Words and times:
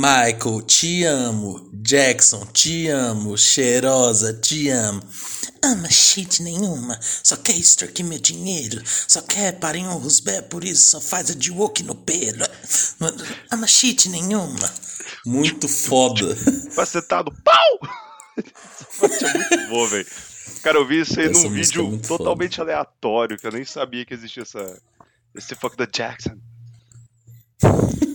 Michael, 0.00 0.62
te 0.62 1.04
amo. 1.04 1.68
Jackson, 1.74 2.46
te 2.54 2.88
amo. 2.88 3.36
Cheirosa, 3.36 4.32
te 4.32 4.70
amo. 4.70 5.02
Ama 5.62 5.90
shit 5.90 6.42
nenhuma, 6.42 6.98
só 7.02 7.36
quer 7.36 7.54
extorquir 7.54 8.02
meu 8.06 8.18
dinheiro, 8.18 8.80
só 8.86 9.20
quer 9.20 9.58
um 9.84 9.98
rusbé, 9.98 10.40
por 10.40 10.64
isso 10.64 10.88
só 10.88 11.00
faz 11.02 11.30
a 11.30 11.34
de 11.34 11.50
woke 11.50 11.82
no 11.82 11.94
pelo. 11.94 12.46
Ama 13.50 13.66
shit 13.66 14.08
nenhuma. 14.08 14.72
Muito 15.26 15.68
foda. 15.68 16.34
Facetado, 16.72 17.30
pau! 17.44 17.78
É 18.38 19.36
muito 19.36 19.68
boa, 19.68 19.88
velho. 19.88 20.06
Cara, 20.62 20.78
eu 20.78 20.86
vi 20.86 21.00
isso 21.00 21.20
aí 21.20 21.26
Essa 21.26 21.42
num 21.42 21.46
é 21.46 21.50
vídeo 21.50 21.86
muito 21.88 22.08
totalmente 22.08 22.58
aleatório, 22.58 23.36
que 23.36 23.46
eu 23.46 23.52
nem 23.52 23.66
sabia 23.66 24.06
que 24.06 24.14
existia 24.14 24.44
essa. 24.44 24.80
Esse 25.34 25.54
fuck 25.54 25.76
da 25.76 25.84
Jackson. 25.84 26.38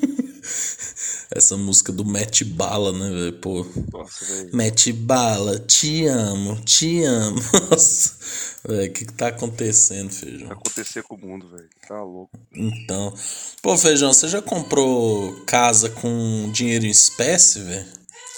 Essa 1.36 1.58
música 1.58 1.92
do 1.92 2.06
Matt 2.06 2.44
Bala, 2.44 2.94
né, 2.94 3.10
velho? 3.10 3.34
Pô. 3.40 3.66
Nossa, 3.92 4.24
velho. 4.24 4.56
Matt 4.56 4.88
Bala, 4.94 5.60
te 5.60 6.06
amo, 6.06 6.56
te 6.64 7.04
amo. 7.04 7.36
Nossa, 7.70 8.18
velho, 8.66 8.90
o 8.90 8.94
que 8.94 9.06
que 9.06 9.14
tá 9.14 9.28
acontecendo, 9.28 10.12
feijão? 10.12 10.48
Vai 10.48 10.56
acontecer 10.56 11.04
com 11.04 11.16
o 11.16 11.18
mundo, 11.20 11.50
velho. 11.50 11.70
Tá 11.86 12.02
louco. 12.02 12.40
Então. 12.54 13.14
Pô, 13.62 13.78
feijão, 13.78 14.14
você 14.14 14.30
já 14.30 14.42
comprou 14.42 15.44
casa 15.46 15.90
com 15.90 16.50
dinheiro 16.54 16.86
em 16.86 16.90
espécie, 16.90 17.60
velho? 17.60 17.92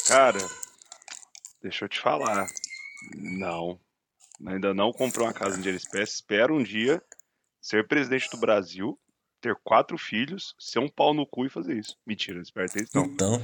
Cara, 0.08 0.40
deixa 1.62 1.86
eu 1.86 1.90
te 1.90 2.00
falar. 2.00 2.48
Não. 3.16 3.80
Ainda 4.44 4.74
não 4.74 4.92
comprei 4.92 5.24
uma 5.24 5.34
casa 5.34 5.56
em 5.56 5.62
dinheiro 5.62 5.78
espécie. 5.78 6.14
Espero 6.16 6.56
um 6.56 6.64
dia 6.64 7.00
ser 7.62 7.88
presidente 7.88 8.28
do 8.32 8.38
Brasil, 8.38 8.98
ter 9.42 9.56
quatro 9.64 9.98
filhos, 9.98 10.56
ser 10.60 10.80
um 10.80 10.90
pau 10.90 11.14
no 11.14 11.26
cu 11.26 11.46
e 11.46 11.50
fazer 11.50 11.78
isso. 11.78 11.96
Mentira, 12.06 12.42
espero 12.42 12.70
ter 12.70 12.84
isso 12.84 12.92
não. 12.96 13.06
Então. 13.06 13.42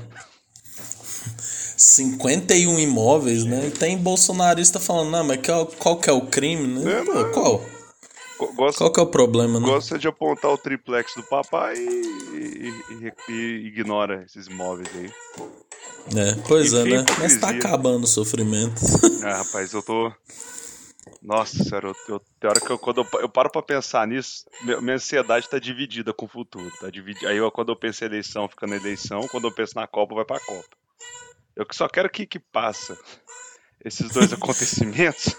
51 1.77 2.79
imóveis, 2.79 3.43
né? 3.45 3.67
E 3.67 3.71
tem 3.71 3.97
bolsonarista 3.97 4.79
falando, 4.79 5.11
não, 5.11 5.23
mas 5.23 5.39
qual, 5.45 5.65
qual 5.67 5.99
que 5.99 6.09
é 6.09 6.13
o 6.13 6.21
crime, 6.27 6.79
né? 6.79 6.91
É, 6.99 7.03
Pô, 7.03 7.13
não. 7.13 7.31
qual? 7.31 7.65
Go- 8.37 8.53
Gosto, 8.53 8.77
Qual 8.79 8.91
que 8.91 8.99
é 8.99 9.03
o 9.03 9.07
problema, 9.07 9.59
né? 9.59 9.65
gosta 9.65 9.97
de 9.99 10.07
apontar 10.07 10.51
o 10.51 10.57
triplex 10.57 11.13
do 11.15 11.23
papai 11.23 11.75
e, 11.77 12.73
e- 12.89 13.13
e- 13.31 13.67
ignora 13.67 14.23
esses 14.25 14.47
imóveis 14.47 14.89
aí. 14.95 15.11
É, 16.15 16.35
pois 16.47 16.73
é, 16.73 16.83
né? 16.83 17.05
Mas 17.19 17.37
tá 17.37 17.49
acabando 17.51 18.03
o 18.03 18.07
sofrimento. 18.07 18.81
Ah, 19.23 19.37
rapaz, 19.37 19.71
eu 19.73 19.81
tô. 19.81 20.11
Nossa, 21.21 21.63
sério, 21.63 21.89
eu, 21.89 22.15
eu, 22.15 22.19
tem 22.39 22.49
hora 22.49 22.59
que 22.59 22.69
eu, 22.69 22.77
quando 22.77 23.01
eu, 23.01 23.19
eu 23.21 23.29
paro 23.29 23.49
pra 23.49 23.61
pensar 23.61 24.05
nisso, 24.05 24.45
minha, 24.61 24.81
minha 24.81 24.95
ansiedade 24.95 25.49
tá 25.49 25.57
dividida 25.57 26.13
com 26.13 26.25
o 26.25 26.29
futuro. 26.29 26.69
Tá. 26.79 26.87
Aí 27.27 27.37
eu, 27.37 27.49
quando 27.49 27.71
eu 27.71 27.75
penso 27.75 28.03
em 28.03 28.07
eleição, 28.07 28.49
fica 28.49 28.67
na 28.67 28.75
eleição, 28.75 29.27
quando 29.29 29.47
eu 29.47 29.53
penso 29.53 29.73
na 29.75 29.87
Copa, 29.87 30.15
vai 30.15 30.25
pra 30.25 30.39
Copa. 30.39 30.67
Eu 31.55 31.65
que 31.65 31.75
só 31.75 31.87
quero 31.87 32.09
que, 32.09 32.25
que 32.25 32.39
passa 32.39 32.97
esses 33.83 34.11
dois 34.11 34.31
acontecimentos 34.33 35.35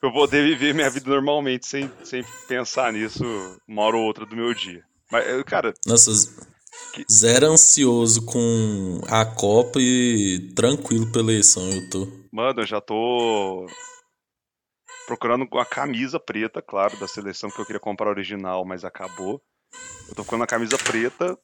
pra 0.00 0.08
eu 0.08 0.12
poder 0.12 0.44
viver 0.44 0.74
minha 0.74 0.90
vida 0.90 1.10
normalmente, 1.10 1.66
sem, 1.66 1.90
sem 2.04 2.24
pensar 2.46 2.92
nisso 2.92 3.24
uma 3.66 3.82
hora 3.82 3.96
ou 3.96 4.04
outra 4.04 4.24
do 4.24 4.36
meu 4.36 4.54
dia. 4.54 4.84
Mas, 5.10 5.42
cara, 5.44 5.74
Nossa, 5.86 6.12
zero 7.10 7.46
ansioso 7.46 8.24
com 8.24 9.00
a 9.08 9.24
Copa 9.24 9.80
e 9.80 10.52
tranquilo 10.54 11.10
pela 11.10 11.32
eleição 11.32 11.68
eu 11.70 11.90
tô. 11.90 12.08
Mano, 12.30 12.60
eu 12.60 12.66
já 12.66 12.80
tô 12.80 13.66
procurando 15.08 15.48
a 15.58 15.64
camisa 15.64 16.20
preta, 16.20 16.60
claro, 16.60 16.94
da 16.98 17.08
seleção 17.08 17.50
que 17.50 17.58
eu 17.58 17.64
queria 17.64 17.80
comprar 17.80 18.10
original, 18.10 18.62
mas 18.66 18.84
acabou. 18.84 19.42
Eu 20.02 20.08
tô 20.08 20.16
procurando 20.16 20.44
a 20.44 20.46
camisa 20.46 20.76
preta 20.76 21.36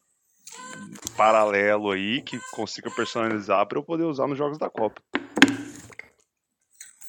paralelo 1.16 1.90
aí, 1.90 2.20
que 2.20 2.38
consiga 2.50 2.90
personalizar 2.90 3.66
pra 3.66 3.78
eu 3.78 3.82
poder 3.82 4.04
usar 4.04 4.26
nos 4.26 4.36
jogos 4.36 4.58
da 4.58 4.68
Copa. 4.68 5.00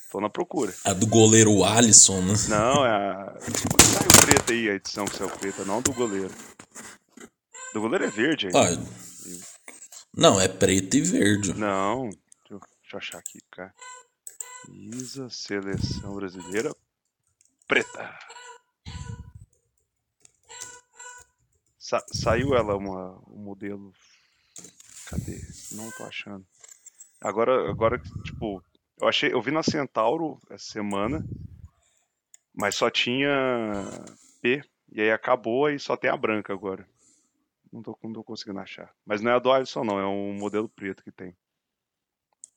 Tô 0.09 0.21
na 0.21 0.29
procura. 0.29 0.73
A 0.85 0.93
do 0.93 1.05
goleiro 1.05 1.61
Alisson, 1.65 2.21
né? 2.21 2.33
Não, 2.47 2.85
é 2.85 2.89
a. 2.89 3.35
Saiu 3.41 4.25
preta 4.25 4.53
aí, 4.53 4.69
a 4.69 4.75
edição 4.75 5.03
que 5.03 5.17
saiu 5.17 5.29
preta, 5.31 5.65
não 5.65 5.81
do 5.81 5.91
goleiro. 5.91 6.33
Do 7.73 7.81
goleiro 7.81 8.05
é 8.05 8.09
verde 8.09 8.47
aí. 8.47 8.53
Ah, 8.55 8.81
não, 10.15 10.39
é 10.39 10.47
preto 10.47 10.95
e 10.95 11.01
verde. 11.01 11.53
Não, 11.53 12.07
deixa 12.49 12.93
eu 12.93 12.97
achar 12.97 13.17
aqui, 13.17 13.39
cara. 13.51 13.73
Isa, 14.69 15.29
seleção 15.29 16.15
brasileira. 16.15 16.73
Preta. 17.67 18.17
Sa- 21.77 22.05
saiu 22.11 22.55
ela 22.55 22.75
uma, 22.75 23.19
um 23.29 23.37
modelo. 23.37 23.93
Cadê? 25.09 25.39
Não 25.73 25.91
tô 25.91 26.03
achando. 26.03 26.45
Agora, 27.21 27.69
agora, 27.69 27.99
tipo, 28.23 28.63
eu 28.99 29.07
achei, 29.07 29.33
eu 29.33 29.41
vi 29.41 29.51
na 29.51 29.63
Centauro 29.63 30.39
essa 30.49 30.65
semana, 30.71 31.23
mas 32.53 32.75
só 32.75 32.89
tinha 32.89 33.83
P 34.41 34.61
e 34.91 35.01
aí 35.01 35.11
acabou 35.11 35.69
e 35.69 35.79
só 35.79 35.95
tem 35.97 36.09
a 36.09 36.17
branca 36.17 36.53
agora. 36.53 36.87
Não 37.71 37.81
tô, 37.81 37.97
não 38.03 38.13
tô 38.13 38.23
conseguindo 38.23 38.59
achar. 38.59 38.93
Mas 39.05 39.21
não 39.21 39.31
é 39.31 39.35
a 39.35 39.39
do 39.39 39.51
Alisson, 39.51 39.83
não, 39.83 39.99
é 39.99 40.07
um 40.07 40.33
modelo 40.33 40.69
preto 40.69 41.03
que 41.03 41.11
tem. 41.11 41.35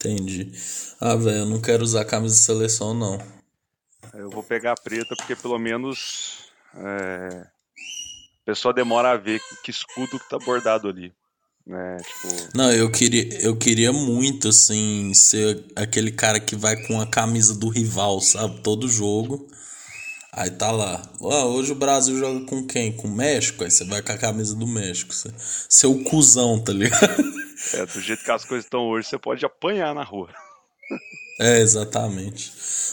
Entendi. 0.00 0.52
Ah, 1.00 1.16
velho, 1.16 1.38
eu 1.38 1.46
não 1.46 1.60
quero 1.60 1.82
usar 1.82 2.04
camisa 2.04 2.34
de 2.36 2.40
seleção, 2.40 2.94
não. 2.94 3.18
Eu 4.14 4.30
vou 4.30 4.42
pegar 4.44 4.72
a 4.72 4.76
preta 4.80 5.14
porque 5.16 5.34
pelo 5.34 5.58
menos 5.58 6.38
é, 6.76 7.44
a 7.44 8.44
pessoa 8.46 8.72
demora 8.72 9.10
a 9.10 9.16
ver 9.16 9.40
que 9.64 9.70
escudo 9.72 10.18
que 10.20 10.28
tá 10.30 10.38
bordado 10.38 10.88
ali. 10.88 11.12
Né? 11.66 11.96
Tipo, 11.98 12.56
Não, 12.56 12.72
eu 12.72 12.90
queria, 12.90 13.42
eu 13.42 13.56
queria 13.56 13.92
muito, 13.92 14.48
assim, 14.48 15.12
ser 15.14 15.64
aquele 15.76 16.12
cara 16.12 16.38
que 16.40 16.54
vai 16.56 16.76
com 16.86 17.00
a 17.00 17.06
camisa 17.06 17.52
do 17.54 17.68
rival, 17.68 18.20
sabe? 18.20 18.60
Todo 18.60 18.88
jogo. 18.88 19.48
Aí 20.32 20.50
tá 20.50 20.70
lá. 20.70 21.02
"Ah, 21.20 21.44
hoje 21.46 21.72
o 21.72 21.74
Brasil 21.74 22.16
joga 22.18 22.46
com 22.46 22.64
quem? 22.66 22.92
Com 22.92 23.08
o 23.08 23.14
México? 23.14 23.64
Aí 23.64 23.70
você 23.70 23.84
vai 23.84 24.00
com 24.00 24.12
a 24.12 24.16
camisa 24.18 24.54
do 24.54 24.66
México. 24.66 25.12
Você, 25.12 25.30
seu 25.68 26.02
cuzão, 26.04 26.58
tá 26.62 26.72
ligado? 26.72 27.22
é, 27.74 27.86
do 27.86 28.00
jeito 28.00 28.24
que 28.24 28.30
as 28.30 28.44
coisas 28.44 28.64
estão 28.64 28.88
hoje, 28.88 29.08
você 29.08 29.18
pode 29.18 29.44
apanhar 29.44 29.94
na 29.94 30.02
rua. 30.04 30.28
É, 31.40 31.60
exatamente. 31.60 32.50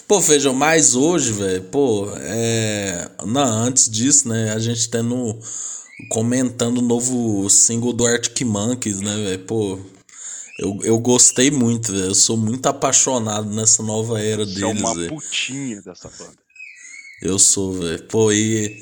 Pô, 0.08 0.22
Feijão, 0.22 0.54
mas 0.54 0.94
hoje, 0.94 1.32
velho, 1.32 1.64
pô, 1.64 2.08
é. 2.16 3.10
Não, 3.26 3.42
antes 3.42 3.90
disso, 3.90 4.30
né, 4.30 4.52
a 4.54 4.60
gente 4.60 4.88
tendo. 4.88 5.40
Comentando 6.12 6.78
o 6.78 6.82
novo 6.82 7.50
single 7.50 7.92
do 7.92 8.06
Arctic 8.06 8.42
Monkeys, 8.42 9.02
né, 9.02 9.16
velho, 9.16 9.40
pô. 9.46 9.80
Eu, 10.60 10.78
eu 10.84 11.00
gostei 11.00 11.50
muito, 11.50 11.92
velho. 11.92 12.06
Eu 12.06 12.14
sou 12.14 12.38
muito 12.38 12.68
apaixonado 12.68 13.50
nessa 13.50 13.82
nova 13.82 14.22
era 14.22 14.46
Você 14.46 14.52
é 14.52 14.68
deles, 14.68 14.80
uma 14.82 14.94
velho. 14.94 15.10
putinha 15.10 15.82
dessa 15.82 16.08
banda. 16.10 16.38
Eu 17.24 17.40
sou, 17.40 17.74
velho. 17.74 18.04
Pô, 18.04 18.32
e. 18.32 18.78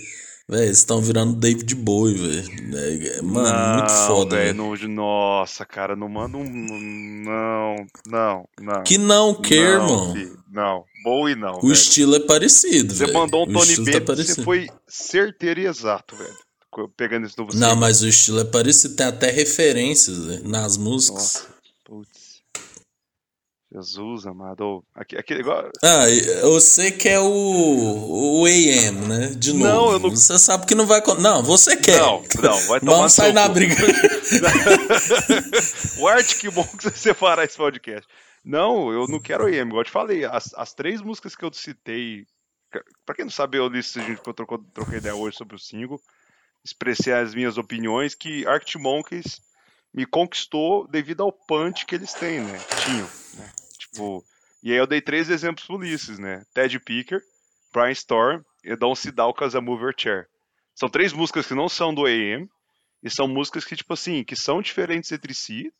Velho, 0.49 0.63
eles 0.65 0.79
estão 0.79 0.99
virando 1.01 1.35
David 1.39 1.73
Bowie, 1.75 2.15
velho. 2.15 2.77
É, 2.77 3.21
Mano, 3.21 3.77
muito 3.79 3.93
Não, 3.93 4.07
foda, 4.07 4.35
velho. 4.35 4.87
Nossa, 4.89 5.65
cara, 5.65 5.95
não 5.95 6.09
manda 6.09 6.37
um. 6.37 6.43
Não, 7.23 7.75
não, 8.05 8.45
não. 8.59 8.83
Que 8.83 8.97
não, 8.97 9.33
que, 9.33 9.55
não, 9.55 9.63
irmão? 9.65 10.13
filho, 10.13 10.37
não, 10.51 10.83
Bowie 11.03 11.35
não. 11.35 11.53
O 11.57 11.61
velho. 11.61 11.73
estilo 11.73 12.15
é 12.15 12.19
parecido, 12.19 12.93
Você 12.93 13.05
velho. 13.05 13.17
mandou 13.19 13.47
um 13.47 13.49
O 13.49 13.53
Tony 13.53 13.75
tá 13.77 13.81
Bennett, 13.83 14.01
parecido. 14.05 14.35
você 14.35 14.43
foi 14.43 14.67
certeiro 14.87 15.61
e 15.61 15.65
exato, 15.65 16.15
velho. 16.15 16.35
Pegando 16.97 17.27
esse 17.27 17.37
novo 17.37 17.55
Não, 17.55 17.75
mas 17.75 18.01
o 18.01 18.07
estilo 18.07 18.39
é 18.39 18.45
parecido, 18.45 18.95
tem 18.95 19.05
até 19.05 19.29
referências 19.31 20.25
velho, 20.25 20.47
nas 20.49 20.75
músicas. 20.75 21.35
Nossa. 21.35 21.52
Jesus 23.73 24.27
amado. 24.27 24.83
Aqui, 24.93 25.17
aquele 25.17 25.39
igual. 25.39 25.67
Ah, 25.83 26.05
você 26.43 26.91
quer 26.91 27.19
o, 27.19 28.41
o 28.41 28.45
AM, 28.45 29.07
né? 29.07 29.27
De 29.35 29.51
novo. 29.51 29.65
Não, 29.65 29.91
eu 29.93 29.99
não- 29.99 30.09
Você 30.11 30.37
sabe 30.37 30.67
que 30.67 30.75
não 30.75 30.85
vai. 30.85 31.01
Não, 31.19 31.41
você 31.41 31.75
quer. 31.75 31.99
Não, 31.99 32.23
não, 32.41 32.59
vai 32.67 32.79
tomar 32.79 32.93
Vamos 32.93 33.13
sair 33.13 33.33
na 33.33 33.47
briga. 33.47 33.75
o 35.97 36.07
Art, 36.07 36.37
que 36.37 36.49
bom 36.51 36.63
que 36.63 36.83
você 36.83 36.91
separar 36.91 37.45
esse 37.45 37.57
podcast. 37.57 38.07
Não, 38.45 38.91
eu 38.91 39.07
não 39.07 39.19
quero 39.19 39.49
EM, 39.49 39.67
igual 39.67 39.81
eu 39.81 39.85
te 39.85 39.91
falei. 39.91 40.23
As, 40.23 40.53
as 40.53 40.73
três 40.73 41.01
músicas 41.01 41.35
que 41.35 41.43
eu 41.43 41.51
citei. 41.51 42.25
Pra 43.05 43.15
quem 43.15 43.25
não 43.25 43.31
sabe, 43.31 43.57
eu 43.57 43.65
a 43.65 43.73
gente 43.73 44.21
eu 44.25 44.33
trocou, 44.33 44.59
troquei 44.73 44.99
ideia 44.99 45.15
hoje 45.15 45.35
sobre 45.35 45.55
o 45.55 45.59
single. 45.59 45.99
Expressei 46.63 47.13
as 47.13 47.33
minhas 47.33 47.57
opiniões 47.57 48.13
que 48.13 48.45
Arctic 48.45 48.79
Monkeys 48.79 49.41
me 49.93 50.05
conquistou 50.05 50.87
devido 50.87 51.21
ao 51.21 51.31
punch 51.31 51.85
que 51.85 51.95
eles 51.95 52.13
têm, 52.13 52.41
né? 52.41 52.59
Tinham, 52.83 53.09
né? 53.35 53.51
Tipo, 53.77 54.23
e 54.63 54.71
aí 54.71 54.77
eu 54.77 54.87
dei 54.87 55.01
três 55.01 55.29
exemplos 55.29 55.69
Ulisses, 55.69 56.17
né? 56.17 56.43
Ted 56.53 56.79
Picker, 56.79 57.21
Brian 57.71 57.91
Storm 57.91 58.41
e 58.63 58.75
Don't 58.75 58.99
Sit 58.99 59.13
Down 59.13 59.33
Cause 59.33 59.57
Chair. 59.97 60.27
São 60.73 60.89
três 60.89 61.13
músicas 61.13 61.45
que 61.45 61.53
não 61.53 61.69
são 61.69 61.93
do 61.93 62.05
AM, 62.05 62.49
e 63.03 63.09
são 63.09 63.27
músicas 63.27 63.65
que, 63.65 63.75
tipo 63.75 63.93
assim, 63.93 64.23
que 64.23 64.35
são 64.35 64.61
diferentes 64.61 65.11
entre 65.11 65.33
si, 65.33 65.71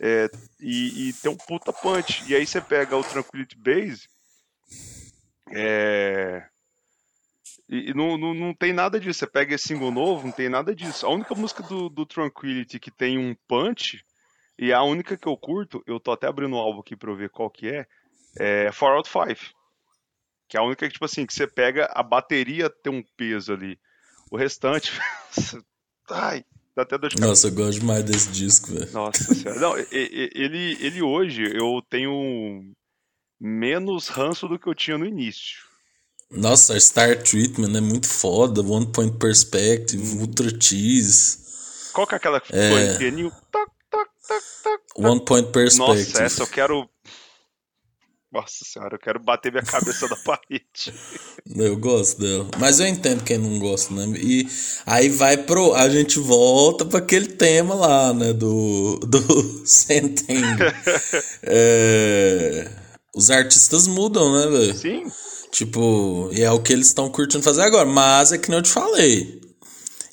é, 0.00 0.30
e, 0.60 1.08
e 1.08 1.12
tem 1.14 1.30
um 1.30 1.36
puta 1.36 1.72
punch. 1.72 2.22
E 2.28 2.34
aí 2.34 2.46
você 2.46 2.60
pega 2.60 2.96
o 2.96 3.02
Tranquility 3.02 3.56
Base, 3.56 4.08
é, 5.50 6.46
e, 7.72 7.88
e 7.88 7.94
não, 7.94 8.18
não, 8.18 8.34
não 8.34 8.52
tem 8.52 8.70
nada 8.70 9.00
disso. 9.00 9.20
Você 9.20 9.26
pega 9.26 9.54
esse 9.54 9.68
single 9.68 9.90
novo, 9.90 10.26
não 10.26 10.32
tem 10.32 10.50
nada 10.50 10.74
disso. 10.74 11.06
A 11.06 11.08
única 11.08 11.34
música 11.34 11.62
do, 11.62 11.88
do 11.88 12.04
Tranquility 12.04 12.78
que 12.78 12.90
tem 12.90 13.16
um 13.16 13.34
punch 13.48 14.04
E 14.58 14.74
a 14.74 14.82
única 14.82 15.16
que 15.16 15.26
eu 15.26 15.34
curto, 15.38 15.82
eu 15.86 15.98
tô 15.98 16.12
até 16.12 16.26
abrindo 16.26 16.54
o 16.54 16.58
álbum 16.58 16.80
aqui 16.80 16.94
pra 16.94 17.10
eu 17.10 17.16
ver 17.16 17.30
qual 17.30 17.50
que 17.50 17.68
é, 17.68 17.86
é 18.38 18.70
Far 18.72 18.94
Out 18.94 19.08
5. 19.08 19.54
Que 20.46 20.58
é 20.58 20.60
a 20.60 20.62
única 20.62 20.86
que, 20.86 20.92
tipo 20.92 21.06
assim, 21.06 21.24
que 21.24 21.32
você 21.32 21.46
pega, 21.46 21.90
a 21.94 22.02
bateria 22.02 22.68
tem 22.68 22.92
um 22.92 23.02
peso 23.16 23.54
ali. 23.54 23.80
O 24.30 24.36
restante. 24.36 24.92
ai, 26.10 26.44
dá 26.76 26.82
até 26.82 26.98
dor 26.98 27.08
de 27.08 27.18
Nossa, 27.18 27.48
eu 27.48 27.54
gosto 27.54 27.80
demais 27.80 28.04
desse 28.04 28.30
disco, 28.30 28.74
velho. 28.74 28.92
Nossa 28.92 29.34
senhora. 29.34 29.58
Não, 29.58 29.78
ele, 29.78 30.76
ele 30.78 31.00
hoje, 31.00 31.42
eu 31.56 31.82
tenho 31.88 32.70
menos 33.40 34.08
ranço 34.08 34.46
do 34.46 34.58
que 34.58 34.66
eu 34.66 34.74
tinha 34.74 34.98
no 34.98 35.06
início. 35.06 35.71
Nossa, 36.32 36.78
Star 36.80 37.22
Treatment 37.22 37.76
é 37.76 37.80
muito 37.80 38.08
foda. 38.08 38.62
One 38.62 38.86
Point 38.86 39.18
Perspective, 39.18 40.02
hum. 40.02 40.20
Ultra 40.20 40.48
Cheese. 40.58 41.38
Qual 41.92 42.06
que 42.06 42.14
é 42.14 42.16
aquela 42.16 42.40
que 42.40 42.54
é... 42.54 42.96
pianinho? 42.96 43.30
Toc, 43.50 43.68
toc, 43.90 44.08
toc, 44.26 44.42
toc, 44.62 45.06
One 45.06 45.24
Point 45.24 45.52
Perspective. 45.52 46.12
Nossa, 46.12 46.22
essa 46.22 46.42
eu 46.42 46.46
quero. 46.46 46.88
Nossa 48.32 48.64
senhora, 48.64 48.94
eu 48.94 48.98
quero 48.98 49.20
bater 49.20 49.52
minha 49.52 49.62
cabeça 49.62 50.08
da 50.08 50.16
parede. 50.24 50.94
Eu 51.54 51.76
gosto 51.76 52.18
dela. 52.18 52.48
Mas 52.58 52.80
eu 52.80 52.86
entendo 52.86 53.22
quem 53.22 53.36
não 53.36 53.58
gosta, 53.58 53.92
né? 53.92 54.06
E 54.18 54.48
aí 54.86 55.10
vai 55.10 55.36
pro. 55.36 55.74
A 55.74 55.86
gente 55.90 56.18
volta 56.18 56.86
para 56.86 56.98
aquele 56.98 57.28
tema 57.28 57.74
lá, 57.74 58.14
né? 58.14 58.32
Do. 58.32 58.98
Do 59.00 59.66
Sentenga. 59.68 60.74
é... 61.44 62.70
Os 63.14 63.30
artistas 63.30 63.86
mudam, 63.86 64.32
né, 64.32 64.46
velho? 64.46 64.74
Sim. 64.74 65.12
Tipo, 65.52 66.30
é 66.32 66.50
o 66.50 66.60
que 66.60 66.72
eles 66.72 66.86
estão 66.86 67.10
curtindo 67.10 67.44
fazer 67.44 67.60
agora. 67.60 67.86
Mas 67.86 68.32
é 68.32 68.38
que 68.38 68.48
nem 68.48 68.58
eu 68.58 68.62
te 68.62 68.70
falei. 68.70 69.40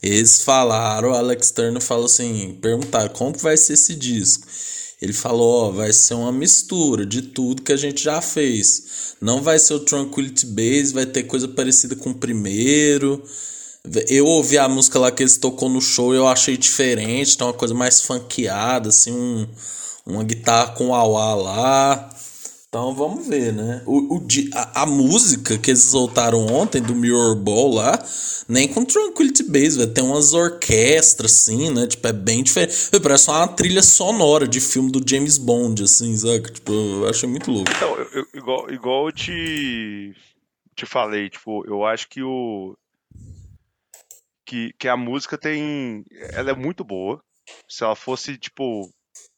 Eles 0.03 0.43
falaram, 0.43 1.11
o 1.11 1.15
Alex 1.15 1.51
Turner 1.51 1.81
falou 1.81 2.05
assim: 2.05 2.57
perguntaram 2.61 3.09
como 3.09 3.37
vai 3.37 3.55
ser 3.57 3.73
esse 3.73 3.95
disco. 3.95 4.45
Ele 5.01 5.13
falou: 5.13 5.69
ó, 5.69 5.71
vai 5.71 5.93
ser 5.93 6.13
uma 6.15 6.31
mistura 6.31 7.05
de 7.05 7.21
tudo 7.21 7.61
que 7.61 7.71
a 7.71 7.77
gente 7.77 8.03
já 8.03 8.21
fez. 8.21 9.15
Não 9.21 9.41
vai 9.41 9.57
ser 9.59 9.73
o 9.75 9.79
Tranquility 9.79 10.45
Base, 10.45 10.93
vai 10.93 11.05
ter 11.05 11.23
coisa 11.23 11.47
parecida 11.47 11.95
com 11.95 12.11
o 12.11 12.15
primeiro. 12.15 13.23
Eu 14.09 14.25
ouvi 14.25 14.57
a 14.57 14.67
música 14.67 14.99
lá 14.99 15.09
que 15.09 15.23
eles 15.23 15.37
tocou 15.37 15.69
no 15.69 15.81
show 15.81 16.13
eu 16.13 16.27
achei 16.27 16.57
diferente, 16.57 17.35
então 17.35 17.47
uma 17.47 17.53
coisa 17.53 17.73
mais 17.73 18.01
funkeada, 18.01 18.89
assim, 18.89 19.11
um, 19.13 19.47
uma 20.05 20.23
guitarra 20.23 20.73
com 20.73 20.93
auá 20.93 21.33
lá. 21.33 22.09
Então 22.69 22.93
vamos 22.93 23.27
ver, 23.27 23.51
né? 23.51 23.81
O, 23.83 24.17
o, 24.17 24.27
a, 24.53 24.83
a, 24.83 24.85
música 24.85 25.57
que 25.57 25.71
eles 25.71 25.85
soltaram 25.85 26.45
ontem 26.45 26.79
do 26.79 26.93
Mirror 26.93 27.35
Ball 27.35 27.73
lá, 27.73 27.97
nem 28.47 28.71
com 28.71 28.85
Tranquility 28.85 29.41
Base, 29.41 29.75
vai 29.75 29.87
ter 29.87 30.03
umas 30.03 30.33
orquestras, 30.33 31.31
assim, 31.31 31.73
né? 31.73 31.87
Tipo, 31.87 32.07
é 32.07 32.13
bem 32.13 32.43
diferente. 32.43 32.91
Parece 33.01 33.31
uma 33.31 33.47
trilha 33.47 33.81
sonora 33.81 34.47
de 34.47 34.61
filme 34.61 34.91
do 34.91 35.01
James 35.03 35.39
Bond, 35.39 35.83
assim, 35.83 36.15
sabe? 36.15 36.43
Tipo, 36.51 36.71
eu 36.71 37.09
achei 37.09 37.27
muito 37.27 37.49
louco. 37.49 37.71
Então, 37.75 37.95
eu, 37.95 38.07
eu, 38.13 38.27
igual, 38.35 38.71
igual 38.71 39.07
eu 39.07 39.11
te, 39.13 40.15
te 40.75 40.85
falei, 40.85 41.27
tipo, 41.27 41.65
eu 41.65 41.83
acho 41.83 42.07
que 42.07 42.21
o. 42.21 42.77
Que, 44.45 44.73
que 44.77 44.87
a 44.87 44.95
música 44.95 45.39
tem. 45.39 46.05
Ela 46.33 46.51
é 46.51 46.55
muito 46.55 46.83
boa. 46.83 47.19
Se 47.67 47.83
ela 47.83 47.95
fosse, 47.95 48.37
tipo, 48.37 48.87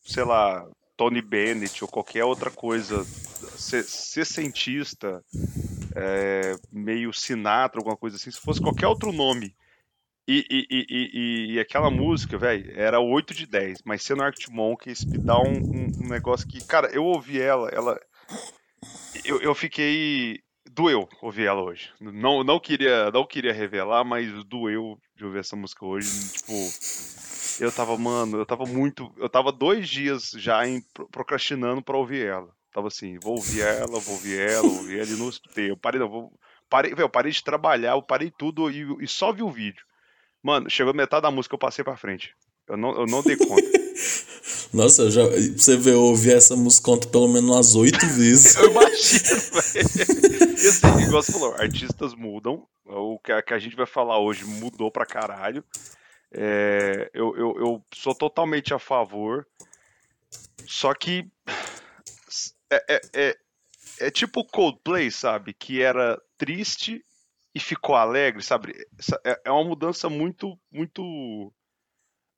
sei 0.04 0.26
lá, 0.26 0.68
Tony 1.02 1.20
Bennett 1.20 1.84
ou 1.84 1.88
qualquer 1.88 2.24
outra 2.24 2.52
coisa, 2.52 3.04
ser, 3.58 3.84
ser 3.84 4.24
cientista, 4.24 5.26
é, 5.96 6.56
meio 6.72 7.12
Sinatra, 7.12 7.80
alguma 7.80 7.98
coisa 7.98 8.18
assim, 8.18 8.30
se 8.30 8.40
fosse 8.40 8.62
qualquer 8.62 8.86
outro 8.86 9.12
nome. 9.12 9.56
E, 10.28 10.46
e, 10.48 10.68
e, 10.70 11.54
e 11.56 11.60
aquela 11.60 11.90
música, 11.90 12.38
velho, 12.38 12.72
era 12.80 13.00
8 13.00 13.34
de 13.34 13.48
10, 13.48 13.80
mas 13.84 14.04
sendo 14.04 14.22
Arctic 14.22 14.50
Monkeys 14.50 15.04
me 15.04 15.18
dá 15.18 15.40
um, 15.40 15.58
um, 15.58 15.92
um, 16.04 16.08
negócio 16.08 16.48
que, 16.48 16.64
cara, 16.64 16.88
eu 16.94 17.04
ouvi 17.04 17.42
ela, 17.42 17.68
ela. 17.70 18.00
Eu, 19.26 19.42
eu 19.42 19.56
fiquei. 19.56 20.38
Doeu 20.70 21.10
ouvir 21.20 21.48
ela 21.48 21.64
hoje. 21.64 21.90
Não, 22.00 22.44
não, 22.44 22.60
queria, 22.60 23.10
não 23.10 23.26
queria 23.26 23.52
revelar, 23.52 24.06
mas 24.06 24.32
doeu 24.46 25.00
de 25.18 25.26
ouvir 25.26 25.40
essa 25.40 25.56
música 25.56 25.84
hoje. 25.84 26.08
Tipo, 26.32 26.54
eu 27.62 27.72
tava, 27.72 27.96
mano, 27.96 28.38
eu 28.40 28.46
tava 28.46 28.66
muito. 28.66 29.14
Eu 29.18 29.30
tava 29.30 29.52
dois 29.52 29.88
dias 29.88 30.32
já 30.36 30.68
em, 30.68 30.84
procrastinando 31.12 31.82
pra 31.82 31.96
ouvir 31.96 32.26
ela. 32.26 32.50
Tava 32.74 32.88
assim, 32.88 33.20
vou 33.22 33.36
ouvir 33.36 33.62
ela, 33.62 34.00
vou 34.00 34.16
ouvir 34.16 34.40
ela, 34.40 34.62
vou 34.62 34.78
ouvir 34.78 35.00
ela 35.00 35.10
e 35.10 35.16
não 35.16 35.30
escutei. 35.30 35.70
Eu 35.70 35.78
parei, 35.78 36.00
não, 36.00 36.10
vou. 36.10 36.34
Parei, 36.68 36.94
eu 36.98 37.10
parei 37.10 37.32
de 37.32 37.44
trabalhar, 37.44 37.92
eu 37.92 38.02
parei 38.02 38.32
tudo 38.32 38.72
e, 38.72 39.04
e 39.04 39.08
só 39.08 39.32
vi 39.32 39.44
o 39.44 39.52
vídeo. 39.52 39.86
Mano, 40.42 40.70
chegou 40.70 40.94
metade 40.94 41.22
da 41.22 41.30
música, 41.30 41.54
eu 41.54 41.60
passei 41.60 41.84
pra 41.84 41.96
frente. 41.96 42.34
Eu 42.68 42.78
não, 42.78 43.02
eu 43.02 43.06
não 43.06 43.22
dei 43.22 43.36
conta. 43.36 43.62
Nossa, 44.74 45.04
eu 45.04 45.12
já, 45.12 45.24
você 45.26 45.78
vê, 45.78 45.92
eu 45.92 46.02
ouvi 46.02 46.32
essa 46.32 46.56
música 46.56 46.98
pelo 47.12 47.28
menos 47.28 47.50
umas 47.50 47.76
oito 47.76 48.08
vezes. 48.16 48.56
eu 48.56 48.72
imagino, 48.72 49.42
velho. 49.52 50.52
E 50.58 50.68
assim, 50.68 51.04
igual 51.04 51.22
você 51.22 51.32
falou, 51.32 51.54
artistas 51.56 52.16
mudam. 52.16 52.66
O 52.86 53.20
que 53.20 53.32
a, 53.32 53.42
que 53.42 53.54
a 53.54 53.60
gente 53.60 53.76
vai 53.76 53.86
falar 53.86 54.20
hoje 54.20 54.46
mudou 54.46 54.90
pra 54.90 55.06
caralho. 55.06 55.64
É, 56.34 57.10
eu, 57.14 57.36
eu, 57.36 57.56
eu 57.58 57.86
sou 57.94 58.16
totalmente 58.16 58.74
a 58.74 58.80
favor. 58.80 59.48
Só 60.66 60.94
que 60.94 61.30
é, 62.70 62.86
é, 62.88 63.02
é, 63.14 63.38
é 64.00 64.12
tipo 64.12 64.46
Coldplay, 64.46 65.12
sabe? 65.12 65.54
Que 65.54 65.82
era 65.82 66.22
triste 66.38 67.04
e 67.54 67.60
ficou 67.60 67.96
alegre, 67.96 68.42
sabe? 68.42 68.74
É, 69.26 69.42
é 69.46 69.52
uma 69.52 69.64
mudança 69.64 70.10
muito, 70.10 70.58
muito, 70.72 71.54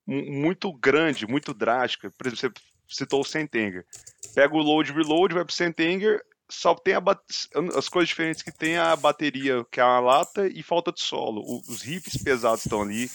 muito 0.06 0.74
grande, 0.74 1.28
muito 1.28 1.54
drástica. 1.54 2.12
Por 2.12 2.28
exemplo, 2.28 2.62
você 2.88 3.04
citou 3.04 3.22
o 3.22 3.26
Sentenger. 3.26 3.86
Pega 4.34 4.56
o 4.56 4.62
load 4.62 4.92
reload, 4.92 5.36
vai 5.36 5.46
pro 5.46 5.54
Sentenger, 5.54 6.24
só 6.50 6.76
tem 6.76 6.96
as 7.76 7.90
coisas 7.90 8.10
diferentes 8.10 8.42
que 8.42 8.52
tem 8.52 8.78
a 8.78 8.96
bateria, 8.96 9.66
que 9.72 9.80
é 9.80 9.84
uma 9.84 10.00
lata, 10.00 10.48
e 10.48 10.62
falta 10.62 10.92
de 10.92 11.02
solo. 11.02 11.44
Os 11.68 11.82
riffs 11.82 12.22
pesados 12.22 12.66
estão 12.66 12.82
ali 12.82 13.10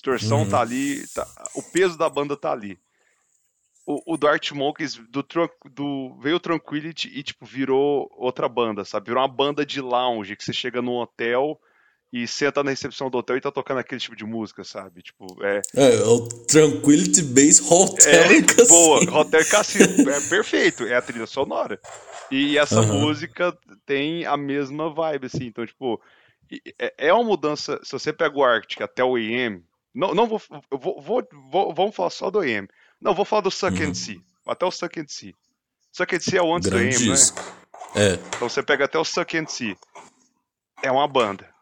distorção 0.00 0.38
tá 0.38 0.44
uhum. 0.44 0.50
tá 0.50 0.60
ali, 0.60 1.06
tá, 1.08 1.28
o 1.54 1.62
peso 1.62 1.96
da 1.96 2.08
banda 2.08 2.36
tá 2.36 2.50
ali. 2.50 2.78
O, 3.86 4.14
o 4.14 4.16
do 4.16 4.26
Art 4.26 4.50
Monkeys 4.52 4.96
do, 5.10 5.24
do, 5.72 6.16
veio 6.20 6.36
o 6.36 6.40
Tranquility 6.40 7.08
e 7.08 7.22
tipo 7.22 7.44
virou 7.44 8.10
outra 8.16 8.48
banda, 8.48 8.84
sabe? 8.84 9.06
Virou 9.06 9.22
uma 9.22 9.28
banda 9.28 9.64
de 9.64 9.80
lounge 9.80 10.36
que 10.36 10.44
você 10.44 10.52
chega 10.52 10.80
num 10.80 10.96
hotel 10.96 11.60
e 12.12 12.26
senta 12.26 12.62
na 12.64 12.70
recepção 12.70 13.08
do 13.08 13.18
hotel 13.18 13.36
e 13.36 13.40
tá 13.40 13.52
tocando 13.52 13.78
aquele 13.78 14.00
tipo 14.00 14.16
de 14.16 14.24
música, 14.24 14.64
sabe? 14.64 15.02
Tipo, 15.02 15.26
é. 15.44 15.60
É, 15.76 15.94
é 15.96 16.04
o 16.04 16.28
Tranquility 16.28 17.22
Base 17.22 17.62
Hotel 17.62 18.12
é, 18.12 18.42
Cassino. 18.42 18.68
Boa, 18.68 19.20
Hotel 19.20 19.48
Cassino. 19.48 20.10
É 20.10 20.20
perfeito, 20.28 20.84
é 20.84 20.96
a 20.96 21.02
trilha 21.02 21.26
sonora. 21.26 21.80
E 22.30 22.58
essa 22.58 22.80
uhum. 22.80 23.00
música 23.00 23.56
tem 23.86 24.26
a 24.26 24.36
mesma 24.36 24.92
vibe, 24.92 25.26
assim. 25.26 25.46
Então, 25.46 25.64
tipo, 25.64 26.00
é, 26.78 26.94
é 26.98 27.12
uma 27.12 27.24
mudança. 27.24 27.80
Se 27.84 27.92
você 27.92 28.12
pega 28.12 28.36
o 28.36 28.44
Arctic 28.44 28.80
até 28.80 29.04
o 29.04 29.16
EM, 29.16 29.62
não, 29.94 30.14
não 30.14 30.26
vou, 30.26 30.40
vou, 30.70 31.00
vou, 31.00 31.28
vou, 31.50 31.74
Vamos 31.74 31.94
falar 31.94 32.10
só 32.10 32.30
do 32.30 32.42
EM. 32.42 32.68
Não, 33.00 33.14
vou 33.14 33.24
falar 33.24 33.42
do 33.42 33.50
Suck 33.50 33.80
uhum. 33.80 33.90
and 33.90 33.94
See. 33.94 34.22
Até 34.46 34.66
o 34.66 34.70
Suck 34.70 35.00
and 35.00 35.08
See. 35.08 35.34
Suck 35.92 36.14
and 36.14 36.20
See 36.20 36.36
é 36.36 36.42
o 36.42 36.54
antes 36.54 36.68
Grande 36.68 36.96
do 36.96 37.04
EM, 37.04 37.14
disco. 37.14 37.40
né? 37.40 37.60
É. 37.96 38.12
Então 38.36 38.48
você 38.48 38.62
pega 38.62 38.84
até 38.84 38.98
o 38.98 39.04
Suck 39.04 39.36
and 39.36 39.46
See. 39.46 39.76
É 40.82 40.90
uma 40.90 41.08
banda. 41.08 41.52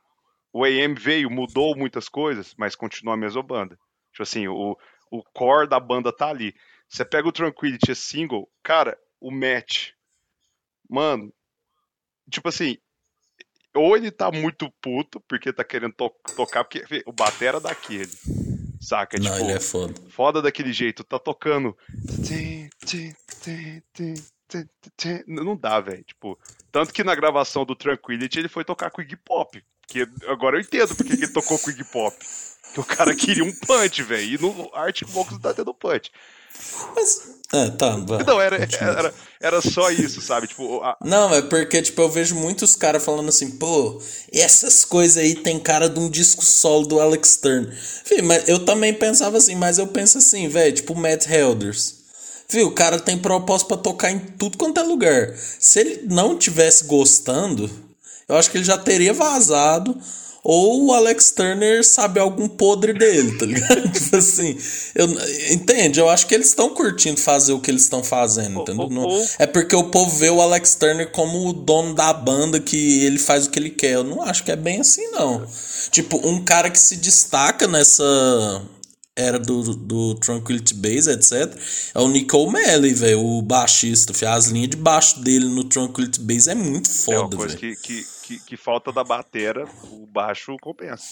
O 0.52 0.64
AM 0.64 0.94
veio, 0.94 1.30
mudou 1.30 1.76
muitas 1.76 2.08
coisas, 2.08 2.54
mas 2.56 2.74
continua 2.74 3.14
a 3.14 3.16
mesma 3.16 3.42
banda. 3.42 3.78
Tipo 4.12 4.22
assim, 4.22 4.48
o, 4.48 4.76
o 5.10 5.22
core 5.22 5.68
da 5.68 5.78
banda 5.78 6.12
tá 6.12 6.28
ali. 6.28 6.54
Você 6.88 7.04
pega 7.04 7.28
o 7.28 7.32
Tranquility, 7.32 7.94
single, 7.94 8.48
cara, 8.62 8.98
o 9.20 9.30
match. 9.30 9.90
Mano, 10.88 11.32
tipo 12.30 12.48
assim, 12.48 12.78
ou 13.74 13.96
ele 13.96 14.10
tá 14.10 14.30
muito 14.30 14.70
puto 14.80 15.20
porque 15.28 15.52
tá 15.52 15.64
querendo 15.64 15.92
to 15.92 16.10
tocar, 16.36 16.64
porque 16.64 17.02
o 17.06 17.12
batera 17.12 17.60
daquele. 17.60 18.10
Saca? 18.80 19.18
Não, 19.18 19.24
tipo, 19.24 19.44
ele 19.44 19.52
é 19.52 19.60
foda. 19.60 19.94
Foda 20.08 20.42
daquele 20.42 20.72
jeito, 20.72 21.04
tá 21.04 21.18
tocando. 21.18 21.76
Não 25.26 25.56
dá, 25.56 25.80
velho. 25.80 26.04
Tipo, 26.04 26.38
tanto 26.70 26.92
que 26.92 27.04
na 27.04 27.14
gravação 27.14 27.64
do 27.64 27.74
Tranquility 27.74 28.38
ele 28.38 28.48
foi 28.48 28.64
tocar 28.64 28.90
com 28.90 29.00
o 29.00 29.04
Iggy 29.04 29.16
Pop. 29.16 29.62
Que 29.86 30.06
agora 30.26 30.56
eu 30.56 30.60
entendo 30.60 30.94
porque 30.94 31.12
ele 31.12 31.28
tocou 31.28 31.58
com 31.58 31.68
o 31.68 31.72
Iggy 31.72 31.84
Pop. 31.84 32.16
Que 32.72 32.80
o 32.80 32.84
cara 32.84 33.14
queria 33.14 33.44
um 33.44 33.52
punch, 33.52 34.02
velho. 34.02 34.34
E 34.34 34.38
no 34.38 34.70
Arctic 34.74 35.08
Monkeys 35.10 35.40
tá 35.40 35.52
tendo 35.52 35.74
punch. 35.74 36.10
Mas. 36.94 37.22
É, 37.52 37.70
tá. 37.70 37.96
Vai, 37.96 38.22
não, 38.24 38.40
era, 38.40 38.56
era, 38.78 39.14
era 39.40 39.62
só 39.62 39.90
isso, 39.90 40.20
sabe? 40.20 40.48
Tipo, 40.48 40.82
a... 40.82 40.96
Não, 41.02 41.34
é 41.34 41.40
porque, 41.40 41.80
tipo, 41.80 42.02
eu 42.02 42.10
vejo 42.10 42.34
muitos 42.34 42.76
caras 42.76 43.02
falando 43.02 43.30
assim, 43.30 43.52
pô, 43.52 44.02
essas 44.30 44.84
coisas 44.84 45.16
aí 45.16 45.34
tem 45.34 45.58
cara 45.58 45.88
de 45.88 45.98
um 45.98 46.10
disco 46.10 46.44
solo 46.44 46.86
do 46.86 47.00
Alex 47.00 47.36
Turner. 47.36 47.74
Fih, 48.04 48.20
mas 48.20 48.46
eu 48.48 48.64
também 48.64 48.92
pensava 48.92 49.38
assim, 49.38 49.54
mas 49.54 49.78
eu 49.78 49.86
penso 49.86 50.18
assim, 50.18 50.46
velho, 50.48 50.74
tipo 50.74 50.94
Matt 50.94 51.26
Helders. 51.26 51.94
Viu, 52.50 52.68
o 52.68 52.72
cara 52.72 52.98
tem 52.98 53.16
propósito 53.18 53.68
para 53.68 53.76
tocar 53.76 54.10
em 54.10 54.18
tudo 54.18 54.56
quanto 54.56 54.80
é 54.80 54.82
lugar. 54.82 55.34
Se 55.58 55.80
ele 55.80 56.02
não 56.06 56.36
tivesse 56.36 56.84
gostando, 56.84 57.70
eu 58.26 58.36
acho 58.36 58.50
que 58.50 58.58
ele 58.58 58.64
já 58.64 58.78
teria 58.78 59.12
vazado 59.12 59.98
ou 60.50 60.86
o 60.86 60.92
Alex 60.94 61.30
Turner 61.30 61.84
sabe 61.84 62.18
algum 62.18 62.48
podre 62.48 62.94
dele, 62.94 63.36
tá 63.36 63.44
ligado? 63.44 63.86
tipo 63.92 64.16
assim, 64.16 64.56
eu, 64.94 65.06
entende? 65.52 66.00
Eu 66.00 66.08
acho 66.08 66.26
que 66.26 66.34
eles 66.34 66.46
estão 66.46 66.70
curtindo 66.70 67.20
fazer 67.20 67.52
o 67.52 67.60
que 67.60 67.70
eles 67.70 67.82
estão 67.82 68.02
fazendo, 68.02 68.62
entendeu? 68.62 68.88
Não, 68.88 69.06
é 69.38 69.46
porque 69.46 69.76
o 69.76 69.90
povo 69.90 70.16
vê 70.16 70.30
o 70.30 70.40
Alex 70.40 70.74
Turner 70.76 71.12
como 71.12 71.50
o 71.50 71.52
dono 71.52 71.94
da 71.94 72.14
banda, 72.14 72.58
que 72.58 73.04
ele 73.04 73.18
faz 73.18 73.44
o 73.44 73.50
que 73.50 73.58
ele 73.58 73.68
quer. 73.68 73.96
Eu 73.96 74.04
não 74.04 74.22
acho 74.22 74.42
que 74.42 74.50
é 74.50 74.56
bem 74.56 74.80
assim, 74.80 75.06
não. 75.10 75.46
Tipo, 75.90 76.26
um 76.26 76.42
cara 76.42 76.70
que 76.70 76.80
se 76.80 76.96
destaca 76.96 77.66
nessa 77.66 78.62
era 79.18 79.38
do, 79.38 79.74
do 79.74 80.14
Tranquility 80.14 80.74
Base, 80.74 81.10
etc. 81.10 81.52
É 81.92 81.98
o 81.98 82.08
Nico 82.08 82.36
O'Malley, 82.38 82.94
velho, 82.94 83.20
o 83.20 83.42
baixista. 83.42 84.12
As 84.30 84.46
linhas 84.46 84.70
de 84.70 84.76
baixo 84.76 85.20
dele 85.20 85.46
no 85.46 85.64
Tranquility 85.64 86.20
Base 86.20 86.50
é 86.50 86.54
muito 86.54 86.88
foda, 86.88 87.16
velho. 87.16 87.22
É 87.22 87.26
uma 87.26 87.36
coisa 87.36 87.56
que, 87.56 87.76
que, 87.76 88.06
que, 88.22 88.38
que, 88.38 88.56
falta 88.56 88.92
da 88.92 89.02
batera, 89.02 89.66
o 89.90 90.06
baixo 90.06 90.56
compensa. 90.60 91.04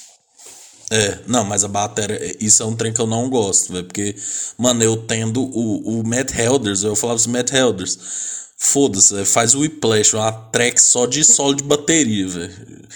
É, 0.89 1.19
não, 1.27 1.45
mas 1.45 1.65
a 1.65 1.69
bateria, 1.69 2.37
isso 2.41 2.63
é 2.63 2.67
um 2.67 2.77
trem 2.77 2.93
que 2.93 3.01
eu 3.01 3.09
não 3.09 3.29
gosto, 3.29 3.73
velho, 3.73 3.85
porque, 3.85 4.15
mano, 4.57 4.85
eu 4.85 4.97
tendo 4.97 5.43
o, 5.43 6.01
o 6.01 6.07
Matt 6.07 6.33
Helders, 6.33 6.85
eu 6.85 6.95
falava 6.95 7.17
assim, 7.17 7.31
Matt 7.31 7.51
Helders, 7.51 7.99
foda-se, 8.57 9.25
faz 9.25 9.53
o 9.57 9.61
Whiplash, 9.61 10.15
uma 10.15 10.31
track 10.31 10.81
só 10.81 11.07
de 11.07 11.25
solo 11.25 11.55
de 11.55 11.65
bateria, 11.65 12.29
velho. 12.29 12.87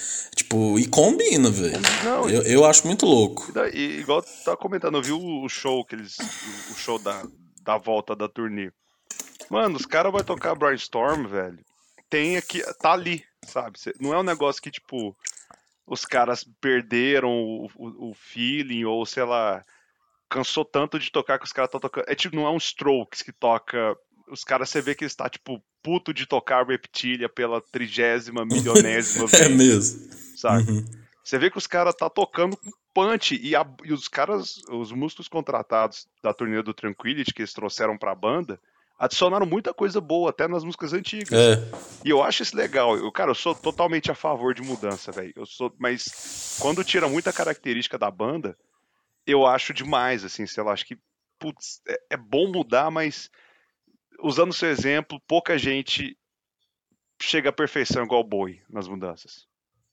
Tipo, 0.51 0.81
e 0.81 0.87
combina, 0.89 1.49
velho. 1.49 1.81
Eu, 2.29 2.43
eu 2.43 2.65
acho 2.65 2.85
muito 2.85 3.07
louco. 3.07 3.53
E, 3.73 4.01
igual 4.01 4.21
tá 4.45 4.57
comentando, 4.57 4.97
eu 4.97 5.03
vi 5.03 5.13
o 5.13 5.49
show 5.49 5.85
que 5.85 5.95
eles. 5.95 6.19
O 6.73 6.75
show 6.75 6.99
da, 6.99 7.23
da 7.63 7.79
volta 7.79 8.17
da 8.17 8.29
turnê. 8.29 8.73
Mano, 9.49 9.77
os 9.77 9.87
caras 9.87 10.11
vão 10.11 10.25
tocar 10.25 10.57
Brainstorm, 10.57 11.29
velho. 11.29 11.65
Tem 12.09 12.37
aqui. 12.37 12.63
Tá 12.81 12.93
ali, 12.93 13.25
sabe? 13.47 13.79
Não 14.01 14.13
é 14.13 14.19
um 14.19 14.25
negócio 14.25 14.61
que, 14.61 14.73
tipo, 14.73 15.17
os 15.87 16.05
caras 16.05 16.45
perderam 16.61 17.31
o, 17.31 17.71
o, 17.77 18.11
o 18.11 18.15
feeling, 18.15 18.85
ou 18.85 19.07
sei 19.07 19.23
lá, 19.23 19.65
cansou 20.29 20.65
tanto 20.65 20.99
de 20.99 21.13
tocar 21.13 21.39
que 21.39 21.45
os 21.45 21.53
caras 21.53 21.69
estão 21.69 21.81
tocando. 21.81 22.07
É 22.09 22.15
tipo, 22.17 22.35
não 22.35 22.47
é 22.47 22.51
um 22.51 22.57
Strokes 22.57 23.23
que 23.23 23.33
toca. 23.33 23.97
Os 24.31 24.45
caras, 24.45 24.71
você 24.71 24.81
vê 24.81 24.95
que 24.95 25.05
está 25.05 25.29
tipo, 25.29 25.63
puto 25.83 26.15
de 26.15 26.27
tocar 26.27 26.67
Reptilia 26.67 27.29
pela 27.29 27.61
trigésima, 27.61 28.45
milionésima 28.45 29.27
vez. 29.29 29.41
é 29.41 29.49
mesmo 29.49 30.21
sabe? 30.41 30.71
Uhum. 30.71 30.85
Você 31.23 31.39
vê 31.39 31.51
que 31.51 31.59
os 31.59 31.67
caras 31.67 31.95
tá 31.95 32.09
tocando 32.09 32.57
com 32.57 32.71
punch 32.95 33.39
e, 33.41 33.55
a, 33.55 33.65
e, 33.85 33.93
os 33.93 34.09
caras, 34.09 34.63
os 34.69 34.91
músicos 34.91 35.29
contratados 35.29 36.09
da 36.23 36.33
turnê 36.33 36.63
do 36.63 36.75
Tranquility 36.75 37.33
que 37.33 37.43
eles 37.43 37.53
trouxeram 37.53 37.97
pra 37.97 38.15
banda, 38.15 38.59
adicionaram 38.99 39.47
muita 39.47 39.73
coisa 39.73 40.01
boa 40.01 40.31
até 40.31 40.49
nas 40.49 40.65
músicas 40.65 40.93
antigas. 40.93 41.33
É. 41.33 41.63
E 42.05 42.11
eu 42.11 42.23
acho 42.23 42.43
isso 42.43 42.57
legal. 42.57 42.97
Eu, 42.97 43.13
cara, 43.13 43.31
eu 43.31 43.35
sou 43.35 43.55
totalmente 43.55 44.11
a 44.11 44.15
favor 44.15 44.55
de 44.55 44.63
mudança, 44.63 45.13
velho. 45.13 45.33
Eu 45.37 45.47
sou, 45.47 45.73
mas 45.79 46.57
quando 46.59 46.83
tira 46.83 47.09
muita 47.09 47.33
característica 47.33 47.99
da 47.99 48.11
banda, 48.11 48.57
eu 49.27 49.47
acho 49.47 49.73
demais, 49.73 50.25
assim, 50.25 50.47
sei 50.47 50.63
lá, 50.65 50.73
acho 50.73 50.87
que 50.87 50.99
putz, 51.39 51.81
é, 51.87 52.01
é 52.11 52.17
bom 52.17 52.51
mudar, 52.51 52.91
mas 52.91 53.31
usando 54.23 54.53
seu 54.53 54.69
exemplo, 54.69 55.21
pouca 55.27 55.59
gente 55.59 56.17
chega 57.21 57.51
à 57.51 57.53
perfeição 57.53 58.05
igual 58.05 58.21
o 58.21 58.25
Bowie 58.27 58.63
nas 58.69 58.89
mudanças. 58.89 59.47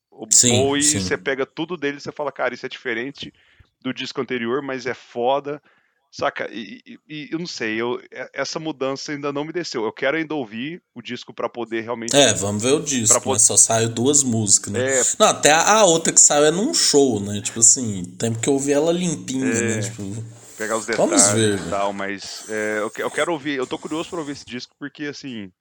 O 0.09 0.25
sim, 0.31 0.51
Bowie, 0.51 0.83
sim. 0.83 0.99
você 0.99 1.17
pega 1.17 1.45
tudo 1.45 1.77
dele 1.77 1.97
e 1.97 2.01
você 2.01 2.11
fala, 2.11 2.31
cara, 2.31 2.53
isso 2.53 2.65
é 2.65 2.69
diferente 2.69 3.33
do 3.81 3.93
disco 3.93 4.21
anterior, 4.21 4.61
mas 4.61 4.85
é 4.85 4.93
foda. 4.93 5.61
Saca? 6.09 6.49
E, 6.51 6.81
e, 6.85 6.99
e, 7.07 7.29
eu 7.31 7.37
não 7.37 7.45
sei, 7.45 7.79
eu, 7.79 8.01
essa 8.33 8.59
mudança 8.59 9.11
ainda 9.11 9.31
não 9.31 9.43
me 9.43 9.51
desceu. 9.51 9.83
Eu 9.83 9.91
quero 9.91 10.17
ainda 10.17 10.33
ouvir 10.33 10.81
o 10.95 11.01
disco 11.01 11.33
para 11.33 11.49
poder 11.49 11.81
realmente. 11.81 12.15
É, 12.15 12.33
vamos 12.33 12.63
ver 12.63 12.71
o 12.71 12.79
disco, 12.79 13.21
poder... 13.21 13.39
Só 13.39 13.57
saiu 13.57 13.89
duas 13.89 14.23
músicas, 14.23 14.71
né? 14.73 14.99
É... 14.99 15.03
Não, 15.19 15.27
até 15.27 15.51
a, 15.51 15.83
outra 15.83 16.13
que 16.13 16.21
saiu 16.21 16.45
é 16.45 16.51
num 16.51 16.73
show, 16.73 17.19
né? 17.19 17.41
Tipo 17.41 17.59
assim, 17.59 18.05
tem 18.17 18.33
que 18.33 18.49
ouvir 18.49 18.71
ela 18.71 18.91
limpinha, 18.91 19.45
né? 19.45 19.59
é... 19.59 19.75
né? 19.75 19.81
Tipo... 19.81 20.37
Pegar 20.57 20.77
os 20.77 20.85
detalhes 20.85 21.31
ver, 21.31 21.59
e 21.59 21.69
tal, 21.69 21.93
mas 21.93 22.49
é, 22.49 22.79
eu, 22.79 22.91
eu 22.97 23.11
quero 23.11 23.31
ouvir, 23.31 23.57
eu 23.57 23.67
tô 23.67 23.77
curioso 23.77 24.09
pra 24.09 24.19
ouvir 24.19 24.31
esse 24.31 24.45
disco 24.45 24.75
porque, 24.79 25.05
assim, 25.05 25.51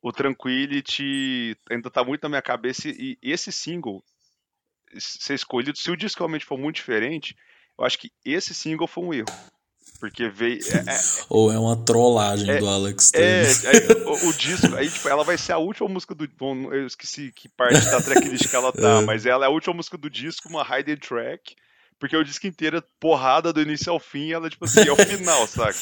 o 0.00 0.12
Tranquility 0.12 1.56
ainda 1.70 1.90
tá 1.90 2.04
muito 2.04 2.22
na 2.22 2.28
minha 2.28 2.42
cabeça 2.42 2.88
e 2.88 3.18
esse 3.22 3.50
single 3.50 4.04
ser 4.98 5.34
escolhido, 5.34 5.76
se 5.76 5.90
o 5.90 5.96
disco 5.96 6.20
realmente 6.20 6.44
for 6.44 6.58
muito 6.58 6.76
diferente, 6.76 7.36
eu 7.78 7.84
acho 7.84 7.98
que 7.98 8.10
esse 8.24 8.54
single 8.54 8.86
foi 8.86 9.04
um 9.04 9.14
erro. 9.14 9.26
Porque 10.00 10.28
veio. 10.28 10.58
É, 10.72 10.94
é, 10.94 10.98
Ou 11.30 11.50
é 11.50 11.58
uma 11.58 11.76
trollagem 11.76 12.50
é, 12.50 12.58
do 12.58 12.68
Alex 12.68 13.12
É, 13.14 13.44
o, 14.04 14.28
o, 14.28 14.32
disco, 14.32 14.74
aí, 14.74 14.90
tipo, 14.90 15.08
ela 15.08 15.24
vai 15.24 15.38
ser 15.38 15.52
a 15.52 15.58
última 15.58 15.88
música 15.88 16.14
do. 16.14 16.28
Bom, 16.36 16.72
eu 16.72 16.86
esqueci 16.86 17.32
que 17.32 17.48
parte 17.48 17.82
da 17.86 18.02
tracklist 18.02 18.48
que 18.48 18.56
ela 18.56 18.72
tá, 18.72 19.00
é. 19.00 19.04
mas 19.04 19.24
ela 19.24 19.46
é 19.46 19.48
a 19.48 19.50
última 19.50 19.74
música 19.74 19.96
do 19.96 20.10
disco, 20.10 20.48
uma 20.48 20.62
hidden 20.62 20.96
track. 20.96 21.56
Porque 21.98 22.16
o 22.16 22.24
disco 22.24 22.46
inteiro 22.46 22.78
é 22.78 22.82
porrada 23.00 23.52
do 23.52 23.60
início 23.60 23.90
ao 23.90 23.98
fim, 23.98 24.32
ela, 24.32 24.50
tipo 24.50 24.64
assim, 24.64 24.80
é 24.80 24.92
o 24.92 24.96
final, 24.96 25.46
saca? 25.48 25.78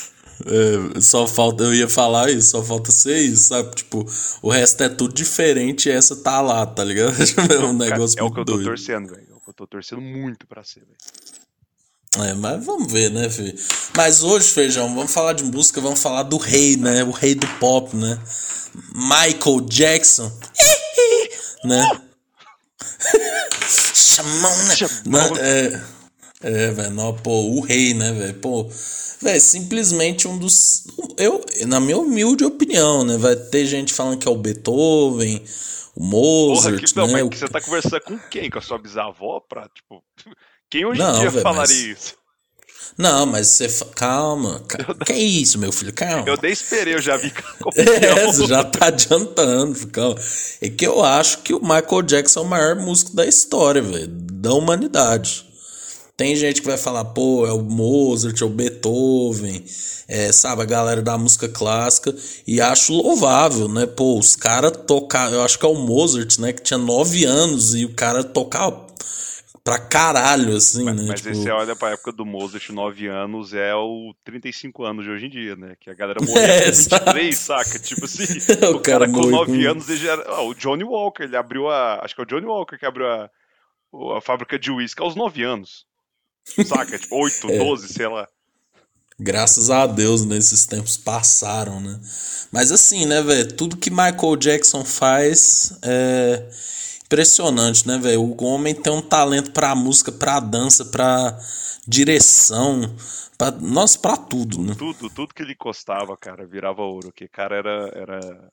É, 0.46 1.00
só 1.00 1.26
falta, 1.26 1.64
eu 1.64 1.74
ia 1.74 1.88
falar 1.88 2.30
isso, 2.30 2.50
só 2.50 2.62
falta 2.62 2.90
ser 2.90 3.18
isso, 3.18 3.48
sabe? 3.48 3.74
Tipo, 3.74 4.04
o 4.42 4.50
resto 4.50 4.82
é 4.82 4.88
tudo 4.88 5.14
diferente 5.14 5.88
e 5.88 5.92
essa 5.92 6.16
tá 6.16 6.40
lá, 6.40 6.66
tá 6.66 6.82
ligado? 6.84 7.14
É 7.50 7.58
um 7.64 7.72
negócio 7.72 8.16
Cara, 8.16 8.26
É 8.26 8.30
o 8.30 8.32
que 8.32 8.40
eu 8.40 8.44
tô 8.44 8.52
doido. 8.54 8.66
torcendo, 8.66 9.08
velho. 9.08 9.26
É 9.30 9.34
o 9.34 9.40
que 9.40 9.50
eu 9.50 9.54
tô 9.54 9.66
torcendo 9.66 10.00
muito 10.02 10.46
pra 10.46 10.62
ser, 10.64 10.80
velho. 10.80 12.28
É, 12.28 12.34
mas 12.34 12.64
vamos 12.64 12.92
ver, 12.92 13.10
né, 13.10 13.28
filho? 13.28 13.54
Mas 13.96 14.22
hoje, 14.22 14.48
Feijão, 14.48 14.94
vamos 14.94 15.12
falar 15.12 15.32
de 15.32 15.42
música, 15.42 15.80
vamos 15.80 16.00
falar 16.00 16.22
do 16.22 16.36
rei, 16.36 16.76
né? 16.76 17.02
O 17.02 17.10
rei 17.10 17.34
do 17.34 17.46
pop, 17.58 17.94
né? 17.96 18.20
Michael 18.94 19.60
Jackson. 19.68 20.32
né? 21.64 22.00
Chamão, 23.94 24.64
né? 24.64 24.76
Chamão. 24.76 25.36
É, 25.38 25.82
é, 26.44 26.70
velho, 26.70 27.14
pô, 27.22 27.42
o 27.46 27.60
rei, 27.60 27.94
né, 27.94 28.12
velho? 28.12 28.34
Pô, 28.34 28.68
velho, 29.22 29.40
simplesmente 29.40 30.28
um 30.28 30.36
dos. 30.36 30.86
Eu, 31.16 31.42
na 31.66 31.80
minha 31.80 31.96
humilde 31.96 32.44
opinião, 32.44 33.02
né? 33.02 33.16
Vai 33.16 33.34
ter 33.34 33.64
gente 33.64 33.94
falando 33.94 34.18
que 34.18 34.28
é 34.28 34.30
o 34.30 34.36
Beethoven, 34.36 35.42
o 35.96 36.04
Mozart. 36.04 36.74
Porra, 36.74 36.86
que, 36.86 36.96
não, 36.96 37.06
né? 37.06 37.22
mas 37.24 37.38
você 37.38 37.48
tá 37.48 37.62
conversando 37.62 38.00
com 38.02 38.18
quem? 38.18 38.50
Com 38.50 38.58
a 38.58 38.62
sua 38.62 38.78
bisavó? 38.78 39.40
Pra, 39.40 39.68
tipo. 39.74 40.04
Quem 40.70 40.84
hoje 40.84 41.00
em 41.00 41.12
dia 41.20 41.30
véio, 41.30 41.42
falaria 41.42 41.88
mas... 41.88 42.02
isso? 42.02 42.14
Não, 42.98 43.26
mas 43.26 43.46
você. 43.46 43.68
Calma. 43.94 44.62
Que 45.06 45.12
é 45.12 45.18
isso, 45.18 45.58
meu 45.58 45.72
filho? 45.72 45.92
Calma. 45.92 46.24
Eu 46.26 46.36
nem 46.42 46.52
esperei, 46.52 46.94
eu 46.94 47.00
já 47.00 47.16
vi. 47.16 47.32
é, 47.76 48.26
você 48.26 48.46
já 48.46 48.64
tá 48.64 48.88
adiantando. 48.88 49.86
Calma. 49.88 50.16
É 50.60 50.68
que 50.68 50.86
eu 50.86 51.02
acho 51.02 51.38
que 51.38 51.54
o 51.54 51.60
Michael 51.60 52.02
Jackson 52.02 52.40
é 52.40 52.42
o 52.42 52.46
maior 52.46 52.76
músico 52.76 53.16
da 53.16 53.24
história, 53.24 53.80
velho. 53.80 54.08
Da 54.08 54.52
humanidade. 54.52 55.53
Tem 56.16 56.36
gente 56.36 56.60
que 56.60 56.68
vai 56.68 56.78
falar, 56.78 57.04
pô, 57.06 57.44
é 57.44 57.52
o 57.52 57.60
Mozart, 57.60 58.40
é 58.40 58.44
o 58.44 58.48
Beethoven, 58.48 59.64
é, 60.06 60.30
sabe, 60.30 60.62
a 60.62 60.64
galera 60.64 61.02
da 61.02 61.18
música 61.18 61.48
clássica, 61.48 62.14
e 62.46 62.60
acho 62.60 62.92
louvável, 62.92 63.68
né? 63.68 63.84
Pô, 63.84 64.16
os 64.16 64.36
caras 64.36 64.70
tocar, 64.86 65.32
eu 65.32 65.42
acho 65.42 65.58
que 65.58 65.66
é 65.66 65.68
o 65.68 65.74
Mozart, 65.74 66.38
né, 66.38 66.52
que 66.52 66.62
tinha 66.62 66.78
nove 66.78 67.24
anos 67.24 67.74
e 67.74 67.84
o 67.84 67.92
cara 67.94 68.22
tocava 68.22 68.86
pra 69.64 69.78
caralho, 69.78 70.54
assim, 70.54 70.84
mas, 70.84 70.94
né? 70.94 71.04
Mas 71.08 71.20
tipo... 71.20 71.34
você 71.34 71.50
olha 71.50 71.74
pra 71.74 71.90
época 71.90 72.12
do 72.12 72.24
Mozart, 72.24 72.68
nove 72.70 73.08
anos 73.08 73.52
é 73.52 73.74
o 73.74 74.14
35 74.22 74.84
anos 74.84 75.04
de 75.04 75.10
hoje 75.10 75.26
em 75.26 75.30
dia, 75.30 75.56
né? 75.56 75.74
Que 75.80 75.90
a 75.90 75.94
galera 75.94 76.20
morreu 76.22 76.44
é, 76.44 76.66
com 76.66 76.76
23, 76.76 77.36
saca? 77.36 77.78
Tipo 77.80 78.04
assim, 78.04 78.24
o, 78.72 78.76
o 78.76 78.80
cara, 78.80 79.08
cara 79.08 79.10
com 79.10 79.26
nove 79.30 79.64
com... 79.64 79.68
anos, 79.70 79.88
ele 79.88 79.98
já 79.98 80.12
era... 80.12 80.22
Ah, 80.28 80.42
o 80.42 80.54
Johnny 80.54 80.84
Walker, 80.84 81.24
ele 81.24 81.36
abriu 81.36 81.68
a... 81.68 82.04
Acho 82.04 82.14
que 82.14 82.20
é 82.20 82.24
o 82.24 82.26
Johnny 82.26 82.46
Walker 82.46 82.78
que 82.78 82.86
abriu 82.86 83.08
a, 83.08 83.28
a 84.16 84.20
fábrica 84.20 84.56
de 84.56 84.70
uísque 84.70 85.02
aos 85.02 85.16
nove 85.16 85.42
anos. 85.42 85.86
Saca? 86.44 86.98
tipo, 86.98 87.16
8, 87.16 87.48
é. 87.50 87.58
12, 87.58 87.88
sei 87.88 88.08
lá. 88.08 88.28
Graças 89.18 89.70
a 89.70 89.86
Deus, 89.86 90.24
nesses 90.24 90.66
né, 90.66 90.76
tempos 90.76 90.96
passaram, 90.96 91.80
né? 91.80 92.00
Mas 92.50 92.72
assim, 92.72 93.06
né, 93.06 93.22
velho? 93.22 93.52
Tudo 93.52 93.76
que 93.76 93.90
Michael 93.90 94.36
Jackson 94.36 94.84
faz 94.84 95.78
é 95.82 96.48
impressionante, 97.04 97.86
né, 97.86 97.96
velho? 97.98 98.22
O 98.22 98.44
homem 98.44 98.74
tem 98.74 98.92
um 98.92 99.02
talento 99.02 99.52
pra 99.52 99.74
música, 99.74 100.10
pra 100.10 100.40
dança, 100.40 100.84
pra 100.84 101.38
direção, 101.86 102.96
pra, 103.38 103.50
nossa, 103.52 103.98
pra 103.98 104.16
tudo, 104.16 104.60
né? 104.60 104.74
Tudo, 104.76 105.08
tudo 105.10 105.34
que 105.34 105.42
ele 105.42 105.52
encostava, 105.52 106.16
cara, 106.16 106.44
virava 106.46 106.82
ouro. 106.82 107.12
Que 107.12 107.28
cara 107.28 107.56
era, 107.56 107.90
era, 107.94 108.50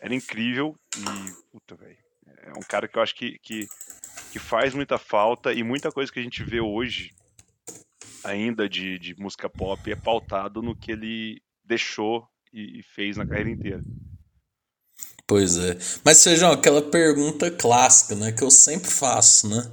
era 0.00 0.14
incrível 0.14 0.76
e, 0.96 1.32
puta, 1.50 1.74
velho. 1.74 1.98
É 2.44 2.52
um 2.56 2.62
cara 2.62 2.86
que 2.86 2.96
eu 2.96 3.02
acho 3.02 3.14
que, 3.14 3.38
que, 3.40 3.66
que 4.32 4.38
faz 4.38 4.74
muita 4.74 4.98
falta 4.98 5.52
e 5.52 5.62
muita 5.62 5.90
coisa 5.90 6.12
que 6.12 6.20
a 6.20 6.22
gente 6.22 6.42
vê 6.44 6.60
hoje 6.60 7.12
ainda 8.24 8.68
de, 8.68 8.98
de 8.98 9.14
música 9.18 9.48
pop 9.48 9.90
é 9.90 9.96
pautado 9.96 10.62
no 10.62 10.76
que 10.76 10.92
ele 10.92 11.42
deixou 11.64 12.26
e, 12.52 12.80
e 12.80 12.82
fez 12.82 13.16
na 13.16 13.26
carreira 13.26 13.50
inteira. 13.50 13.82
Pois 15.26 15.58
é. 15.58 15.76
Mas 16.02 16.18
seja 16.18 16.50
aquela 16.50 16.80
pergunta 16.80 17.50
clássica, 17.50 18.14
né, 18.14 18.32
que 18.32 18.42
eu 18.42 18.50
sempre 18.50 18.90
faço, 18.90 19.48
né? 19.48 19.70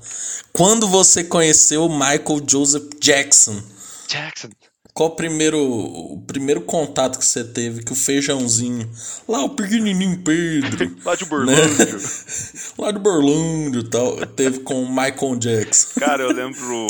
Quando 0.52 0.88
você 0.88 1.24
conheceu 1.24 1.86
o 1.86 1.90
Michael 1.90 2.46
Joseph 2.48 2.90
Jackson? 3.00 3.64
Jackson. 4.08 4.50
Qual 4.96 5.10
o 5.10 5.16
primeiro, 5.16 5.60
o 5.60 6.22
primeiro 6.25 6.62
contato 6.62 7.20
que 7.20 7.25
você 7.25 7.44
teve 7.44 7.84
que 7.84 7.92
o 7.92 7.96
feijãozinho, 7.96 8.90
lá 9.28 9.44
o 9.44 9.54
pequenininho 9.54 10.24
Pedro, 10.24 10.96
lá 11.04 11.16
de 11.16 11.25
Borlândia, 11.25 11.98
né? 11.98 12.00
lá 12.80 12.92
de 12.94 13.00
Borlândia 13.00 13.80
e 13.80 13.90
tal, 13.90 14.25
teve 14.25 14.62
com 14.62 14.82
o 14.82 14.90
Michael 14.90 15.36
Jackson. 15.38 16.00
Cara, 16.00 16.24
eu 16.24 16.32
lembro 16.32 16.88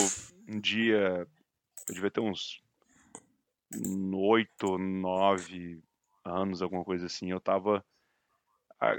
um 0.47 0.59
dia, 0.59 1.27
eu 1.89 1.95
devia 1.95 2.11
ter 2.11 2.21
uns 2.21 2.61
oito, 4.13 4.77
nove 4.77 5.81
anos, 6.23 6.61
alguma 6.61 6.83
coisa 6.83 7.07
assim, 7.07 7.31
eu 7.31 7.39
tava 7.39 7.83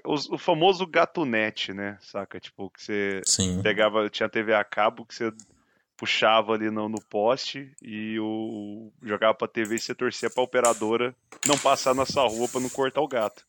o, 0.04 0.34
o 0.34 0.38
famoso 0.38 0.84
gatunete, 0.84 1.72
né? 1.72 1.96
Saca? 2.00 2.40
Tipo, 2.40 2.68
que 2.70 2.82
você 2.82 3.20
Sim. 3.24 3.62
pegava, 3.62 4.10
tinha 4.10 4.28
TV 4.28 4.52
a 4.52 4.64
cabo 4.64 5.06
que 5.06 5.14
você 5.14 5.32
puxava 5.96 6.52
ali 6.52 6.70
no, 6.70 6.88
no 6.88 7.00
poste 7.00 7.72
e 7.82 8.18
o 8.20 8.92
jogava 9.02 9.34
pra 9.34 9.48
TV 9.48 9.76
e 9.76 9.78
você 9.78 9.94
torcia 9.94 10.28
pra 10.28 10.42
operadora 10.42 11.14
não 11.46 11.58
passar 11.58 11.94
na 11.94 12.04
sua 12.04 12.28
rua 12.28 12.48
pra 12.48 12.60
não 12.60 12.68
cortar 12.68 13.00
o 13.00 13.08
gato. 13.08 13.46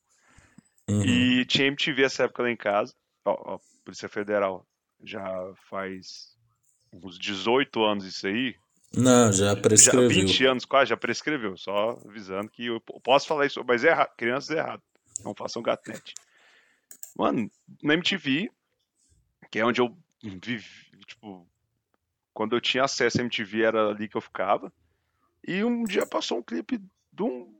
Uhum. 0.89 1.03
E 1.03 1.45
tinha 1.45 1.67
MTV 1.67 2.03
essa 2.03 2.23
época 2.23 2.43
lá 2.43 2.49
em 2.49 2.55
casa. 2.55 2.93
Ó, 3.25 3.55
ó, 3.55 3.59
Polícia 3.83 4.07
Federal 4.07 4.65
já 5.03 5.53
faz 5.69 6.35
uns 6.91 7.19
18 7.19 7.83
anos 7.83 8.05
isso 8.05 8.25
aí. 8.27 8.55
Não, 8.93 9.31
já 9.33 9.55
prescreveu. 9.55 10.09
Já 10.09 10.15
20 10.15 10.45
anos 10.45 10.65
quase, 10.65 10.89
já 10.89 10.97
prescreveu. 10.97 11.57
Só 11.57 11.99
avisando 12.07 12.49
que 12.49 12.67
eu 12.67 12.79
posso 13.03 13.27
falar 13.27 13.45
isso, 13.45 13.63
mas 13.67 13.83
é 13.83 13.89
errado. 13.89 14.15
Crianças 14.17 14.55
é 14.55 14.59
errado. 14.59 14.81
Não 15.23 15.35
façam 15.35 15.61
gatete. 15.61 16.13
Mano, 17.17 17.49
na 17.83 17.95
MTV, 17.95 18.49
que 19.51 19.59
é 19.59 19.65
onde 19.65 19.81
eu 19.81 19.97
vivi, 20.23 20.63
tipo, 21.05 21.47
quando 22.37 22.55
eu 22.55 22.61
tinha 22.61 22.83
acesso 22.83 23.19
à 23.19 23.21
MTV 23.21 23.63
era 23.63 23.89
ali 23.89 24.07
que 24.07 24.15
eu 24.15 24.21
ficava. 24.21 24.71
E 25.43 25.63
um 25.63 25.83
dia 25.83 26.05
passou 26.05 26.37
um 26.37 26.43
clipe 26.43 26.79
de 27.11 27.23
um 27.23 27.51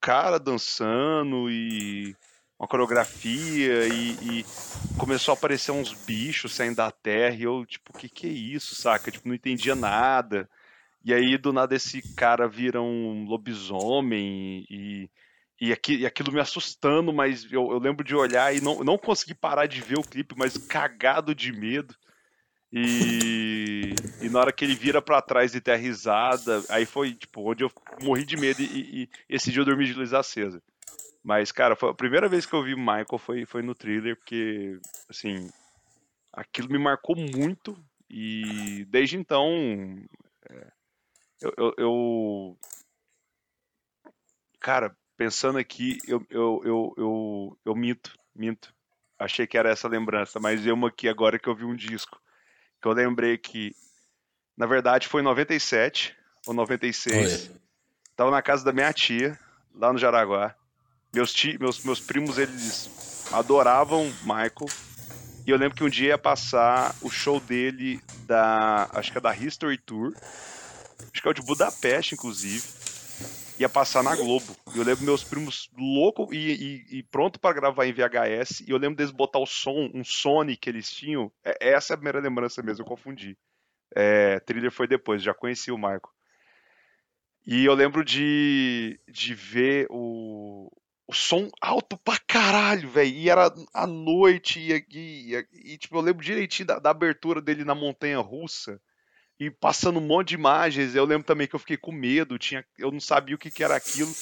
cara 0.00 0.36
dançando 0.36 1.48
e 1.48 2.16
uma 2.58 2.66
coreografia 2.66 3.86
e, 3.86 4.40
e, 4.40 4.44
começou 4.98 5.30
a 5.30 5.36
aparecer 5.36 5.70
uns 5.70 5.92
bichos 5.92 6.56
saindo 6.56 6.74
da 6.74 6.90
terra 6.90 7.36
e 7.36 7.44
eu, 7.44 7.64
tipo, 7.64 7.92
o 7.94 7.96
que 7.96 8.08
que 8.08 8.26
é 8.26 8.30
isso, 8.30 8.74
saca? 8.74 9.12
Tipo, 9.12 9.28
não 9.28 9.34
entendia 9.36 9.76
nada. 9.76 10.50
E 11.04 11.14
aí, 11.14 11.38
do 11.38 11.52
nada, 11.52 11.76
esse 11.76 12.02
cara 12.16 12.48
vira 12.48 12.82
um 12.82 13.24
lobisomem 13.28 14.66
e, 14.68 15.08
e, 15.60 15.72
aqui, 15.72 15.98
e 15.98 16.06
aquilo 16.06 16.32
me 16.32 16.40
assustando, 16.40 17.12
mas 17.12 17.44
eu, 17.44 17.70
eu, 17.70 17.78
lembro 17.78 18.04
de 18.04 18.16
olhar 18.16 18.52
e 18.52 18.60
não, 18.60 18.82
não 18.82 18.98
consegui 18.98 19.34
parar 19.34 19.66
de 19.66 19.80
ver 19.80 20.00
o 20.00 20.02
clipe, 20.02 20.34
mas 20.36 20.58
cagado 20.58 21.32
de 21.32 21.52
medo. 21.52 21.94
E, 22.76 23.94
e 24.20 24.28
na 24.28 24.40
hora 24.40 24.52
que 24.52 24.64
ele 24.64 24.74
vira 24.74 25.00
para 25.00 25.22
trás 25.22 25.54
e 25.54 25.60
tem 25.60 25.74
a 25.74 25.76
risada, 25.76 26.60
aí 26.68 26.84
foi 26.84 27.14
tipo 27.14 27.48
onde 27.48 27.62
eu 27.62 27.70
morri 28.02 28.24
de 28.24 28.36
medo 28.36 28.60
e, 28.60 29.04
e, 29.04 29.08
esse 29.28 29.52
dia 29.52 29.60
eu 29.60 29.64
dormi 29.64 29.86
de 29.86 29.94
luz 29.94 30.12
acesa. 30.12 30.60
Mas, 31.22 31.52
cara, 31.52 31.74
a 31.80 31.94
primeira 31.94 32.28
vez 32.28 32.44
que 32.44 32.52
eu 32.52 32.64
vi 32.64 32.74
Michael 32.74 33.18
foi, 33.18 33.46
foi 33.46 33.62
no 33.62 33.76
thriller, 33.76 34.16
porque, 34.16 34.76
assim, 35.08 35.48
aquilo 36.32 36.68
me 36.68 36.78
marcou 36.78 37.14
muito 37.14 37.78
e 38.10 38.84
desde 38.90 39.16
então 39.16 39.48
é, 40.50 40.72
eu, 41.42 41.54
eu, 41.56 41.74
eu, 41.78 42.58
Cara, 44.58 44.96
pensando 45.16 45.58
aqui, 45.58 45.98
eu, 46.08 46.26
eu, 46.28 46.60
eu, 46.64 46.94
eu, 46.96 47.58
eu 47.66 47.74
minto, 47.76 48.18
minto. 48.34 48.74
Achei 49.16 49.46
que 49.46 49.56
era 49.56 49.70
essa 49.70 49.86
lembrança, 49.86 50.40
mas 50.40 50.66
eu 50.66 50.74
aqui 50.86 51.08
agora 51.08 51.38
que 51.38 51.48
eu 51.48 51.54
vi 51.54 51.64
um 51.64 51.76
disco 51.76 52.20
que 52.84 52.88
eu 52.88 52.92
lembrei 52.92 53.38
que, 53.38 53.74
na 54.54 54.66
verdade, 54.66 55.08
foi 55.08 55.22
em 55.22 55.24
97 55.24 56.14
ou 56.46 56.52
96. 56.52 57.48
Oi. 57.48 57.50
Tava 58.14 58.30
na 58.30 58.42
casa 58.42 58.62
da 58.62 58.74
minha 58.74 58.92
tia, 58.92 59.38
lá 59.74 59.90
no 59.90 59.98
Jaraguá. 59.98 60.54
Meus, 61.10 61.32
ti, 61.32 61.56
meus, 61.58 61.82
meus 61.82 61.98
primos, 61.98 62.36
eles 62.36 62.90
adoravam 63.32 64.04
Michael. 64.20 64.68
E 65.46 65.50
eu 65.50 65.56
lembro 65.56 65.74
que 65.74 65.82
um 65.82 65.88
dia 65.88 66.08
ia 66.08 66.18
passar 66.18 66.94
o 67.00 67.08
show 67.08 67.40
dele 67.40 68.02
da. 68.26 68.86
Acho 68.92 69.12
que 69.12 69.16
é 69.16 69.20
da 69.20 69.34
History 69.34 69.78
Tour. 69.78 70.12
Acho 71.10 71.22
que 71.22 71.26
é 71.26 71.30
o 71.30 71.34
de 71.34 71.40
Budapeste, 71.40 72.14
inclusive. 72.14 72.62
Ia 73.58 73.68
passar 73.68 74.02
na 74.02 74.16
Globo. 74.16 74.56
E 74.74 74.78
eu 74.78 74.82
lembro 74.82 75.04
meus 75.04 75.24
primos 75.24 75.70
loucos 75.76 76.28
e, 76.32 76.84
e, 76.90 76.98
e 76.98 77.02
pronto 77.04 77.38
para 77.38 77.54
gravar 77.54 77.86
em 77.86 77.92
VHS. 77.92 78.64
E 78.66 78.70
eu 78.70 78.78
lembro 78.78 78.96
deles 78.96 79.12
botar 79.12 79.38
o 79.38 79.46
som, 79.46 79.90
um 79.94 80.02
Sony 80.02 80.56
que 80.56 80.68
eles 80.68 80.90
tinham. 80.90 81.30
É, 81.44 81.70
essa 81.70 81.92
é 81.92 81.94
a 81.94 81.96
primeira 81.96 82.20
lembrança 82.20 82.62
mesmo, 82.62 82.82
eu 82.82 82.88
confundi. 82.88 83.36
É, 83.94 84.40
thriller 84.40 84.72
foi 84.72 84.88
depois, 84.88 85.22
já 85.22 85.32
conheci 85.32 85.70
o 85.70 85.78
Marco. 85.78 86.12
E 87.46 87.64
eu 87.64 87.74
lembro 87.74 88.04
de, 88.04 88.98
de 89.06 89.34
ver 89.34 89.86
o, 89.90 90.70
o 91.06 91.12
som 91.12 91.50
alto 91.60 91.96
pra 91.98 92.18
caralho, 92.26 92.88
velho. 92.88 93.14
E 93.14 93.28
era 93.28 93.52
à 93.72 93.86
noite, 93.86 94.58
e, 94.58 94.84
e, 94.90 95.46
e, 95.52 95.78
tipo, 95.78 95.96
eu 95.96 96.00
lembro 96.00 96.24
direitinho 96.24 96.66
da, 96.66 96.78
da, 96.78 96.90
abertura 96.90 97.40
dele 97.42 97.64
na 97.64 97.74
montanha 97.74 98.18
russa. 98.18 98.80
E 99.38 99.50
passando 99.50 99.98
um 99.98 100.06
monte 100.06 100.28
de 100.28 100.34
imagens. 100.34 100.94
Eu 100.94 101.04
lembro 101.04 101.26
também 101.26 101.46
que 101.46 101.54
eu 101.54 101.60
fiquei 101.60 101.76
com 101.76 101.90
medo, 101.90 102.38
tinha, 102.38 102.64
eu 102.78 102.90
não 102.90 103.00
sabia 103.00 103.34
o 103.34 103.38
que, 103.38 103.50
que 103.50 103.64
era 103.64 103.74
aquilo. 103.74 104.12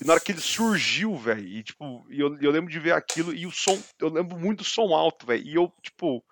E 0.00 0.04
na 0.06 0.14
hora 0.14 0.20
que 0.20 0.32
ele 0.32 0.40
surgiu, 0.40 1.16
velho, 1.16 1.46
e 1.46 1.62
tipo, 1.62 2.06
eu, 2.10 2.36
eu 2.40 2.50
lembro 2.50 2.70
de 2.70 2.78
ver 2.78 2.92
aquilo 2.92 3.34
e 3.34 3.46
o 3.46 3.50
som, 3.50 3.80
eu 4.00 4.08
lembro 4.08 4.38
muito 4.38 4.58
do 4.58 4.64
som 4.64 4.94
alto, 4.94 5.26
velho. 5.26 5.46
E 5.46 5.54
eu, 5.54 5.70
tipo, 5.82 6.24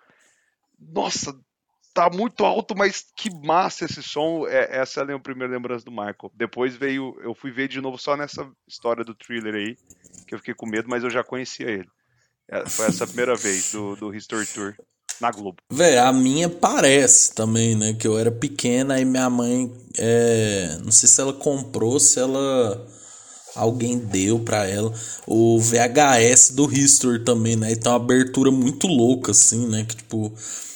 nossa, 0.79 1.39
tá 1.93 2.09
muito 2.09 2.45
alto, 2.45 2.75
mas 2.75 3.05
que 3.15 3.29
massa 3.45 3.85
esse 3.85 4.03
som. 4.03 4.47
É, 4.47 4.79
essa 4.79 5.03
é 5.03 5.13
a 5.13 5.19
primeira 5.19 5.53
lembrança 5.53 5.85
do 5.85 5.91
Michael. 5.91 6.33
Depois 6.35 6.75
veio, 6.75 7.19
eu 7.23 7.35
fui 7.35 7.51
ver 7.51 7.69
de 7.69 7.81
novo 7.81 7.99
só 7.99 8.17
nessa 8.17 8.51
história 8.67 9.05
do 9.05 9.15
thriller 9.15 9.55
aí, 9.55 9.77
que 10.27 10.35
eu 10.35 10.39
fiquei 10.39 10.55
com 10.55 10.67
medo, 10.67 10.89
mas 10.89 11.05
eu 11.05 11.11
já 11.11 11.23
conhecia 11.23 11.69
ele. 11.69 11.89
É, 12.49 12.67
foi 12.69 12.87
essa 12.87 13.07
primeira 13.07 13.37
vez 13.37 13.73
do, 13.73 13.97
do 13.97 14.15
History 14.15 14.47
Tour 14.47 14.75
na 15.21 15.31
Globo. 15.31 15.59
Véi, 15.71 15.99
a 15.99 16.13
minha 16.13 16.49
parece 16.49 17.33
também, 17.33 17.75
né? 17.75 17.93
Que 17.93 18.07
eu 18.07 18.19
era 18.19 18.31
pequena 18.31 19.01
e 19.01 19.05
minha 19.05 19.29
mãe, 19.29 19.71
é, 19.99 20.79
não 20.85 20.93
sei 20.93 21.09
se 21.09 21.21
ela 21.21 21.33
comprou, 21.33 22.01
se 22.01 22.19
ela 22.19 22.87
alguém 23.55 23.99
deu 23.99 24.39
para 24.39 24.67
ela 24.67 24.93
o 25.27 25.59
VHS 25.59 26.51
do 26.51 26.73
History 26.73 27.25
também, 27.25 27.57
né? 27.57 27.73
E 27.73 27.77
tem 27.77 27.91
uma 27.91 27.97
abertura 27.97 28.51
muito 28.51 28.87
louca 28.87 29.33
assim, 29.33 29.67
né? 29.67 29.85
Que 29.85 29.97
tipo 29.97 30.33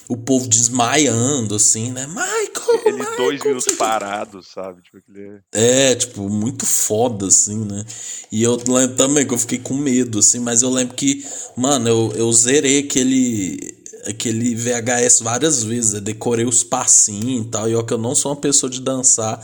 o 0.08 0.16
povo 0.16 0.46
desmaiando, 0.46 1.54
assim, 1.54 1.90
né? 1.90 2.06
Michael! 2.06 2.82
Ele 2.84 2.98
Michael, 2.98 3.16
dois 3.16 3.42
minutos 3.42 3.74
parados, 3.76 4.48
sabe? 4.48 4.82
Tipo, 4.82 4.98
aquele... 4.98 5.40
É, 5.52 5.94
tipo, 5.94 6.28
muito 6.28 6.66
foda, 6.66 7.26
assim, 7.26 7.64
né? 7.64 7.84
E 8.30 8.42
eu 8.42 8.56
lembro 8.68 8.96
também 8.96 9.26
que 9.26 9.32
eu 9.32 9.38
fiquei 9.38 9.58
com 9.58 9.74
medo, 9.74 10.18
assim, 10.18 10.40
mas 10.40 10.62
eu 10.62 10.70
lembro 10.70 10.94
que, 10.94 11.24
mano, 11.56 11.88
eu, 11.88 12.12
eu 12.16 12.32
zerei 12.32 12.80
aquele, 12.80 13.73
aquele 14.06 14.54
VHS 14.54 15.20
várias 15.20 15.62
vezes, 15.62 15.94
eu 15.94 16.00
decorei 16.00 16.44
os 16.44 16.62
passinhos 16.62 17.46
e 17.46 17.48
tal, 17.48 17.68
e 17.68 17.72
eu 17.72 17.84
que 17.84 17.92
eu 17.92 17.98
não 17.98 18.14
sou 18.14 18.32
uma 18.32 18.40
pessoa 18.40 18.70
de 18.70 18.80
dançar, 18.80 19.40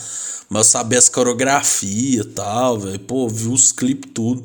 mas 0.48 0.66
eu 0.66 0.70
sabia 0.70 0.98
as 0.98 1.08
coreografias 1.08 2.26
e 2.26 2.28
tal, 2.28 2.78
velho, 2.78 2.98
pô, 3.00 3.28
vi 3.28 3.48
os 3.48 3.72
clipes 3.72 4.10
tudo. 4.12 4.42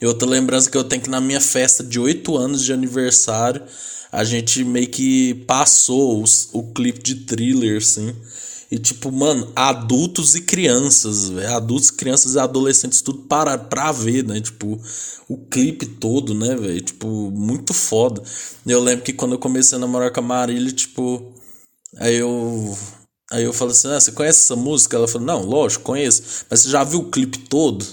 E 0.00 0.06
outra 0.06 0.28
lembrança 0.28 0.70
que 0.70 0.76
eu 0.76 0.84
tenho 0.84 1.02
que 1.02 1.10
na 1.10 1.20
minha 1.20 1.40
festa 1.40 1.82
de 1.82 1.98
8 1.98 2.36
anos 2.36 2.64
de 2.64 2.72
aniversário, 2.72 3.62
a 4.10 4.22
gente 4.22 4.62
meio 4.64 4.88
que 4.88 5.34
passou 5.46 6.22
os, 6.22 6.48
o 6.52 6.62
clipe 6.62 7.02
de 7.02 7.14
thriller, 7.16 7.78
assim. 7.78 8.14
E 8.70 8.78
tipo, 8.78 9.12
mano, 9.12 9.52
adultos 9.54 10.34
e 10.34 10.40
crianças, 10.40 11.28
véio, 11.28 11.54
adultos, 11.54 11.90
crianças 11.90 12.34
e 12.34 12.38
adolescentes, 12.38 13.02
tudo 13.02 13.20
pararam 13.24 13.64
pra 13.64 13.92
ver, 13.92 14.24
né? 14.24 14.40
Tipo, 14.40 14.80
o 15.28 15.36
clipe 15.36 15.86
todo, 15.86 16.34
né, 16.34 16.54
velho? 16.56 16.80
Tipo, 16.80 17.30
muito 17.30 17.72
foda. 17.72 18.22
Eu 18.66 18.82
lembro 18.82 19.04
que 19.04 19.12
quando 19.12 19.32
eu 19.32 19.38
comecei 19.38 19.76
a 19.76 19.80
namorar 19.80 20.12
com 20.12 20.20
a 20.20 20.22
Marília, 20.22 20.72
tipo, 20.72 21.34
aí 21.98 22.16
eu. 22.16 22.76
Aí 23.30 23.44
eu 23.44 23.52
falei 23.52 23.72
assim: 23.72 23.88
ah, 23.88 24.00
você 24.00 24.12
conhece 24.12 24.40
essa 24.44 24.56
música? 24.56 24.96
Ela 24.96 25.08
falou: 25.08 25.26
não, 25.26 25.42
lógico, 25.42 25.84
conheço. 25.84 26.44
Mas 26.50 26.60
você 26.60 26.70
já 26.70 26.84
viu 26.84 27.00
o 27.00 27.10
clipe 27.10 27.38
todo? 27.38 27.84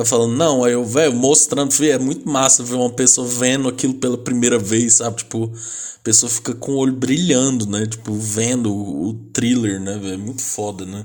Eu 0.00 0.06
falando, 0.06 0.34
não, 0.34 0.64
aí 0.64 0.72
eu, 0.72 0.82
velho, 0.82 1.12
mostrando, 1.14 1.74
é 1.84 1.98
muito 1.98 2.26
massa 2.26 2.62
ver 2.62 2.76
uma 2.76 2.88
pessoa 2.88 3.26
vendo 3.26 3.68
aquilo 3.68 3.92
pela 3.94 4.16
primeira 4.16 4.58
vez, 4.58 4.94
sabe? 4.94 5.18
Tipo, 5.18 5.44
a 5.44 6.02
pessoa 6.02 6.30
fica 6.30 6.54
com 6.54 6.72
o 6.72 6.76
olho 6.76 6.94
brilhando, 6.94 7.66
né? 7.66 7.86
Tipo, 7.86 8.14
vendo 8.14 8.72
o, 8.72 9.10
o 9.10 9.14
thriller, 9.30 9.78
né, 9.78 9.98
velho? 9.98 10.18
Muito 10.18 10.40
foda, 10.40 10.86
né? 10.86 11.04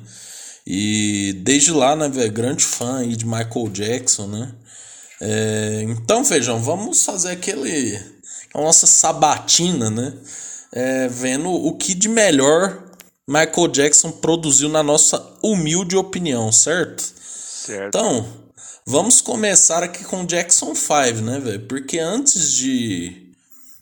E 0.65 1.34
desde 1.43 1.73
lá, 1.73 1.93
né, 1.93 2.08
velho, 2.08 2.31
grande 2.31 2.63
fã 2.63 2.99
aí 2.99 3.17
de 3.17 3.25
Michael 3.25 3.69
Jackson, 3.69 4.27
né? 4.27 4.53
É, 5.19 5.86
então, 5.89 6.23
feijão, 6.23 6.62
vamos 6.62 7.03
fazer 7.03 7.31
aquele. 7.31 7.99
A 8.53 8.62
nossa 8.62 8.88
sabatina, 8.88 9.89
né? 9.89 10.13
É, 10.71 11.10
vendo 11.10 11.49
o 11.49 11.73
que 11.75 11.93
de 11.93 12.08
melhor 12.08 12.81
Michael 13.27 13.67
Jackson 13.67 14.10
produziu 14.10 14.69
na 14.69 14.81
nossa 14.81 15.21
humilde 15.43 15.97
opinião, 15.97 16.49
certo? 16.49 17.03
Certo. 17.03 17.88
Então, 17.88 18.44
Vamos 18.88 19.19
começar 19.19 19.82
aqui 19.82 20.04
com 20.04 20.21
o 20.21 20.28
Jackson 20.28 20.76
5, 20.76 21.19
né, 21.21 21.39
velho? 21.39 21.62
Porque 21.62 21.98
antes 21.98 22.52
de 22.52 23.34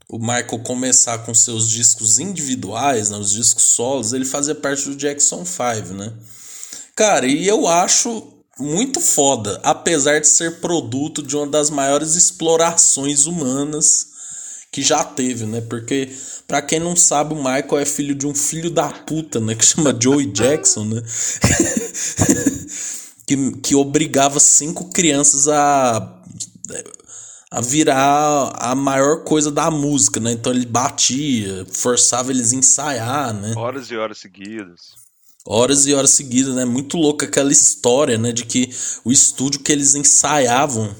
o 0.07 0.17
Michael 0.17 0.59
começar 0.63 1.17
com 1.25 1.35
seus 1.35 1.69
discos 1.69 2.19
individuais, 2.19 3.09
né, 3.09 3.17
os 3.17 3.33
discos 3.33 3.63
solos, 3.63 4.13
ele 4.13 4.23
fazia 4.23 4.55
parte 4.55 4.87
do 4.87 4.95
Jackson 4.95 5.43
5, 5.45 5.93
né? 5.93 6.13
Cara, 6.95 7.27
e 7.27 7.45
eu 7.45 7.67
acho 7.67 8.31
muito 8.57 9.01
foda, 9.01 9.59
apesar 9.61 10.21
de 10.21 10.27
ser 10.27 10.61
produto 10.61 11.21
de 11.21 11.35
uma 11.35 11.47
das 11.47 11.69
maiores 11.69 12.15
explorações 12.15 13.25
humanas 13.25 14.07
que 14.71 14.81
já 14.81 15.03
teve, 15.03 15.45
né? 15.45 15.59
Porque, 15.59 16.15
para 16.47 16.61
quem 16.61 16.79
não 16.79 16.95
sabe, 16.95 17.33
o 17.33 17.37
Michael 17.37 17.79
é 17.79 17.85
filho 17.85 18.15
de 18.15 18.25
um 18.25 18.33
filho 18.33 18.69
da 18.69 18.87
puta, 18.87 19.41
né? 19.41 19.53
Que 19.53 19.65
chama 19.65 19.93
Joey 19.99 20.27
Jackson, 20.27 20.85
né? 20.85 21.03
que, 23.25 23.51
que 23.61 23.75
obrigava 23.75 24.39
cinco 24.39 24.89
crianças 24.89 25.47
a 25.47 26.21
a 27.53 27.61
virar 27.61 28.51
a 28.55 28.73
maior 28.73 29.23
coisa 29.23 29.51
da 29.51 29.69
música, 29.69 30.19
né? 30.19 30.31
Então 30.31 30.51
ele 30.51 30.65
batia, 30.65 31.67
forçava 31.71 32.31
eles 32.31 32.51
a 32.51 32.55
ensaiar, 32.55 33.31
né? 33.31 33.53
Horas 33.55 33.91
e 33.91 33.95
horas 33.95 34.17
seguidas. 34.17 34.95
Horas 35.45 35.85
e 35.85 35.93
horas 35.93 36.09
seguidas, 36.09 36.55
né? 36.55 36.65
Muito 36.65 36.97
louca 36.97 37.27
aquela 37.27 37.51
história, 37.51 38.17
né? 38.17 38.31
De 38.31 38.45
que 38.45 38.71
o 39.05 39.11
estúdio 39.11 39.59
que 39.59 39.71
eles 39.71 39.93
ensaiavam, 39.93 40.95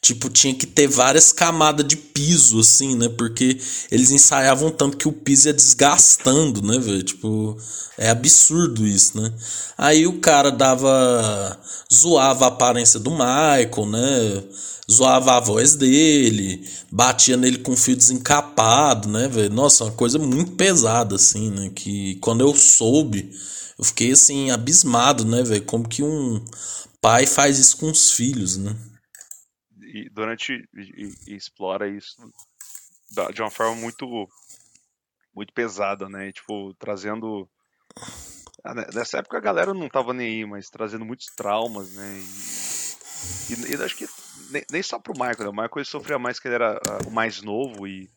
tipo, 0.00 0.28
tinha 0.30 0.54
que 0.54 0.66
ter 0.66 0.86
várias 0.86 1.32
camadas 1.32 1.86
de 1.86 1.96
piso, 1.96 2.60
assim, 2.60 2.94
né? 2.96 3.08
Porque 3.08 3.58
eles 3.90 4.10
ensaiavam 4.10 4.70
tanto 4.70 4.96
que 4.96 5.08
o 5.08 5.12
piso 5.12 5.48
ia 5.48 5.54
desgastando, 5.54 6.62
né, 6.62 6.78
velho? 6.78 7.02
Tipo, 7.02 7.56
é 7.96 8.10
absurdo 8.10 8.86
isso, 8.86 9.20
né? 9.20 9.32
Aí 9.76 10.06
o 10.06 10.20
cara 10.20 10.50
dava. 10.50 11.58
zoava 11.92 12.46
a 12.46 12.48
aparência 12.48 12.98
do 13.00 13.10
Michael, 13.10 13.86
né? 13.86 14.44
zoava 14.90 15.36
a 15.36 15.40
voz 15.40 15.74
dele, 15.76 16.66
batia 16.90 17.36
nele 17.36 17.58
com 17.58 17.76
fio 17.76 17.94
desencapado, 17.94 19.08
né, 19.08 19.28
velho? 19.28 19.52
Nossa, 19.52 19.84
uma 19.84 19.92
coisa 19.92 20.18
muito 20.18 20.52
pesada, 20.52 21.16
assim, 21.16 21.50
né? 21.50 21.70
Que 21.74 22.16
quando 22.16 22.40
eu 22.40 22.54
soube, 22.54 23.30
eu 23.78 23.84
fiquei, 23.84 24.12
assim, 24.12 24.50
abismado, 24.50 25.24
né, 25.26 25.42
velho? 25.42 25.62
Como 25.64 25.86
que 25.86 26.02
um 26.02 26.42
pai 27.02 27.26
faz 27.26 27.58
isso 27.58 27.76
com 27.76 27.90
os 27.90 28.12
filhos, 28.12 28.56
né? 28.56 28.74
E 29.88 30.08
durante. 30.10 30.68
E, 30.74 31.14
e 31.26 31.34
explora 31.34 31.88
isso 31.88 32.16
de 33.32 33.42
uma 33.42 33.50
forma 33.50 33.76
muito. 33.76 34.28
Muito 35.34 35.52
pesada, 35.52 36.08
né? 36.08 36.32
Tipo, 36.32 36.74
trazendo. 36.74 37.48
Ah, 38.64 38.74
né, 38.74 38.86
nessa 38.92 39.18
época 39.18 39.38
a 39.38 39.40
galera 39.40 39.72
não 39.72 39.88
tava 39.88 40.12
nem 40.12 40.26
aí, 40.26 40.44
mas 40.44 40.68
trazendo 40.68 41.04
muitos 41.04 41.26
traumas, 41.26 41.92
né? 41.94 42.20
E, 43.48 43.54
e, 43.54 43.76
e 43.76 43.82
acho 43.82 43.96
que 43.96 44.06
nem, 44.50 44.64
nem 44.70 44.82
só 44.82 44.98
pro 44.98 45.12
Michael, 45.12 45.38
né? 45.38 45.48
O 45.48 45.52
Michael 45.52 45.70
ele 45.76 45.84
sofria 45.84 46.18
mais 46.18 46.38
que 46.38 46.48
ele 46.48 46.56
era 46.56 46.74
uh, 46.74 47.08
o 47.08 47.10
mais 47.10 47.40
novo 47.40 47.86
e, 47.86 48.10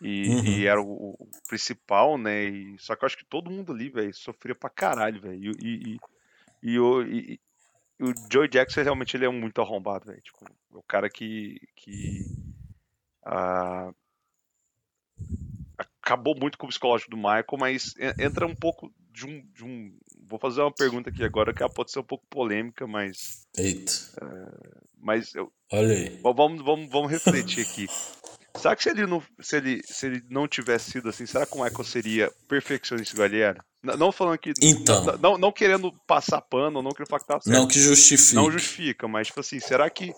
e, 0.00 0.28
uhum. 0.28 0.44
e 0.44 0.66
era 0.66 0.80
o, 0.80 1.16
o, 1.18 1.28
principal, 1.48 2.16
né? 2.16 2.44
E, 2.44 2.76
só 2.78 2.94
que 2.94 3.04
eu 3.04 3.06
acho 3.06 3.16
que 3.16 3.24
todo 3.24 3.50
mundo 3.50 3.72
ali, 3.72 3.88
velho, 3.88 4.14
sofria 4.14 4.54
pra 4.54 4.70
caralho, 4.70 5.20
velho. 5.20 5.52
E, 5.60 5.98
e, 6.62 7.34
e, 7.34 7.40
o, 8.00 8.06
e, 8.06 8.10
o 8.10 8.14
Joey 8.30 8.48
Jackson 8.48 8.82
realmente 8.82 9.16
ele 9.16 9.26
é 9.26 9.28
muito 9.28 9.60
arrombado, 9.60 10.06
velho. 10.06 10.20
Tipo, 10.20 10.44
o 10.72 10.82
cara 10.82 11.08
que. 11.08 11.58
que 11.76 12.24
uh, 13.26 13.94
acabou 16.02 16.36
muito 16.38 16.58
com 16.58 16.66
o 16.66 16.68
psicológico 16.68 17.10
do 17.10 17.16
Michael, 17.16 17.44
mas 17.58 17.94
entra 18.18 18.46
um 18.46 18.54
pouco 18.54 18.92
de 19.10 19.26
um, 19.26 19.40
de 19.52 19.64
um. 19.64 19.96
Vou 20.26 20.38
fazer 20.38 20.60
uma 20.60 20.72
pergunta 20.72 21.10
aqui 21.10 21.24
agora 21.24 21.54
que 21.54 21.66
pode 21.70 21.90
ser 21.90 22.00
um 22.00 22.04
pouco 22.04 22.26
polêmica, 22.28 22.86
mas. 22.86 23.46
Eita. 23.56 23.92
Uh, 24.22 24.84
mas 24.98 25.34
eu. 25.34 25.52
Olha 25.72 25.94
aí. 25.94 26.20
Vamos, 26.22 26.62
vamos, 26.62 26.90
vamos 26.90 27.10
refletir 27.10 27.64
aqui. 27.66 27.86
Será 28.56 28.76
que 28.76 28.84
se 28.84 28.90
ele, 28.90 29.06
não, 29.06 29.22
se, 29.40 29.56
ele, 29.56 29.82
se 29.84 30.06
ele 30.06 30.22
não 30.30 30.46
tivesse 30.46 30.92
sido 30.92 31.08
assim, 31.08 31.26
será 31.26 31.44
que 31.44 31.58
o 31.58 31.62
Michael 31.62 31.84
seria 31.84 32.32
perfeccionista 32.46 33.12
igual 33.12 33.26
ele 33.26 33.40
era? 33.40 33.64
Não 33.84 34.10
falando 34.10 34.38
que. 34.38 34.52
Então. 34.62 35.18
Não, 35.18 35.38
não, 35.38 35.52
querendo 35.52 35.92
passar 36.06 36.40
pano, 36.40 36.82
não 36.82 36.90
querendo 36.90 37.08
falar 37.08 37.20
que 37.20 37.26
tá 37.26 37.40
certo. 37.40 37.56
Não 37.56 37.68
que 37.68 37.78
justifique. 37.78 38.34
Não 38.34 38.50
justifica, 38.50 39.06
mas, 39.06 39.26
tipo 39.28 39.40
assim, 39.40 39.60
será 39.60 39.88
que 39.90 40.14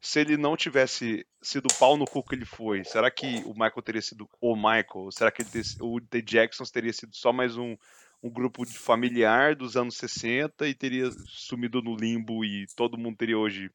se 0.00 0.20
ele 0.20 0.36
não 0.36 0.56
tivesse 0.56 1.26
sido 1.42 1.68
pau 1.78 1.96
no 1.96 2.06
cu 2.06 2.22
que 2.22 2.34
ele 2.34 2.46
foi, 2.46 2.82
será 2.84 3.10
que 3.10 3.42
o 3.44 3.52
Michael 3.52 3.82
teria 3.84 4.02
sido 4.02 4.28
o 4.40 4.56
Michael? 4.56 5.10
Será 5.10 5.30
que 5.30 5.42
ele, 5.42 5.62
o 5.80 6.00
The 6.00 6.22
Jacksons 6.26 6.70
teria 6.70 6.92
sido 6.92 7.14
só 7.14 7.32
mais 7.32 7.56
um, 7.56 7.76
um 8.22 8.30
grupo 8.30 8.64
familiar 8.66 9.54
dos 9.54 9.76
anos 9.76 9.96
60 9.96 10.66
e 10.66 10.74
teria 10.74 11.10
sumido 11.26 11.82
no 11.82 11.94
limbo 11.94 12.44
e 12.44 12.66
todo 12.74 12.98
mundo 12.98 13.16
teria 13.16 13.38
hoje 13.38 13.70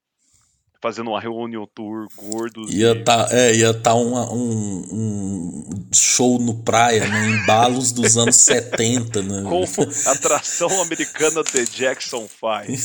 fazendo 0.86 1.10
uma 1.10 1.20
reunião 1.20 1.68
tour 1.74 2.08
gordo. 2.16 2.72
Ia 2.72 2.92
e... 2.92 3.04
tá, 3.04 3.28
é, 3.32 3.56
ia 3.56 3.74
tá 3.74 3.96
uma, 3.96 4.32
um, 4.32 4.86
um 4.92 5.64
show 5.92 6.38
no 6.38 6.54
praia, 6.62 7.08
né, 7.08 7.30
em 7.32 7.46
balos 7.48 7.92
dos 7.92 8.16
anos 8.16 8.36
70, 8.36 9.24
né? 9.24 9.50
Com 9.50 9.64
atração 10.12 10.70
americana 10.84 11.44
The 11.44 11.64
Jackson 11.64 12.30
5. 12.30 12.78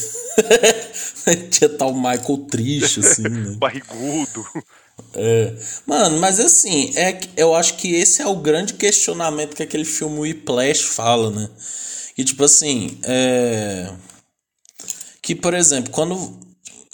Tinha 1.51 1.69
tá 1.69 1.85
o 1.85 1.95
Michael 1.95 2.47
triste, 2.51 3.01
assim, 3.01 3.25
né? 3.25 3.55
Barrigudo. 3.61 4.47
É. 5.13 5.55
Mano, 5.85 6.19
mas 6.21 6.41
assim, 6.41 6.97
é, 6.97 7.21
eu 7.37 7.55
acho 7.55 7.75
que 7.75 7.95
esse 7.95 8.23
é 8.23 8.27
o 8.27 8.37
grande 8.37 8.73
questionamento 8.73 9.55
que 9.55 9.63
aquele 9.63 9.85
filme 9.85 10.21
Whiplash 10.21 10.85
fala, 10.85 11.31
né? 11.31 11.51
Que 12.17 12.25
tipo 12.25 12.43
assim, 12.45 12.99
é... 13.03 13.93
Que, 15.21 15.35
por 15.35 15.53
exemplo, 15.53 15.91
quando 15.91 16.50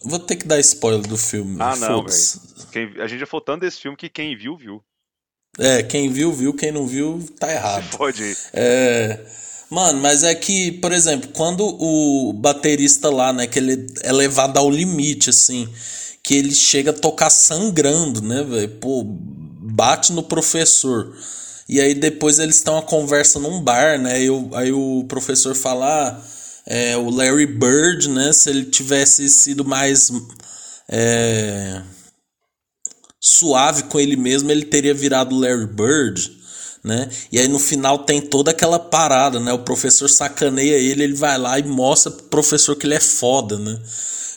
Vou 0.07 0.21
ter 0.21 0.37
que 0.37 0.47
dar 0.47 0.61
spoiler 0.61 1.07
do 1.07 1.19
filme. 1.19 1.57
Ah, 1.59 1.75
não, 1.77 2.05
velho. 2.05 3.03
A 3.03 3.07
gente 3.09 3.21
já 3.21 3.27
falou 3.27 3.45
tanto 3.45 3.63
desse 3.63 3.81
filme 3.81 3.97
que 3.97 4.09
quem 4.09 4.37
viu, 4.37 4.57
viu. 4.57 4.83
É, 5.59 5.83
quem 5.83 6.09
viu, 6.11 6.33
viu. 6.33 6.55
Quem 6.55 6.71
não 6.71 6.87
viu, 6.87 7.25
tá 7.41 7.51
errado. 7.53 7.91
Pode 7.97 8.23
ir. 8.23 8.39
É. 8.53 9.27
Mano, 9.69 10.01
mas 10.01 10.23
é 10.23 10.33
que, 10.35 10.73
por 10.73 10.93
exemplo, 10.93 11.31
quando 11.33 11.61
o 11.67 12.33
baterista 12.33 13.11
lá, 13.11 13.33
né, 13.33 13.49
que 13.49 13.59
ele 13.59 13.87
é 14.03 14.13
levado 14.13 14.59
ao 14.59 14.71
limite, 14.71 15.31
assim, 15.31 15.69
que 16.23 16.35
ele 16.35 16.55
chega 16.55 16.93
a 16.93 16.95
tocar 16.95 17.31
sangrando, 17.31 18.23
né, 18.23 18.45
velho? 18.45 18.69
Pô, 18.77 19.03
bate 19.05 20.13
no 20.13 20.23
professor. 20.23 21.13
E 21.69 21.81
aí 21.81 21.95
depois 21.95 22.39
eles 22.39 22.57
estão 22.57 22.79
a 22.79 22.83
conversa 22.83 23.41
num 23.41 23.61
bar, 23.61 23.99
né? 23.99 24.23
Eu, 24.23 24.51
aí 24.53 24.71
o 24.71 25.05
professor 25.09 25.57
fala. 25.57 26.11
Ah, 26.11 26.36
é, 26.67 26.97
o 26.97 27.09
Larry 27.11 27.47
Bird, 27.47 28.09
né? 28.09 28.33
Se 28.33 28.51
ele 28.51 28.65
tivesse 28.65 29.29
sido 29.29 29.65
mais 29.65 30.11
é, 30.89 31.83
suave 33.21 33.85
com 33.85 34.01
ele 34.01 34.17
mesmo, 34.17 34.51
ele 34.51 34.65
teria 34.65 34.95
virado 34.95 35.39
Larry 35.39 35.67
Bird, 35.67 36.37
né? 36.83 37.09
E 37.31 37.39
aí 37.39 37.49
no 37.49 37.59
final 37.59 38.01
tem 38.01 38.21
toda 38.21 38.51
aquela 38.51 38.79
parada, 38.79 39.39
né? 39.39 39.53
O 39.53 39.61
professor 39.61 40.09
sacaneia 40.09 40.77
ele, 40.77 41.05
ele 41.05 41.15
vai 41.15 41.39
lá 41.39 41.59
e 41.59 41.63
mostra 41.63 42.11
pro 42.11 42.25
professor 42.25 42.77
que 42.77 42.87
ele 42.87 42.95
é 42.95 43.01
foda, 43.01 43.59
né? 43.59 43.81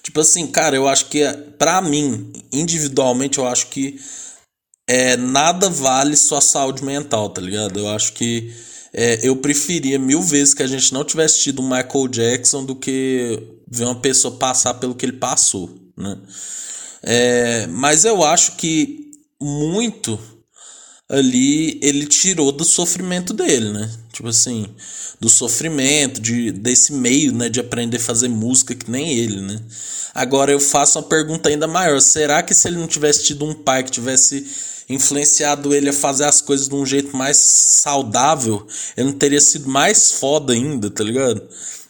Tipo 0.03 0.21
assim, 0.21 0.47
cara, 0.47 0.75
eu 0.75 0.87
acho 0.87 1.05
que 1.05 1.21
para 1.57 1.81
mim, 1.81 2.31
individualmente, 2.51 3.37
eu 3.37 3.47
acho 3.47 3.67
que 3.67 3.99
é, 4.87 5.15
nada 5.17 5.69
vale 5.69 6.15
sua 6.15 6.41
saúde 6.41 6.83
mental, 6.83 7.29
tá 7.29 7.41
ligado? 7.41 7.79
Eu 7.79 7.87
acho 7.89 8.13
que 8.13 8.51
é, 8.93 9.19
eu 9.27 9.35
preferia 9.35 9.99
mil 9.99 10.21
vezes 10.21 10.53
que 10.53 10.63
a 10.63 10.67
gente 10.67 10.93
não 10.93 11.03
tivesse 11.03 11.39
tido 11.39 11.61
um 11.61 11.69
Michael 11.69 12.07
Jackson 12.07 12.65
do 12.65 12.75
que 12.75 13.41
ver 13.67 13.85
uma 13.85 13.99
pessoa 13.99 14.35
passar 14.35 14.75
pelo 14.75 14.95
que 14.95 15.05
ele 15.05 15.13
passou, 15.13 15.69
né? 15.95 16.17
É, 17.01 17.67
mas 17.67 18.03
eu 18.03 18.23
acho 18.23 18.55
que 18.57 19.11
muito 19.41 20.19
ali 21.09 21.79
ele 21.81 22.05
tirou 22.05 22.51
do 22.51 22.63
sofrimento 22.63 23.33
dele, 23.33 23.73
né? 23.73 23.91
Tipo 24.13 24.29
assim, 24.29 24.67
do 25.19 25.27
sofrimento, 25.27 26.21
de, 26.21 26.51
desse 26.51 26.93
meio, 26.93 27.33
né? 27.33 27.49
De 27.49 27.59
aprender 27.59 27.97
a 27.97 28.01
fazer 28.01 28.27
música 28.27 28.75
que 28.75 28.89
nem 28.89 29.17
ele, 29.17 29.41
né? 29.41 29.59
Agora 30.13 30.51
eu 30.51 30.59
faço 30.59 30.99
uma 30.99 31.07
pergunta 31.07 31.49
ainda 31.49 31.67
maior. 31.67 31.99
Será 31.99 32.43
que 32.43 32.53
se 32.53 32.67
ele 32.67 32.77
não 32.77 32.87
tivesse 32.87 33.23
tido 33.23 33.43
um 33.45 33.53
pai 33.53 33.83
que 33.83 33.91
tivesse 33.91 34.45
influenciado 34.87 35.73
ele 35.73 35.89
a 35.89 35.93
fazer 35.93 36.25
as 36.25 36.41
coisas 36.41 36.67
de 36.67 36.75
um 36.75 36.85
jeito 36.85 37.15
mais 37.15 37.37
saudável, 37.37 38.65
ele 38.97 39.07
não 39.07 39.17
teria 39.17 39.39
sido 39.39 39.69
mais 39.69 40.11
foda 40.13 40.53
ainda, 40.53 40.89
tá 40.89 41.03
ligado? 41.03 41.41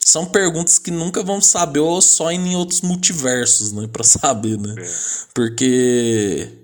São 0.04 0.26
perguntas 0.26 0.80
que 0.80 0.92
nunca 0.92 1.24
vamos 1.24 1.46
saber 1.46 1.80
ou 1.80 2.02
só 2.02 2.32
em 2.32 2.56
outros 2.56 2.82
multiversos, 2.82 3.72
né? 3.72 3.88
Pra 3.92 4.04
saber, 4.04 4.58
né? 4.58 4.76
É. 4.78 4.90
Porque 5.34 6.59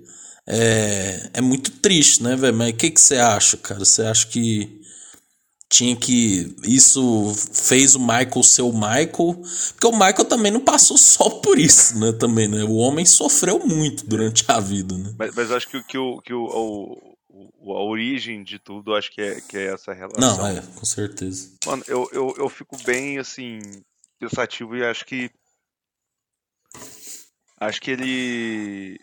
é, 0.48 1.30
é 1.34 1.40
muito 1.40 1.70
triste, 1.70 2.22
né, 2.22 2.36
velho? 2.36 2.56
Mas 2.56 2.70
o 2.72 2.76
que, 2.76 2.90
que 2.90 3.00
você 3.00 3.16
acha, 3.16 3.56
cara? 3.56 3.80
Você 3.80 4.02
acha 4.02 4.26
que 4.26 4.80
tinha 5.68 5.96
que. 5.96 6.54
Isso 6.64 7.34
fez 7.52 7.94
o 7.94 8.00
Michael 8.00 8.42
ser 8.42 8.62
o 8.62 8.72
Michael. 8.72 9.10
Porque 9.72 9.86
o 9.86 9.92
Michael 9.92 10.24
também 10.24 10.52
não 10.52 10.60
passou 10.60 10.96
só 10.98 11.28
por 11.28 11.58
isso, 11.58 11.98
né? 11.98 12.12
Também, 12.12 12.48
né? 12.48 12.64
O 12.64 12.76
homem 12.76 13.04
sofreu 13.04 13.58
muito 13.66 14.06
durante 14.06 14.44
a 14.48 14.60
vida, 14.60 14.96
né? 14.96 15.14
Mas, 15.18 15.34
mas 15.34 15.50
acho 15.50 15.68
que, 15.68 15.82
que, 15.82 15.98
o, 15.98 16.20
que 16.22 16.32
o, 16.32 17.16
o, 17.28 17.72
a 17.72 17.82
origem 17.82 18.44
de 18.44 18.58
tudo, 18.58 18.94
acho 18.94 19.10
que 19.10 19.20
é, 19.20 19.40
que 19.40 19.56
é 19.56 19.74
essa 19.74 19.92
relação. 19.92 20.36
Não, 20.36 20.46
é, 20.46 20.62
com 20.62 20.84
certeza. 20.84 21.50
Mano, 21.66 21.82
eu, 21.88 22.08
eu, 22.12 22.34
eu 22.38 22.48
fico 22.48 22.76
bem, 22.84 23.18
assim, 23.18 23.58
pensativo 24.18 24.76
e 24.76 24.84
acho 24.84 25.04
que. 25.04 25.30
Acho 27.58 27.80
que 27.80 27.90
ele. 27.90 29.00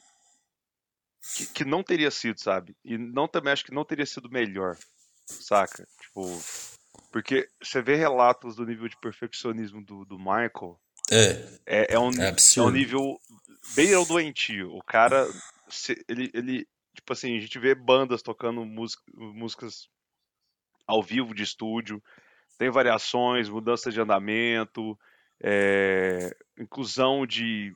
Que, 1.35 1.45
que 1.47 1.65
não 1.65 1.81
teria 1.81 2.11
sido, 2.11 2.39
sabe? 2.39 2.75
E 2.83 2.97
não 2.97 3.27
também 3.27 3.53
acho 3.53 3.63
que 3.65 3.73
não 3.73 3.85
teria 3.85 4.05
sido 4.05 4.29
melhor 4.29 4.77
saca? 5.25 5.87
Tipo, 6.01 6.21
Porque 7.11 7.47
você 7.61 7.81
vê 7.81 7.95
relatos 7.95 8.55
do 8.55 8.65
nível 8.65 8.87
de 8.89 8.97
perfeccionismo 8.99 9.81
do, 9.83 10.03
do 10.05 10.17
Michael. 10.19 10.79
É. 11.11 11.59
É, 11.65 11.93
é, 11.95 11.99
um, 11.99 12.09
É 12.21 12.29
é 12.29 12.61
um 12.61 12.69
nível 12.69 13.19
bem 13.75 13.93
ao 13.93 14.05
doentio. 14.05 14.75
O 14.75 14.83
cara, 14.83 15.27
se- 15.69 16.03
ele, 16.07 16.29
ele, 16.33 16.67
tipo 16.95 17.13
assim, 17.13 17.37
a 17.37 17.39
gente 17.39 17.57
vê 17.59 17.73
bandas 17.73 18.21
tocando 18.21 18.65
música, 18.65 19.03
músicas 19.15 19.87
ao 20.85 21.01
vivo 21.01 21.33
de 21.33 21.43
estúdio, 21.43 22.03
tem 22.57 22.69
variações, 22.69 23.47
mudança 23.49 23.91
de 23.91 23.99
andamento, 24.01 24.97
é, 25.41 26.35
inclusão 26.59 27.25
de 27.25 27.73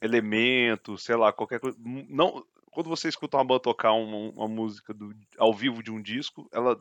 elementos, 0.00 1.02
sei 1.04 1.16
lá, 1.16 1.32
qualquer 1.32 1.60
coisa. 1.60 1.76
Não, 1.80 2.44
quando 2.70 2.88
você 2.88 3.08
escuta 3.08 3.36
uma 3.36 3.44
banda 3.44 3.60
tocar 3.60 3.92
uma, 3.92 4.30
uma 4.32 4.48
música 4.48 4.94
do- 4.94 5.14
ao 5.38 5.52
vivo 5.52 5.82
de 5.82 5.90
um 5.90 6.00
disco, 6.00 6.48
ela 6.52 6.80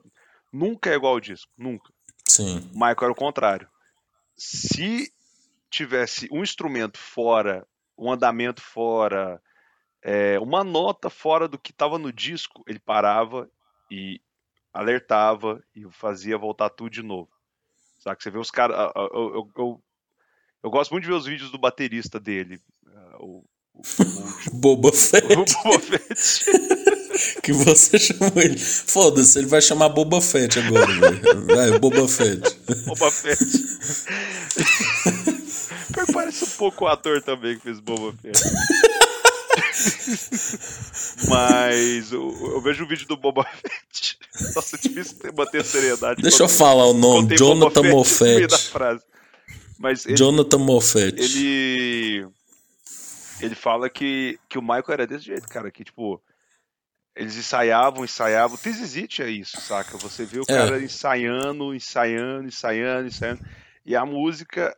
nunca 0.52 0.90
é 0.90 0.96
igual 0.96 1.14
ao 1.14 1.20
disco, 1.20 1.52
nunca. 1.58 1.92
Sim. 2.26 2.60
O 2.74 2.74
Michael 2.74 2.98
era 3.02 3.12
o 3.12 3.16
contrário. 3.16 3.68
Se 4.38 5.12
tivesse 5.70 6.28
um 6.32 6.44
instrumento 6.44 6.98
fora, 6.98 7.68
um 7.98 8.12
andamento 8.12 8.62
fora, 8.62 9.42
é, 10.02 10.40
uma 10.40 10.64
nota 10.64 11.10
fora 11.10 11.48
do 11.48 11.60
que 11.60 11.72
estava 11.72 11.98
no 12.00 12.12
disco, 12.14 12.64
ele 12.68 12.80
parava 12.80 13.50
e 13.92 14.22
alertava 14.74 15.62
e 15.76 15.84
fazia 15.92 16.38
voltar 16.38 16.70
tudo 16.70 16.90
de 16.90 17.04
novo. 17.04 17.30
Sabe? 18.00 18.22
Você 18.22 18.32
vê 18.32 18.38
os 18.38 18.52
caras. 18.52 18.78
Eu, 18.96 19.10
eu, 19.14 19.52
eu, 19.58 19.84
eu 20.64 20.70
gosto 20.70 20.92
muito 20.92 21.04
de 21.04 21.10
ver 21.10 21.16
os 21.18 21.26
vídeos 21.26 21.52
do 21.52 21.58
baterista 21.58 22.20
dele. 22.20 22.62
o, 23.20 23.40
o, 23.40 23.46
Boba 24.54 24.92
Fett. 24.92 25.28
Boba 25.64 25.80
Fett. 25.80 26.46
que 27.44 27.52
você 27.54 27.98
chamou 28.00 28.32
ele. 28.38 28.58
Foda-se, 28.58 29.40
ele 29.40 29.48
vai 29.48 29.62
chamar 29.62 29.90
Boba 29.90 30.22
Fett 30.22 30.60
agora, 30.60 30.88
velho. 30.88 31.46
Vai, 31.46 31.80
Boba 31.80 32.08
Fett. 32.08 32.42
Boba 32.86 33.12
Fett. 33.12 33.40
Parece 36.14 36.44
um 36.46 36.48
pouco 36.58 36.86
o 36.86 36.88
ator 36.88 37.22
também 37.22 37.58
que 37.58 37.64
fez 37.64 37.80
Boba 37.80 38.14
Fett. 38.22 38.40
Mas 41.28 42.12
eu, 42.12 42.36
eu 42.54 42.62
vejo 42.62 42.84
o 42.84 42.88
vídeo 42.88 43.08
do 43.08 43.18
Boba 43.18 43.44
Fett. 43.46 44.18
Nossa, 44.56 44.76
é 44.76 44.80
difícil 44.80 45.18
ter- 45.20 45.34
manter 45.34 45.62
a 45.62 45.64
seriedade. 45.64 46.22
Deixa 46.22 46.44
eu 46.44 46.48
quando- 46.48 46.58
falar 46.58 46.86
o 46.88 46.94
nome. 46.94 47.36
Jonathan 47.38 47.82
Boba 47.84 48.06
Fett 48.06 48.30
no 48.32 48.36
meio 48.36 48.48
da 48.48 48.56
Moffat. 48.58 48.72
frase. 48.72 49.04
Mas 49.78 50.06
ele, 50.06 50.16
Jonathan 50.18 50.58
Moffat. 50.58 51.16
ele 51.18 52.28
ele 53.42 53.56
fala 53.56 53.90
que, 53.90 54.40
que 54.50 54.58
o 54.58 54.62
Michael 54.62 54.84
era 54.90 55.08
desse 55.08 55.26
jeito, 55.26 55.48
cara, 55.48 55.72
que 55.72 55.84
tipo 55.84 56.22
eles 57.16 57.36
ensaiavam, 57.36 58.06
ensaiavam. 58.06 58.56
Tizizite 58.58 59.22
é 59.22 59.30
isso, 59.30 59.60
saca? 59.60 59.98
Você 59.98 60.24
vê 60.26 60.40
o 60.40 60.44
É. 60.44 60.46
cara 60.46 60.82
ensaiando, 60.82 61.74
ensaiando, 61.76 62.48
ensaiando, 62.48 63.08
ensaiando. 63.08 63.42
E 63.86 63.96
a 63.96 64.06
música, 64.06 64.76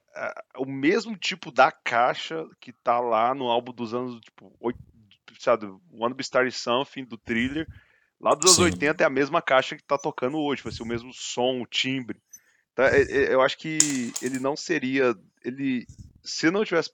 o 0.58 0.66
mesmo 0.66 1.16
tipo 1.18 1.52
da 1.52 1.72
caixa 1.72 2.48
que 2.60 2.72
tá 2.72 3.00
lá 3.00 3.36
no 3.36 3.46
álbum 3.48 3.72
dos 3.74 3.94
anos, 3.94 4.20
tipo, 4.22 4.56
oit- 4.60 4.78
sabe, 5.40 5.68
Wanna 5.92 6.16
Be 6.16 6.22
Starting 6.22 6.52
Something, 6.52 7.04
do 7.06 7.18
thriller. 7.18 7.68
Lá 8.20 8.34
dos 8.34 8.46
anos 8.46 8.56
Sim. 8.58 8.64
80 8.76 9.04
é 9.04 9.06
a 9.06 9.10
mesma 9.10 9.42
caixa 9.42 9.76
que 9.76 9.84
tá 9.84 9.98
tocando 9.98 10.38
hoje, 10.40 10.64
vai 10.64 10.72
ser 10.72 10.84
o 10.84 10.88
mesmo 10.88 11.12
som, 11.14 11.62
o 11.62 11.66
timbre. 11.68 12.20
Então, 12.74 12.86
é- 12.86 13.02
é- 13.02 13.34
eu 13.34 13.42
acho 13.42 13.58
que 13.58 14.14
ele 14.22 14.40
não 14.40 14.56
seria. 14.56 15.14
Ele, 15.44 15.86
se 16.24 16.50
não 16.50 16.64
tivesse 16.64 16.92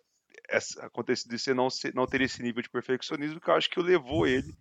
essa- 0.49 0.85
acontecido 0.85 1.35
isso, 1.35 1.49
ele 1.49 1.57
não, 1.57 1.67
não 1.93 2.07
teria 2.07 2.25
esse 2.25 2.41
nível 2.41 2.61
de 2.61 2.69
perfeccionismo 2.69 3.39
que 3.39 3.49
eu 3.49 3.53
acho 3.55 3.69
que 3.69 3.79
o 3.79 3.83
levou 3.83 4.25
ele 4.27 4.53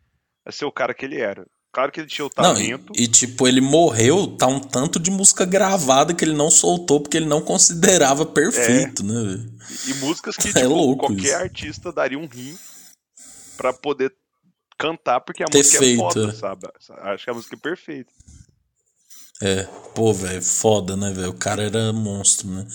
a 0.45 0.53
ser 0.53 0.65
o 0.65 0.73
cara 0.73 0.95
que 0.95 1.05
ele 1.05 1.21
era. 1.21 1.47
Claro 1.73 1.93
que 1.93 2.01
ele 2.01 2.09
tinha 2.09 2.25
o 2.25 2.31
Não, 2.37 2.45
talento. 2.55 2.93
e, 2.97 3.03
e, 3.05 3.09
tipo, 3.09 3.47
ele 3.47 3.61
morreu, 3.61 4.27
tá 4.37 4.47
um 4.47 4.59
tanto 4.59 4.99
de 4.99 5.11
música 5.11 5.45
gravada 5.45 6.15
que 6.15 6.25
ele 6.25 6.35
não 6.35 6.51
soltou 6.51 7.01
porque 7.01 7.19
ele 7.19 7.27
não 7.27 7.43
considerava 7.43 8.25
perfeito, 8.25 9.05
né, 9.05 9.13
velho? 9.23 9.53
E 9.87 9.95
músicas 9.95 10.37
que 10.37 10.49
É 10.49 10.53
tipo, 10.63 10.69
louco 10.69 11.07
qualquer 11.09 11.23
isso. 11.25 11.35
artista 11.37 11.93
daria 11.93 12.19
um 12.19 12.27
rim 12.27 12.57
pra 13.59 13.73
poder 13.75 14.15
cantar, 14.79 15.21
porque 15.21 15.43
a 15.43 15.47
Ter 15.47 15.59
música 15.59 15.79
feito, 15.79 16.01
é 16.03 16.13
foda, 16.13 16.29
é. 16.29 16.33
sabe? 16.33 16.69
Acho 17.03 17.25
que 17.25 17.31
a 17.31 17.35
música 17.35 17.57
é 17.57 17.59
perfeita. 17.59 18.13
É, 19.43 19.67
pô, 19.95 20.13
velho, 20.13 20.43
foda, 20.43 20.97
né, 20.97 21.13
velho? 21.13 21.31
O 21.31 21.35
cara 21.35 21.63
era 21.63 21.93
monstro, 21.93 22.49
né? 22.49 22.67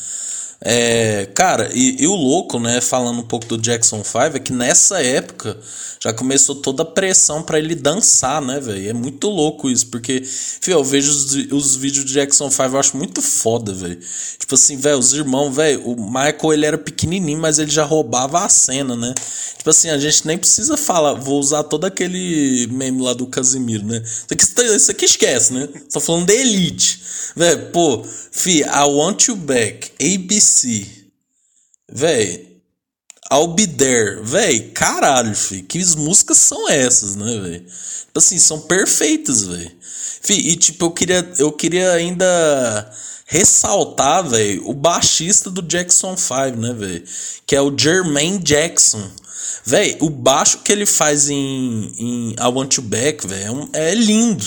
É, 0.64 1.26
cara, 1.34 1.72
e, 1.74 2.04
e 2.04 2.08
o 2.08 2.14
louco, 2.14 2.60
né, 2.60 2.80
falando 2.82 3.20
um 3.20 3.26
pouco 3.26 3.48
do 3.48 3.58
Jackson 3.58 4.04
5, 4.04 4.20
é 4.36 4.40
que 4.40 4.54
nessa 4.54 5.02
época 5.02 5.58
já 6.00 6.14
começou 6.14 6.54
toda 6.54 6.84
a 6.84 6.86
pressão 6.86 7.42
pra 7.42 7.58
ele 7.58 7.74
dançar, 7.74 8.40
né, 8.42 8.60
velho? 8.60 8.90
É 8.90 8.94
muito 8.94 9.28
louco 9.28 9.70
isso, 9.70 9.88
porque, 9.88 10.22
filho, 10.24 10.78
eu 10.78 10.84
vejo 10.84 11.10
os, 11.10 11.34
os 11.52 11.76
vídeos 11.76 12.06
do 12.06 12.12
Jackson 12.12 12.52
5, 12.52 12.64
eu 12.64 12.80
acho 12.80 12.96
muito 12.96 13.24
foda, 13.24 13.74
velho. 13.74 14.00
Tipo 14.38 14.54
assim, 14.54 14.78
velho, 14.78 15.00
os 15.00 15.14
irmãos, 15.14 15.56
velho, 15.56 15.82
o 15.84 15.96
Michael, 15.96 16.54
ele 16.54 16.66
era 16.66 16.78
pequenininho, 16.78 17.40
mas 17.40 17.58
ele 17.58 17.72
já 17.72 17.84
roubava 17.84 18.46
a 18.46 18.50
cena, 18.50 18.96
né? 18.96 19.16
Tipo 19.58 19.70
assim, 19.70 19.90
a 19.90 19.98
gente 19.98 20.26
nem 20.26 20.38
precisa 20.38 20.76
falar, 20.76 21.14
vou 21.14 21.40
usar 21.40 21.64
todo 21.64 21.86
aquele 21.86 22.68
meme 22.72 23.02
lá 23.02 23.14
do 23.14 23.28
Casimiro, 23.28 23.86
né? 23.86 24.02
Isso 24.04 24.26
aqui, 24.32 24.46
isso 24.76 24.92
aqui 24.92 25.06
esquece, 25.06 25.54
né? 25.54 25.70
Tô 25.92 26.00
falando 26.00 26.26
da 26.26 26.34
Elite. 26.52 27.02
Velho, 27.36 27.72
pô, 27.72 28.04
fi, 28.32 28.62
I 28.62 28.84
Want 28.88 29.24
You 29.28 29.36
Back, 29.36 29.92
ABC. 30.00 30.86
Véi, 31.92 32.58
I'll 33.32 33.48
Be 33.48 33.68
There. 33.68 34.22
Véi, 34.24 34.72
caralho, 34.72 35.34
fi. 35.36 35.62
Que 35.62 35.80
músicas 35.96 36.38
são 36.38 36.70
essas, 36.70 37.16
né, 37.16 37.40
véi? 37.40 37.60
Tipo 37.60 38.20
assim, 38.20 38.40
são 38.40 38.62
perfeitas. 38.62 39.48
Fi, 40.22 40.34
e 40.34 40.56
tipo, 40.56 40.86
eu 40.86 40.92
queria, 40.92 41.32
eu 41.38 41.52
queria 41.52 41.92
ainda 41.94 42.92
ressaltar, 43.26 44.28
véi, 44.28 44.60
o 44.66 44.74
baixista 44.74 45.50
do 45.50 45.62
Jackson 45.62 46.18
5, 46.18 46.58
né, 46.58 46.74
véi? 46.74 47.04
Que 47.48 47.56
é 47.56 47.62
o 47.62 47.74
Jermaine 47.76 48.38
Jackson. 48.40 49.02
Véi, 49.66 49.96
o 50.02 50.10
baixo 50.10 50.60
que 50.60 50.72
ele 50.72 50.86
faz 50.86 51.30
em, 51.30 51.94
em 51.98 52.32
I 52.34 52.48
Want 52.54 52.76
You 52.76 52.84
Back, 52.84 53.26
véi, 53.26 53.44
é, 53.44 53.52
um- 53.52 53.70
é 53.72 53.96
lindo. 53.96 54.46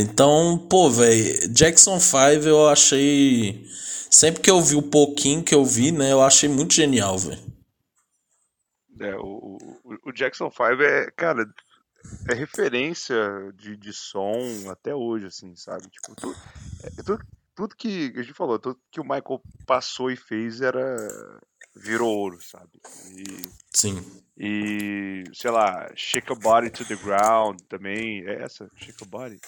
Então, 0.00 0.58
pô, 0.68 0.90
velho, 0.90 1.48
Jackson 1.52 1.98
5 1.98 2.46
eu 2.46 2.68
achei. 2.68 3.64
Sempre 4.10 4.42
que 4.42 4.50
eu 4.50 4.60
vi 4.60 4.74
o 4.74 4.82
pouquinho 4.82 5.42
que 5.42 5.54
eu 5.54 5.64
vi, 5.64 5.92
né, 5.92 6.12
eu 6.12 6.20
achei 6.22 6.48
muito 6.48 6.74
genial, 6.74 7.16
velho. 7.18 7.40
É, 9.00 9.14
o, 9.16 9.58
o, 9.84 9.98
o 10.06 10.12
Jackson 10.12 10.50
5 10.50 10.82
é, 10.82 11.10
cara, 11.12 11.44
é 12.30 12.34
referência 12.34 13.16
de, 13.54 13.76
de 13.76 13.92
som 13.92 14.70
até 14.70 14.94
hoje, 14.94 15.26
assim, 15.26 15.54
sabe? 15.56 15.88
Tipo, 15.90 16.14
tu- 16.16 16.36
é, 16.82 16.90
tudo, 17.02 17.24
tudo 17.54 17.76
que 17.76 18.12
a 18.16 18.22
gente 18.22 18.34
falou, 18.34 18.58
tudo 18.58 18.80
que 18.90 19.00
o 19.00 19.04
Michael 19.04 19.42
passou 19.66 20.10
e 20.10 20.16
fez 20.16 20.60
era. 20.60 20.96
virou 21.76 22.10
ouro, 22.10 22.40
sabe? 22.42 22.80
E, 23.16 23.54
Sim. 23.72 24.04
e 24.36 25.24
sei 25.34 25.50
lá, 25.50 25.90
Shake 25.94 26.32
a 26.32 26.34
Body 26.34 26.70
to 26.70 26.84
the 26.84 26.96
Ground 26.96 27.60
também. 27.68 28.24
É 28.26 28.42
essa? 28.42 28.70
Shake 28.76 29.02
a 29.02 29.06
Body? 29.06 29.40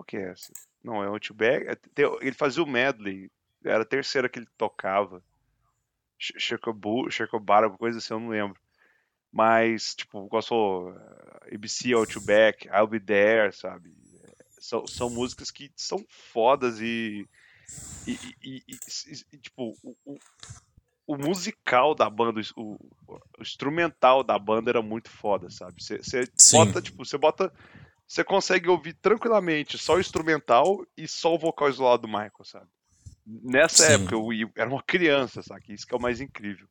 Qual 0.00 0.04
que 0.04 0.16
é 0.16 0.30
essa? 0.30 0.50
Não, 0.82 1.04
é 1.04 1.08
Outback. 1.08 1.66
é, 1.68 1.76
Ele 2.22 2.32
fazia 2.32 2.62
o 2.62 2.66
medley. 2.66 3.30
Era 3.62 3.82
a 3.82 3.86
terceira 3.86 4.28
que 4.30 4.38
ele 4.38 4.48
tocava. 4.56 5.22
A 7.32 7.38
Body, 7.38 7.64
alguma 7.64 7.78
coisa 7.78 7.98
assim, 7.98 8.14
eu 8.14 8.20
não 8.20 8.28
lembro. 8.28 8.58
Mas, 9.32 9.94
tipo, 9.94 10.26
gostou 10.28 10.90
ABC 11.52 11.92
Outback, 11.92 12.66
I'll 12.68 12.86
Be 12.86 12.98
There, 12.98 13.52
sabe? 13.52 13.90
São, 14.58 14.86
são 14.88 15.10
músicas 15.10 15.50
que 15.50 15.70
são 15.76 16.04
fodas 16.32 16.80
e. 16.80 17.26
E, 18.06 18.12
e- 18.42 18.62
e- 18.66 18.80
e- 19.32 19.38
tipo, 19.38 19.76
o, 19.82 19.94
o- 20.06 20.20
o 21.06 21.16
musical 21.18 21.94
da 21.94 22.08
banda, 22.08 22.40
o, 22.56 22.76
o 23.08 23.20
instrumental 23.42 24.24
da 24.24 24.38
banda 24.38 24.70
era 24.70 24.82
muito 24.82 25.10
foda, 25.10 25.50
sabe? 25.50 25.82
Você 25.82 26.24
bota, 26.50 26.80
tipo, 26.80 27.04
você 27.04 27.18
bota. 27.18 27.52
Você 28.10 28.24
consegue 28.24 28.68
ouvir 28.68 28.94
tranquilamente 28.94 29.78
só 29.78 29.94
o 29.94 30.00
instrumental 30.00 30.84
e 30.96 31.06
só 31.06 31.32
o 31.32 31.38
vocal 31.38 31.68
isolado 31.68 32.02
do 32.02 32.08
Michael, 32.08 32.32
sabe? 32.42 32.66
Nessa 33.24 33.86
Sim. 33.86 33.92
época, 33.92 34.16
eu, 34.16 34.26
era 34.56 34.68
uma 34.68 34.82
criança, 34.82 35.44
sabe? 35.44 35.62
Isso 35.68 35.86
que 35.86 35.94
é 35.94 35.96
o 35.96 36.02
mais 36.02 36.20
incrível. 36.20 36.66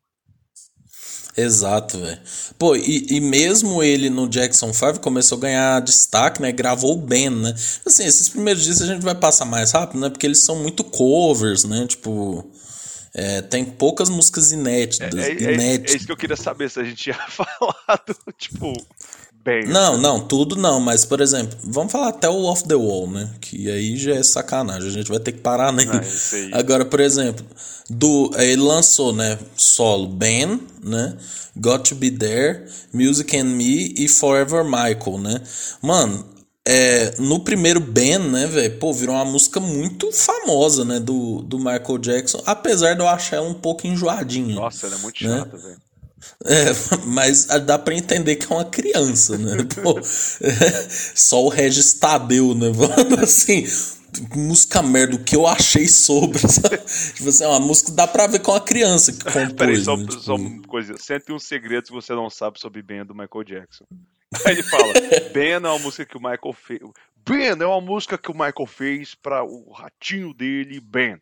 Exato, 1.38 1.98
velho. 1.98 2.20
Pô, 2.58 2.76
e, 2.76 3.08
e 3.10 3.22
mesmo 3.22 3.82
ele 3.82 4.10
no 4.10 4.28
Jackson 4.28 4.74
5 4.74 5.00
começou 5.00 5.38
a 5.38 5.42
ganhar 5.42 5.80
destaque, 5.80 6.42
né? 6.42 6.52
Gravou 6.52 6.98
o 6.98 7.02
Ben, 7.02 7.30
né? 7.30 7.56
Assim, 7.86 8.04
esses 8.04 8.28
primeiros 8.28 8.62
dias 8.62 8.82
a 8.82 8.86
gente 8.86 9.02
vai 9.02 9.16
passar 9.16 9.46
mais 9.46 9.72
rápido, 9.72 10.02
né? 10.02 10.10
Porque 10.10 10.28
eles 10.28 10.40
são 10.40 10.58
muito 10.58 10.84
covers, 10.84 11.64
né? 11.64 11.88
Tipo. 11.88 12.52
é, 13.14 13.42
tem 13.44 13.64
poucas 13.64 14.10
músicas 14.10 14.52
inéditas. 14.52 15.14
É, 15.24 15.32
é- 15.32 15.32
é- 15.32 15.54
inéditas. 15.54 15.94
é 15.94 15.98
isso 15.98 16.06
que 16.06 16.12
eu 16.12 16.18
queria 16.18 16.36
saber, 16.36 16.70
se 16.70 16.82
a 16.82 16.84
gente 16.84 16.98
tinha 17.02 17.16
falado, 17.32 18.18
tipo, 18.38 18.74
Não, 19.68 19.98
não, 19.98 20.20
tudo 20.20 20.56
não, 20.56 20.80
mas 20.80 21.06
por 21.06 21.22
exemplo, 21.22 21.58
vamos 21.64 21.92
falar 21.92 22.10
até 22.10 22.30
o 22.30 22.44
Off 22.44 22.64
the 22.68 22.76
Wall, 22.76 23.10
né? 23.10 23.30
Que 23.42 23.70
aí 23.70 23.98
já 23.98 24.16
é 24.16 24.24
sacanagem, 24.24 24.90
a 24.90 24.94
gente 24.94 25.10
vai 25.10 25.20
ter 25.20 25.32
que 25.32 25.40
parar 25.40 25.72
nele. 25.72 25.92
Aí. 25.92 26.52
Agora, 26.54 26.86
por 26.86 27.00
exemplo, 27.00 27.46
do 27.90 28.32
ele 28.38 28.62
lançou, 28.62 29.14
né, 29.14 29.38
solo 29.56 30.08
Ben, 30.08 30.60
né? 30.84 31.18
Got 31.56 31.90
to 31.90 31.96
Be 31.96 32.12
There, 32.12 32.66
Music 32.94 33.36
and 33.36 33.46
Me 33.46 33.94
e 33.98 34.08
Forever 34.08 34.64
Michael, 34.64 35.18
né? 35.20 35.42
Mano, 35.82 36.26
é, 36.66 37.16
no 37.18 37.40
primeiro 37.40 37.80
Ben, 37.80 38.20
né, 38.20 38.46
velho, 38.46 38.78
pô, 38.78 38.94
virou 38.94 39.16
uma 39.16 39.26
música 39.26 39.60
muito 39.60 40.12
famosa, 40.12 40.86
né, 40.86 41.00
do, 41.00 41.42
do 41.42 41.58
Michael 41.58 41.98
Jackson, 41.98 42.44
apesar 42.46 42.94
de 42.94 43.02
eu 43.02 43.08
achar 43.08 43.38
ela 43.38 43.48
um 43.48 43.56
pouco 43.56 43.88
enjoadinha. 43.88 44.54
Nossa, 44.54 44.86
ela 44.86 44.96
é 44.96 45.00
muito 45.00 45.24
né? 45.24 45.40
chata, 45.40 45.58
velho. 45.58 45.89
É, 46.46 46.66
mas 47.08 47.46
dá 47.46 47.78
pra 47.78 47.96
entender 47.96 48.36
que 48.36 48.52
é 48.52 48.56
uma 48.56 48.66
criança, 48.66 49.38
né? 49.38 49.58
Pô, 49.84 50.00
é, 50.00 50.90
só 51.16 51.44
o 51.44 51.50
Regis 51.50 51.94
Tadeu, 51.94 52.56
né? 52.56 52.68
assim, 53.22 53.66
música 54.36 54.82
merda, 54.82 55.16
o 55.16 55.24
que 55.24 55.36
eu 55.36 55.48
achei 55.48 55.88
sobre. 55.88 56.40
Sabe? 56.40 56.78
Tipo 57.14 57.30
assim, 57.30 57.44
é 57.44 57.48
uma 57.48 57.60
música 57.60 57.92
dá 57.92 58.08
pra 58.08 58.28
ver 58.28 58.40
com 58.40 58.52
uma 58.52 58.62
criança 58.62 59.14
que 59.14 59.24
compôs. 59.26 59.54
Peraí, 59.54 59.84
só, 59.84 59.98
né? 59.98 60.06
tipo... 60.06 60.22
só 60.22 60.36
uma 60.36 60.62
coisa. 60.64 60.96
um 61.30 61.40
segredo 61.40 61.86
que 61.86 61.92
você 61.92 62.14
não 62.14 62.30
sabe 62.30 62.60
sobre 62.60 62.82
Ben 62.82 63.06
do 63.06 63.16
Michael 63.16 63.44
Jackson. 63.44 63.86
Aí 64.46 64.54
ele 64.54 64.64
fala: 64.64 64.94
Ben 65.34 65.52
é 65.52 65.60
uma 65.60 65.80
música 65.80 66.06
que 66.06 66.18
o 66.18 66.22
Michael 66.22 66.54
fez. 66.54 66.80
Ben 67.28 67.50
é 67.50 67.66
uma 67.66 67.82
música 67.82 68.18
que 68.18 68.32
o 68.32 68.34
Michael 68.34 68.66
fez 68.68 69.16
para 69.16 69.44
o 69.44 69.72
ratinho 69.72 70.34
dele, 70.34 70.80
Ben. 70.80 71.18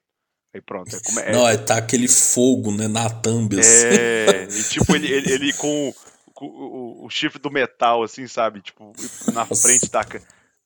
Aí 0.53 0.61
pronto. 0.61 0.95
É 0.95 0.99
como 0.99 1.19
é, 1.19 1.31
não, 1.31 1.47
é, 1.47 1.57
tá 1.57 1.77
aquele 1.77 2.07
fogo, 2.07 2.71
né, 2.71 2.87
na 2.87 3.09
thumb, 3.09 3.59
assim. 3.59 3.85
É, 3.85 4.47
e 4.49 4.63
tipo, 4.63 4.95
ele, 4.95 5.07
ele, 5.11 5.31
ele 5.31 5.53
com, 5.53 5.93
com 6.33 6.45
o, 6.45 7.05
o, 7.05 7.09
chifre 7.09 7.39
do 7.39 7.51
metal, 7.51 8.03
assim, 8.03 8.27
sabe? 8.27 8.61
Tipo, 8.61 8.93
na 9.27 9.45
Nossa. 9.45 9.67
frente 9.67 9.89
da. 9.89 10.05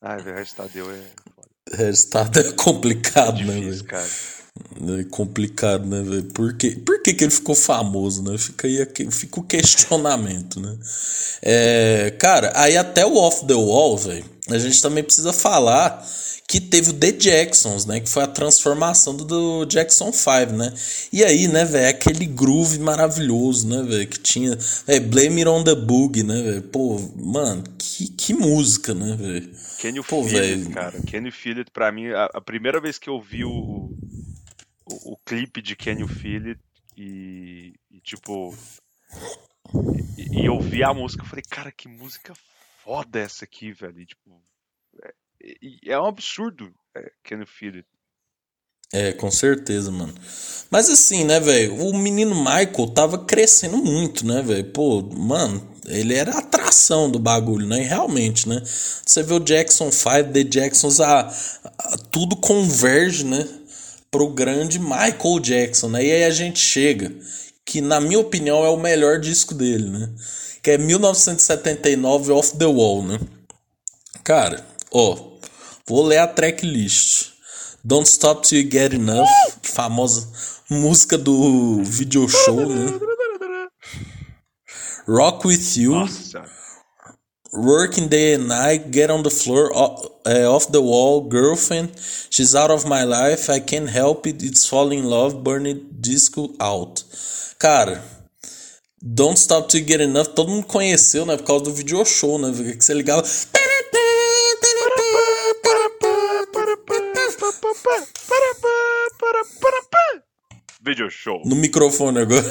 Ai, 0.00 0.22
velho, 0.22 0.36
o 0.36 0.38
Restadeu 0.38 0.90
é. 0.90 1.00
Restado 1.74 2.40
é 2.40 2.52
complicado, 2.52 3.40
é 3.40 3.44
difícil, 3.44 3.60
né, 3.62 3.70
velho? 3.70 3.84
cara. 3.84 4.08
É 4.98 5.04
complicado, 5.04 5.86
né, 5.86 6.02
velho? 6.02 6.24
Por, 6.24 6.54
que, 6.54 6.76
por 6.76 7.02
que, 7.02 7.14
que 7.14 7.24
ele 7.24 7.30
ficou 7.30 7.54
famoso, 7.54 8.22
né? 8.22 8.36
Fica 8.36 8.66
aí 8.66 8.86
fica 9.10 9.40
o 9.40 9.44
questionamento, 9.44 10.60
né? 10.60 10.76
É, 11.40 12.14
cara, 12.18 12.52
aí 12.54 12.76
até 12.76 13.06
o 13.06 13.16
Off 13.16 13.46
the 13.46 13.54
Wall, 13.54 13.96
velho, 13.96 14.24
a 14.50 14.58
gente 14.58 14.82
também 14.82 15.02
precisa 15.02 15.32
falar 15.32 16.06
que 16.46 16.60
teve 16.60 16.90
o 16.90 16.92
The 16.92 17.12
Jacksons, 17.12 17.86
né? 17.86 18.00
Que 18.00 18.10
foi 18.10 18.24
a 18.24 18.26
transformação 18.26 19.16
do, 19.16 19.24
do 19.24 19.64
Jackson 19.64 20.12
5, 20.12 20.52
né? 20.52 20.70
E 21.10 21.24
aí, 21.24 21.48
né, 21.48 21.64
velho, 21.64 21.88
aquele 21.88 22.26
groove 22.26 22.78
maravilhoso, 22.78 23.66
né, 23.66 23.82
velho? 23.82 24.06
Que 24.06 24.18
tinha. 24.18 24.58
Véio, 24.86 25.00
Blame 25.08 25.40
It 25.40 25.48
on 25.48 25.64
the 25.64 25.74
Boogie, 25.74 26.22
né, 26.22 26.42
velho? 26.42 26.62
Pô, 26.62 27.00
mano, 27.16 27.64
que, 27.78 28.08
que 28.08 28.34
música, 28.34 28.92
né, 28.92 29.16
velho? 29.18 29.50
You 29.96 30.04
Pô, 30.04 30.22
cara? 30.74 31.00
Feel 31.32 31.58
it? 31.58 31.70
Pra 31.72 31.90
mim, 31.90 32.08
a, 32.08 32.28
a 32.34 32.40
primeira 32.40 32.80
vez 32.80 32.98
que 32.98 33.08
eu 33.08 33.20
vi 33.20 33.44
o, 33.44 33.90
o, 34.84 35.12
o 35.12 35.16
clipe 35.18 35.62
de 35.62 35.76
Can 35.76 35.98
You 36.00 36.08
Feel 36.08 36.48
It 36.48 36.60
e, 36.96 37.74
e 37.90 38.00
tipo. 38.00 38.54
E, 40.18 40.40
e, 40.40 40.46
eu 40.46 40.60
vi 40.60 40.82
a 40.82 40.92
música, 40.92 41.22
eu 41.22 41.28
falei, 41.28 41.44
cara, 41.48 41.72
que 41.72 41.88
música 41.88 42.34
foda 42.82 43.18
essa 43.18 43.44
aqui, 43.44 43.72
velho. 43.72 44.00
E, 44.00 44.06
tipo, 44.06 44.42
é, 45.02 45.12
é, 45.86 45.98
um 45.98 46.06
absurdo 46.06 46.72
é, 46.94 47.12
Can 47.22 47.38
You 47.38 47.46
Feel 47.46 47.74
It. 47.76 47.88
É, 48.92 49.10
com 49.12 49.30
certeza, 49.30 49.90
mano. 49.90 50.12
Mas 50.70 50.90
assim, 50.90 51.24
né, 51.24 51.40
velho? 51.40 51.76
O 51.76 51.96
menino 51.96 52.34
Michael 52.34 52.88
tava 52.94 53.24
crescendo 53.24 53.78
muito, 53.78 54.26
né, 54.26 54.42
velho? 54.42 54.70
Pô, 54.70 55.00
mano, 55.02 55.66
ele 55.86 56.14
era 56.14 56.32
a 56.32 56.38
atração 56.40 57.10
do 57.10 57.18
bagulho, 57.18 57.66
né? 57.66 57.82
E 57.82 57.86
realmente, 57.86 58.46
né? 58.46 58.62
Você 58.62 59.22
vê 59.22 59.32
o 59.32 59.40
Jackson 59.40 59.90
5, 59.90 60.32
The 60.32 60.44
Jacksons, 60.44 61.00
a, 61.00 61.20
a, 61.20 61.96
tudo 62.10 62.36
converge, 62.36 63.24
né? 63.24 63.48
Pro 64.12 64.28
grande 64.28 64.78
Michael 64.78 65.40
Jackson, 65.40 65.88
né? 65.88 66.04
E 66.04 66.12
aí 66.12 66.24
a 66.24 66.30
gente 66.30 66.60
chega, 66.60 67.10
que 67.64 67.80
na 67.80 67.98
minha 67.98 68.20
opinião 68.20 68.62
é 68.62 68.68
o 68.68 68.76
melhor 68.76 69.18
disco 69.18 69.54
dele, 69.54 69.88
né? 69.88 70.10
Que 70.62 70.72
é 70.72 70.78
1979 70.78 72.30
Off 72.30 72.56
the 72.58 72.66
Wall, 72.66 73.02
né? 73.02 73.18
Cara, 74.22 74.64
ó, 74.92 75.18
vou 75.88 76.04
ler 76.04 76.18
a 76.18 76.26
tracklist. 76.28 77.32
Don't 77.82 78.08
Stop 78.08 78.46
Till 78.46 78.60
You 78.60 78.70
Get 78.70 78.92
Enough, 78.92 79.26
famosa 79.62 80.28
música 80.70 81.18
do 81.18 81.82
video 81.82 82.28
show, 82.28 82.68
né? 82.68 82.86
Rock 85.08 85.48
With 85.48 85.76
You. 85.76 85.92
Nossa. 85.92 86.61
Working 87.54 88.08
day 88.08 88.32
and 88.32 88.48
night, 88.48 88.90
get 88.90 89.10
on 89.10 89.22
the 89.24 89.28
floor, 89.28 89.70
uh, 89.76 90.48
off 90.48 90.72
the 90.72 90.80
wall, 90.80 91.20
girlfriend, 91.28 91.92
she's 92.30 92.54
out 92.54 92.70
of 92.70 92.88
my 92.88 93.04
life, 93.04 93.50
I 93.50 93.60
can't 93.60 93.90
help 93.90 94.26
it, 94.26 94.42
it's 94.42 94.66
falling 94.66 95.00
in 95.00 95.04
love, 95.04 95.44
burning 95.44 95.86
disco 96.00 96.48
out. 96.58 97.04
Cara, 97.58 98.00
Don't 99.04 99.36
Stop 99.36 99.68
To 99.68 99.78
Get 99.80 100.00
Enough, 100.00 100.28
todo 100.34 100.48
mundo 100.48 100.66
conheceu, 100.66 101.26
né, 101.26 101.36
por 101.36 101.44
causa 101.44 101.64
do 101.64 101.74
video 101.74 102.02
show, 102.06 102.38
né, 102.38 102.50
que 102.72 102.82
você 102.82 102.94
ligava... 102.94 103.22
Video 110.80 111.10
show. 111.10 111.42
No 111.44 111.54
microfone 111.54 112.20
agora. 112.20 112.50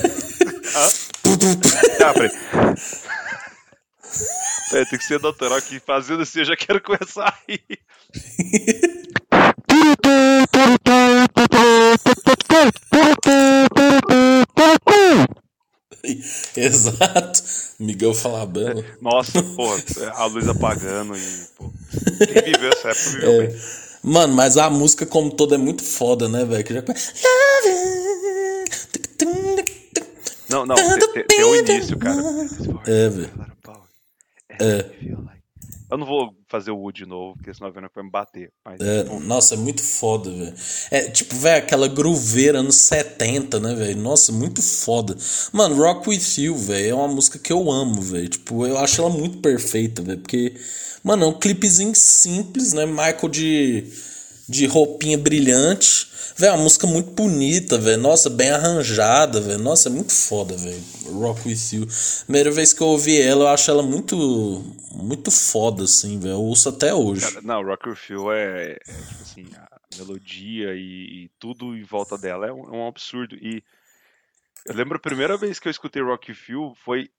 Ah? 0.75 0.89
peraí. 2.13 2.29
É, 4.73 4.85
tem 4.85 4.97
que 4.97 5.05
ser 5.05 5.21
natural 5.21 5.57
aqui. 5.57 5.79
Fazendo 5.79 6.23
assim, 6.23 6.39
eu 6.39 6.45
já 6.45 6.55
quero 6.55 6.81
começar 6.81 7.25
a 7.25 7.33
rir. 7.47 7.61
Exato. 16.55 17.43
Miguel 17.79 18.13
Falabella. 18.13 18.85
Nossa, 19.01 19.43
pô, 19.43 19.67
a 20.13 20.25
luz 20.25 20.47
apagando 20.47 21.17
e, 21.17 21.47
pô. 21.57 21.71
Quem 22.17 22.53
viveu 22.53 22.71
essa 22.71 22.89
época 22.89 23.09
viveu 23.09 23.41
é. 23.41 23.47
bem. 23.47 23.57
Mano, 24.03 24.33
mas 24.33 24.57
a 24.57 24.69
música 24.69 25.05
como 25.05 25.31
toda 25.31 25.55
é 25.55 25.57
muito 25.57 25.83
foda, 25.83 26.27
né, 26.27 26.43
velho? 26.43 26.63
Que 26.63 26.73
já... 26.73 26.83
Não, 30.49 30.65
não, 30.65 30.75
tem, 30.75 31.23
tem 31.23 31.43
o 31.43 31.55
início, 31.55 31.97
cara. 31.97 32.21
É, 32.85 33.09
velho. 33.09 33.50
É. 34.61 35.31
Eu 35.91 35.97
não 35.97 36.05
vou 36.05 36.33
fazer 36.47 36.71
o 36.71 36.77
Wood 36.77 37.03
de 37.03 37.05
novo, 37.05 37.35
porque 37.35 37.53
senão 37.53 37.67
a 37.67 37.71
Venom 37.73 37.89
vai 37.93 38.03
me 38.03 38.09
bater. 38.09 38.49
Mas, 38.63 38.79
tipo... 38.79 39.19
Nossa, 39.19 39.55
é 39.55 39.57
muito 39.57 39.83
foda, 39.83 40.31
velho. 40.31 40.53
É 40.89 41.09
tipo, 41.09 41.35
velho, 41.35 41.57
aquela 41.57 41.89
grooveira 41.89 42.59
anos 42.59 42.77
70, 42.77 43.59
né, 43.59 43.75
velho? 43.75 43.97
Nossa, 43.99 44.31
muito 44.31 44.61
foda. 44.61 45.17
Mano, 45.51 45.75
Rock 45.75 46.09
With 46.09 46.37
You, 46.37 46.55
velho, 46.55 46.89
é 46.91 46.93
uma 46.93 47.09
música 47.09 47.37
que 47.37 47.51
eu 47.51 47.69
amo, 47.69 48.01
velho. 48.01 48.29
Tipo, 48.29 48.65
eu 48.65 48.77
acho 48.77 49.01
ela 49.01 49.09
muito 49.09 49.39
perfeita, 49.39 50.01
velho. 50.01 50.19
Porque, 50.19 50.55
mano, 51.03 51.25
é 51.25 51.27
um 51.27 51.37
clipezinho 51.37 51.93
simples, 51.93 52.71
né? 52.71 52.85
Michael 52.85 53.27
de, 53.29 53.83
de 54.47 54.65
roupinha 54.67 55.17
brilhante. 55.17 56.07
Velho, 56.41 56.55
uma 56.55 56.63
música 56.63 56.87
muito 56.87 57.11
bonita, 57.11 57.77
velho. 57.77 58.01
Nossa, 58.01 58.27
bem 58.27 58.49
arranjada, 58.49 59.39
velho. 59.39 59.59
Nossa, 59.59 59.89
é 59.89 59.91
muito 59.91 60.11
foda, 60.11 60.57
velho. 60.57 60.81
Rock 61.11 61.47
With 61.47 61.69
You. 61.71 61.87
Primeira 62.23 62.49
vez 62.49 62.73
que 62.73 62.81
eu 62.81 62.87
ouvi 62.87 63.21
ela, 63.21 63.43
eu 63.43 63.47
acho 63.49 63.69
ela 63.69 63.83
muito 63.83 64.15
muito 64.91 65.29
foda, 65.29 65.83
assim, 65.83 66.19
velho. 66.19 66.33
Eu 66.33 66.41
ouço 66.41 66.67
até 66.69 66.95
hoje. 66.95 67.31
Cara, 67.31 67.41
não, 67.43 67.63
Rock 67.63 67.89
With 67.89 67.99
You 68.09 68.31
é, 68.31 68.71
é, 68.71 68.73
tipo 68.79 69.21
assim, 69.21 69.45
a 69.55 69.97
melodia 69.99 70.73
e, 70.73 71.25
e, 71.25 71.31
tudo 71.37 71.77
em 71.77 71.83
volta 71.83 72.17
dela 72.17 72.47
é 72.47 72.51
um, 72.51 72.63
é 72.63 72.71
um, 72.71 72.87
absurdo. 72.87 73.35
E 73.35 73.63
eu 74.65 74.73
lembro 74.73 74.97
a 74.97 74.99
primeira 74.99 75.37
vez 75.37 75.59
que 75.59 75.67
eu 75.67 75.71
escutei 75.71 76.01
Rock 76.01 76.31
With 76.31 76.39
You 76.49 76.73
foi, 76.83 77.11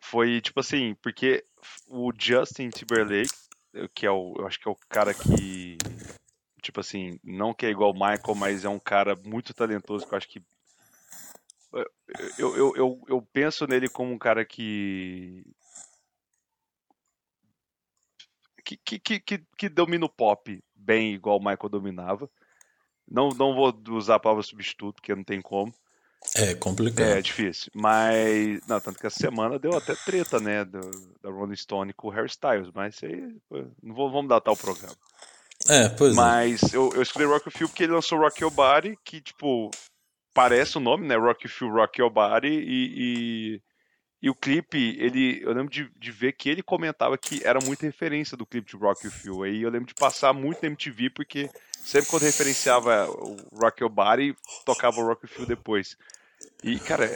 foi 0.00 0.40
tipo 0.40 0.58
assim, 0.58 0.96
porque 1.00 1.44
o 1.86 2.10
Justin 2.18 2.70
Timberlake, 2.70 3.30
que 3.94 4.06
é 4.06 4.10
o, 4.10 4.34
eu 4.40 4.46
acho 4.48 4.58
que 4.58 4.68
é 4.68 4.72
o 4.72 4.76
cara 4.88 5.14
que 5.14 5.78
tipo 6.60 6.80
assim, 6.80 7.18
não 7.22 7.54
que 7.54 7.66
é 7.66 7.70
igual 7.70 7.90
o 7.90 7.94
Michael, 7.94 8.34
mas 8.36 8.64
é 8.64 8.68
um 8.68 8.78
cara 8.78 9.14
muito 9.24 9.54
talentoso 9.54 10.06
que 10.06 10.14
eu 10.14 10.18
acho 10.18 10.28
que. 10.28 10.42
Eu, 12.38 12.56
eu, 12.56 12.76
eu, 12.76 13.04
eu 13.08 13.22
penso 13.32 13.66
nele 13.66 13.88
como 13.88 14.12
um 14.12 14.18
cara 14.18 14.44
que. 14.44 15.44
Que, 18.64 18.98
que, 18.98 19.20
que, 19.20 19.44
que 19.58 19.68
domina 19.68 20.06
o 20.06 20.08
pop 20.08 20.62
bem 20.74 21.14
igual 21.14 21.38
o 21.38 21.40
Michael 21.40 21.68
dominava. 21.68 22.30
Não, 23.08 23.30
não 23.30 23.54
vou 23.54 23.74
usar 23.90 24.16
a 24.16 24.20
palavra 24.20 24.42
substituto, 24.42 24.96
porque 24.96 25.14
não 25.14 25.24
tem 25.24 25.42
como. 25.42 25.74
É 26.36 26.54
complicado. 26.54 27.06
É, 27.06 27.22
difícil. 27.22 27.72
Mas. 27.74 28.64
Não, 28.68 28.80
tanto 28.80 28.98
que 28.98 29.06
essa 29.06 29.18
semana 29.18 29.58
deu 29.58 29.76
até 29.76 29.94
treta, 29.94 30.38
né? 30.38 30.64
Do, 30.64 30.80
da 31.22 31.30
Rolling 31.30 31.56
Stone 31.56 31.92
com 31.94 32.08
o 32.08 32.10
Harry 32.10 32.28
Styles. 32.28 32.70
Mas 32.74 32.94
isso 32.94 33.06
aí. 33.06 33.36
Não 33.82 33.94
vou, 33.94 34.10
vamos 34.10 34.28
datar 34.28 34.52
o 34.52 34.56
programa. 34.56 34.94
É, 35.68 35.88
pois 35.88 36.12
é. 36.12 36.16
Mas 36.16 36.62
é. 36.62 36.76
eu, 36.76 36.90
eu 36.94 37.02
escolhi 37.02 37.26
Rock 37.26 37.50
Feel 37.50 37.68
porque 37.68 37.84
ele 37.84 37.92
lançou 37.92 38.18
Rock 38.18 38.42
Your 38.42 38.52
Body, 38.52 38.98
que, 39.04 39.20
tipo, 39.20 39.70
parece 40.34 40.78
o 40.78 40.80
nome, 40.80 41.06
né? 41.06 41.16
Rock 41.16 41.48
Feel, 41.48 41.70
Rock 41.70 42.00
Your 42.00 42.10
Body, 42.10 42.48
e, 42.48 42.94
e, 42.96 43.62
e, 44.22 44.30
o 44.30 44.34
clipe, 44.34 44.96
ele, 44.98 45.42
eu 45.42 45.52
lembro 45.52 45.70
de, 45.70 45.90
de 45.96 46.10
ver 46.10 46.32
que 46.32 46.48
ele 46.48 46.62
comentava 46.62 47.18
que 47.18 47.44
era 47.44 47.58
muita 47.62 47.86
referência 47.86 48.36
do 48.36 48.46
clipe 48.46 48.70
de 48.70 48.76
Rock 48.76 49.04
You 49.04 49.12
Feel. 49.12 49.42
Aí 49.42 49.62
eu 49.62 49.70
lembro 49.70 49.88
de 49.88 49.94
passar 49.94 50.32
muito 50.32 50.62
na 50.62 50.68
MTV, 50.68 51.10
porque 51.10 51.50
sempre 51.78 52.10
quando 52.10 52.22
referenciava 52.22 53.10
o 53.10 53.36
Rock 53.52 53.82
Your 53.82 53.92
Body, 53.92 54.34
tocava 54.64 55.00
o 55.00 55.06
Rock 55.06 55.24
You 55.24 55.28
Feel 55.28 55.46
depois. 55.46 55.96
E, 56.62 56.78
cara, 56.78 57.06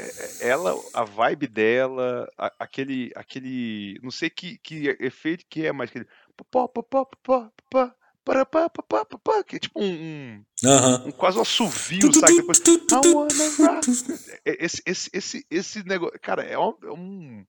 ela, 0.40 0.74
a 0.92 1.04
vibe 1.04 1.46
dela, 1.46 2.28
a, 2.36 2.52
aquele, 2.58 3.10
aquele, 3.14 3.98
não 4.02 4.10
sei 4.10 4.28
que, 4.28 4.58
que 4.58 4.88
efeito 5.00 5.46
que 5.48 5.66
é, 5.66 5.72
mas 5.72 5.88
aquele 5.88 6.06
que 9.46 9.56
é 9.56 9.58
tipo 9.58 9.80
um, 9.80 9.84
um, 9.92 10.44
Aham. 10.64 11.04
um 11.06 11.10
quase 11.12 11.38
um 11.38 11.42
assovio, 11.42 12.12
sabe? 12.14 12.36
Depois, 12.36 12.58
I 12.60 13.08
wanna 13.12 13.50
rock. 13.58 13.90
Esse, 14.44 14.82
esse, 14.86 15.10
esse, 15.12 15.46
esse 15.50 15.82
negócio, 15.86 16.18
cara, 16.20 16.42
é 16.42 16.58
um, 16.58 16.74
é 16.84 16.90
um- 16.90 17.44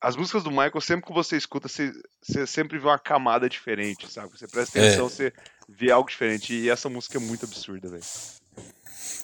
As 0.00 0.14
músicas 0.16 0.42
do 0.44 0.50
Michael, 0.50 0.80
sempre 0.80 1.06
que 1.06 1.12
você 1.12 1.36
escuta, 1.36 1.68
você, 1.68 1.92
você 2.22 2.46
sempre 2.46 2.78
vê 2.78 2.86
uma 2.86 2.98
camada 2.98 3.48
diferente, 3.48 4.10
sabe? 4.12 4.30
Você 4.38 4.46
presta 4.46 4.78
É. 4.78 4.86
atenção, 4.88 5.08
você 5.08 5.32
vê 5.68 5.90
algo 5.90 6.08
diferente. 6.08 6.54
E 6.54 6.68
essa 6.70 6.88
música 6.88 7.18
é 7.18 7.20
muito 7.20 7.44
absurda, 7.44 7.88
velho. 7.88 8.04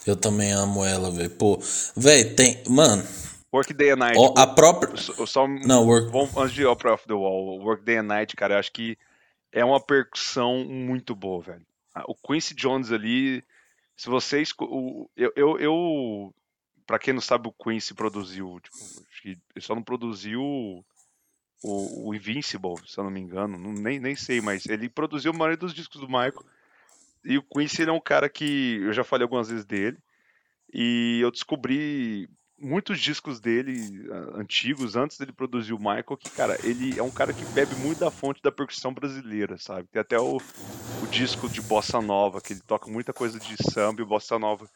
Eu 0.07 0.17
também 0.17 0.51
amo 0.53 0.85
ela, 0.85 1.11
velho. 1.11 1.31
Pô, 1.31 1.59
velho, 1.97 2.35
tem. 2.35 2.63
Mano, 2.69 3.07
Work 3.55 3.73
Day 3.75 3.91
and 3.91 3.97
Night. 3.97 4.19
ó, 4.19 4.33
a 4.37 4.47
própria. 4.47 4.97
Só, 4.97 5.27
só- 5.27 5.47
Não, 5.49 5.87
Work. 5.87 6.11
vamos- 6.11 6.37
antes 6.37 6.55
de 6.55 6.63
ir 6.63 6.67
Opera 6.67 6.95
of 6.95 7.07
the 7.07 7.13
Wall, 7.15 7.61
Work 7.63 7.85
Day 7.85 7.99
and 7.99 8.05
Night, 8.05 8.35
cara, 8.35 8.55
eu 8.55 8.59
acho 8.59 8.73
que 8.73 8.97
é 9.53 9.65
uma 9.65 9.81
percussão 9.81 10.65
muito 10.65 11.15
boa, 11.15 11.43
velho. 11.43 11.67
O 12.07 12.15
Quincy 12.15 12.55
Jones 12.55 12.91
ali, 12.91 13.45
se 13.97 14.09
você 14.09 14.41
escu- 14.41 14.65
o- 14.65 15.11
eu, 15.17 15.33
eu, 15.37 15.59
eu 15.59 16.35
para 16.87 16.99
quem 16.99 17.15
não 17.15 17.21
sabe, 17.21 17.49
o 17.49 17.53
Quincy 17.53 17.95
produziu, 17.95 18.59
tipo, 18.61 18.91
ele 19.25 19.39
só 19.61 19.75
não 19.75 19.83
produziu 19.83 20.43
o, 21.63 22.09
o 22.09 22.15
Invincible, 22.15 22.79
se 22.87 22.99
eu 22.99 23.05
não 23.05 23.11
me 23.11 23.21
engano, 23.21 23.57
não- 23.59 23.73
nem, 23.73 24.01
nem 24.01 24.17
sei, 24.17 24.41
mas 24.41 24.67
ele 24.67 24.89
produziu 24.89 25.31
a 25.33 25.35
maioria 25.35 25.57
dos 25.57 25.75
discos 25.75 26.01
do 26.01 26.07
Michael. 26.09 26.45
E 27.25 27.39
o 27.39 27.43
Quincy 27.43 27.83
ele 27.83 27.91
é 27.91 27.95
um 27.95 28.01
cara 28.01 28.29
que 28.29 28.79
eu 28.83 28.93
já 28.93 29.05
falei 29.05 29.25
algumas 29.25 29.49
vezes 29.49 29.65
dele, 29.65 29.99
e 30.73 31.21
eu 31.23 31.31
descobri 31.31 32.29
muitos 32.63 33.01
discos 33.01 33.41
dele 33.41 34.09
antigos, 34.35 34.97
antes 34.97 35.19
dele 35.19 35.33
produzir 35.33 35.73
o 35.73 35.79
Michael, 35.79 36.17
que, 36.19 36.31
cara, 36.31 36.59
ele 36.63 36.99
é 36.99 37.03
um 37.03 37.11
cara 37.11 37.33
que 37.33 37.45
bebe 37.47 37.75
muito 37.77 37.99
da 37.99 38.11
fonte 38.11 38.41
da 38.43 38.53
percussão 38.53 38.95
brasileira, 38.95 39.59
sabe? 39.59 39.89
Tem 39.89 40.01
até 40.01 40.19
o, 40.19 40.37
o 40.37 41.07
disco 41.11 41.49
de 41.49 41.61
Bossa 41.61 42.01
Nova, 42.01 42.41
que 42.41 42.53
ele 42.53 42.63
toca 42.67 42.91
muita 42.91 43.13
coisa 43.13 43.39
de 43.39 43.57
samba 43.71 44.01
e 44.01 44.05
Bossa 44.05 44.39
Nova 44.39 44.69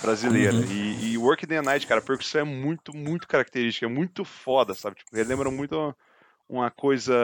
brasileira. 0.00 0.56
E, 0.66 1.12
e 1.12 1.18
Work 1.18 1.46
Night, 1.46 1.86
cara, 1.86 2.00
a 2.00 2.04
percussão 2.04 2.40
é 2.40 2.44
muito, 2.44 2.96
muito 2.96 3.28
característica, 3.28 3.86
é 3.86 3.88
muito 3.88 4.24
foda, 4.24 4.74
sabe? 4.74 4.96
Tipo, 4.96 5.16
ele 5.16 5.28
lembra 5.28 5.50
muito 5.50 5.76
uma, 5.76 5.96
uma 6.48 6.70
coisa. 6.70 7.14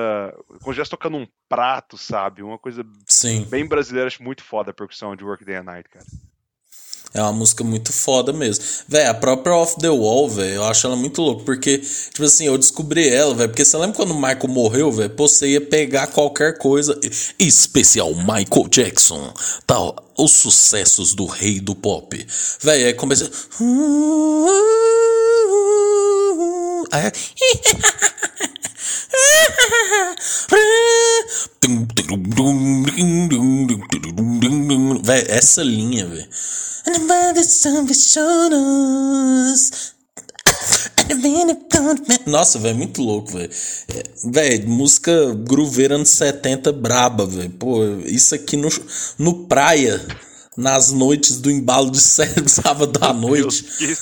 Como 0.60 0.74
já 0.74 0.84
tocando 0.84 1.16
um 1.16 1.26
prato, 1.48 1.96
sabe? 1.96 2.42
Uma 2.42 2.58
coisa 2.58 2.84
Sim. 3.06 3.44
bem 3.48 3.66
brasileira, 3.66 4.06
acho 4.06 4.22
muito 4.22 4.42
foda 4.42 4.70
a 4.70 4.74
percussão 4.74 5.16
de 5.16 5.24
Work 5.24 5.44
Day 5.44 5.56
and 5.56 5.64
Night, 5.64 5.88
cara. 5.88 6.04
É 7.16 7.22
uma 7.22 7.32
música 7.32 7.64
muito 7.64 7.94
foda 7.94 8.30
mesmo. 8.30 8.62
Véi, 8.86 9.06
a 9.06 9.14
própria 9.14 9.56
Off 9.56 9.76
the 9.80 9.88
Wall, 9.88 10.28
velho, 10.28 10.56
eu 10.56 10.64
acho 10.64 10.86
ela 10.86 10.96
muito 10.96 11.22
louca. 11.22 11.44
Porque, 11.44 11.78
tipo 11.78 12.22
assim, 12.22 12.44
eu 12.44 12.58
descobri 12.58 13.08
ela, 13.08 13.34
velho. 13.34 13.48
Porque 13.48 13.64
você 13.64 13.74
lembra 13.78 13.96
quando 13.96 14.10
o 14.10 14.14
Michael 14.14 14.48
morreu, 14.48 14.92
velho? 14.92 15.10
Você 15.16 15.48
ia 15.48 15.60
pegar 15.62 16.08
qualquer 16.08 16.58
coisa. 16.58 17.00
Especial 17.38 18.14
Michael 18.14 18.68
Jackson. 18.68 19.32
Tal. 19.66 19.96
Os 20.18 20.32
sucessos 20.32 21.14
do 21.14 21.24
rei 21.24 21.58
do 21.58 21.74
pop. 21.74 22.26
Véi, 22.60 22.84
aí 22.84 22.92
começa. 22.92 23.30
Aí. 26.92 27.10
Véi, 35.02 35.24
essa 35.28 35.62
linha, 35.62 36.06
velho. 36.06 36.28
Nossa, 42.26 42.58
velho, 42.58 42.76
muito 42.76 43.02
louco, 43.02 43.32
velho. 43.32 43.50
É, 43.88 44.02
Velho, 44.24 44.68
música 44.68 45.34
grooveira 45.34 45.94
anos 45.94 46.10
70 46.10 46.72
braba, 46.72 47.26
velho. 47.26 47.50
Pô, 47.50 47.84
isso 48.04 48.34
aqui 48.34 48.56
no, 48.56 48.68
no 49.18 49.46
praia, 49.46 50.04
nas 50.56 50.90
noites 50.90 51.38
do 51.38 51.50
embalo 51.50 51.90
de 51.90 52.00
sábado 52.00 52.98
à 53.00 53.12
noite 53.12 53.64
Deus, 53.78 53.98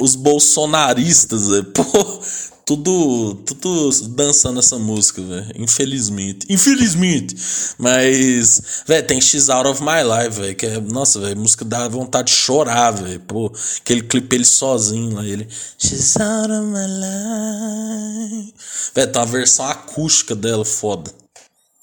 os 0.00 0.14
bolsonaristas, 0.14 1.48
velho. 1.48 1.64
Pô, 1.66 2.20
tudo, 2.68 3.34
tudo 3.46 3.90
dançando 4.10 4.58
essa 4.58 4.78
música, 4.78 5.22
velho. 5.22 5.50
Infelizmente. 5.56 6.46
Infelizmente. 6.50 7.34
Mas, 7.78 8.84
velho, 8.86 9.06
tem 9.06 9.18
X 9.22 9.48
Out 9.48 9.70
of 9.70 9.82
My 9.82 10.02
Life, 10.02 10.38
velho. 10.38 10.54
Que 10.54 10.66
é, 10.66 10.78
nossa, 10.78 11.18
velho, 11.18 11.34
música 11.40 11.64
dá 11.64 11.88
vontade 11.88 12.28
de 12.28 12.34
chorar, 12.34 12.90
velho. 12.90 13.20
Pô, 13.20 13.50
aquele 13.80 14.02
clipe 14.02 14.36
ele 14.36 14.44
sozinho 14.44 15.14
lá, 15.14 15.24
ele. 15.24 15.48
X 15.78 16.18
Out 16.20 16.52
of 16.52 16.66
My 16.66 16.86
Life. 18.42 18.54
Velho, 18.94 19.12
tem 19.12 19.22
uma 19.22 19.26
versão 19.26 19.66
acústica 19.66 20.36
dela 20.36 20.62
foda. 20.62 21.10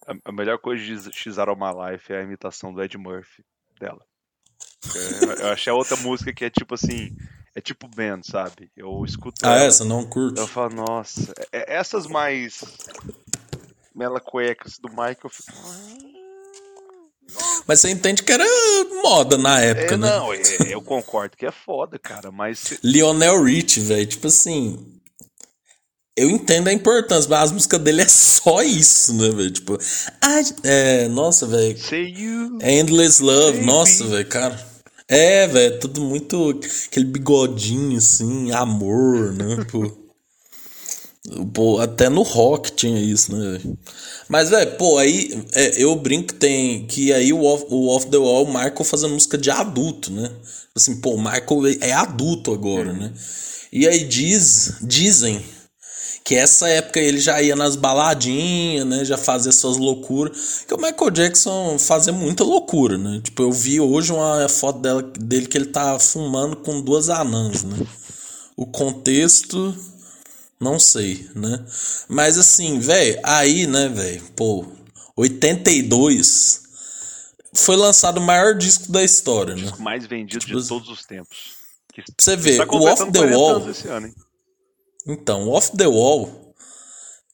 A, 0.06 0.14
a 0.24 0.32
melhor 0.32 0.60
coisa 0.60 0.84
de 0.84 1.12
X 1.12 1.40
Out 1.40 1.50
of 1.50 1.60
My 1.60 1.72
Life 1.92 2.14
é 2.14 2.20
a 2.20 2.24
imitação 2.24 2.72
do 2.72 2.84
Ed 2.84 2.96
Murphy 2.96 3.44
dela. 3.82 4.06
É, 4.96 5.46
eu 5.46 5.50
achei 5.50 5.74
a 5.74 5.76
outra 5.76 5.98
música 5.98 6.32
que 6.32 6.46
é 6.46 6.50
tipo 6.52 6.76
assim. 6.76 7.18
É 7.56 7.62
tipo 7.62 7.88
band, 7.88 8.22
sabe? 8.24 8.70
Eu 8.76 9.04
escuto. 9.06 9.46
Ah, 9.46 9.56
ela, 9.56 9.66
essa 9.66 9.86
não 9.86 10.04
curto. 10.06 10.40
Eu 10.40 10.48
falo, 10.48 10.76
nossa. 10.76 11.34
é- 11.54 11.60
é- 11.74 11.78
essas 11.78 12.06
mais. 12.06 12.62
Mela 13.96 14.20
cuecas 14.20 14.78
do 14.78 14.90
Michael, 14.90 15.18
eu 15.24 15.30
fico. 15.30 15.54
Mas 17.68 17.80
você 17.80 17.90
entende 17.90 18.22
que 18.24 18.32
era 18.32 18.46
moda 19.02 19.38
na 19.38 19.60
época, 19.62 19.96
É, 19.96 19.98
né? 19.98 20.10
não, 20.10 20.34
é- 20.34 20.42
eu 20.70 20.82
concordo 20.82 21.36
que 21.38 21.46
é 21.46 21.52
foda, 21.52 21.98
cara, 21.98 22.32
mas. 22.32 22.78
Lionel 22.84 23.42
Rich, 23.44 23.80
velho, 23.80 24.06
tipo 24.06 24.28
assim. 24.28 24.92
Eu 26.18 26.30
entendo 26.30 26.68
a 26.70 26.74
importância, 26.74 27.30
mas 27.30 27.44
as 27.44 27.52
músicas 27.52 27.80
dele 27.82 28.02
é 28.02 28.08
só 28.08 28.62
isso, 28.62 29.14
né, 29.14 29.30
velho? 29.30 29.52
Tipo, 29.52 29.78
ah, 30.22 30.40
é, 30.64 31.08
nossa, 31.10 31.46
velho. 31.46 31.78
Say 31.78 32.14
you. 32.18 32.58
Endless 32.62 33.22
Love, 33.22 33.62
nossa, 33.62 34.06
velho, 34.08 34.28
cara. 34.28 34.75
É, 35.08 35.48
velho, 35.48 35.80
tudo 35.80 36.02
muito. 36.02 36.60
Aquele 36.88 37.06
bigodinho, 37.06 37.98
assim, 37.98 38.52
amor, 38.52 39.34
né, 39.34 39.64
pô. 39.72 40.06
Pô, 41.54 41.80
até 41.80 42.08
no 42.08 42.22
rock 42.22 42.72
tinha 42.72 43.00
isso, 43.00 43.36
né? 43.36 43.60
Mas, 44.30 44.50
velho, 44.50 44.78
pô, 44.78 44.98
aí 45.00 45.44
é, 45.54 45.82
eu 45.82 45.96
brinco 45.96 46.28
que 46.28 46.36
tem. 46.36 46.86
Que 46.86 47.12
aí 47.12 47.34
o 47.34 47.44
Off, 47.44 47.66
o 47.70 47.88
Off 47.88 48.08
the 48.08 48.18
Wall, 48.18 48.44
o 48.44 48.48
Michael 48.48 48.84
fazendo 48.84 49.14
música 49.14 49.38
de 49.38 49.50
adulto, 49.50 50.12
né? 50.12 50.32
Assim, 50.76 51.02
pô, 51.02 51.16
o 51.16 51.18
Michael 51.18 51.80
é 51.82 51.92
adulto 51.94 52.54
agora, 52.54 52.94
né? 52.94 53.12
E 53.72 53.88
aí 53.88 54.04
diz, 54.04 54.78
dizem 54.84 55.44
que 56.26 56.34
essa 56.34 56.68
época 56.68 57.00
ele 57.00 57.20
já 57.20 57.40
ia 57.40 57.56
nas 57.56 57.76
baladinhas, 57.76 58.84
né? 58.84 59.06
Já 59.06 59.16
fazia 59.16 59.52
suas 59.52 59.78
loucuras. 59.78 60.66
Que 60.68 60.74
o 60.74 60.78
Michael 60.78 61.12
Jackson 61.12 61.78
fazia 61.78 62.12
muita 62.12 62.44
loucura, 62.44 62.98
né? 62.98 63.22
Tipo, 63.24 63.44
eu 63.44 63.52
vi 63.52 63.80
hoje 63.80 64.12
uma 64.12 64.50
foto 64.50 64.80
dela, 64.80 65.04
dele 65.04 65.46
que 65.46 65.56
ele 65.56 65.68
tá 65.68 66.00
fumando 66.00 66.56
com 66.56 66.82
duas 66.82 67.10
anãs, 67.10 67.64
né? 67.64 67.78
O 68.58 68.66
contexto, 68.66 69.78
não 70.60 70.80
sei, 70.80 71.30
né? 71.36 71.64
Mas 72.10 72.40
assim, 72.40 72.80
velho, 72.80 73.20
aí, 73.22 73.68
né, 73.68 73.88
velho, 73.88 74.24
pô, 74.36 74.66
82 75.16 76.64
foi 77.54 77.76
lançado 77.76 78.18
o 78.18 78.22
maior 78.22 78.56
disco 78.56 78.92
da 78.92 79.04
história, 79.04 79.56
né? 79.56 79.72
O 79.78 79.82
mais 79.82 80.08
vendido 80.08 80.44
Tipo, 80.44 80.60
de 80.60 80.68
todos 80.68 80.90
os 80.90 81.06
tempos. 81.06 81.54
Que 81.94 82.04
você 82.18 82.36
ver, 82.36 82.58
tá 82.58 82.76
o 82.76 82.84
Off 82.84 83.06
the 83.12 83.20
40 83.20 83.38
Wall. 83.38 83.56
ano, 83.92 84.08
hein? 84.08 84.16
Então, 85.06 85.48
Off 85.50 85.78
the 85.78 85.86
Wall, 85.86 86.56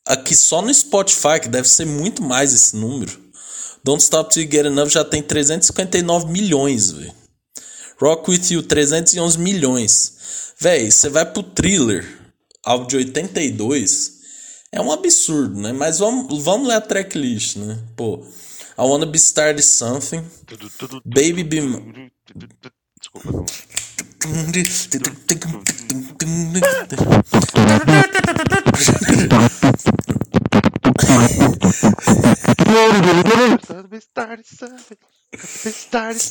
aqui 0.05 0.36
só 0.36 0.61
no 0.61 0.74
Spotify, 0.74 1.39
que 1.41 1.47
deve 1.47 1.67
ser 1.67 1.86
muito 1.86 2.22
mais 2.22 2.53
esse 2.53 2.76
número. 2.76 3.17
Don't 3.84 4.03
Stop 4.03 4.39
You 4.39 4.49
Get 4.51 4.65
Enough 4.65 4.89
já 4.89 5.03
tem 5.03 5.24
359 5.24 6.32
milhões, 6.32 6.91
velho. 6.91 7.13
Rock 7.99 8.30
With 8.30 8.51
You, 8.51 8.63
311 8.63 9.39
milhões. 9.39 10.53
Véi, 10.59 10.91
você 10.91 11.09
vai 11.09 11.26
pro 11.26 11.43
Thriller, 11.43 12.05
álbum 12.63 12.88
de 12.88 12.97
82, 12.97 14.19
é 14.72 14.82
um 14.82 14.91
absurdo, 14.91 15.59
né? 15.59 15.72
Mas 15.72 15.99
vamos, 15.99 16.43
vamos 16.43 16.67
ler 16.67 16.76
a 16.76 16.82
tracklist, 16.82 17.57
né? 17.57 17.80
Pô, 17.95 18.24
I 18.78 18.82
Wanna 18.82 19.05
Be 19.05 19.17
Started 19.17 19.63
Something, 19.63 20.24
Baby 21.05 21.43
Be... 21.43 21.61
Desculpa, 22.99 23.45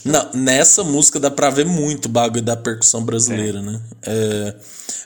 não. 0.05 0.33
Nessa 0.35 0.85
música 0.85 1.19
dá 1.19 1.31
pra 1.31 1.51
ver 1.51 1.67
muito 1.67 2.07
o 2.07 2.09
bagulho 2.09 2.43
da 2.43 2.57
percussão 2.57 3.05
brasileira, 3.05 3.63
né? 3.63 3.81
É, 4.03 4.55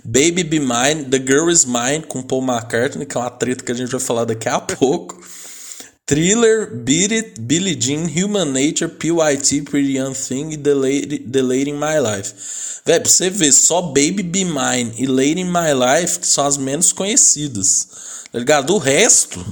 Baby 0.04 0.44
Be 0.44 0.60
Mine, 0.60 1.04
The 1.04 1.18
Girl 1.18 1.50
Is 1.50 1.64
Mine, 1.64 2.02
com 2.02 2.22
Paul 2.22 2.42
McCartney, 2.42 3.06
que 3.06 3.16
é 3.16 3.20
uma 3.20 3.30
treta 3.30 3.64
que 3.64 3.72
a 3.72 3.74
gente 3.74 3.90
vai 3.90 4.00
falar 4.00 4.24
daqui 4.24 4.48
a 4.48 4.60
pouco. 4.60 5.20
Thriller, 6.06 6.70
Beat 6.70 7.12
It, 7.12 7.40
Billie 7.40 7.74
Jean, 7.80 8.06
Human 8.08 8.52
Nature, 8.52 8.88
PYT, 8.88 9.62
Pretty 9.62 9.96
Young 9.96 10.12
Thing 10.12 10.50
e 10.52 10.58
The 10.58 10.74
Lady, 10.74 11.18
The 11.20 11.42
Lady 11.42 11.70
in 11.70 11.78
My 11.78 11.98
Life. 11.98 12.82
Véi, 12.84 13.00
pra 13.00 13.08
você 13.08 13.30
ver, 13.30 13.52
só 13.52 13.80
Baby 13.80 14.22
Be 14.22 14.44
Mine 14.44 14.92
e 14.98 15.06
Lady 15.06 15.40
in 15.40 15.44
My 15.50 15.72
Life 15.72 16.20
que 16.20 16.26
são 16.26 16.46
as 16.46 16.58
menos 16.58 16.92
conhecidas. 16.92 18.24
Tá 18.30 18.38
ligado? 18.38 18.74
O 18.74 18.78
resto 18.78 19.42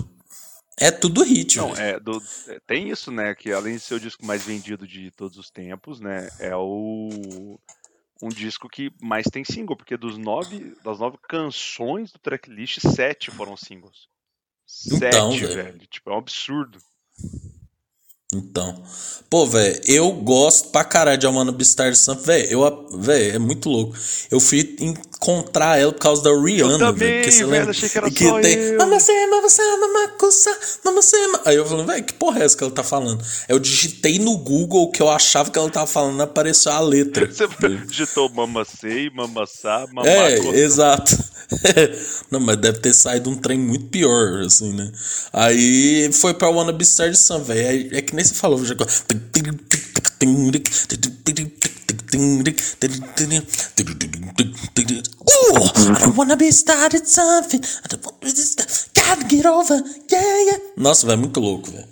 É 0.78 0.90
tudo 0.90 1.22
hit, 1.22 1.56
Não, 1.58 1.74
é, 1.76 1.98
do- 2.00 2.20
é, 2.48 2.58
tem 2.66 2.90
isso, 2.90 3.10
né? 3.12 3.34
Que 3.34 3.52
além 3.52 3.76
de 3.76 3.80
ser 3.80 3.94
o 3.94 4.00
disco 4.00 4.24
mais 4.26 4.42
vendido 4.44 4.86
de 4.86 5.10
todos 5.12 5.38
os 5.38 5.48
tempos, 5.50 6.00
né? 6.00 6.28
É 6.40 6.54
o 6.56 7.58
um 8.22 8.28
disco 8.28 8.68
que 8.68 8.90
mais 9.00 9.24
tem 9.30 9.44
single, 9.44 9.76
porque 9.76 9.96
dos 9.96 10.18
nove, 10.18 10.74
das 10.84 10.98
nove 10.98 11.16
canções 11.28 12.10
do 12.12 12.18
tracklist, 12.18 12.78
sete 12.80 13.30
foram 13.30 13.56
singles. 13.56 14.08
Então, 14.86 15.32
Sete, 15.32 15.46
velho. 15.46 15.64
velho. 15.64 15.86
Tipo, 15.90 16.10
é 16.10 16.14
um 16.14 16.18
absurdo. 16.18 16.78
Então. 18.34 18.82
Pô, 19.28 19.46
velho, 19.46 19.80
eu 19.86 20.12
gosto 20.12 20.70
pra 20.70 20.84
caralho 20.84 21.18
de 21.18 21.26
Amanda 21.26 21.52
Beastar 21.52 21.94
Something. 21.94 22.24
Velho, 22.24 22.50
eu, 22.50 22.98
velho, 22.98 23.36
é 23.36 23.38
muito 23.38 23.68
louco. 23.68 23.94
Eu 24.30 24.40
fui 24.40 24.76
encontrar 25.22 25.78
ela 25.78 25.92
por 25.92 26.00
causa 26.00 26.22
da 26.22 26.30
Rihanna, 26.34 26.78
também, 26.78 26.94
velho. 27.08 27.16
porque 27.18 27.30
você 27.32 27.38
velho, 27.38 27.50
lembra? 27.50 27.70
achei 27.70 27.88
que 27.88 27.98
era 27.98 28.10
que 28.10 28.24
só 28.28 28.40
tem. 28.40 28.58
eu. 28.58 28.78
Mamacê, 28.78 29.26
mamacê, 29.28 29.62
mamacuça, 29.76 30.58
mamacê. 30.84 31.26
ma-" 31.28 31.40
Aí 31.44 31.56
eu 31.56 31.64
falei, 31.66 31.86
velho, 31.86 32.04
que 32.04 32.12
porra 32.14 32.40
é 32.40 32.44
essa 32.44 32.56
que 32.56 32.64
ela 32.64 32.72
tá 32.72 32.82
falando? 32.82 33.24
Eu 33.48 33.58
digitei 33.58 34.18
no 34.18 34.36
Google 34.36 34.82
o 34.84 34.90
que 34.90 35.00
eu 35.00 35.08
achava 35.08 35.50
que 35.50 35.58
ela 35.58 35.70
tava 35.70 35.86
falando, 35.86 36.20
apareceu 36.20 36.72
a 36.72 36.80
letra. 36.80 37.26
Você 37.26 37.46
digitou 37.86 38.28
mamacei, 38.30 39.10
mamassá, 39.10 39.86
É, 40.04 40.36
mamaco. 40.36 40.54
exato. 40.54 41.16
Não, 42.30 42.40
mas 42.40 42.56
deve 42.56 42.78
ter 42.78 42.92
saído 42.94 43.28
um 43.30 43.36
trem 43.36 43.58
muito 43.58 43.86
pior, 43.86 44.40
assim, 44.44 44.72
né? 44.72 44.90
Aí 45.32 46.10
foi 46.12 46.32
pra 46.34 46.48
Wanna 46.48 46.72
Be 46.72 46.82
Started 46.82 47.16
Some, 47.18 47.44
velho. 47.44 47.94
É, 47.94 47.98
é 47.98 48.02
que 48.02 48.14
nem 48.14 48.24
você 48.24 48.34
falou, 48.34 48.64
já. 48.64 48.74
Ooh, 55.22 55.56
I 55.56 56.04
don't 56.04 56.16
wanna 56.16 56.36
be 56.36 56.50
started 56.52 57.06
something. 57.06 57.60
I 57.84 57.88
don't 57.88 58.04
wanna 58.04 58.18
be 58.20 58.32
get 59.28 59.46
over. 59.46 59.82
Yeah, 60.10 60.42
yeah. 60.46 60.58
Nossa, 60.76 61.06
velho, 61.06 61.18
muito 61.18 61.40
louco, 61.40 61.70
velho. 61.70 61.86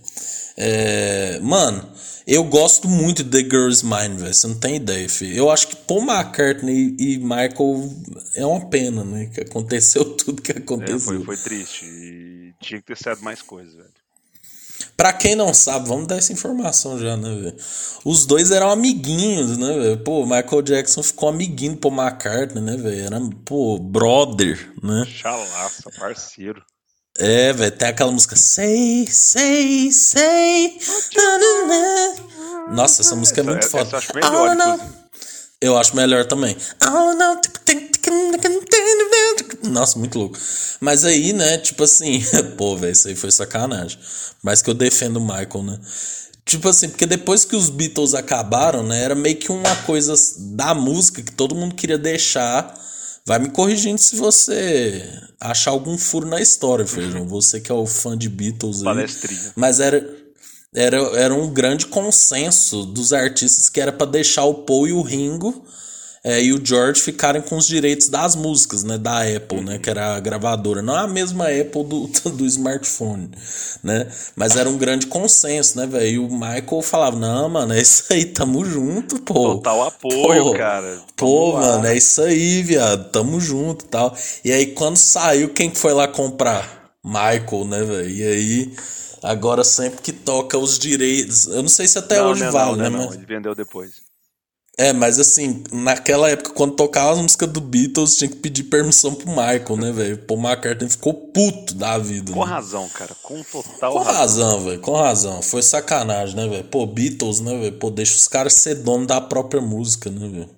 É, 0.56 1.38
mano, 1.40 1.88
eu 2.26 2.44
gosto 2.44 2.88
muito 2.88 3.24
de 3.24 3.30
The 3.42 3.48
Girl's 3.50 3.82
Mine, 3.82 4.16
velho. 4.18 4.34
Você 4.34 4.46
não 4.46 4.58
tem 4.58 4.76
ideia, 4.76 5.08
filho. 5.08 5.34
Eu 5.36 5.50
acho 5.50 5.68
que 5.68 5.76
Paul 5.76 6.02
McCartney 6.02 6.94
e 6.98 7.18
Michael 7.18 7.90
é 8.34 8.44
uma 8.44 8.66
pena, 8.68 9.04
né? 9.04 9.26
Que 9.32 9.40
aconteceu 9.40 10.04
tudo 10.16 10.42
que 10.42 10.52
É, 10.52 10.58
aconteceu. 10.58 11.00
foi, 11.00 11.24
foi 11.24 11.36
triste. 11.36 11.84
E 11.84 12.54
tinha 12.60 12.80
que 12.80 12.86
ter 12.86 12.96
saído 12.96 13.22
mais 13.22 13.40
coisas, 13.42 13.72
velho. 13.74 13.99
Pra 15.00 15.14
quem 15.14 15.34
não 15.34 15.54
sabe, 15.54 15.88
vamos 15.88 16.06
dar 16.06 16.16
essa 16.18 16.30
informação 16.30 16.98
já, 16.98 17.16
né, 17.16 17.34
velho? 17.34 17.56
Os 18.04 18.26
dois 18.26 18.50
eram 18.50 18.68
amiguinhos, 18.70 19.56
né, 19.56 19.72
velho? 19.78 19.98
Pô, 20.04 20.26
Michael 20.26 20.60
Jackson 20.60 21.02
ficou 21.02 21.30
amiguinho 21.30 21.74
Paul 21.74 21.94
McCartney, 21.94 22.62
né, 22.62 22.76
velho? 22.76 23.06
Era, 23.06 23.18
pô, 23.46 23.78
brother, 23.78 24.70
né? 24.82 25.06
Chalaça, 25.06 25.90
parceiro. 25.98 26.62
É, 27.18 27.50
velho, 27.50 27.72
tem 27.72 27.88
aquela 27.88 28.12
música 28.12 28.36
na, 31.16 31.38
na, 31.38 31.66
na. 32.68 32.74
Nossa, 32.74 33.00
essa 33.00 33.16
música 33.16 33.40
é 33.40 33.42
Essa- 33.42 33.50
muito 33.52 33.64
essa 33.64 33.70
foda. 33.70 33.88
eu 33.90 33.98
acho 33.98 34.14
melhor, 34.14 34.54
inclusive. 34.54 35.00
Eu 35.62 35.78
acho 35.78 35.96
melhor 35.96 36.24
também. 36.26 36.56
All 36.80 37.12
I 37.12 37.16
know- 37.16 37.40
Nossa, 39.62 39.98
muito 39.98 40.18
louco. 40.18 40.38
Mas 40.80 41.04
aí, 41.04 41.32
né, 41.32 41.58
tipo 41.58 41.84
assim, 41.84 42.22
pô, 42.56 42.76
velho, 42.76 42.92
isso 42.92 43.08
aí 43.08 43.14
foi 43.14 43.30
sacanagem. 43.30 43.98
Mas 44.42 44.62
que 44.62 44.70
eu 44.70 44.74
defendo 44.74 45.18
o 45.18 45.20
Michael, 45.20 45.62
né? 45.62 45.80
Tipo 46.44 46.68
assim, 46.68 46.88
porque 46.88 47.06
depois 47.06 47.44
que 47.44 47.54
os 47.54 47.68
Beatles 47.70 48.14
acabaram, 48.14 48.82
né, 48.82 49.02
era 49.02 49.14
meio 49.14 49.36
que 49.36 49.52
uma 49.52 49.76
coisa 49.82 50.14
da 50.54 50.74
música 50.74 51.22
que 51.22 51.32
todo 51.32 51.54
mundo 51.54 51.74
queria 51.74 51.98
deixar. 51.98 52.74
Vai 53.26 53.38
me 53.38 53.50
corrigindo 53.50 54.00
se 54.00 54.16
você 54.16 55.04
achar 55.38 55.70
algum 55.70 55.96
furo 55.96 56.26
na 56.26 56.40
história, 56.40 56.86
Feijão. 56.86 57.28
Você 57.28 57.60
que 57.60 57.70
é 57.70 57.74
o 57.74 57.86
fã 57.86 58.16
de 58.16 58.28
Beatles 58.28 58.78
aí. 58.78 58.84
Palestrinha. 58.84 59.52
Mas 59.54 59.78
era, 59.78 60.04
era, 60.74 60.96
era 61.16 61.34
um 61.34 61.52
grande 61.52 61.86
consenso 61.86 62.84
dos 62.84 63.12
artistas 63.12 63.68
que 63.68 63.80
era 63.80 63.92
pra 63.92 64.06
deixar 64.06 64.44
o 64.44 64.54
Paul 64.54 64.88
e 64.88 64.92
o 64.92 65.02
Ringo 65.02 65.64
é, 66.22 66.42
e 66.42 66.52
o 66.52 66.60
George 66.64 67.00
ficarem 67.00 67.40
com 67.40 67.56
os 67.56 67.66
direitos 67.66 68.08
das 68.08 68.36
músicas, 68.36 68.84
né? 68.84 68.98
Da 68.98 69.22
Apple, 69.22 69.62
né? 69.62 69.78
Que 69.78 69.88
era 69.88 70.16
a 70.16 70.20
gravadora. 70.20 70.82
Não 70.82 70.94
a 70.94 71.06
mesma 71.08 71.46
Apple 71.46 71.84
do, 71.84 72.06
do 72.36 72.44
smartphone, 72.46 73.30
né? 73.82 74.06
Mas 74.36 74.54
era 74.56 74.68
um 74.68 74.76
grande 74.76 75.06
consenso, 75.06 75.78
né, 75.78 75.86
velho? 75.86 76.06
E 76.06 76.18
o 76.18 76.28
Michael 76.28 76.82
falava, 76.82 77.16
não, 77.18 77.48
mano, 77.48 77.72
é 77.72 77.80
isso 77.80 78.04
aí, 78.12 78.26
tamo 78.26 78.64
junto, 78.64 79.20
pô. 79.22 79.54
Total 79.56 79.82
apoio, 79.86 80.44
Pô, 80.44 80.52
cara. 80.52 81.00
Pô, 81.16 81.52
lá. 81.52 81.60
mano, 81.60 81.86
é 81.86 81.96
isso 81.96 82.20
aí, 82.22 82.62
viado. 82.62 83.10
Tamo 83.10 83.40
junto 83.40 83.84
e 83.86 83.88
tal. 83.88 84.14
E 84.44 84.52
aí, 84.52 84.66
quando 84.66 84.96
saiu, 84.98 85.48
quem 85.54 85.70
que 85.70 85.78
foi 85.78 85.92
lá 85.94 86.06
comprar? 86.06 86.90
Michael, 87.02 87.64
né, 87.66 87.82
velho? 87.82 88.10
E 88.10 88.22
aí, 88.22 88.74
agora 89.22 89.64
sempre 89.64 90.02
que 90.02 90.12
toca 90.12 90.58
os 90.58 90.78
direitos. 90.78 91.46
Eu 91.46 91.62
não 91.62 91.68
sei 91.68 91.88
se 91.88 91.98
até 91.98 92.18
não, 92.18 92.30
hoje 92.30 92.44
não, 92.44 92.52
vale, 92.52 92.70
não, 92.72 92.76
né? 92.76 92.90
não, 92.90 93.06
mas- 93.06 93.14
Ele 93.14 93.24
vendeu 93.24 93.54
depois. 93.54 94.09
É, 94.82 94.94
mas 94.94 95.18
assim, 95.18 95.62
naquela 95.70 96.30
época, 96.30 96.52
quando 96.54 96.74
tocava 96.74 97.12
as 97.12 97.18
músicas 97.18 97.50
do 97.50 97.60
Beatles, 97.60 98.16
tinha 98.16 98.30
que 98.30 98.36
pedir 98.36 98.64
permissão 98.64 99.14
pro 99.14 99.28
Michael, 99.28 99.76
né, 99.76 99.92
velho? 99.92 100.18
Paul 100.24 100.40
McCartney 100.40 100.88
ficou 100.88 101.12
puto 101.12 101.74
da 101.74 101.98
vida. 101.98 102.32
Com 102.32 102.46
né? 102.46 102.50
razão, 102.50 102.88
cara. 102.88 103.14
Com 103.22 103.42
total 103.42 103.92
Com 103.92 103.98
razão. 103.98 104.14
razão, 104.14 104.64
velho, 104.64 104.80
com 104.80 104.92
razão. 104.96 105.42
Foi 105.42 105.62
sacanagem, 105.62 106.34
né, 106.34 106.48
velho? 106.48 106.64
Pô, 106.64 106.86
Beatles, 106.86 107.40
né, 107.40 107.58
velho? 107.58 107.72
Pô, 107.78 107.90
deixa 107.90 108.14
os 108.16 108.26
caras 108.26 108.54
ser 108.54 108.76
dono 108.76 109.06
da 109.06 109.20
própria 109.20 109.60
música, 109.60 110.10
né, 110.10 110.26
velho? 110.28 110.50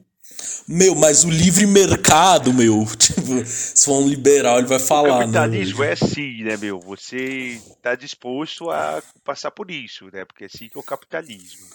Meu, 0.69 0.95
mas 0.95 1.25
o 1.25 1.31
livre 1.31 1.67
mercado, 1.67 2.53
meu, 2.55 2.87
tipo, 2.97 3.45
se 3.45 3.85
for 3.85 4.01
um 4.03 4.09
liberal, 4.09 4.59
ele 4.59 4.69
vai 4.69 4.79
O 4.79 4.81
falar, 4.81 5.27
né? 5.27 5.41
capitalismo 5.43 5.79
velho? 5.79 5.91
é 5.91 5.93
assim, 5.93 6.43
né, 6.45 6.57
meu? 6.57 6.81
Você 6.81 7.61
tá 7.83 7.95
disposto 7.97 8.71
a 8.71 9.03
passar 9.25 9.51
por 9.51 9.71
isso, 9.71 10.07
né? 10.13 10.25
Porque 10.25 10.45
é 10.45 10.47
assim 10.47 10.69
que 10.69 10.77
é 10.79 10.81
o 10.81 10.85
capitalismo. 10.85 11.67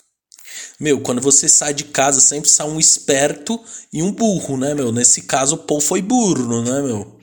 Meu, 0.79 1.01
quando 1.01 1.21
você 1.21 1.49
sai 1.49 1.73
de 1.73 1.85
casa, 1.85 2.21
sempre 2.21 2.49
sai 2.49 2.67
um 2.67 2.79
esperto 2.79 3.59
e 3.91 4.03
um 4.03 4.11
burro, 4.11 4.57
né, 4.57 4.73
meu? 4.73 4.91
Nesse 4.91 5.23
caso, 5.23 5.55
o 5.55 5.59
Paul 5.59 5.81
foi 5.81 6.01
burro, 6.01 6.61
né, 6.61 6.81
meu? 6.81 7.19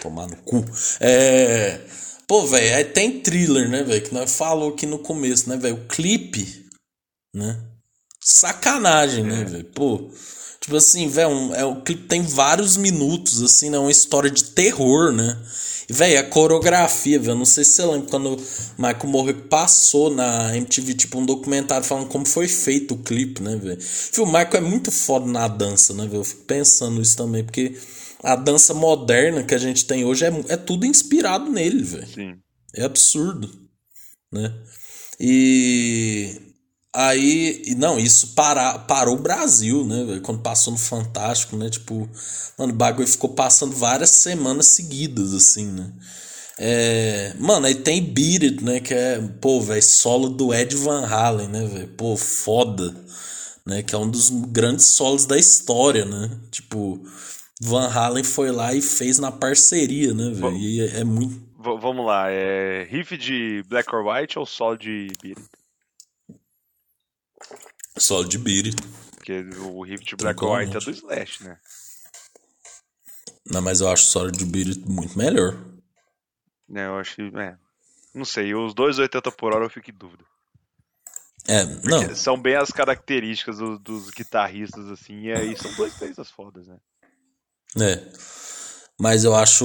Tomar 0.00 0.28
no 0.28 0.36
cu. 0.36 0.64
É. 1.00 1.80
Pô, 2.26 2.46
velho, 2.46 2.76
aí 2.76 2.84
tem 2.84 3.20
thriller, 3.20 3.68
né, 3.68 3.82
velho? 3.82 4.02
Que 4.02 4.14
nós 4.14 4.32
falou 4.32 4.70
aqui 4.70 4.86
no 4.86 4.98
começo, 4.98 5.48
né, 5.48 5.56
velho? 5.56 5.76
O 5.76 5.86
clipe, 5.86 6.66
né? 7.34 7.58
Sacanagem, 8.20 9.24
né, 9.24 9.44
velho? 9.44 9.64
Pô. 9.64 10.10
Tipo 10.60 10.76
assim, 10.76 11.08
velho, 11.08 11.30
um, 11.30 11.54
é, 11.54 11.64
o 11.64 11.80
clipe 11.80 12.06
tem 12.06 12.22
vários 12.22 12.76
minutos, 12.76 13.42
assim, 13.42 13.70
né? 13.70 13.78
Uma 13.78 13.90
história 13.90 14.30
de 14.30 14.44
terror, 14.44 15.12
né? 15.12 15.38
Velho, 15.90 16.20
a 16.20 16.22
coreografia, 16.22 17.18
velho, 17.18 17.38
não 17.38 17.46
sei 17.46 17.64
se 17.64 17.72
você 17.72 17.86
lembra 17.86 18.10
quando 18.10 18.34
o 18.34 18.40
Michael 18.76 19.06
Moore 19.06 19.32
passou 19.32 20.10
na 20.10 20.54
MTV, 20.54 20.92
tipo, 20.92 21.18
um 21.18 21.24
documentário 21.24 21.86
falando 21.86 22.08
como 22.08 22.26
foi 22.26 22.46
feito 22.46 22.92
o 22.92 22.98
clipe, 22.98 23.42
né, 23.42 23.56
velho? 23.56 23.78
O 24.18 24.26
Michael 24.26 24.56
é 24.56 24.60
muito 24.60 24.90
foda 24.90 25.26
na 25.26 25.48
dança, 25.48 25.94
né, 25.94 26.04
velho? 26.04 26.20
Eu 26.20 26.24
fico 26.24 26.42
pensando 26.42 27.00
isso 27.00 27.16
também, 27.16 27.42
porque 27.42 27.74
a 28.22 28.36
dança 28.36 28.74
moderna 28.74 29.42
que 29.42 29.54
a 29.54 29.58
gente 29.58 29.86
tem 29.86 30.04
hoje 30.04 30.26
é, 30.26 30.32
é 30.48 30.56
tudo 30.58 30.84
inspirado 30.84 31.50
nele, 31.50 31.82
velho. 31.82 32.06
Sim. 32.06 32.36
É 32.74 32.84
absurdo, 32.84 33.50
né? 34.30 34.54
E 35.18 36.47
aí, 36.94 37.74
não, 37.76 37.98
isso 37.98 38.34
para, 38.34 38.78
parou 38.80 39.16
o 39.16 39.20
Brasil, 39.22 39.84
né, 39.84 40.04
velho? 40.04 40.20
Quando 40.20 40.40
passou 40.40 40.72
no 40.72 40.78
Fantástico, 40.78 41.56
né? 41.56 41.68
Tipo, 41.70 42.08
mano, 42.58 42.72
o 42.72 42.76
bagulho 42.76 43.06
ficou 43.08 43.30
passando 43.30 43.74
várias 43.74 44.10
semanas 44.10 44.66
seguidas, 44.66 45.32
assim, 45.34 45.66
né? 45.66 45.92
É, 46.60 47.34
mano, 47.38 47.66
aí 47.66 47.74
tem 47.76 48.02
Beat 48.02 48.42
It, 48.42 48.64
né? 48.64 48.80
Que 48.80 48.92
é, 48.94 49.20
pô, 49.40 49.60
velho, 49.60 49.82
solo 49.82 50.28
do 50.28 50.52
Ed 50.52 50.74
Van 50.76 51.06
Halen, 51.06 51.48
né, 51.48 51.64
velho? 51.66 51.88
Pô, 51.88 52.16
foda, 52.16 52.94
né? 53.64 53.82
Que 53.82 53.94
é 53.94 53.98
um 53.98 54.10
dos 54.10 54.28
grandes 54.30 54.86
solos 54.86 55.24
da 55.24 55.38
história, 55.38 56.04
né? 56.04 56.30
Tipo, 56.50 57.00
Van 57.60 57.88
Halen 57.88 58.24
foi 58.24 58.50
lá 58.50 58.74
e 58.74 58.82
fez 58.82 59.18
na 59.20 59.30
parceria, 59.30 60.12
né, 60.12 60.30
velho? 60.30 60.56
E 60.56 60.80
é, 60.80 61.00
é 61.00 61.04
muito. 61.04 61.34
V- 61.60 61.78
vamos 61.80 62.04
lá. 62.04 62.28
É 62.28 62.86
riff 62.90 63.16
de 63.16 63.62
Black 63.68 63.94
or 63.94 64.04
White 64.06 64.38
ou 64.38 64.44
solo 64.46 64.76
de 64.76 65.12
Beat 65.22 65.38
It? 65.38 65.48
Solo 68.00 68.24
de 68.28 68.38
Beat. 68.38 68.74
Porque 69.16 69.40
o 69.58 69.82
riff 69.82 70.04
de 70.04 70.16
Black 70.16 70.42
White 70.44 70.76
é 70.76 70.80
do 70.80 70.80
Tranquilamente. 70.80 70.90
Slash, 70.90 71.44
né? 71.44 71.58
Não, 73.50 73.62
mas 73.62 73.80
eu 73.80 73.88
acho 73.88 74.04
o 74.04 74.06
solo 74.06 74.30
de 74.30 74.44
Beat 74.44 74.68
It 74.68 74.80
muito 74.88 75.16
melhor. 75.18 75.56
né? 76.68 76.86
Eu 76.86 76.98
acho 76.98 77.16
que. 77.16 77.22
É. 77.38 77.56
Não 78.14 78.24
sei, 78.24 78.54
os 78.54 78.74
dois 78.74 78.98
80 78.98 79.30
por 79.32 79.54
hora 79.54 79.64
eu 79.64 79.70
fico 79.70 79.90
em 79.90 79.94
dúvida. 79.94 80.24
É, 81.46 81.64
não. 81.64 82.00
Porque 82.00 82.14
São 82.14 82.40
bem 82.40 82.56
as 82.56 82.70
características 82.70 83.58
do- 83.58 83.78
dos 83.78 84.10
guitarristas, 84.10 84.86
assim, 84.88 85.20
e 85.22 85.32
aí 85.32 85.56
são 85.56 85.72
dois 85.76 85.94
peças 85.94 86.30
fodas, 86.30 86.66
né? 86.66 86.76
É. 87.80 88.12
Mas 89.00 89.22
eu 89.22 89.32
acho 89.32 89.64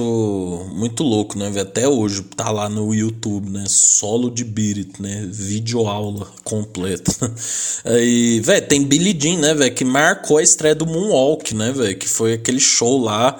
muito 0.74 1.02
louco, 1.02 1.36
né? 1.36 1.52
Até 1.60 1.88
hoje 1.88 2.22
tá 2.22 2.52
lá 2.52 2.68
no 2.68 2.94
YouTube, 2.94 3.50
né? 3.50 3.64
Solo 3.66 4.30
de 4.30 4.44
Beat 4.44 4.78
It, 4.78 5.02
né? 5.02 5.28
Vídeo 5.28 5.88
aula 5.88 6.32
completa. 6.44 7.10
Aí, 7.84 8.38
velho, 8.38 8.68
tem 8.68 8.84
Billie 8.84 9.18
Jean, 9.20 9.40
né, 9.40 9.52
velho? 9.52 9.74
Que 9.74 9.84
marcou 9.84 10.38
a 10.38 10.42
estreia 10.42 10.74
do 10.74 10.86
Moonwalk, 10.86 11.52
né, 11.52 11.72
velho? 11.72 11.98
Que 11.98 12.08
foi 12.08 12.34
aquele 12.34 12.60
show 12.60 13.02
lá 13.02 13.36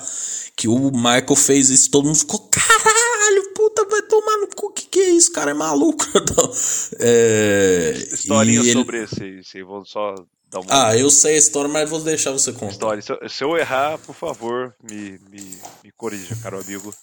que 0.57 0.67
o 0.67 0.91
Michael 0.91 1.37
fez 1.37 1.71
isso, 1.71 1.91
todo 1.91 2.07
mundo 2.07 2.19
ficou, 2.19 2.41
caralho, 2.51 3.53
puta 3.55 3.85
vai 3.89 4.03
tomar 4.03 4.39
no 4.39 4.49
cu, 4.49 4.73
que 4.73 4.87
que 4.87 5.01
é 5.01 5.11
isso? 5.11 5.33
cara 5.33 5.51
é 5.51 5.55
maluco. 5.55 6.05
Então, 6.15 6.53
é, 6.99 7.95
Historinha 8.13 8.61
ele... 8.61 8.73
sobre 8.73 9.03
esse, 9.03 9.25
esse, 9.41 9.63
vou 9.63 9.85
só 9.85 10.15
uma... 10.59 10.89
Ah, 10.89 10.97
eu 10.97 11.11
sei 11.11 11.35
a 11.35 11.39
história, 11.39 11.71
mas 11.71 11.89
vou 11.89 12.01
deixar 12.01 12.33
você 12.33 12.53
contar. 12.53 12.73
História. 12.73 13.03
Se, 13.03 13.13
eu, 13.13 13.29
se 13.29 13.45
eu 13.45 13.57
errar, 13.57 13.99
por 13.99 14.15
favor, 14.15 14.75
me, 14.83 15.19
me, 15.31 15.59
me 15.83 15.93
corrija, 15.93 16.37
caro 16.43 16.61
amigo. 16.61 16.95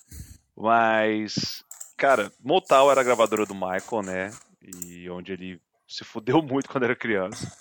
Mas, 0.56 1.64
cara, 1.97 2.32
Motal 2.43 2.91
era 2.91 3.02
a 3.02 3.04
gravadora 3.04 3.45
do 3.45 3.56
Michael, 3.56 4.04
né? 4.04 4.32
E 4.62 5.10
onde 5.10 5.32
ele 5.34 5.62
se 5.88 6.04
fudeu 6.04 6.41
muito 6.43 6.70
quando 6.70 6.84
era 6.84 6.95
criança. 6.95 7.52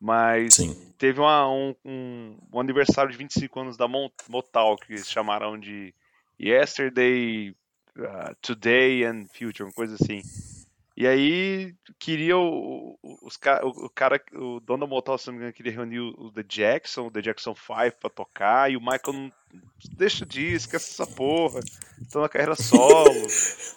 Mas 0.00 0.54
Sim. 0.54 0.74
teve 0.98 1.20
uma, 1.20 1.48
um, 1.48 1.74
um, 1.84 2.36
um, 2.52 2.60
aniversário 2.60 3.10
de 3.10 3.16
25 3.16 3.60
anos 3.60 3.76
da 3.76 3.88
Motal, 3.88 4.76
que 4.76 4.92
eles 4.92 5.10
chamaram 5.10 5.58
de 5.58 5.94
Yesterday, 6.38 7.56
uh, 7.96 8.34
Today 8.42 9.04
and 9.04 9.26
Future, 9.32 9.64
uma 9.64 9.72
coisa 9.72 9.94
assim. 9.94 10.20
E 10.96 11.08
aí 11.08 11.74
queria 11.98 12.38
o, 12.38 12.96
os, 13.02 13.36
o, 13.62 13.86
o 13.86 13.90
cara, 13.90 14.22
o 14.32 14.60
dono 14.60 14.86
da 14.86 14.86
Motal, 14.86 15.18
se 15.18 15.26
não 15.26 15.34
me 15.34 15.38
engano, 15.40 15.52
queria 15.52 15.72
reunir 15.72 15.98
o, 15.98 16.10
o 16.16 16.32
The 16.32 16.44
Jackson, 16.44 17.06
o 17.06 17.10
The 17.10 17.20
Jackson 17.20 17.54
5 17.54 17.98
pra 17.98 18.08
tocar, 18.08 18.70
e 18.70 18.76
o 18.76 18.80
Michael 18.80 19.12
não 19.12 19.32
deixa 19.96 20.24
disso, 20.24 20.66
esquece 20.66 20.92
essa 20.92 21.06
porra. 21.12 21.58
Estão 22.00 22.22
na 22.22 22.28
carreira 22.28 22.54
solo, 22.54 23.26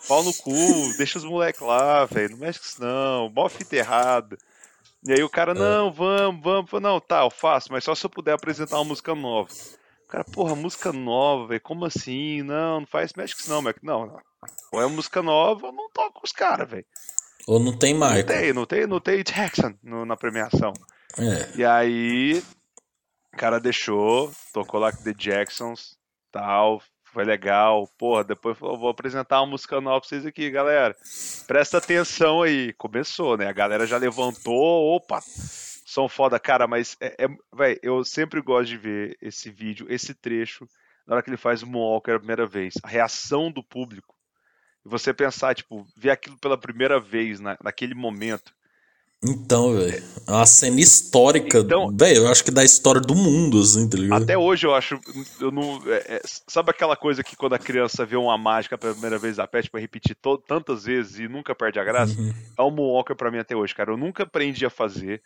pau 0.07 0.23
no 0.23 0.31
cu, 0.31 0.51
deixa 0.97 1.17
os 1.17 1.25
moleques 1.25 1.61
lá, 1.61 2.05
velho, 2.05 2.31
não 2.31 2.37
mexe 2.37 2.59
com 2.59 2.65
isso 2.65 2.81
não, 2.81 3.29
mó 3.29 3.49
fita 3.49 3.75
errada. 3.75 4.37
E 5.03 5.11
aí 5.11 5.23
o 5.23 5.29
cara, 5.29 5.53
é. 5.53 5.55
não, 5.55 5.91
vamos, 5.91 6.43
vamos, 6.43 6.71
não, 6.81 6.99
tá, 6.99 7.23
eu 7.23 7.31
faço, 7.31 7.71
mas 7.71 7.83
só 7.83 7.95
se 7.95 8.05
eu 8.05 8.11
puder 8.11 8.33
apresentar 8.33 8.77
uma 8.77 8.85
música 8.85 9.15
nova. 9.15 9.49
O 10.03 10.07
cara, 10.07 10.23
porra, 10.23 10.55
música 10.55 10.93
nova, 10.93 11.47
velho, 11.47 11.61
como 11.61 11.83
assim? 11.83 12.43
Não, 12.43 12.81
não 12.81 12.87
faz, 12.87 13.13
mexe 13.13 13.33
com 13.33 13.41
isso 13.41 13.49
não, 13.49 13.61
Mac. 13.61 13.77
Não, 13.81 14.05
não. 14.05 14.21
Ou 14.71 14.81
é 14.81 14.87
música 14.87 15.21
nova, 15.21 15.67
ou 15.67 15.73
não 15.73 15.89
toca 15.91 16.19
os 16.23 16.31
caras, 16.31 16.69
velho. 16.69 16.85
Ou 17.47 17.59
não 17.59 17.77
tem 17.77 17.93
Michael. 17.93 18.17
Não 18.17 18.25
tem, 18.25 18.53
não 18.53 18.65
tem, 18.65 18.87
não 18.87 18.99
tem 18.99 19.23
Jackson 19.23 19.73
no, 19.81 20.05
na 20.05 20.17
premiação. 20.17 20.73
É. 21.17 21.57
E 21.57 21.65
aí, 21.65 22.43
o 23.33 23.37
cara 23.37 23.59
deixou, 23.59 24.31
tocou 24.53 24.79
lá 24.79 24.91
com 24.91 25.03
The 25.03 25.13
Jacksons, 25.13 25.97
tal, 26.31 26.81
foi 27.05 27.23
legal. 27.23 27.87
Porra, 27.97 28.23
depois 28.23 28.57
falou, 28.57 28.77
vou 28.77 28.89
apresentar 28.89 29.41
uma 29.41 29.51
música 29.51 29.79
nova 29.79 30.01
pra 30.01 30.09
vocês 30.09 30.25
aqui, 30.25 30.49
galera. 30.51 30.95
Presta 31.47 31.77
atenção 31.77 32.41
aí. 32.41 32.73
Começou, 32.73 33.37
né? 33.37 33.47
A 33.47 33.53
galera 33.53 33.87
já 33.87 33.97
levantou, 33.97 34.95
opa, 34.95 35.21
som 35.85 36.09
foda. 36.09 36.39
Cara, 36.39 36.67
mas, 36.67 36.97
é, 36.99 37.25
é, 37.25 37.27
véi, 37.55 37.79
eu 37.81 38.03
sempre 38.03 38.41
gosto 38.41 38.69
de 38.69 38.77
ver 38.77 39.17
esse 39.21 39.49
vídeo, 39.49 39.87
esse 39.89 40.13
trecho, 40.13 40.67
na 41.07 41.15
hora 41.15 41.23
que 41.23 41.29
ele 41.29 41.37
faz 41.37 41.63
o 41.63 41.67
Moonwalker 41.67 42.15
a 42.15 42.19
primeira 42.19 42.45
vez. 42.45 42.73
A 42.83 42.87
reação 42.87 43.51
do 43.51 43.63
público. 43.63 44.16
E 44.87 44.89
você 44.89 45.13
pensar, 45.13 45.53
tipo, 45.53 45.85
ver 45.97 46.11
aquilo 46.11 46.37
pela 46.37 46.57
primeira 46.57 46.97
vez, 46.97 47.41
na, 47.41 47.57
naquele 47.61 47.93
momento. 47.93 48.55
Então, 49.21 49.73
velho. 49.75 50.01
É 50.25 50.31
uma 50.31 50.45
cena 50.45 50.79
histórica. 50.79 51.59
Então, 51.59 51.91
velho, 51.93 52.19
eu 52.19 52.27
acho 52.29 52.41
que 52.41 52.51
da 52.51 52.63
história 52.63 53.01
do 53.01 53.13
mundo, 53.13 53.59
assim, 53.59 53.89
tá 53.89 53.97
ligado? 53.97 54.23
Até 54.23 54.37
hoje 54.37 54.65
eu 54.65 54.73
acho. 54.73 54.97
Eu 55.41 55.51
não, 55.51 55.81
é, 55.87 56.15
é, 56.15 56.21
sabe 56.23 56.69
aquela 56.69 56.95
coisa 56.95 57.21
que 57.21 57.35
quando 57.35 57.53
a 57.53 57.59
criança 57.59 58.05
vê 58.05 58.15
uma 58.15 58.37
mágica 58.37 58.77
pela 58.77 58.93
primeira 58.93 59.17
vez, 59.17 59.39
a 59.39 59.47
pede 59.47 59.69
pra 59.69 59.81
repetir 59.81 60.15
to, 60.15 60.37
tantas 60.37 60.85
vezes 60.85 61.19
e 61.19 61.27
nunca 61.27 61.53
perde 61.53 61.79
a 61.79 61.83
graça? 61.83 62.17
Uhum. 62.17 62.33
É 62.57 62.61
um 62.61 62.71
Moonwalker 62.71 63.15
pra 63.15 63.29
mim 63.29 63.39
até 63.39 63.55
hoje, 63.55 63.75
cara. 63.75 63.91
Eu 63.91 63.97
nunca 63.97 64.23
aprendi 64.23 64.65
a 64.65 64.69
fazer. 64.69 65.21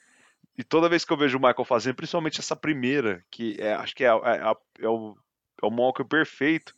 E 0.58 0.64
toda 0.64 0.90
vez 0.90 1.06
que 1.06 1.14
eu 1.14 1.18
vejo 1.18 1.38
o 1.38 1.42
Michael 1.42 1.66
fazendo, 1.66 1.96
principalmente 1.96 2.40
essa 2.40 2.56
primeira, 2.56 3.24
que 3.30 3.58
é, 3.60 3.74
acho 3.74 3.96
que 3.96 4.04
é, 4.04 4.08
é, 4.08 4.56
é 4.80 4.90
o, 4.90 5.16
é 5.62 5.66
o 5.66 5.70
Moonwalker 5.70 6.06
perfeito, 6.06 6.74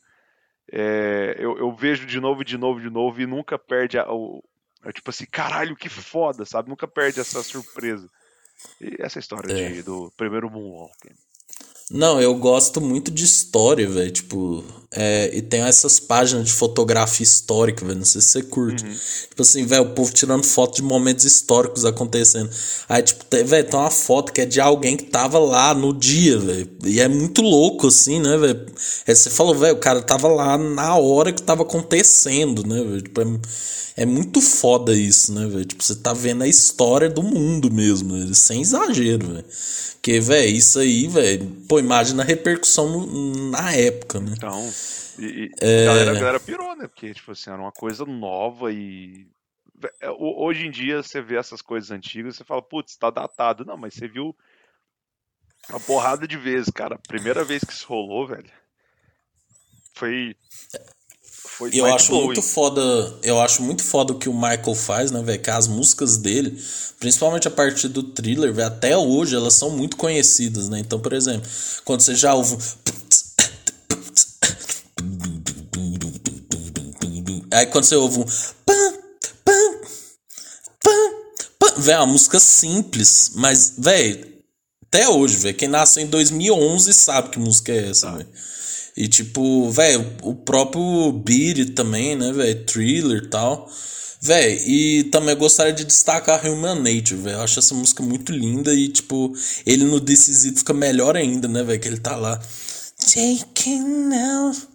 é, 0.70 1.36
eu, 1.38 1.58
eu, 1.58 1.72
vejo 1.72 2.06
de 2.06 2.18
novo, 2.18 2.44
de 2.44 2.56
novo, 2.56 2.80
de 2.80 2.90
novo 2.90 3.20
e 3.20 3.26
nunca 3.26 3.58
perde 3.58 3.98
a, 3.98 4.10
o, 4.10 4.42
é 4.84 4.92
tipo 4.92 5.10
assim, 5.10 5.26
caralho, 5.26 5.76
que 5.76 5.88
foda, 5.88 6.44
sabe? 6.44 6.68
Nunca 6.68 6.86
perde 6.86 7.20
essa 7.20 7.42
surpresa. 7.42 8.08
E 8.80 8.96
essa 8.98 9.18
história 9.18 9.52
é. 9.52 9.72
de, 9.72 9.82
do 9.82 10.12
primeiro 10.16 10.50
Moonwalk. 10.50 11.14
Não, 11.90 12.20
eu 12.20 12.34
gosto 12.34 12.80
muito 12.80 13.10
de 13.10 13.24
história, 13.24 13.88
velho. 13.88 14.10
Tipo, 14.10 14.64
é, 14.96 15.30
e 15.36 15.42
tem 15.42 15.60
essas 15.60 15.98
páginas 15.98 16.46
de 16.46 16.52
fotografia 16.52 17.24
histórica, 17.24 17.84
velho. 17.84 17.98
Não 17.98 18.06
sei 18.06 18.20
se 18.20 18.28
você 18.28 18.42
curte. 18.42 18.84
Uhum. 18.84 18.94
Tipo 19.28 19.42
assim, 19.42 19.66
velho, 19.66 19.82
o 19.82 19.90
povo 19.90 20.12
tirando 20.12 20.44
foto 20.44 20.76
de 20.76 20.82
momentos 20.82 21.24
históricos 21.24 21.84
acontecendo. 21.84 22.48
Aí, 22.88 23.02
tipo, 23.02 23.24
velho, 23.44 23.68
tem 23.68 23.78
uma 23.78 23.90
foto 23.90 24.32
que 24.32 24.40
é 24.40 24.46
de 24.46 24.60
alguém 24.60 24.96
que 24.96 25.04
tava 25.04 25.38
lá 25.38 25.74
no 25.74 25.92
dia, 25.92 26.38
velho. 26.38 26.70
E 26.84 27.00
é 27.00 27.08
muito 27.08 27.42
louco, 27.42 27.88
assim, 27.88 28.20
né, 28.20 28.36
velho? 28.38 28.66
Aí 29.06 29.14
você 29.14 29.28
falou, 29.28 29.54
velho, 29.54 29.74
o 29.74 29.80
cara 29.80 30.00
tava 30.00 30.28
lá 30.28 30.56
na 30.56 30.96
hora 30.96 31.32
que 31.32 31.42
tava 31.42 31.64
acontecendo, 31.64 32.64
né, 32.66 32.82
velho? 32.82 33.02
Tipo, 33.02 33.20
é, 33.20 33.26
é, 33.96 34.06
muito 34.06 34.40
foda 34.40 34.94
isso, 34.94 35.32
né, 35.34 35.46
velho? 35.48 35.64
Tipo, 35.64 35.82
você 35.82 35.96
tá 35.96 36.12
vendo 36.12 36.42
a 36.42 36.48
história 36.48 37.10
do 37.10 37.22
mundo 37.22 37.70
mesmo, 37.70 38.14
véio, 38.14 38.34
sem 38.34 38.62
exagero, 38.62 39.26
velho. 39.26 39.44
Porque, 40.04 40.20
velho, 40.20 40.54
isso 40.54 40.78
aí, 40.78 41.08
velho, 41.08 41.50
pô, 41.74 41.80
imagina 41.80 42.22
a 42.22 42.26
repercussão 42.26 43.06
na 43.50 43.72
época, 43.72 44.20
né? 44.20 44.34
Então, 44.36 44.70
e, 45.18 45.24
e 45.24 45.50
é... 45.60 45.82
a, 45.82 45.86
galera, 45.86 46.10
a 46.10 46.14
galera 46.14 46.40
pirou, 46.40 46.76
né? 46.76 46.86
Porque, 46.86 47.12
tipo 47.12 47.32
assim, 47.32 47.50
era 47.50 47.60
uma 47.60 47.72
coisa 47.72 48.04
nova 48.04 48.72
e. 48.72 49.26
É, 50.00 50.08
hoje 50.10 50.66
em 50.66 50.70
dia 50.70 51.02
você 51.02 51.20
vê 51.20 51.36
essas 51.36 51.60
coisas 51.60 51.90
antigas, 51.90 52.36
você 52.36 52.44
fala, 52.44 52.62
putz, 52.62 52.96
tá 52.96 53.10
datado. 53.10 53.64
Não, 53.64 53.76
mas 53.76 53.94
você 53.94 54.06
viu 54.06 54.36
uma 55.68 55.80
porrada 55.80 56.28
de 56.28 56.36
vezes, 56.36 56.70
cara. 56.70 56.98
Primeira 57.08 57.42
vez 57.42 57.64
que 57.64 57.72
isso 57.72 57.88
rolou, 57.88 58.26
velho. 58.26 58.50
Foi. 59.94 60.36
Foi 61.46 61.70
eu 61.72 61.86
acho 61.86 62.12
muito 62.12 62.42
foda. 62.42 63.14
Eu 63.22 63.40
acho 63.40 63.62
muito 63.62 63.82
foda 63.82 64.12
o 64.12 64.18
que 64.18 64.28
o 64.28 64.34
Michael 64.34 64.74
faz, 64.74 65.10
né, 65.10 65.22
velho? 65.22 65.40
Que 65.40 65.50
as 65.50 65.68
músicas 65.68 66.16
dele, 66.16 66.60
principalmente 66.98 67.46
a 67.46 67.50
partir 67.50 67.88
do 67.88 68.02
thriller, 68.02 68.52
véio, 68.52 68.66
até 68.66 68.96
hoje 68.96 69.36
elas 69.36 69.54
são 69.54 69.70
muito 69.70 69.96
conhecidas, 69.96 70.68
né? 70.68 70.78
Então, 70.78 70.98
por 70.98 71.12
exemplo, 71.12 71.48
quando 71.84 72.00
você 72.00 72.14
já 72.14 72.34
ouve. 72.34 72.56
Aí 77.52 77.66
quando 77.66 77.84
você 77.84 77.94
ouve 77.94 78.20
um. 78.20 78.24
Véi, 81.76 81.94
é 81.94 81.98
uma 81.98 82.06
música 82.06 82.40
simples, 82.40 83.32
mas, 83.34 83.74
velho, 83.76 84.26
até 84.86 85.08
hoje, 85.08 85.36
velho, 85.36 85.56
quem 85.56 85.68
nasceu 85.68 86.02
em 86.02 86.06
2011 86.06 86.92
sabe 86.94 87.30
que 87.30 87.38
música 87.38 87.72
é 87.72 87.90
essa, 87.90 88.10
velho. 88.12 88.28
E 88.96 89.08
tipo, 89.08 89.70
velho, 89.70 90.06
o 90.22 90.34
próprio 90.34 91.12
Beat 91.12 91.74
também, 91.74 92.16
né, 92.16 92.32
velho? 92.32 92.64
Thriller 92.64 93.24
e 93.24 93.28
tal. 93.28 93.68
Véi, 94.20 94.58
e 94.66 95.04
também 95.04 95.36
gostaria 95.36 95.72
de 95.72 95.84
destacar 95.84 96.46
Human 96.46 96.76
Nature, 96.76 97.20
velho. 97.20 97.36
Eu 97.36 97.40
acho 97.42 97.58
essa 97.58 97.74
música 97.74 98.02
muito 98.02 98.32
linda 98.32 98.72
e, 98.72 98.88
tipo, 98.88 99.32
ele 99.66 99.84
no 99.84 100.00
This 100.00 100.44
fica 100.56 100.72
melhor 100.72 101.16
ainda, 101.16 101.46
né, 101.46 101.62
velho? 101.62 101.78
Que 101.78 101.88
ele 101.88 102.00
tá 102.00 102.16
lá. 102.16 102.40
Taking 102.96 104.14
out. 104.14 104.73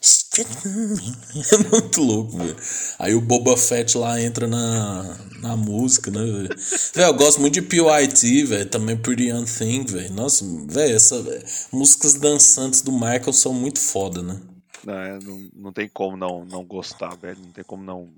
É 1.52 1.70
muito 1.70 2.00
louco, 2.00 2.38
velho. 2.38 2.56
Aí 2.98 3.14
o 3.14 3.20
Boba 3.20 3.56
Fett 3.56 3.96
lá 3.98 4.20
entra 4.20 4.46
na, 4.46 5.18
na 5.40 5.56
música, 5.56 6.10
né, 6.10 6.20
velho? 6.20 6.48
eu 6.96 7.14
gosto 7.14 7.40
muito 7.40 7.54
de 7.54 7.62
PYT, 7.62 8.44
velho. 8.44 8.68
Também 8.68 8.96
Pretty 8.96 9.28
Young 9.28 9.44
Thing, 9.44 9.84
velho. 9.84 10.12
Nossa, 10.12 10.44
velho, 10.68 10.96
essa 10.96 11.22
véio, 11.22 11.42
músicas 11.72 12.14
dançantes 12.14 12.80
do 12.80 12.92
Michael 12.92 13.32
são 13.32 13.52
muito 13.52 13.78
foda, 13.78 14.22
né? 14.22 14.40
Não, 14.84 14.94
é, 14.94 15.18
não, 15.18 15.50
não 15.54 15.72
tem 15.72 15.88
como 15.88 16.16
não, 16.16 16.44
não 16.44 16.64
gostar, 16.64 17.14
velho. 17.16 17.38
Não 17.38 17.52
tem 17.52 17.64
como 17.64 17.84
não, 17.84 18.12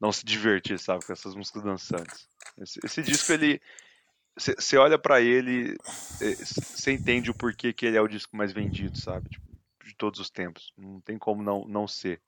não 0.00 0.10
se 0.10 0.24
divertir, 0.24 0.78
sabe, 0.78 1.04
com 1.04 1.12
essas 1.12 1.34
músicas 1.34 1.62
dançantes. 1.62 2.26
Esse, 2.60 2.80
esse 2.84 3.02
disco, 3.02 3.32
ele. 3.32 3.60
Você 4.34 4.78
olha 4.78 4.98
para 4.98 5.20
ele, 5.20 5.76
você 6.18 6.90
é, 6.90 6.94
entende 6.94 7.30
o 7.30 7.34
porquê 7.34 7.70
que 7.70 7.84
ele 7.84 7.98
é 7.98 8.00
o 8.00 8.08
disco 8.08 8.34
mais 8.34 8.50
vendido, 8.50 8.98
sabe? 8.98 9.28
Tipo, 9.28 9.51
de 9.84 9.94
todos 9.96 10.20
os 10.20 10.30
tempos. 10.30 10.72
Não 10.76 11.00
tem 11.00 11.18
como 11.18 11.42
não, 11.42 11.66
não 11.66 11.86
ser. 11.86 12.20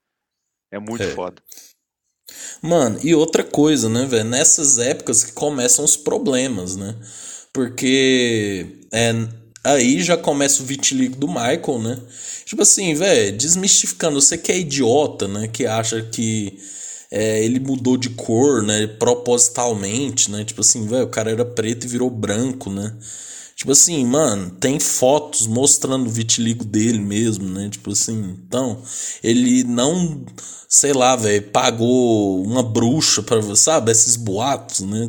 É 0.70 0.78
muito 0.78 1.04
é. 1.04 1.10
foda. 1.10 1.42
Mano, 2.62 2.98
e 3.02 3.14
outra 3.14 3.44
coisa, 3.44 3.88
né, 3.88 4.06
velho? 4.06 4.24
Nessas 4.24 4.78
épocas 4.78 5.22
que 5.22 5.32
começam 5.32 5.84
os 5.84 5.96
problemas, 5.96 6.76
né? 6.76 6.94
Porque 7.52 8.80
é, 8.92 9.12
aí 9.62 10.02
já 10.02 10.16
começa 10.16 10.62
o 10.62 10.66
vitiligo 10.66 11.16
do 11.16 11.28
Michael, 11.28 11.78
né? 11.80 12.02
Tipo 12.44 12.62
assim, 12.62 12.94
velho, 12.94 13.36
desmistificando, 13.36 14.20
você 14.20 14.36
que 14.36 14.50
é 14.50 14.58
idiota, 14.58 15.28
né? 15.28 15.48
Que 15.48 15.66
acha 15.66 16.02
que 16.02 16.58
é, 17.10 17.44
ele 17.44 17.60
mudou 17.60 17.96
de 17.96 18.10
cor, 18.10 18.62
né? 18.62 18.86
Propositalmente, 18.86 20.30
né? 20.30 20.44
Tipo 20.44 20.62
assim, 20.62 20.86
velho, 20.86 21.04
o 21.04 21.10
cara 21.10 21.30
era 21.30 21.44
preto 21.44 21.84
e 21.84 21.88
virou 21.88 22.10
branco, 22.10 22.70
né? 22.70 22.96
Tipo 23.64 23.72
assim, 23.72 24.04
mano, 24.04 24.50
tem 24.50 24.78
fotos 24.78 25.46
mostrando 25.46 26.06
o 26.06 26.10
vitiligo 26.10 26.66
dele 26.66 26.98
mesmo, 26.98 27.48
né? 27.48 27.70
Tipo 27.70 27.92
assim, 27.92 28.36
então, 28.46 28.82
ele 29.22 29.64
não, 29.64 30.22
sei 30.68 30.92
lá, 30.92 31.16
velho, 31.16 31.50
pagou 31.50 32.44
uma 32.44 32.62
bruxa 32.62 33.22
para, 33.22 33.40
sabe, 33.56 33.90
esses 33.90 34.16
boatos, 34.16 34.80
né? 34.80 35.08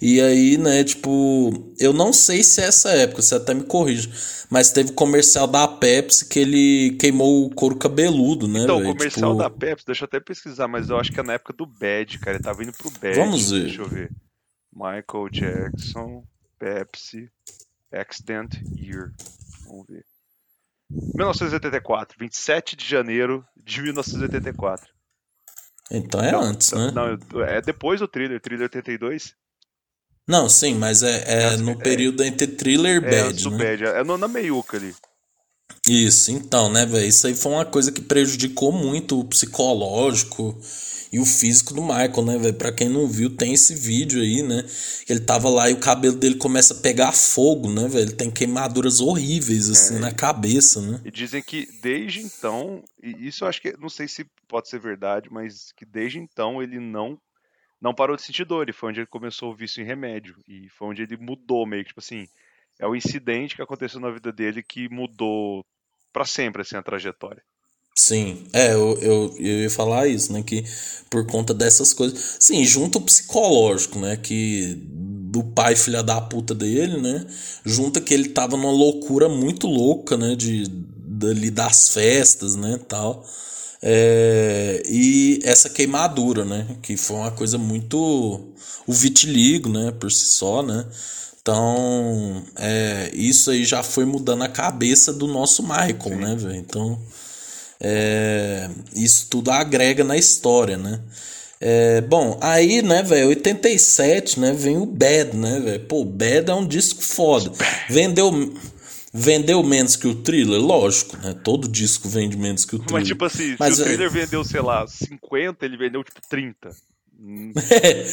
E 0.00 0.22
aí, 0.22 0.56
né, 0.56 0.82
tipo, 0.82 1.74
eu 1.78 1.92
não 1.92 2.14
sei 2.14 2.42
se 2.42 2.62
é 2.62 2.64
essa 2.64 2.88
época, 2.92 3.20
você 3.20 3.34
até 3.34 3.52
me 3.52 3.64
corrige, 3.64 4.10
mas 4.48 4.72
teve 4.72 4.92
comercial 4.92 5.46
da 5.46 5.68
Pepsi 5.68 6.24
que 6.24 6.38
ele 6.38 6.96
queimou 6.98 7.44
o 7.44 7.54
couro 7.54 7.76
cabeludo, 7.76 8.48
né? 8.48 8.62
Então, 8.62 8.78
o 8.78 8.84
comercial 8.96 9.32
tipo... 9.32 9.42
da 9.42 9.50
Pepsi, 9.50 9.84
deixa 9.84 10.04
eu 10.04 10.06
até 10.06 10.18
pesquisar, 10.18 10.66
mas 10.66 10.88
eu 10.88 10.98
acho 10.98 11.12
que 11.12 11.20
é 11.20 11.22
na 11.22 11.34
época 11.34 11.52
do 11.52 11.66
Bad, 11.66 12.18
cara, 12.20 12.38
ele 12.38 12.42
tava 12.42 12.62
indo 12.62 12.72
pro 12.72 12.90
Bad. 12.90 13.18
Vamos 13.18 13.50
ver. 13.50 13.64
Deixa 13.64 13.82
eu 13.82 13.88
ver. 13.90 14.10
Michael 14.72 15.28
Jackson, 15.30 16.24
Pepsi, 16.58 17.28
Accident 17.92 18.54
Year. 18.76 19.12
Vamos 19.66 19.86
ver. 19.88 20.04
1984, 20.90 22.16
27 22.18 22.76
de 22.76 22.84
janeiro 22.84 23.44
de 23.56 23.82
1984. 23.82 24.92
Então 25.90 26.20
é 26.20 26.32
não, 26.32 26.40
antes, 26.42 26.72
né? 26.72 26.90
Não, 26.90 27.42
é 27.44 27.60
depois 27.60 28.00
do 28.00 28.08
thriller, 28.08 28.40
thriller 28.40 28.64
82. 28.64 29.34
Não, 30.26 30.48
sim, 30.48 30.74
mas 30.74 31.02
é, 31.02 31.52
é 31.52 31.56
no 31.56 31.76
período 31.76 32.22
entre 32.22 32.46
thriller 32.46 32.96
e 32.96 33.00
bad, 33.00 33.46
é, 33.46 33.50
né? 33.50 33.58
Bad, 33.58 33.84
é 33.84 34.04
no, 34.04 34.16
na 34.16 34.28
meiuca 34.28 34.76
ali. 34.76 34.94
Isso, 35.88 36.30
então, 36.30 36.70
né, 36.70 36.86
velho? 36.86 37.06
Isso 37.06 37.26
aí 37.26 37.34
foi 37.34 37.52
uma 37.52 37.64
coisa 37.64 37.90
que 37.90 38.00
prejudicou 38.00 38.70
muito 38.70 39.18
o 39.18 39.24
psicológico 39.24 40.56
e 41.12 41.18
o 41.18 41.26
físico 41.26 41.74
do 41.74 41.82
Michael, 41.82 42.24
né, 42.24 42.38
velho? 42.38 42.54
Pra 42.54 42.70
quem 42.72 42.88
não 42.88 43.08
viu, 43.08 43.36
tem 43.36 43.52
esse 43.52 43.74
vídeo 43.74 44.22
aí, 44.22 44.42
né? 44.42 44.64
Ele 45.08 45.18
tava 45.18 45.50
lá 45.50 45.68
e 45.68 45.72
o 45.72 45.80
cabelo 45.80 46.14
dele 46.14 46.36
começa 46.36 46.72
a 46.72 46.80
pegar 46.80 47.10
fogo, 47.10 47.68
né, 47.68 47.88
velho? 47.88 48.04
Ele 48.04 48.12
tem 48.16 48.30
queimaduras 48.30 49.00
horríveis, 49.00 49.68
assim, 49.68 49.96
é. 49.96 49.98
na 49.98 50.14
cabeça, 50.14 50.80
né? 50.80 51.00
E 51.04 51.10
dizem 51.10 51.42
que 51.42 51.68
desde 51.82 52.20
então, 52.20 52.84
e 53.02 53.26
isso 53.26 53.42
eu 53.42 53.48
acho 53.48 53.60
que, 53.60 53.76
não 53.76 53.88
sei 53.88 54.06
se 54.06 54.24
pode 54.46 54.68
ser 54.68 54.78
verdade, 54.78 55.28
mas 55.32 55.72
que 55.72 55.84
desde 55.84 56.18
então 56.18 56.62
ele 56.62 56.78
não 56.78 57.18
não 57.80 57.92
parou 57.92 58.14
de 58.14 58.22
sentir 58.22 58.44
dor. 58.44 58.68
E 58.68 58.72
foi 58.72 58.90
onde 58.90 59.00
ele 59.00 59.08
começou 59.08 59.50
o 59.50 59.56
vício 59.56 59.82
em 59.82 59.84
remédio. 59.84 60.36
E 60.46 60.68
foi 60.68 60.86
onde 60.86 61.02
ele 61.02 61.16
mudou 61.16 61.66
meio 61.66 61.82
que, 61.82 61.88
tipo 61.88 61.98
assim, 61.98 62.28
é 62.78 62.86
o 62.86 62.96
incidente 62.96 63.56
que 63.56 63.62
aconteceu 63.62 64.00
na 64.00 64.10
vida 64.10 64.32
dele 64.32 64.62
que 64.62 64.88
mudou 64.88 65.64
para 66.12 66.24
sempre, 66.24 66.62
assim, 66.62 66.76
a 66.76 66.82
trajetória. 66.82 67.42
Sim, 67.94 68.46
é, 68.52 68.72
eu, 68.72 68.98
eu, 69.00 69.34
eu 69.38 69.60
ia 69.60 69.70
falar 69.70 70.08
isso, 70.08 70.32
né? 70.32 70.42
Que 70.42 70.64
por 71.10 71.26
conta 71.26 71.52
dessas 71.52 71.92
coisas. 71.92 72.36
Sim, 72.40 72.64
junto 72.64 72.98
o 72.98 73.02
psicológico, 73.02 73.98
né? 73.98 74.16
Que 74.16 74.74
do 75.32 75.44
pai 75.44 75.76
filha 75.76 76.02
da 76.02 76.20
puta 76.20 76.54
dele, 76.54 77.00
né? 77.00 77.26
Junta 77.64 78.00
que 78.00 78.14
ele 78.14 78.30
tava 78.30 78.56
numa 78.56 78.70
loucura 78.72 79.28
muito 79.28 79.66
louca, 79.66 80.16
né? 80.16 80.34
De, 80.34 80.66
dali 80.68 81.50
das 81.50 81.90
festas, 81.90 82.56
né? 82.56 82.78
Tal. 82.88 83.24
É, 83.82 84.82
e 84.86 85.40
essa 85.44 85.68
queimadura, 85.68 86.44
né? 86.44 86.78
Que 86.82 86.96
foi 86.96 87.16
uma 87.16 87.30
coisa 87.30 87.58
muito. 87.58 87.96
O 88.86 88.92
vitiligo, 88.92 89.68
né? 89.68 89.92
Por 89.92 90.10
si 90.10 90.24
só, 90.24 90.62
né? 90.62 90.86
Então, 91.42 92.44
é, 92.56 93.10
isso 93.12 93.50
aí 93.50 93.64
já 93.64 93.82
foi 93.82 94.04
mudando 94.04 94.42
a 94.42 94.48
cabeça 94.48 95.12
do 95.12 95.26
nosso 95.26 95.62
Michael, 95.64 96.16
né, 96.16 96.36
velho? 96.36 96.54
Então, 96.54 97.00
é, 97.80 98.70
isso 98.94 99.26
tudo 99.28 99.50
agrega 99.50 100.04
na 100.04 100.16
história, 100.16 100.76
né? 100.76 101.00
É, 101.60 102.00
bom, 102.00 102.38
aí, 102.40 102.80
né, 102.80 103.02
velho, 103.02 103.28
87, 103.28 104.38
né, 104.38 104.52
vem 104.52 104.76
o 104.76 104.86
Bad, 104.86 105.36
né, 105.36 105.58
velho? 105.58 105.84
Pô, 105.86 106.02
o 106.02 106.04
Bad 106.04 106.48
é 106.48 106.54
um 106.54 106.66
disco 106.66 107.02
foda. 107.02 107.50
Vendeu 107.90 108.30
vendeu 109.12 109.62
menos 109.62 109.94
que 109.94 110.06
o 110.06 110.14
Thriller, 110.14 110.60
lógico, 110.60 111.16
né? 111.18 111.34
Todo 111.44 111.68
disco 111.68 112.08
vende 112.08 112.36
menos 112.36 112.64
que 112.64 112.76
o 112.76 112.78
Thriller. 112.78 113.00
Mas 113.00 113.08
tipo 113.08 113.24
assim, 113.24 113.56
Mas, 113.58 113.76
se 113.76 113.82
o 113.82 113.84
Thriller 113.84 114.06
é... 114.06 114.10
vendeu, 114.10 114.44
sei 114.44 114.60
lá, 114.60 114.86
50, 114.86 115.66
ele 115.66 115.76
vendeu 115.76 116.02
tipo 116.02 116.20
30. 116.28 116.70
é, 117.82 118.06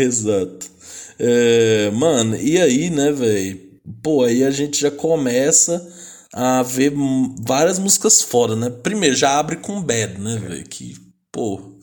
exato. 0.00 0.75
É, 1.18 1.90
mano, 1.92 2.36
e 2.36 2.60
aí, 2.60 2.90
né, 2.90 3.10
velho? 3.12 3.60
Pô, 4.02 4.24
aí 4.24 4.44
a 4.44 4.50
gente 4.50 4.78
já 4.80 4.90
começa 4.90 5.86
a 6.32 6.62
ver 6.62 6.92
várias 7.40 7.78
músicas 7.78 8.20
fora, 8.22 8.54
né? 8.56 8.68
Primeiro, 8.68 9.16
já 9.16 9.38
abre 9.38 9.56
com 9.56 9.80
Bad, 9.82 10.20
né, 10.20 10.36
velho? 10.36 10.64
Que, 10.64 10.94
pô, 11.32 11.78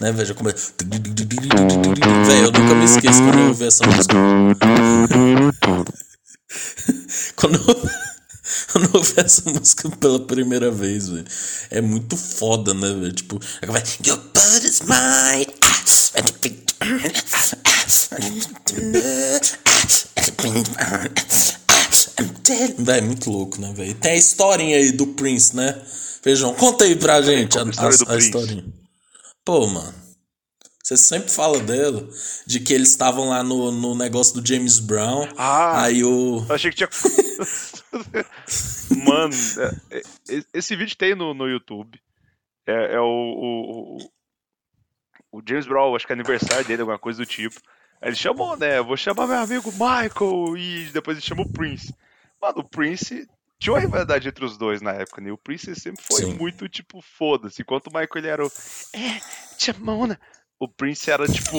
né, 0.00 0.12
velho? 0.12 0.26
Já 0.26 0.34
começa. 0.34 0.72
Velho, 2.26 2.44
eu 2.44 2.52
nunca 2.52 2.74
me 2.74 2.84
esqueço 2.84 3.22
quando 3.22 3.38
eu 3.38 3.48
ouvi 3.48 3.64
essa 3.64 3.86
música. 3.86 4.14
quando 7.36 7.56
eu. 7.56 7.90
Ouvi 8.92 9.14
essa 9.16 9.48
música 9.50 9.88
pela 9.88 10.20
primeira 10.20 10.70
vez, 10.70 11.08
velho. 11.08 11.24
É 11.70 11.80
muito 11.80 12.16
foda, 12.16 12.74
né, 12.74 12.92
velho? 12.92 13.12
Tipo, 13.12 13.40
Your 14.04 14.18
blood 14.32 14.66
is 14.66 14.82
mine. 14.82 15.46
Véi, 22.78 23.00
muito 23.00 23.30
louco, 23.30 23.60
né, 23.60 23.72
velho? 23.72 23.94
Tem 23.94 24.12
a 24.12 24.16
historinha 24.16 24.76
aí 24.76 24.92
do 24.92 25.08
Prince, 25.08 25.56
né? 25.56 25.82
Feijão, 26.22 26.54
conta 26.54 26.84
aí 26.84 26.94
pra 26.96 27.20
gente 27.22 27.58
a, 27.58 27.62
a, 27.62 28.14
a 28.14 28.16
historinha. 28.16 28.64
Pô, 29.44 29.66
mano. 29.66 30.04
Você 30.84 30.96
sempre 30.98 31.30
fala 31.30 31.58
dela, 31.60 32.06
de 32.46 32.60
que 32.60 32.74
eles 32.74 32.90
estavam 32.90 33.30
lá 33.30 33.42
no, 33.42 33.72
no 33.72 33.94
negócio 33.94 34.38
do 34.38 34.46
James 34.46 34.78
Brown. 34.78 35.26
Ah, 35.34 35.84
aí 35.84 36.04
o. 36.04 36.44
Eu 36.46 36.54
achei 36.54 36.70
que 36.70 36.76
tinha. 36.76 36.90
Mano, 39.02 39.32
é, 39.90 39.98
é, 39.98 40.02
esse 40.52 40.76
vídeo 40.76 40.94
tem 40.94 41.14
no, 41.14 41.32
no 41.32 41.48
YouTube. 41.48 41.98
É, 42.66 42.96
é 42.96 43.00
o, 43.00 43.06
o, 43.06 43.96
o, 45.32 45.42
James 45.48 45.66
Brown, 45.66 45.96
acho 45.96 46.06
que 46.06 46.12
é 46.12 46.16
aniversário 46.16 46.66
dele, 46.66 46.82
alguma 46.82 46.98
coisa 46.98 47.22
do 47.22 47.26
tipo. 47.26 47.58
Aí 48.00 48.10
ele 48.10 48.16
chamou, 48.16 48.56
né? 48.56 48.80
Vou 48.82 48.96
chamar 48.96 49.26
meu 49.26 49.38
amigo 49.38 49.72
Michael 49.72 50.56
e 50.56 50.90
depois 50.92 51.16
ele 51.16 51.26
chamou 51.26 51.46
o 51.46 51.52
Prince. 51.52 51.94
Mano, 52.40 52.58
o 52.58 52.68
Prince 52.68 53.26
tinha 53.58 53.72
uma 53.72 53.80
rivalidade 53.80 54.28
entre 54.28 54.44
os 54.44 54.58
dois 54.58 54.82
na 54.82 54.92
época, 54.92 55.20
né? 55.20 55.32
O 55.32 55.38
Prince 55.38 55.74
sempre 55.74 56.04
foi 56.04 56.24
Sim. 56.24 56.34
muito 56.34 56.68
tipo, 56.68 57.00
foda-se. 57.00 57.62
Enquanto 57.62 57.86
o 57.86 57.90
Michael 57.90 58.08
ele 58.16 58.28
era 58.28 58.44
o. 58.44 58.52
É, 58.92 59.20
chamona. 59.58 60.20
O 60.58 60.68
Prince 60.68 61.10
era 61.10 61.26
tipo. 61.26 61.56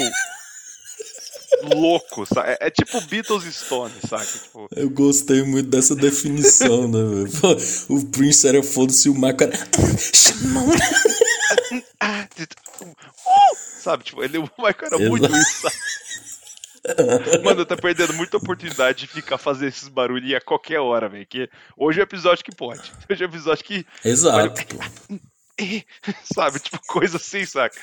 louco, 1.74 2.26
sabe? 2.26 2.52
É, 2.52 2.68
é, 2.68 2.70
tipo 2.70 3.02
Beatles 3.02 3.44
e 3.46 3.54
Stones, 3.54 4.02
sabe? 4.08 4.26
Tipo... 4.26 4.68
Eu 4.76 4.90
gostei 4.90 5.42
muito 5.44 5.70
dessa 5.70 5.96
definição, 5.96 6.88
né, 6.88 7.00
velho? 7.28 7.58
O 7.90 8.06
Prince 8.08 8.48
era 8.48 8.62
foda-se, 8.62 9.10
o 9.10 9.16
Michael 9.16 9.52
era. 9.52 9.68
Chamona. 10.14 10.76
sabe? 13.86 14.04
Tipo, 14.04 14.24
ele, 14.24 14.40
o 14.40 14.50
Michael 14.58 14.76
era 14.82 14.96
Exato. 14.96 15.10
muito 15.10 15.36
isso, 15.38 15.62
sabe? 15.62 15.76
Mano, 17.44 17.66
tá 17.66 17.76
perdendo 17.76 18.14
muita 18.14 18.38
oportunidade 18.38 19.00
de 19.00 19.08
ficar 19.08 19.38
fazendo 19.38 19.70
esses 19.70 19.88
barulhos 19.88 20.34
a 20.34 20.42
qualquer 20.42 20.80
hora, 20.80 21.10
velho. 21.10 21.26
Que 21.26 21.50
hoje 21.76 22.00
é 22.00 22.04
episódio 22.04 22.44
que 22.44 22.56
pode. 22.56 22.92
Hoje 23.10 23.24
é 23.24 23.26
episódio 23.26 23.64
que. 23.64 23.86
Exato. 24.04 24.62
Sabe? 26.34 26.60
Tipo, 26.60 26.80
coisa 26.88 27.18
assim, 27.18 27.46
saca? 27.46 27.76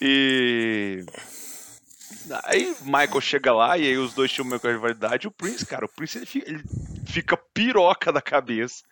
E. 0.00 1.04
Aí 2.44 2.74
Michael 2.82 3.20
chega 3.20 3.52
lá 3.52 3.76
e 3.76 3.86
aí 3.86 3.96
os 3.96 4.14
dois 4.14 4.30
tinham 4.30 4.46
uma 4.46 4.56
rivalidade. 4.56 5.26
O 5.26 5.30
Prince, 5.30 5.66
cara, 5.66 5.86
o 5.86 5.88
Prince 5.88 6.18
ele 6.18 6.26
fica, 6.26 6.50
ele 6.50 6.62
fica 7.06 7.36
piroca 7.36 8.12
da 8.12 8.22
cabeça. 8.22 8.84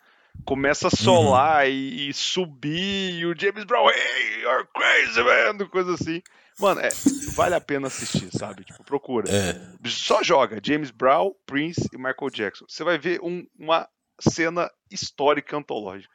Começa 0.45 0.87
a 0.87 0.91
solar 0.91 1.65
uhum. 1.65 1.71
e, 1.71 2.09
e, 2.09 2.13
subir. 2.13 3.19
E 3.19 3.25
o 3.25 3.37
James 3.37 3.63
Brown, 3.65 3.89
hey, 3.89 4.41
you're 4.41 4.67
crazy, 4.73 5.21
man! 5.23 5.65
Coisa 5.67 5.93
assim. 5.93 6.21
Mano, 6.59 6.81
é, 6.81 6.89
vale 7.33 7.55
a 7.55 7.61
pena 7.61 7.87
assistir, 7.87 8.29
sabe? 8.37 8.63
Tipo, 8.63 8.83
procura. 8.83 9.29
É. 9.29 9.59
Só 9.87 10.21
joga 10.23 10.59
James 10.63 10.91
Brown, 10.91 11.31
Prince 11.45 11.81
e 11.93 11.97
Michael 11.97 12.29
Jackson. 12.31 12.65
Você 12.67 12.83
vai 12.83 12.97
ver 12.97 13.19
um, 13.21 13.45
uma 13.57 13.87
cena 14.19 14.69
histórica 14.89 15.57
antológica. 15.57 16.13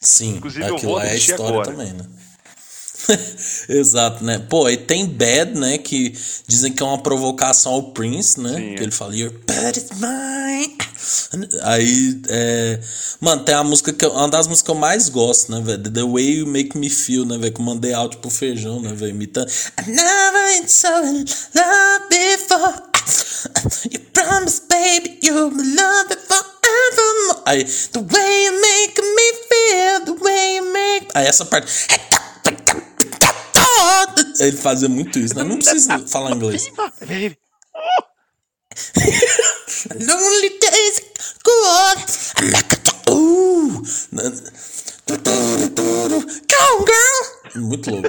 Sim, 0.00 0.36
Inclusive, 0.36 0.68
eu 0.68 0.76
vou 0.76 1.00
é 1.00 1.16
história 1.16 1.46
agora. 1.46 1.70
também, 1.70 1.92
né? 1.92 2.04
Exato, 3.68 4.24
né? 4.24 4.38
Pô, 4.38 4.66
aí 4.66 4.76
tem 4.76 5.06
Bad, 5.06 5.58
né? 5.58 5.78
Que 5.78 6.14
dizem 6.46 6.72
que 6.72 6.82
é 6.82 6.86
uma 6.86 7.02
provocação 7.02 7.72
ao 7.72 7.82
Prince, 7.92 8.40
né? 8.40 8.54
Sim, 8.54 8.74
que 8.74 8.80
é. 8.80 8.82
ele 8.82 8.92
fala, 8.92 9.14
Your 9.14 9.32
bad 9.46 9.78
is 9.78 9.90
mine. 10.00 10.76
Aí, 11.62 12.20
é... 12.28 12.80
Mano, 13.20 13.42
tem 13.44 13.54
a 13.54 13.64
música 13.64 13.92
que 13.92 14.04
eu, 14.04 14.12
uma 14.12 14.28
das 14.28 14.46
músicas 14.46 14.62
que 14.62 14.70
eu 14.70 14.80
mais 14.80 15.08
gosto, 15.08 15.52
né, 15.52 15.60
velho? 15.60 15.82
The 15.82 16.02
Way 16.02 16.38
You 16.38 16.46
Make 16.46 16.78
Me 16.78 16.90
Feel, 16.90 17.24
né, 17.24 17.38
velho? 17.38 17.52
Que 17.52 17.60
eu 17.60 17.64
mandei 17.64 17.92
áudio 17.92 18.18
pro 18.18 18.30
feijão, 18.30 18.80
né, 18.80 18.92
velho? 18.92 19.10
Imitando. 19.10 19.50
I 19.50 19.90
never 19.90 20.60
been 20.60 20.68
so 20.68 20.88
in 21.04 21.24
love 21.54 22.08
before. 22.08 22.94
You 23.90 24.00
promise, 24.12 24.62
baby, 24.68 25.18
you'll 25.22 25.50
be 25.50 25.62
loved 25.62 26.16
forevermore. 26.28 27.42
Aí, 27.46 27.64
the 27.92 28.00
way 28.00 28.44
you 28.44 28.60
make 28.60 29.02
me 29.02 29.32
feel, 29.48 30.04
the 30.04 30.24
way 30.24 30.56
you 30.56 30.72
make. 30.72 31.08
Aí, 31.14 31.26
essa 31.26 31.44
parte. 31.44 31.70
Ele 34.40 34.56
fazia 34.56 34.88
muito 34.88 35.18
isso, 35.18 35.34
né? 35.34 35.44
Não 35.44 35.58
precisa 35.58 35.98
falar 36.06 36.34
inglês. 36.34 36.70
Lonely 39.90 40.58
days 40.60 41.02
go 41.44 41.52
on. 41.66 41.96
Girl. 46.86 47.62
Muito 47.66 47.90
louco. 47.90 48.08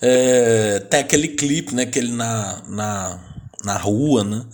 É, 0.00 0.80
tem 0.90 1.00
aquele 1.00 1.28
clipe, 1.28 1.74
né? 1.74 1.82
Aquele 1.82 2.12
na, 2.12 2.62
na, 2.66 3.18
na 3.64 3.76
rua, 3.76 4.24
né? 4.24 4.44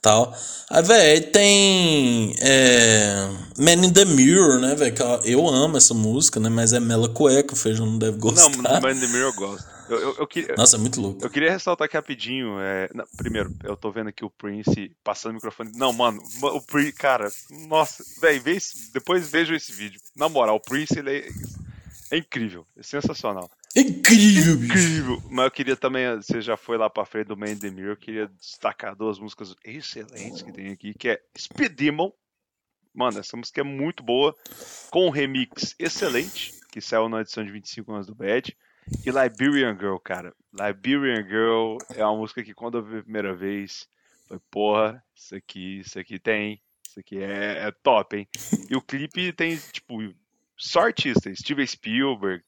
Tal. 0.00 0.36
Aí, 0.70 0.82
velho, 0.82 1.26
tem. 1.32 2.34
É, 2.40 3.28
Man 3.58 3.84
in 3.84 3.92
the 3.92 4.04
Mirror, 4.04 4.58
né, 4.58 4.74
velho? 4.74 4.94
Eu 5.24 5.48
amo 5.48 5.76
essa 5.76 5.94
música, 5.94 6.38
né? 6.38 6.48
Mas 6.48 6.72
é 6.72 6.80
Mela 6.80 7.08
Cueca, 7.08 7.54
o 7.54 7.56
Feijão 7.56 7.86
não 7.86 7.98
deve 7.98 8.18
gostar. 8.18 8.50
Não, 8.50 8.80
Man 8.80 8.92
in 8.92 9.00
the 9.00 9.06
Mirror 9.08 9.32
eu 9.32 9.34
gosto. 9.34 9.71
Eu, 9.92 10.00
eu, 10.00 10.16
eu 10.20 10.26
queria, 10.26 10.54
Nossa, 10.56 10.76
é 10.76 10.78
muito 10.78 11.00
louco. 11.00 11.22
Eu 11.22 11.28
queria 11.28 11.50
ressaltar 11.50 11.84
aqui 11.84 11.96
rapidinho. 11.96 12.58
É, 12.58 12.88
não, 12.94 13.04
primeiro, 13.16 13.54
eu 13.62 13.76
tô 13.76 13.90
vendo 13.90 14.08
aqui 14.08 14.24
o 14.24 14.30
Prince 14.30 14.96
passando 15.04 15.32
o 15.32 15.34
microfone. 15.34 15.70
Não, 15.74 15.92
mano, 15.92 16.22
o 16.42 16.60
Prince, 16.62 16.92
cara, 16.92 17.30
nossa, 17.68 18.02
velho, 18.20 18.42
depois 18.92 19.30
vejam 19.30 19.54
esse 19.54 19.72
vídeo. 19.72 20.00
Na 20.16 20.28
moral, 20.28 20.56
o 20.56 20.60
Prince, 20.60 20.98
ele 20.98 21.18
é, 21.18 21.28
é 22.10 22.16
incrível, 22.16 22.66
é 22.76 22.82
sensacional. 22.82 23.50
Incrível, 23.74 24.56
bicho. 24.56 24.72
Incrível. 24.72 25.22
Mas 25.30 25.44
eu 25.46 25.50
queria 25.50 25.76
também, 25.76 26.16
você 26.16 26.40
já 26.40 26.56
foi 26.56 26.76
lá 26.76 26.90
pra 26.90 27.06
frente 27.06 27.28
do 27.28 27.36
Man 27.36 27.56
The 27.56 27.70
Mirror, 27.70 27.92
eu 27.92 27.96
queria 27.96 28.26
destacar 28.38 28.94
duas 28.94 29.18
músicas 29.18 29.54
excelentes 29.64 30.42
que 30.42 30.52
tem 30.52 30.68
aqui, 30.68 30.94
que 30.94 31.08
é 31.08 31.22
Speed 31.36 31.72
Demon. 31.72 32.10
Mano, 32.94 33.18
essa 33.18 33.36
música 33.36 33.62
é 33.62 33.64
muito 33.64 34.02
boa, 34.02 34.36
com 34.90 35.06
um 35.06 35.10
remix 35.10 35.74
excelente, 35.78 36.52
que 36.70 36.80
saiu 36.80 37.08
na 37.08 37.22
edição 37.22 37.42
de 37.42 37.50
25 37.50 37.90
anos 37.92 38.06
do 38.06 38.14
Bad. 38.14 38.54
E 39.04 39.10
Liberian 39.10 39.76
Girl, 39.78 39.96
cara. 39.96 40.34
Liberian 40.52 41.22
Girl 41.26 41.78
é 41.94 42.04
uma 42.04 42.16
música 42.16 42.42
que 42.42 42.54
quando 42.54 42.78
eu 42.78 42.82
vi 42.82 42.98
a 42.98 43.02
primeira 43.02 43.34
vez, 43.34 43.88
foi, 44.28 44.38
porra, 44.50 45.02
isso 45.14 45.34
aqui, 45.34 45.80
isso 45.80 45.98
aqui 45.98 46.18
tem, 46.18 46.60
isso 46.86 47.00
aqui 47.00 47.22
é, 47.22 47.68
é 47.68 47.72
top, 47.82 48.16
hein? 48.16 48.28
E 48.70 48.76
o 48.76 48.82
clipe 48.82 49.32
tem, 49.32 49.56
tipo, 49.72 49.98
só 50.56 50.82
artistas, 50.82 51.38
Steven 51.38 51.66
Spielberg, 51.66 52.44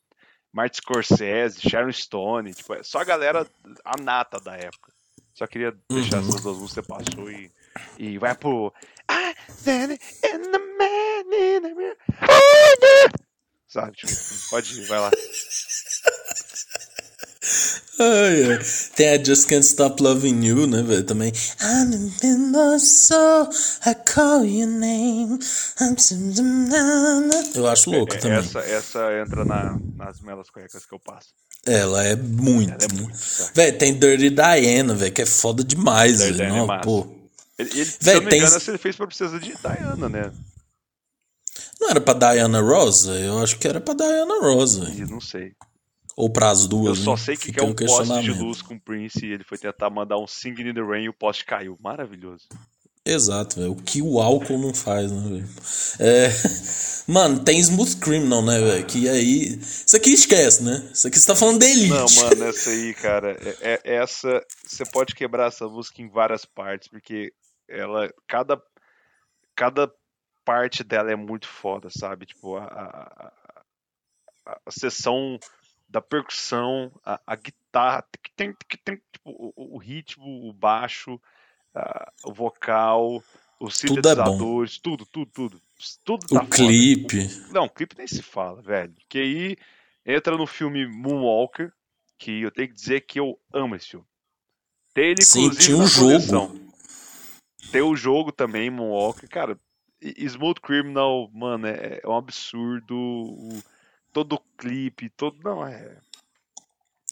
Martin 0.53 0.81
Scorsese, 0.81 1.61
Sharon 1.61 1.93
Stone, 1.93 2.55
tipo, 2.55 2.75
é 2.75 2.83
só 2.83 3.01
a 3.01 3.05
galera, 3.05 3.47
a 3.85 3.97
nata 4.01 4.39
da 4.39 4.57
época. 4.57 4.93
Só 5.35 5.47
queria 5.47 5.77
deixar 5.91 6.23
uhum. 6.23 6.29
essas 6.29 6.43
duas 6.43 6.59
músicas, 6.59 6.87
você 6.87 7.15
passou 7.15 7.31
e, 7.31 7.51
e 7.99 8.19
vai 8.19 8.35
pro... 8.37 8.73
I 9.11 9.35
in 9.63 10.51
the 10.51 10.59
man 10.59 11.35
in 11.35 11.61
the. 11.61 13.24
Sabe, 13.75 13.91
tipo, 13.97 14.13
pode 14.51 14.81
ir, 14.81 14.87
vai 14.87 15.01
lá. 15.01 15.11
Ai, 17.99 18.53
ai. 18.53 18.59
Tem 18.95 19.09
a 19.09 19.25
Just 19.25 19.49
Can't 19.49 19.67
Stop 19.67 20.01
Loving 20.01 20.47
You, 20.47 20.69
né, 20.69 20.81
velho? 20.81 21.03
Também. 21.03 21.33
I'm 21.61 21.93
in 22.23 22.53
the 22.53 22.79
soul, 22.79 23.49
I 23.85 23.97
call 23.97 24.45
your 24.45 24.69
name. 24.69 25.41
Eu 27.53 27.67
acho 27.67 27.91
louco 27.91 28.15
é, 28.15 28.19
também. 28.19 28.39
Essa, 28.39 28.61
essa 28.61 29.21
entra 29.21 29.45
na, 29.45 29.77
nas 29.97 30.21
melas 30.21 30.49
cuecas 30.51 30.87
que 30.87 30.95
eu 30.95 31.01
passo. 31.01 31.31
Ela 31.67 32.05
é 32.05 32.15
muito. 32.15 32.71
Ela 32.71 32.85
é 32.85 32.95
muito. 32.95 33.19
Velho, 33.55 33.77
tem 33.77 33.99
Dirty 33.99 34.31
Diana, 34.31 34.95
velho, 34.95 35.13
que 35.13 35.23
é 35.23 35.27
foda 35.27 35.65
demais, 35.65 36.21
velho. 36.21 36.43
É 36.43 36.81
pô. 36.81 37.09
Ele, 37.59 37.71
ele, 37.71 37.85
véio, 37.85 37.87
se 37.87 38.09
eu 38.09 38.15
não 38.15 38.23
me 38.23 38.31
tem... 38.31 38.39
engano, 38.39 38.63
ele 38.69 38.79
fez 38.79 38.95
pra 38.95 39.07
Princesa 39.09 39.41
de 39.41 39.53
Diana, 39.53 40.09
né? 40.09 40.33
Não 41.85 41.91
era 41.91 42.01
pra 42.01 42.15
Diana 42.15 42.63
Rosa? 42.63 43.13
Eu 43.13 43.41
acho 43.41 43.59
que 43.59 43.69
era 43.69 43.79
pra 43.79 43.93
Diana 43.93 44.41
Rosa. 44.41 44.91
Eu 44.99 45.07
não 45.07 45.21
sei. 45.21 45.53
Ou 46.17 46.31
para 46.31 46.51
as 46.51 46.67
duas. 46.67 46.97
Eu 46.99 47.05
só 47.05 47.11
né? 47.11 47.17
sei 47.19 47.37
que, 47.37 47.53
que 47.53 47.61
é 47.61 47.63
um 47.63 47.75
poste 47.75 48.23
de 48.23 48.31
luz 48.31 48.63
com 48.63 48.75
o 48.75 48.81
Prince 48.81 49.27
e 49.27 49.33
ele 49.33 49.45
foi 49.45 49.59
tentar 49.59 49.91
mandar 49.91 50.17
um 50.17 50.27
Singing 50.27 50.71
in 50.71 50.75
the 50.75 50.81
Rain 50.81 51.05
e 51.05 51.09
o 51.11 51.13
poste 51.13 51.45
caiu. 51.45 51.77
Maravilhoso. 51.83 52.49
Exato, 53.05 53.61
velho. 53.61 53.73
O 53.73 53.77
que 53.77 54.01
o 54.01 54.19
álcool 54.19 54.57
não 54.57 54.73
faz, 54.73 55.13
né, 55.13 55.29
velho? 55.29 55.49
É... 56.01 56.31
Mano, 57.07 57.45
tem 57.45 57.59
Smooth 57.59 57.99
Criminal, 57.99 58.43
né, 58.43 58.59
velho? 58.59 58.87
Que 58.87 59.07
aí. 59.07 59.59
Isso 59.59 59.95
aqui 59.95 60.09
esquece, 60.15 60.63
né? 60.63 60.89
Isso 60.91 61.07
aqui 61.07 61.19
você 61.19 61.27
tá 61.27 61.37
falando 61.37 61.59
dele. 61.59 61.89
Não, 61.89 62.07
mano, 62.07 62.45
essa 62.45 62.71
aí, 62.71 62.95
cara. 62.95 63.37
É, 63.61 63.83
é, 63.85 63.97
essa. 63.97 64.43
Você 64.67 64.87
pode 64.87 65.15
quebrar 65.15 65.49
essa 65.49 65.69
música 65.69 66.01
em 66.01 66.09
várias 66.09 66.47
partes, 66.47 66.89
porque 66.89 67.31
ela. 67.69 68.11
Cada. 68.27 68.59
Cada 69.55 69.93
parte 70.45 70.85
dela 70.85 71.11
é 71.11 71.17
muito 71.17 71.47
foda, 71.49 71.89
sabe? 71.91 72.27
Tipo, 72.27 72.57
a, 72.57 72.65
a, 72.65 73.33
a, 74.47 74.61
a 74.67 74.71
sessão 74.71 75.39
da 75.89 76.01
percussão, 76.01 76.93
a, 77.05 77.21
a 77.27 77.37
guitarra, 77.37 78.05
tem, 78.37 78.55
tem, 78.85 78.97
tipo, 79.13 79.31
o, 79.31 79.75
o, 79.77 79.79
ritmo, 79.79 80.49
o 80.49 80.53
baixo, 80.53 81.21
o 82.25 82.33
vocal, 82.33 83.23
os 83.61 83.77
sintetizadores, 83.77 84.77
é 84.77 84.81
tudo, 84.83 85.07
tudo, 85.07 85.31
tudo. 85.33 85.63
Tudo 86.05 86.27
tá 86.27 86.43
o 86.43 86.47
clipe. 86.47 87.29
Não, 87.51 87.65
o 87.65 87.71
clipe 87.71 87.97
nem 87.99 88.07
se 88.07 88.23
fala, 88.23 88.63
velho. 88.63 88.95
Que 89.09 89.19
aí 89.19 89.57
entra 90.07 90.37
no 90.37 90.47
filme 90.47 90.87
Moonwalker, 90.87 91.73
que 92.19 92.43
eu 92.43 92.51
tenho 92.51 92.69
que 92.69 92.75
dizer 92.75 93.01
que 93.03 93.19
eu 93.19 93.39
amo 93.53 93.75
esse 93.75 93.89
filme. 93.89 94.07
Tem 94.95 95.11
ele, 95.11 95.23
Sim, 95.23 95.51
tinha 95.51 95.77
um 95.77 95.87
jogo. 95.87 96.61
Tem 97.73 97.83
o 97.83 97.97
jogo 97.97 98.31
também, 98.31 98.71
Moonwalker. 98.71 99.29
Cara, 99.29 99.59
Smooth 100.19 100.61
Criminal, 100.61 101.31
mano, 101.33 101.67
é, 101.67 102.01
é 102.03 102.09
um 102.09 102.17
absurdo. 102.17 102.95
O, 102.95 103.63
todo 104.13 104.35
o 104.35 104.41
clipe, 104.59 105.11
todo. 105.11 105.37
Não, 105.43 105.67
é. 105.67 105.97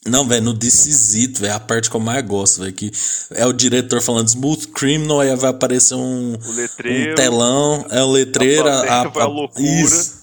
Não, 0.05 0.26
velho, 0.26 0.43
no 0.43 0.53
Decisito, 0.53 1.40
velho, 1.40 1.55
a 1.55 1.61
parte 1.61 1.88
que 1.88 1.95
eu 1.95 2.01
mais 2.01 2.24
gosto, 2.26 2.61
velho, 2.61 2.72
que 2.72 2.90
é 3.30 3.47
o 3.47 3.53
diretor 3.53 4.03
falando 4.03 4.28
Smooth 4.28 4.68
Criminal, 4.68 5.20
aí 5.20 5.34
vai 5.36 5.51
aparecer 5.51 5.95
um, 5.95 6.36
letreiro, 6.57 7.12
um 7.12 7.14
telão, 7.14 7.86
é 7.88 8.03
o 8.03 8.11
letreiro, 8.11 8.68
a, 8.68 8.80
a, 8.80 9.03
a, 9.03 9.22
a 9.22 9.26
loucura. 9.26 9.64
Isso. 9.64 10.22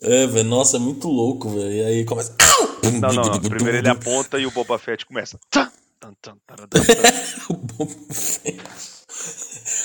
É, 0.00 0.26
velho, 0.26 0.48
nossa, 0.48 0.76
é 0.76 0.80
muito 0.80 1.08
louco, 1.08 1.50
velho. 1.50 1.72
E 1.72 1.84
aí 1.84 2.04
começa. 2.04 2.34
Não, 2.84 3.12
não, 3.12 3.12
não. 3.12 3.40
Primeiro 3.40 3.78
ele 3.78 3.88
aponta 3.88 4.38
e 4.38 4.46
o 4.46 4.50
Boba 4.50 4.78
Fett 4.78 5.04
começa. 5.04 5.38
o 7.50 7.54
Boba 7.54 8.14
Fett. 8.14 8.97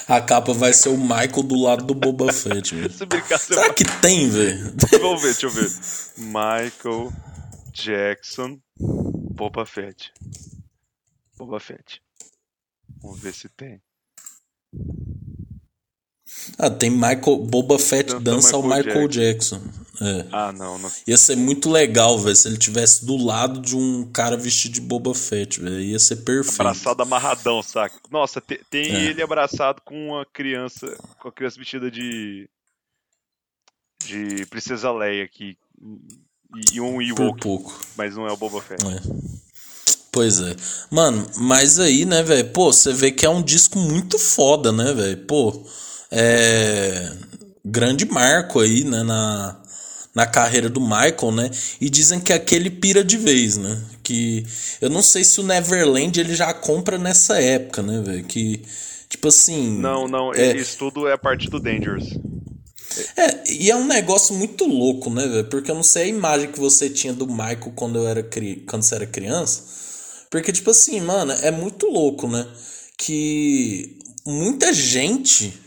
A 0.08 0.22
capa 0.22 0.54
vai 0.54 0.74
ser 0.74 0.90
o 0.90 0.98
Michael 0.98 1.44
do 1.44 1.62
lado 1.62 1.86
do 1.86 1.94
Boba 1.94 2.32
Fett, 2.32 2.76
velho. 2.76 2.92
Será 3.40 3.74
que 3.74 3.84
tem, 4.02 4.30
velho? 4.30 4.74
Vamos 5.02 5.22
ver, 5.22 5.32
deixa 5.34 5.46
eu 5.48 5.52
ver. 5.52 5.70
Michael 6.18 7.12
Jackson 7.72 8.60
Boba 8.78 9.66
Fett. 9.66 10.12
Boba 11.38 11.60
Fett. 11.60 12.02
Vamos 13.02 13.20
ver 13.20 13.34
se 13.34 13.50
tem. 13.50 13.82
Ah, 16.58 16.70
tem 16.70 16.90
Michael 16.90 17.38
Boba 17.38 17.80
Fett 17.80 18.12
dança, 18.12 18.20
dança 18.20 18.56
ao 18.56 18.64
Michael 18.64 19.08
Jackson. 19.08 19.58
Jackson. 19.58 19.84
É. 20.02 20.26
Ah, 20.32 20.52
não, 20.52 20.78
não. 20.78 20.92
Ia 21.08 21.18
ser 21.18 21.36
muito 21.36 21.70
legal, 21.70 22.20
velho, 22.20 22.36
se 22.36 22.48
ele 22.48 22.58
tivesse 22.58 23.06
do 23.06 23.16
lado 23.16 23.62
de 23.62 23.76
um 23.76 24.10
cara 24.12 24.36
vestido 24.36 24.74
de 24.74 24.82
Boba 24.82 25.14
Fett, 25.14 25.62
velho. 25.62 25.80
Ia 25.80 26.00
ser 26.00 26.18
perfeito. 26.18 26.62
Abraçado 26.62 27.02
amarradão, 27.02 27.62
saca? 27.64 27.96
Nossa, 28.12 28.42
tem, 28.42 28.60
tem 28.70 28.94
é. 28.94 29.06
ele 29.06 29.22
abraçado 29.22 29.82
com 29.86 30.10
uma 30.10 30.26
criança, 30.26 30.88
com 31.20 31.28
a 31.28 31.32
criança 31.32 31.58
vestida 31.58 31.90
de 31.90 32.50
de 34.06 34.46
Princesa 34.48 34.92
Leia 34.92 35.24
aqui 35.24 35.58
e, 36.72 36.76
e 36.76 36.82
um 36.82 37.02
Ewok. 37.02 37.16
Por 37.16 37.38
pouco. 37.38 37.80
Mas 37.96 38.16
não 38.16 38.28
é 38.28 38.32
o 38.32 38.38
Boba 38.38 38.62
Fett. 38.62 38.84
É. 38.86 39.00
Pois 40.12 40.40
é. 40.42 40.56
Mano, 40.92 41.28
mas 41.38 41.80
aí, 41.80 42.06
né, 42.06 42.22
velho? 42.22 42.50
Pô, 42.52 42.72
você 42.72 42.94
vê 42.94 43.12
que 43.12 43.26
é 43.26 43.30
um 43.30 43.42
disco 43.42 43.80
muito 43.80 44.20
foda, 44.20 44.72
né, 44.72 44.94
velho? 44.94 45.18
Pô, 45.26 45.66
é. 46.14 47.12
Grande 47.66 48.06
marco 48.06 48.60
aí, 48.60 48.84
né, 48.84 49.04
na, 49.04 49.58
na 50.14 50.28
carreira 50.28 50.70
do 50.70 50.82
Michael, 50.82 51.32
né? 51.32 51.50
E 51.80 51.90
dizem 51.90 52.20
que 52.20 52.34
aquele 52.34 52.70
pira 52.70 53.04
de 53.04 53.18
vez, 53.18 53.58
né? 53.58 53.82
Que 54.04 54.46
eu 54.82 54.90
não 54.90 55.02
sei 55.02 55.24
se 55.24 55.40
o 55.40 55.44
Neverland 55.44 56.20
ele 56.20 56.36
já 56.36 56.54
compra 56.54 56.98
nessa 56.98 57.42
época, 57.42 57.82
né, 57.82 58.02
velho? 58.02 58.24
Que 58.26 58.62
tipo 59.10 59.30
assim. 59.30 59.80
Não, 59.80 60.08
não, 60.08 60.34
é... 60.34 60.56
isso 60.56 60.78
tudo 60.78 61.08
é 61.08 61.14
a 61.14 61.18
parte 61.18 61.50
do 61.50 61.60
Dangerous. 61.60 62.10
É, 63.18 63.52
e 63.52 63.72
é 63.72 63.76
um 63.76 63.88
negócio 63.88 64.36
muito 64.36 64.66
louco, 64.66 65.10
né, 65.10 65.26
velho? 65.28 65.46
Porque 65.46 65.72
eu 65.72 65.76
não 65.76 65.84
sei 65.84 66.04
a 66.04 66.08
imagem 66.08 66.52
que 66.52 66.60
você 66.60 66.90
tinha 66.90 67.14
do 67.14 67.28
Michael 67.28 67.72
quando 67.76 67.98
eu 67.98 68.08
era 68.08 68.22
cri... 68.22 68.64
quando 68.68 68.84
você 68.84 68.96
era 68.96 69.08
criança. 69.08 69.64
Porque, 70.30 70.52
tipo 70.52 70.70
assim, 70.70 71.00
mano, 71.00 71.32
é 71.32 71.50
muito 71.50 71.88
louco, 71.88 72.28
né? 72.28 72.46
Que 72.98 73.98
muita 74.26 74.74
gente 74.74 75.63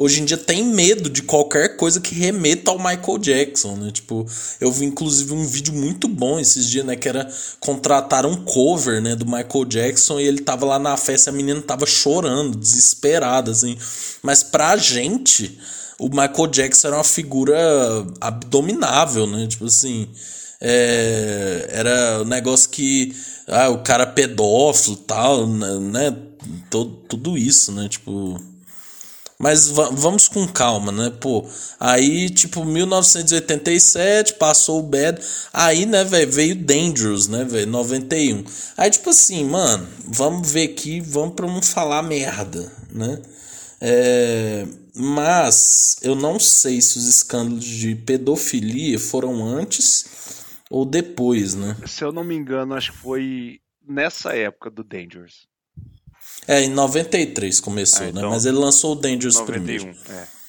hoje 0.00 0.22
em 0.22 0.24
dia 0.24 0.38
tem 0.38 0.64
medo 0.64 1.10
de 1.10 1.20
qualquer 1.20 1.76
coisa 1.76 2.00
que 2.00 2.14
remeta 2.14 2.70
ao 2.70 2.78
Michael 2.78 3.18
Jackson, 3.18 3.76
né? 3.76 3.90
Tipo, 3.90 4.26
eu 4.58 4.72
vi 4.72 4.86
inclusive 4.86 5.34
um 5.34 5.44
vídeo 5.44 5.74
muito 5.74 6.08
bom 6.08 6.40
esses 6.40 6.66
dias, 6.66 6.86
né? 6.86 6.96
Que 6.96 7.06
era 7.06 7.30
contratar 7.60 8.24
um 8.24 8.42
cover, 8.42 9.02
né? 9.02 9.14
Do 9.14 9.26
Michael 9.26 9.66
Jackson 9.66 10.18
e 10.18 10.26
ele 10.26 10.40
tava 10.40 10.64
lá 10.64 10.78
na 10.78 10.96
festa 10.96 11.28
e 11.28 11.34
a 11.34 11.36
menina 11.36 11.60
tava 11.60 11.84
chorando, 11.84 12.56
desesperada, 12.56 13.50
assim. 13.50 13.76
Mas 14.22 14.42
pra 14.42 14.74
gente 14.78 15.58
o 15.98 16.08
Michael 16.08 16.46
Jackson 16.46 16.88
era 16.88 16.96
uma 16.96 17.04
figura 17.04 17.54
abdominável, 18.22 19.26
né? 19.26 19.46
Tipo 19.46 19.66
assim, 19.66 20.08
é, 20.62 21.68
era 21.72 22.22
um 22.22 22.24
negócio 22.24 22.70
que 22.70 23.14
ah, 23.46 23.68
o 23.68 23.82
cara 23.82 24.06
pedófilo 24.06 24.96
tal, 24.96 25.46
né? 25.46 26.16
Todo, 26.70 26.90
tudo 27.06 27.36
isso, 27.36 27.70
né? 27.70 27.86
Tipo, 27.86 28.40
Mas 29.40 29.68
vamos 29.68 30.28
com 30.28 30.46
calma, 30.46 30.92
né? 30.92 31.10
Pô, 31.18 31.48
aí, 31.80 32.28
tipo, 32.28 32.62
1987, 32.62 34.34
passou 34.34 34.80
o 34.80 34.82
Bad. 34.82 35.18
Aí, 35.50 35.86
né, 35.86 36.04
velho, 36.04 36.30
veio 36.30 36.54
Dangerous, 36.54 37.26
né, 37.26 37.42
velho? 37.42 37.66
91. 37.68 38.44
Aí, 38.76 38.90
tipo 38.90 39.08
assim, 39.08 39.42
mano, 39.46 39.88
vamos 40.04 40.52
ver 40.52 40.64
aqui, 40.64 41.00
vamos 41.00 41.34
pra 41.36 41.46
não 41.46 41.62
falar 41.62 42.02
merda, 42.02 42.70
né? 42.92 43.22
É, 43.80 44.66
mas 44.94 45.96
eu 46.02 46.14
não 46.14 46.38
sei 46.38 46.82
se 46.82 46.98
os 46.98 47.06
escândalos 47.06 47.64
de 47.64 47.94
pedofilia 47.94 48.98
foram 48.98 49.42
antes 49.42 50.04
ou 50.68 50.84
depois, 50.84 51.54
né? 51.54 51.78
Se 51.86 52.04
eu 52.04 52.12
não 52.12 52.22
me 52.22 52.34
engano, 52.34 52.74
acho 52.74 52.92
que 52.92 52.98
foi 52.98 53.60
nessa 53.88 54.36
época 54.36 54.68
do 54.70 54.84
Dangerous. 54.84 55.48
É, 56.48 56.62
em 56.62 56.70
93 56.70 57.60
começou, 57.60 58.00
ah, 58.00 58.04
né? 58.04 58.10
então, 58.10 58.22
né? 58.22 58.28
Mas 58.28 58.44
ele 58.44 58.56
lançou 58.56 58.92
o 58.92 58.96
Dangerous 58.96 59.36
91, 59.36 59.52
primeiro. 59.52 59.96
É. 60.08 60.40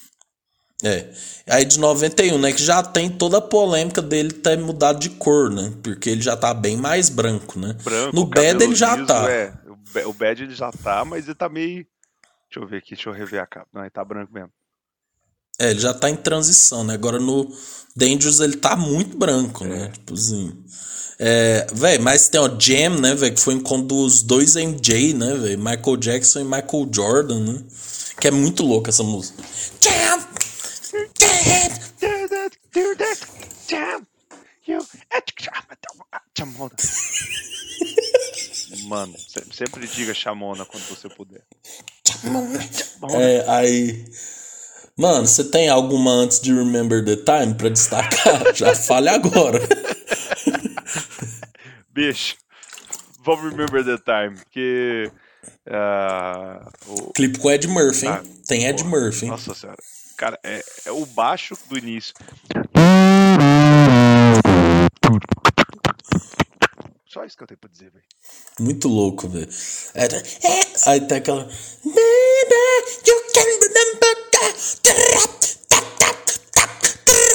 É. 0.83 1.13
Aí 1.47 1.63
de 1.63 1.79
91, 1.79 2.37
né? 2.39 2.51
Que 2.51 2.63
já 2.63 2.81
tem 2.81 3.09
toda 3.09 3.37
a 3.37 3.41
polêmica 3.41 4.01
dele 4.01 4.31
ter 4.31 4.57
mudado 4.57 4.99
de 4.99 5.11
cor, 5.11 5.51
né? 5.51 5.71
Porque 5.83 6.09
ele 6.09 6.21
já 6.21 6.35
tá 6.35 6.53
bem 6.53 6.75
mais 6.75 7.07
branco, 7.07 7.59
né? 7.59 7.75
Branco, 7.83 8.15
no 8.15 8.25
Bad 8.25 8.63
ele 8.63 8.75
já 8.75 8.95
liso, 8.95 9.07
tá. 9.07 9.29
É. 9.29 9.53
O 10.05 10.13
Bad 10.13 10.43
ele 10.43 10.55
já 10.55 10.71
tá, 10.71 11.05
mas 11.05 11.25
ele 11.25 11.35
tá 11.35 11.47
meio. 11.47 11.85
Deixa 12.49 12.65
eu 12.65 12.67
ver 12.67 12.77
aqui, 12.77 12.95
deixa 12.95 13.09
eu 13.09 13.13
rever 13.13 13.41
a 13.41 13.45
capa. 13.45 13.67
Não, 13.71 13.81
ele 13.81 13.89
tá 13.91 14.03
branco 14.03 14.33
mesmo. 14.33 14.51
É, 15.59 15.69
ele 15.69 15.79
já 15.79 15.93
tá 15.93 16.09
em 16.09 16.15
transição, 16.15 16.83
né? 16.83 16.95
Agora 16.95 17.19
no 17.19 17.47
Dangerous 17.95 18.39
ele 18.39 18.57
tá 18.57 18.75
muito 18.75 19.15
branco, 19.17 19.63
é. 19.65 19.67
né? 19.67 19.89
Tipo 19.89 20.15
assim. 20.15 20.63
É, 21.23 21.67
velho, 21.71 22.01
mas 22.01 22.29
tem 22.29 22.41
o 22.41 22.59
Jam, 22.59 22.99
né, 22.99 23.13
velho, 23.13 23.35
que 23.35 23.39
foi 23.39 23.53
encontro 23.53 23.85
dos 23.85 24.23
dois 24.23 24.55
MJ, 24.55 25.13
né, 25.13 25.35
velho, 25.35 25.59
Michael 25.59 25.97
Jackson 25.97 26.39
e 26.39 26.43
Michael 26.43 26.89
Jordan, 26.91 27.39
né, 27.41 27.63
que 28.19 28.27
é 28.27 28.31
muito 28.31 28.63
louco 28.63 28.89
essa 28.89 29.03
música. 29.03 29.43
Jam! 29.79 30.19
Jam! 33.69 34.07
Chamona. 36.35 36.71
Mano, 38.85 39.15
sempre 39.53 39.87
diga 39.87 40.15
chamona 40.15 40.65
quando 40.65 40.83
você 40.85 41.07
puder. 41.07 41.43
É, 43.13 43.45
aí. 43.47 44.05
Mano, 44.97 45.27
você 45.27 45.43
tem 45.43 45.69
alguma 45.69 46.11
antes 46.11 46.39
de 46.39 46.51
Remember 46.51 47.05
the 47.05 47.17
Time 47.17 47.53
pra 47.53 47.69
destacar? 47.69 48.53
Já 48.55 48.73
fale 48.73 49.09
agora. 49.09 49.59
Bicho, 51.93 52.37
vamos 53.23 53.51
remember 53.51 53.83
the 53.83 53.97
time, 53.97 54.37
porque. 54.37 55.11
Uh, 55.67 56.69
o... 56.87 57.13
Clipe 57.13 57.37
com 57.39 57.51
Ed 57.51 57.67
Murphy, 57.67 58.05
hein? 58.05 58.13
Ah, 58.13 58.23
Tem 58.47 58.65
Ed 58.65 58.83
Murphy. 58.85 59.25
Hein? 59.25 59.31
Nossa 59.31 59.53
senhora. 59.53 59.77
Cara, 60.15 60.39
é, 60.43 60.63
é 60.85 60.91
o 60.91 61.05
baixo 61.05 61.57
do 61.67 61.77
início. 61.77 62.13
Só 67.07 67.25
isso 67.25 67.35
que 67.35 67.43
eu 67.43 67.47
tenho 67.47 67.59
pra 67.59 67.69
dizer, 67.69 67.91
velho. 67.91 68.05
Muito 68.59 68.87
louco, 68.87 69.27
velho. 69.27 69.49
É, 69.93 70.05
é, 70.05 70.91
aí 70.91 71.01
tem 71.01 71.17
aquela. 71.17 71.43
Baby, 71.43 71.91
you 73.05 73.21
can 73.33 73.45
remember 73.67 74.01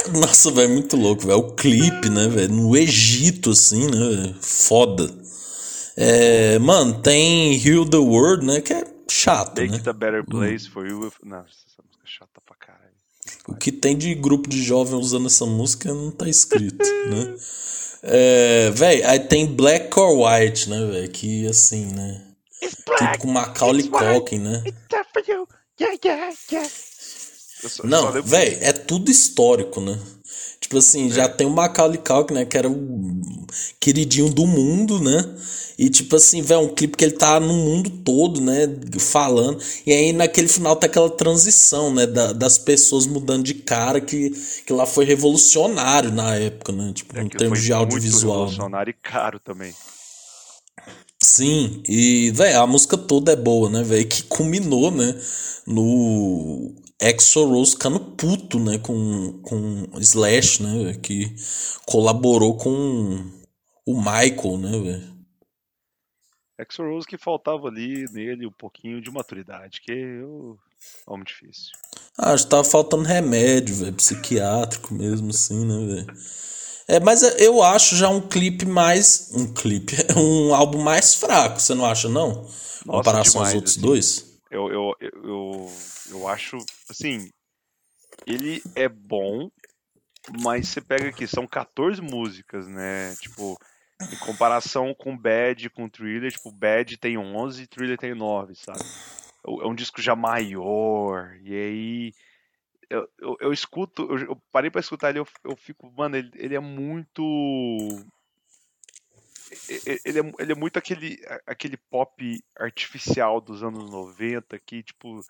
nossa, 0.19 0.51
velho, 0.51 0.69
muito 0.69 0.95
louco, 0.95 1.27
velho. 1.27 1.39
O 1.39 1.51
clipe, 1.53 2.09
né, 2.09 2.27
velho? 2.27 2.53
No 2.53 2.75
Egito, 2.75 3.51
assim, 3.51 3.87
né? 3.87 4.35
Foda. 4.41 5.09
É, 5.95 6.59
mano, 6.59 7.01
tem 7.01 7.55
Heal 7.65 7.85
the 7.85 7.97
World, 7.97 8.45
né? 8.45 8.61
Que 8.61 8.73
é 8.73 8.83
chato, 9.09 9.59
Make 9.59 9.71
né? 9.71 9.77
it 9.77 9.89
a 9.89 9.93
better 9.93 10.23
place 10.23 10.69
for 10.69 10.87
you. 10.87 10.99
Nossa, 11.23 11.47
essa 11.65 11.81
música 11.83 12.03
é 12.03 12.07
chata 12.07 12.41
pra 12.45 12.55
caralho. 12.55 12.93
O 13.47 13.55
que 13.55 13.71
tem 13.71 13.97
de 13.97 14.13
grupo 14.13 14.47
de 14.47 14.61
jovens 14.61 14.99
usando 14.99 15.27
essa 15.27 15.45
música 15.45 15.93
não 15.93 16.11
tá 16.11 16.29
escrito, 16.29 16.85
né? 17.09 17.35
É, 18.03 18.69
velho, 18.71 19.09
aí 19.09 19.19
tem 19.19 19.47
Black 19.47 19.99
or 19.99 20.19
White, 20.19 20.69
né, 20.69 20.85
velho? 20.85 21.09
Que 21.09 21.47
assim, 21.47 21.85
né? 21.87 22.23
Tipo 22.61 23.17
com 23.19 23.27
Macaulay 23.27 23.87
Culkin, 23.87 24.39
né? 24.39 24.63
It's 24.65 25.07
for 25.13 25.23
you. 25.27 25.47
Yeah, 25.79 25.97
yeah, 26.03 26.33
yeah. 26.51 26.69
Só, 27.65 27.83
não, 27.85 28.11
velho, 28.21 28.57
é 28.61 28.71
tudo 28.71 29.09
histórico, 29.09 29.81
né? 29.81 29.97
Tipo 30.59 30.77
assim, 30.77 31.07
é. 31.07 31.13
já 31.13 31.29
tem 31.29 31.47
o 31.47 31.49
Macaulay 31.49 31.97
Culkin, 31.97 32.33
né? 32.33 32.45
Que 32.45 32.57
era 32.57 32.69
o 32.69 33.21
queridinho 33.79 34.29
do 34.29 34.45
mundo, 34.45 34.99
né? 34.99 35.23
E 35.77 35.89
tipo 35.89 36.15
assim, 36.15 36.41
velho, 36.41 36.61
um 36.61 36.73
clipe 36.73 36.97
que 36.97 37.05
ele 37.05 37.13
tá 37.13 37.39
no 37.39 37.53
mundo 37.53 37.89
todo, 37.89 38.41
né? 38.41 38.67
Falando. 38.99 39.61
E 39.85 39.93
aí 39.93 40.11
naquele 40.11 40.47
final 40.47 40.75
tá 40.75 40.87
aquela 40.87 41.09
transição, 41.09 41.93
né? 41.93 42.05
Da, 42.05 42.33
das 42.33 42.57
pessoas 42.57 43.05
mudando 43.05 43.43
de 43.43 43.53
cara, 43.53 44.01
que, 44.01 44.31
que 44.65 44.73
lá 44.73 44.85
foi 44.85 45.05
revolucionário 45.05 46.11
na 46.11 46.35
época, 46.35 46.71
né? 46.71 46.91
Tipo, 46.93 47.17
é 47.17 47.23
em 47.23 47.29
termos 47.29 47.61
de 47.61 47.71
audiovisual. 47.71 48.39
Muito 48.39 48.49
né? 48.49 48.55
revolucionário 48.55 48.91
e 48.91 48.93
caro 48.93 49.39
também. 49.39 49.73
Sim, 51.23 51.81
e, 51.87 52.31
velho, 52.31 52.61
a 52.61 52.67
música 52.67 52.97
toda 52.97 53.31
é 53.31 53.35
boa, 53.35 53.69
né, 53.69 53.83
velho? 53.83 54.07
Que 54.07 54.23
culminou, 54.23 54.91
né? 54.91 55.15
No 55.65 56.73
Exo 56.99 57.45
Rose 57.45 57.71
ficando 57.71 57.99
puto, 57.99 58.59
né, 58.59 58.79
com, 58.79 59.39
com 59.43 59.87
Slash, 59.99 60.63
né, 60.63 60.95
que 60.95 61.35
colaborou 61.85 62.57
com 62.57 63.31
o 63.85 63.97
Michael, 63.97 64.57
né, 64.57 64.71
velho. 64.71 65.17
Exo 66.59 66.81
Rose 66.81 67.07
que 67.07 67.17
faltava 67.17 67.67
ali 67.67 68.05
nele 68.11 68.47
um 68.47 68.51
pouquinho 68.51 68.99
de 68.99 69.11
maturidade, 69.11 69.79
que 69.81 69.91
eu... 69.91 70.57
é 71.07 71.15
muito 71.15 71.27
difícil. 71.27 71.71
Ah, 72.17 72.33
acho 72.33 72.45
que 72.45 72.49
tava 72.49 72.63
faltando 72.63 73.03
remédio, 73.03 73.75
velho, 73.75 73.93
psiquiátrico 73.93 74.93
mesmo, 74.93 75.29
assim, 75.29 75.65
né, 75.65 75.85
velho. 75.85 76.17
É, 76.87 76.99
mas 77.01 77.21
eu 77.39 77.61
acho 77.61 77.95
já 77.97 78.07
um 78.09 78.21
clipe 78.21 78.65
mais. 78.65 79.29
Um 79.33 79.53
clipe. 79.53 79.93
Um 80.15 80.55
álbum 80.55 80.81
mais 80.81 81.13
fraco, 81.15 81.59
você 81.59 81.75
não 81.75 81.85
acha, 81.85 82.07
não? 82.07 82.47
Em 82.85 82.89
comparação 82.89 83.33
demais, 83.33 83.49
aos 83.49 83.55
outros 83.55 83.73
assim. 83.73 83.81
dois? 83.81 84.26
Eu, 84.49 84.71
eu, 84.71 84.95
eu, 84.99 85.67
eu 86.09 86.27
acho, 86.27 86.57
assim, 86.89 87.29
ele 88.25 88.61
é 88.75 88.87
bom, 88.87 89.49
mas 90.41 90.67
você 90.67 90.81
pega 90.81 91.09
aqui, 91.09 91.27
são 91.27 91.47
14 91.47 92.01
músicas, 92.01 92.67
né? 92.67 93.15
Tipo, 93.15 93.57
em 94.01 94.17
comparação 94.25 94.93
com 94.93 95.17
Bad, 95.17 95.69
com 95.69 95.89
Thriller, 95.89 96.31
tipo, 96.31 96.51
Bad 96.51 96.97
tem 96.97 97.17
11 97.17 97.67
Thriller 97.67 97.97
tem 97.97 98.13
9, 98.13 98.55
sabe? 98.55 98.79
É 99.45 99.67
um 99.67 99.75
disco 99.75 100.01
já 100.01 100.15
maior, 100.15 101.37
e 101.41 101.53
aí 101.53 102.13
eu, 102.89 103.07
eu, 103.19 103.37
eu 103.41 103.53
escuto, 103.53 104.03
eu, 104.03 104.17
eu, 104.19 104.41
parei 104.51 104.69
pra 104.71 104.79
escutar 104.79 105.09
ele, 105.09 105.19
eu, 105.19 105.27
eu 105.43 105.55
fico, 105.55 105.91
mano, 105.91 106.15
ele, 106.15 106.31
ele 106.35 106.55
é 106.55 106.59
muito. 106.59 107.23
Ele 110.05 110.19
é, 110.19 110.33
ele 110.39 110.51
é 110.51 110.55
muito 110.55 110.77
aquele, 110.77 111.19
aquele 111.45 111.77
pop 111.77 112.43
artificial 112.57 113.39
dos 113.39 113.63
anos 113.63 113.89
90 113.89 114.59
que, 114.59 114.83
tipo, 114.83 115.21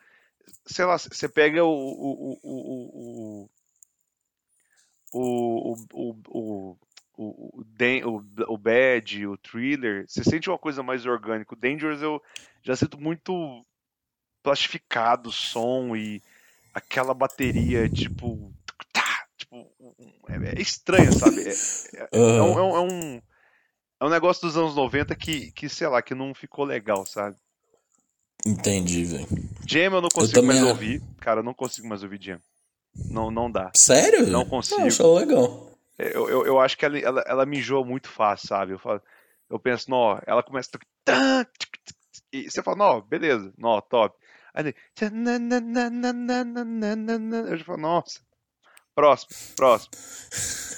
sei 0.66 0.86
lá, 0.86 0.98
você 0.98 1.28
pega 1.30 1.64
o 1.64 1.70
o, 1.70 2.40
o, 2.44 3.50
o, 5.14 5.74
o, 5.94 6.18
o, 6.30 6.78
o, 6.78 6.78
o, 7.18 8.24
o 8.48 8.58
Bad, 8.58 9.28
o 9.28 9.38
Thriller, 9.38 10.06
você 10.08 10.24
sente 10.24 10.50
uma 10.50 10.58
coisa 10.58 10.84
mais 10.84 11.06
orgânica. 11.06 11.54
O 11.54 11.58
Dangerous 11.58 12.02
eu 12.02 12.22
já 12.64 12.76
sinto 12.76 13.00
muito 13.00 13.66
plastificado 14.44 15.30
o 15.30 15.34
som 15.34 15.96
e 15.96 16.22
aquela 16.74 17.14
bateria, 17.14 17.90
tipo. 17.90 18.54
Tá, 18.94 19.26
tipo 19.36 19.68
é, 20.28 20.60
é 20.60 20.62
estranho, 20.62 21.12
sabe? 21.12 21.42
É, 21.42 21.52
é, 21.52 22.08
é, 22.12 22.42
um, 22.42 22.60
é, 22.60 22.80
um, 22.82 23.22
é 24.00 24.06
um 24.06 24.10
negócio 24.10 24.48
dos 24.48 24.58
anos 24.58 24.76
90 24.76 25.16
que, 25.16 25.52
que, 25.52 25.68
sei 25.68 25.88
lá, 25.88 26.02
que 26.02 26.14
não 26.14 26.34
ficou 26.34 26.66
legal, 26.66 27.06
sabe? 27.06 27.36
Entendi, 28.46 29.04
velho. 29.06 29.28
Jam 29.66 29.82
eu 29.96 30.02
não 30.02 30.10
consigo 30.10 30.40
eu 30.40 30.44
mais 30.44 30.62
ouvir. 30.64 31.02
Cara, 31.20 31.40
eu 31.40 31.44
não 31.44 31.54
consigo 31.54 31.88
mais 31.88 32.04
ouvir 32.04 32.22
Jam. 32.22 32.40
Não, 33.10 33.32
não 33.32 33.52
dá. 33.52 33.72
Sério? 33.76 34.28
Não 34.28 34.46
consigo. 34.46 34.82
Eu 34.82 34.88
acho 34.88 35.14
legal. 35.16 35.72
É, 35.98 36.16
eu, 36.16 36.30
eu, 36.30 36.46
eu, 36.46 36.60
acho 36.60 36.78
que 36.78 36.86
ela, 36.86 36.98
ela, 37.00 37.24
ela 37.28 37.46
me 37.46 37.58
enjoa 37.58 37.84
muito 37.84 38.08
fácil, 38.08 38.48
sabe? 38.48 38.74
Eu, 38.74 38.80
falo, 38.80 39.02
eu 39.50 39.60
penso, 39.60 39.90
não, 39.90 40.20
ela 40.26 40.44
começa. 40.44 40.70
E 42.32 42.50
você 42.50 42.62
fala, 42.62 42.78
não, 42.78 43.02
beleza, 43.02 43.52
não, 43.58 43.82
top. 43.82 44.16
Aí 44.54 44.74
eu 47.50 47.58
já 47.58 47.66
falo, 47.66 47.82
nossa. 47.82 48.27
Próximo, 48.98 49.30
próximo. 49.56 49.92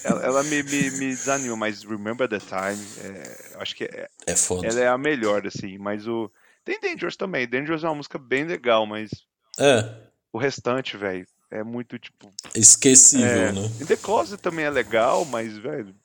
Ela, 0.04 0.26
ela 0.26 0.44
me, 0.44 0.62
me, 0.62 0.92
me, 0.92 1.08
desanima, 1.08 1.56
mas 1.56 1.86
Remember 1.86 2.28
the 2.28 2.38
Time, 2.38 2.86
é, 3.02 3.62
acho 3.62 3.74
que 3.74 3.86
é, 3.86 4.10
é 4.28 4.36
foda. 4.36 4.68
ela 4.68 4.78
é 4.78 4.88
a 4.90 4.98
melhor, 4.98 5.48
assim, 5.48 5.78
mas 5.78 6.06
o. 6.06 6.30
Tem 6.66 6.78
Dangerous 6.82 7.16
também. 7.16 7.48
Dangerous 7.48 7.82
é 7.82 7.88
uma 7.88 7.96
música 7.96 8.20
bem 8.20 8.44
legal, 8.44 8.86
mas. 8.86 9.10
É. 9.58 9.90
O 10.34 10.38
restante, 10.38 10.98
velho, 10.98 11.26
é 11.50 11.64
muito 11.64 11.98
tipo. 11.98 12.30
Esquecível, 12.54 13.26
é, 13.26 13.52
né? 13.54 13.72
The 13.88 13.96
Closet 13.96 14.42
também 14.42 14.66
é 14.66 14.70
legal, 14.70 15.24
mas, 15.24 15.58
velho. 15.58 15.96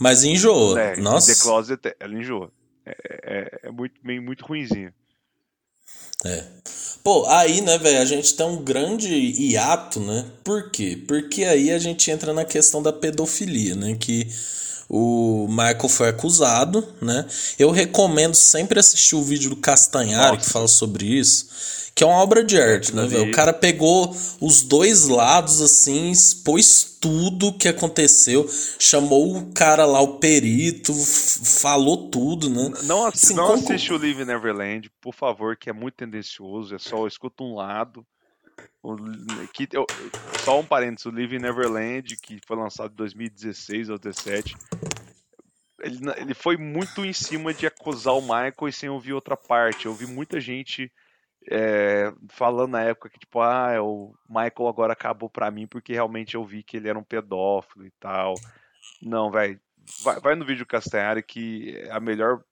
Mas 0.00 0.24
enjoa. 0.24 0.80
É, 0.80 0.96
Nossa. 0.96 1.34
The 1.34 1.42
Closet, 1.42 1.94
ela 2.00 2.14
enjoa. 2.14 2.50
É, 2.86 2.96
é, 3.22 3.60
é 3.64 3.70
muito, 3.70 4.00
meio, 4.02 4.22
muito 4.22 4.46
ruimzinha. 4.46 4.94
É. 6.24 6.44
Pô, 7.02 7.26
aí, 7.28 7.60
né, 7.60 7.76
velho, 7.76 8.00
a 8.00 8.04
gente 8.04 8.34
tem 8.34 8.46
um 8.46 8.62
grande 8.62 9.12
hiato, 9.12 10.00
né? 10.00 10.24
Por 10.42 10.70
quê? 10.70 10.98
Porque 11.06 11.44
aí 11.44 11.70
a 11.70 11.78
gente 11.78 12.10
entra 12.10 12.32
na 12.32 12.44
questão 12.44 12.82
da 12.82 12.92
pedofilia, 12.92 13.74
né? 13.74 13.94
Que 13.94 14.26
o 14.88 15.46
Michael 15.48 15.88
foi 15.88 16.08
acusado, 16.08 16.86
né? 17.02 17.26
Eu 17.58 17.70
recomendo 17.70 18.34
sempre 18.34 18.80
assistir 18.80 19.16
o 19.16 19.22
vídeo 19.22 19.50
do 19.50 19.56
Castanhari 19.56 20.38
que 20.38 20.48
fala 20.48 20.68
sobre 20.68 21.04
isso, 21.04 21.46
que 21.94 22.02
é 22.02 22.06
uma 22.06 22.16
obra 22.16 22.42
de 22.42 22.60
arte, 22.60 22.94
né, 22.94 23.06
velho? 23.06 23.28
O 23.28 23.30
cara 23.30 23.52
pegou 23.52 24.10
os 24.40 24.62
dois 24.62 25.06
lados 25.06 25.62
assim, 25.62 26.10
expôs 26.10 26.98
tudo 27.00 27.56
que 27.56 27.68
aconteceu, 27.68 28.48
chamou 28.78 29.36
o 29.36 29.52
cara 29.52 29.84
lá, 29.84 30.00
o 30.00 30.18
perito, 30.18 30.92
falou 30.92 32.08
tudo, 32.10 32.50
né? 32.50 32.72
Não, 32.82 33.06
assi 33.06 33.26
assim, 33.26 33.34
não 33.34 33.46
como... 33.46 33.58
assiste 33.58 33.92
o 33.92 33.98
Live 33.98 34.24
Neverland, 34.24 34.90
por 35.00 35.14
favor, 35.14 35.56
que 35.56 35.70
é 35.70 35.72
muito 35.72 35.94
tendencioso, 35.94 36.74
é 36.74 36.78
só 36.78 37.06
escuta 37.06 37.44
um 37.44 37.54
lado. 37.54 38.04
O, 38.82 38.96
que, 39.52 39.68
eu, 39.72 39.86
só 40.44 40.58
um 40.58 40.64
parênteses, 40.64 41.06
o 41.06 41.10
Live 41.10 41.38
Neverland, 41.38 42.16
que 42.16 42.40
foi 42.46 42.56
lançado 42.56 42.92
em 42.92 42.96
2016 42.96 43.88
ou 43.88 43.98
2017, 43.98 44.56
ele, 45.80 45.98
ele 46.16 46.34
foi 46.34 46.56
muito 46.56 47.04
em 47.04 47.12
cima 47.12 47.54
de 47.54 47.66
acusar 47.66 48.14
o 48.14 48.20
Michael 48.20 48.68
e 48.68 48.72
sem 48.72 48.88
ouvir 48.88 49.12
outra 49.12 49.36
parte. 49.36 49.86
Eu 49.86 49.94
vi 49.94 50.06
muita 50.06 50.40
gente 50.40 50.90
é, 51.50 52.12
falando 52.30 52.72
na 52.72 52.82
época 52.82 53.10
que, 53.10 53.18
tipo, 53.18 53.40
ah, 53.40 53.82
o 53.82 54.14
Michael 54.28 54.68
agora 54.68 54.92
acabou 54.92 55.28
pra 55.28 55.50
mim 55.50 55.66
porque 55.66 55.92
realmente 55.92 56.34
eu 56.34 56.44
vi 56.44 56.62
que 56.62 56.76
ele 56.76 56.88
era 56.88 56.98
um 56.98 57.04
pedófilo 57.04 57.86
e 57.86 57.90
tal. 58.00 58.34
Não, 59.02 59.30
velho. 59.30 59.60
Vai, 60.02 60.20
vai, 60.20 60.34
no 60.34 60.46
vídeo 60.46 60.64
Castanhari 60.64 61.22
que 61.22 61.76
é 61.76 61.90
a 61.90 62.00
melhor 62.00 62.42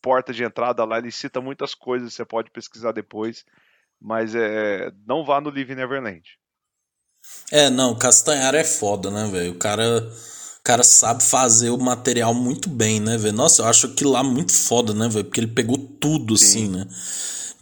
porta 0.00 0.32
de 0.32 0.44
entrada 0.44 0.84
lá. 0.84 0.98
Ele 0.98 1.10
cita 1.10 1.40
muitas 1.40 1.74
coisas, 1.74 2.14
você 2.14 2.24
pode 2.24 2.50
pesquisar 2.50 2.92
depois. 2.92 3.44
Mas 4.00 4.34
é, 4.34 4.90
não 5.06 5.24
vá 5.24 5.40
no 5.40 5.50
Live 5.50 5.74
Neverland. 5.74 6.22
É, 7.50 7.70
não, 7.70 7.96
Castanhari 7.96 8.58
é 8.58 8.64
foda, 8.64 9.10
né, 9.10 9.28
velho? 9.30 9.52
O 9.52 9.58
cara, 9.58 10.10
o 10.58 10.62
cara 10.62 10.82
sabe 10.82 11.22
fazer 11.22 11.70
o 11.70 11.78
material 11.78 12.34
muito 12.34 12.68
bem, 12.68 13.00
né, 13.00 13.16
velho? 13.16 13.36
Nossa, 13.36 13.62
eu 13.62 13.66
acho 13.66 13.86
aquilo 13.86 14.12
lá 14.12 14.24
muito 14.24 14.52
foda, 14.52 14.92
né, 14.92 15.08
velho? 15.08 15.24
Porque 15.24 15.40
ele 15.40 15.52
pegou 15.52 15.78
tudo, 15.78 16.36
Sim. 16.36 16.44
assim, 16.44 16.68
né? 16.68 16.86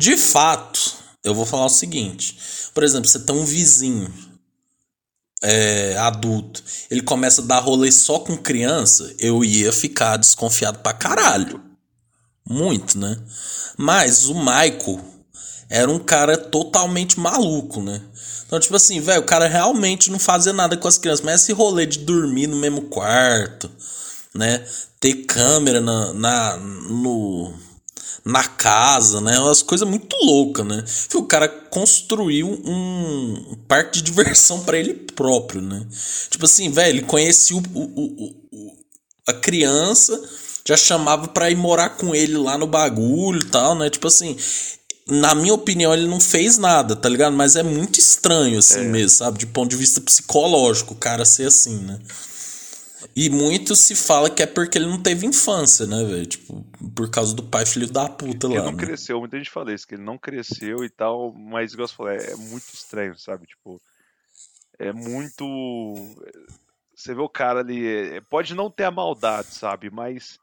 De 0.00 0.16
fato, 0.16 0.94
eu 1.22 1.34
vou 1.34 1.44
falar 1.44 1.66
o 1.66 1.68
seguinte: 1.68 2.34
por 2.72 2.82
exemplo, 2.82 3.06
você 3.06 3.18
tem 3.18 3.36
um 3.36 3.44
vizinho 3.44 4.10
é, 5.42 5.94
adulto, 5.98 6.64
ele 6.90 7.02
começa 7.02 7.42
a 7.42 7.44
dar 7.44 7.58
rolê 7.58 7.92
só 7.92 8.18
com 8.18 8.34
criança, 8.34 9.14
eu 9.18 9.44
ia 9.44 9.70
ficar 9.70 10.16
desconfiado 10.16 10.78
pra 10.78 10.94
caralho. 10.94 11.60
Muito, 12.48 12.98
né? 12.98 13.14
Mas 13.76 14.26
o 14.26 14.34
Michael 14.34 15.04
era 15.68 15.90
um 15.90 15.98
cara 15.98 16.38
totalmente 16.38 17.20
maluco, 17.20 17.82
né? 17.82 18.00
Então, 18.46 18.58
tipo 18.58 18.76
assim, 18.76 19.00
velho, 19.00 19.20
o 19.20 19.26
cara 19.26 19.48
realmente 19.48 20.10
não 20.10 20.18
fazia 20.18 20.54
nada 20.54 20.78
com 20.78 20.88
as 20.88 20.96
crianças, 20.96 21.22
mas 21.22 21.42
esse 21.42 21.52
rolê 21.52 21.84
de 21.84 21.98
dormir 21.98 22.46
no 22.46 22.56
mesmo 22.56 22.82
quarto, 22.84 23.70
né? 24.34 24.66
Ter 24.98 25.26
câmera 25.26 25.78
na, 25.78 26.14
na 26.14 26.56
no 26.56 27.52
na 28.30 28.44
casa, 28.44 29.20
né? 29.20 29.38
Umas 29.38 29.62
coisas 29.62 29.86
muito 29.88 30.16
loucas, 30.24 30.64
né? 30.66 30.84
O 31.14 31.24
cara 31.24 31.48
construiu 31.48 32.48
um 32.48 33.56
parque 33.66 33.98
de 33.98 34.02
diversão 34.02 34.60
para 34.60 34.78
ele 34.78 34.94
próprio, 34.94 35.60
né? 35.60 35.86
Tipo 36.30 36.44
assim, 36.44 36.70
velho, 36.70 36.98
ele 36.98 37.06
conhecia 37.06 37.56
o, 37.56 37.62
o, 37.74 38.36
o, 38.52 38.72
a 39.26 39.32
criança, 39.32 40.20
já 40.64 40.76
chamava 40.76 41.28
pra 41.28 41.50
ir 41.50 41.56
morar 41.56 41.90
com 41.90 42.14
ele 42.14 42.36
lá 42.36 42.56
no 42.56 42.66
bagulho 42.66 43.40
e 43.40 43.46
tal, 43.46 43.74
né? 43.74 43.90
Tipo 43.90 44.06
assim, 44.06 44.36
na 45.06 45.34
minha 45.34 45.54
opinião, 45.54 45.92
ele 45.92 46.06
não 46.06 46.20
fez 46.20 46.56
nada, 46.56 46.94
tá 46.94 47.08
ligado? 47.08 47.34
Mas 47.36 47.56
é 47.56 47.62
muito 47.62 47.98
estranho, 47.98 48.58
assim 48.58 48.80
é. 48.80 48.84
mesmo, 48.84 49.10
sabe? 49.10 49.38
De 49.38 49.46
ponto 49.46 49.70
de 49.70 49.76
vista 49.76 50.00
psicológico, 50.00 50.94
o 50.94 50.96
cara 50.96 51.24
ser 51.24 51.46
assim, 51.46 51.78
né? 51.78 51.98
E 53.14 53.28
muito 53.28 53.74
se 53.74 53.94
fala 53.94 54.30
que 54.30 54.42
é 54.42 54.46
porque 54.46 54.78
ele 54.78 54.86
não 54.86 55.02
teve 55.02 55.26
infância, 55.26 55.86
né, 55.86 56.04
velho? 56.04 56.26
Tipo, 56.26 56.64
por 56.94 57.10
causa 57.10 57.34
do 57.34 57.42
pai 57.42 57.66
filho 57.66 57.90
da 57.90 58.08
puta 58.08 58.46
lá. 58.46 58.54
Ele 58.54 58.62
não 58.62 58.72
né? 58.72 58.84
cresceu, 58.84 59.18
muita 59.18 59.36
gente 59.36 59.50
fala 59.50 59.72
isso, 59.72 59.86
que 59.86 59.94
ele 59.94 60.02
não 60.02 60.16
cresceu 60.16 60.84
e 60.84 60.88
tal, 60.88 61.32
mas 61.32 61.72
igual 61.72 61.88
você 61.88 61.94
falou, 61.94 62.12
é, 62.12 62.32
é 62.32 62.36
muito 62.36 62.72
estranho, 62.72 63.18
sabe? 63.18 63.46
Tipo, 63.46 63.80
é 64.78 64.92
muito. 64.92 65.44
Você 66.94 67.14
vê 67.14 67.20
o 67.20 67.28
cara 67.28 67.60
ali, 67.60 67.86
é, 67.86 68.20
pode 68.20 68.54
não 68.54 68.70
ter 68.70 68.84
a 68.84 68.90
maldade, 68.90 69.48
sabe? 69.48 69.90
Mas 69.90 70.38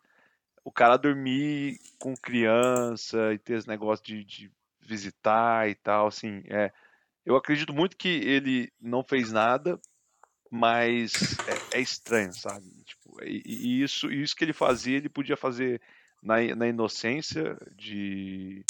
o 0.64 0.72
cara 0.72 0.98
dormir 0.98 1.80
com 1.98 2.16
criança 2.16 3.34
e 3.34 3.38
ter 3.38 3.58
esse 3.58 3.68
negócio 3.68 4.04
de, 4.06 4.24
de 4.24 4.52
visitar 4.82 5.70
e 5.70 5.76
tal, 5.76 6.08
assim, 6.08 6.44
é. 6.48 6.72
Eu 7.26 7.36
acredito 7.36 7.74
muito 7.74 7.98
que 7.98 8.08
ele 8.08 8.72
não 8.80 9.04
fez 9.04 9.34
nada, 9.34 9.78
mas 10.50 11.36
é, 11.72 11.78
é 11.78 11.82
estranho, 11.82 12.34
sabe? 12.34 12.66
Tipo, 12.86 13.24
e, 13.24 13.42
e, 13.46 13.84
isso, 13.84 14.12
isso 14.12 14.36
que 14.36 14.44
ele 14.44 14.54
fazia, 14.54 14.98
ele 14.98 15.10
podia 15.10 15.38
fazer 15.38 15.82
na, 16.22 16.36
na 16.56 16.68
inocência 16.68 17.58
de 17.76 18.64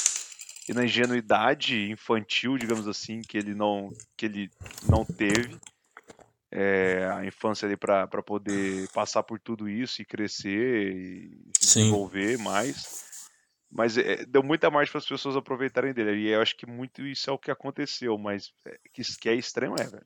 e 0.69 0.73
na 0.73 0.83
ingenuidade 0.83 1.89
infantil, 1.89 2.57
digamos 2.57 2.87
assim, 2.87 3.21
que 3.21 3.37
ele 3.37 3.55
não 3.55 3.89
que 4.17 4.25
ele 4.25 4.51
não 4.89 5.05
teve 5.05 5.57
é, 6.51 7.09
a 7.13 7.25
infância 7.25 7.65
ali 7.65 7.77
para 7.77 8.07
poder 8.23 8.89
passar 8.89 9.23
por 9.23 9.39
tudo 9.39 9.69
isso 9.69 10.01
e 10.01 10.05
crescer 10.05 10.93
e 10.93 11.51
se 11.57 11.75
desenvolver 11.79 12.37
mais. 12.37 13.05
Mas 13.69 13.97
é, 13.97 14.25
deu 14.25 14.41
muita 14.41 14.71
margem 14.71 14.91
para 14.91 14.99
as 14.99 15.07
pessoas 15.07 15.35
aproveitarem 15.35 15.93
dele. 15.93 16.21
E 16.21 16.29
eu 16.29 16.41
acho 16.41 16.55
que 16.55 16.65
muito 16.65 17.05
isso 17.05 17.29
é 17.29 17.33
o 17.33 17.37
que 17.37 17.51
aconteceu, 17.51 18.17
mas 18.17 18.51
é, 18.65 18.79
que, 18.93 19.01
que 19.19 19.29
é 19.29 19.35
estranho 19.35 19.75
é, 19.77 19.83
velho. 19.83 20.05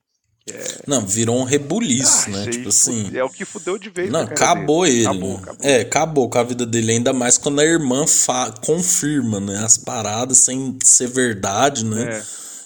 É... 0.50 0.84
Não, 0.88 1.06
virou 1.06 1.38
um 1.40 1.44
rebuliço, 1.44 2.26
ah, 2.28 2.30
né? 2.32 2.48
Tipo 2.48 2.70
assim. 2.70 3.12
É 3.16 3.24
o 3.24 3.30
que 3.30 3.46
fudeu 3.46 3.78
de 3.78 3.90
vez. 3.90 4.10
Não, 4.10 4.22
acabou 4.22 4.86
dele. 4.86 5.00
ele. 5.00 5.08
Acabou, 5.08 5.30
né? 5.30 5.40
acabou. 5.44 5.58
É, 5.62 5.82
acabou 5.82 6.30
com 6.30 6.38
a 6.38 6.44
vida 6.44 6.66
dele, 6.66 6.94
ainda 6.94 7.14
mais 7.14 7.38
quando 7.38 7.60
a 7.60 7.66
irmã 7.66 8.08
fa 8.08 8.52
confirma, 8.52 9.40
né? 9.40 9.64
As 9.64 9.78
paradas 9.78 10.40
sem 10.40 10.78
ser 10.84 11.08
verdade, 11.08 11.86
né? 11.86 12.18
É. 12.18 12.24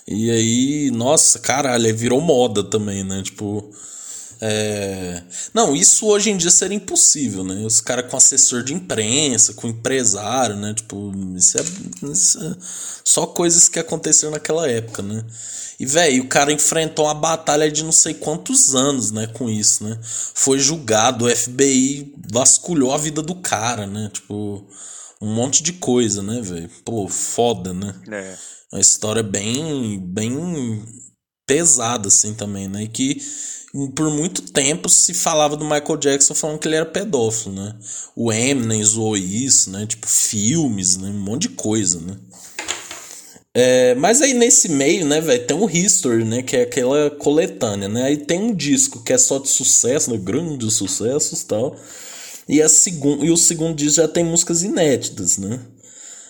E 0.08 0.32
aí, 0.32 0.92
nossa, 0.92 1.40
caralho, 1.40 1.86
aí 1.86 1.94
virou 1.94 2.22
moda 2.22 2.64
também, 2.64 3.04
né? 3.04 3.22
Tipo. 3.24 3.70
É... 4.42 5.24
Não, 5.54 5.76
isso 5.76 6.06
hoje 6.08 6.30
em 6.30 6.38
dia 6.38 6.52
seria 6.52 6.78
impossível, 6.78 7.44
né? 7.44 7.66
Os 7.66 7.82
caras 7.82 8.10
com 8.10 8.18
assessor 8.18 8.64
de 8.64 8.74
imprensa, 8.74 9.54
com 9.54 9.68
empresário, 9.68 10.56
né? 10.56 10.74
Tipo, 10.74 11.12
isso 11.36 11.58
é, 11.58 11.64
isso 12.12 12.40
é 12.44 12.56
só 13.04 13.26
coisas 13.26 13.68
que 13.68 13.80
aconteceram 13.80 14.32
naquela 14.32 14.70
época, 14.70 15.02
né? 15.02 15.24
E, 15.80 15.86
velho, 15.86 16.24
o 16.24 16.28
cara 16.28 16.54
enfrentou 16.54 17.06
uma 17.06 17.14
batalha 17.14 17.70
de 17.70 17.84
não 17.84 17.92
sei 17.92 18.14
quantos 18.14 18.74
anos, 18.74 19.12
né, 19.12 19.28
com 19.28 19.50
isso, 19.50 19.84
né? 19.84 20.00
Foi 20.34 20.58
julgado, 20.58 21.26
o 21.26 21.36
FBI 21.36 22.14
vasculhou 22.32 22.94
a 22.94 22.98
vida 22.98 23.22
do 23.22 23.36
cara, 23.36 23.86
né? 23.86 24.10
Tipo, 24.14 24.66
um 25.22 25.34
monte 25.34 25.62
de 25.62 25.74
coisa, 25.74 26.24
né, 26.24 26.40
velho? 26.42 26.70
Pô, 26.86 27.08
foda, 27.08 27.74
né? 27.74 27.94
É. 28.10 28.38
Uma 28.72 28.82
história 28.82 29.24
bem, 29.24 30.00
bem 30.00 30.84
pesada, 31.46 32.08
assim, 32.08 32.34
também, 32.34 32.68
né? 32.68 32.84
E 32.84 32.88
que 32.88 33.22
por 33.94 34.10
muito 34.10 34.42
tempo 34.42 34.88
se 34.88 35.14
falava 35.14 35.58
do 35.58 35.66
Michael 35.66 35.98
Jackson 35.98 36.34
falando 36.34 36.60
que 36.60 36.68
ele 36.68 36.78
era 36.78 36.86
pedófilo, 36.86 37.56
né? 37.56 37.76
O 38.16 38.32
Eminem 38.32 38.84
zoou 38.84 39.18
isso, 39.18 39.70
né? 39.70 39.86
Tipo, 39.86 40.08
filmes, 40.08 40.96
né? 40.98 41.10
Um 41.10 41.20
monte 41.20 41.44
de 41.44 41.50
coisa, 41.50 42.00
né? 42.00 42.16
É, 43.54 43.96
mas 43.96 44.22
aí 44.22 44.34
nesse 44.34 44.68
meio, 44.68 45.06
né, 45.06 45.22
velho, 45.22 45.48
tem 45.48 45.56
um 45.56 45.70
History, 45.70 46.26
né, 46.26 46.42
que 46.42 46.58
é 46.58 46.64
aquela 46.64 47.10
coletânea, 47.10 47.88
né? 47.88 48.04
Aí 48.04 48.18
tem 48.18 48.38
um 48.38 48.54
disco 48.54 49.02
que 49.02 49.14
é 49.14 49.18
só 49.18 49.40
de 49.40 49.48
sucesso, 49.48 50.12
né, 50.12 50.18
grandes 50.18 50.74
sucessos 50.74 51.42
e 51.42 51.46
tal. 51.46 51.74
E, 52.50 52.62
a 52.62 52.68
e 53.22 53.32
o 53.32 53.38
segundo 53.38 53.76
disco 53.76 53.96
já 53.96 54.08
tem 54.10 54.26
músicas 54.26 54.62
inéditas, 54.62 55.38
né? 55.38 55.60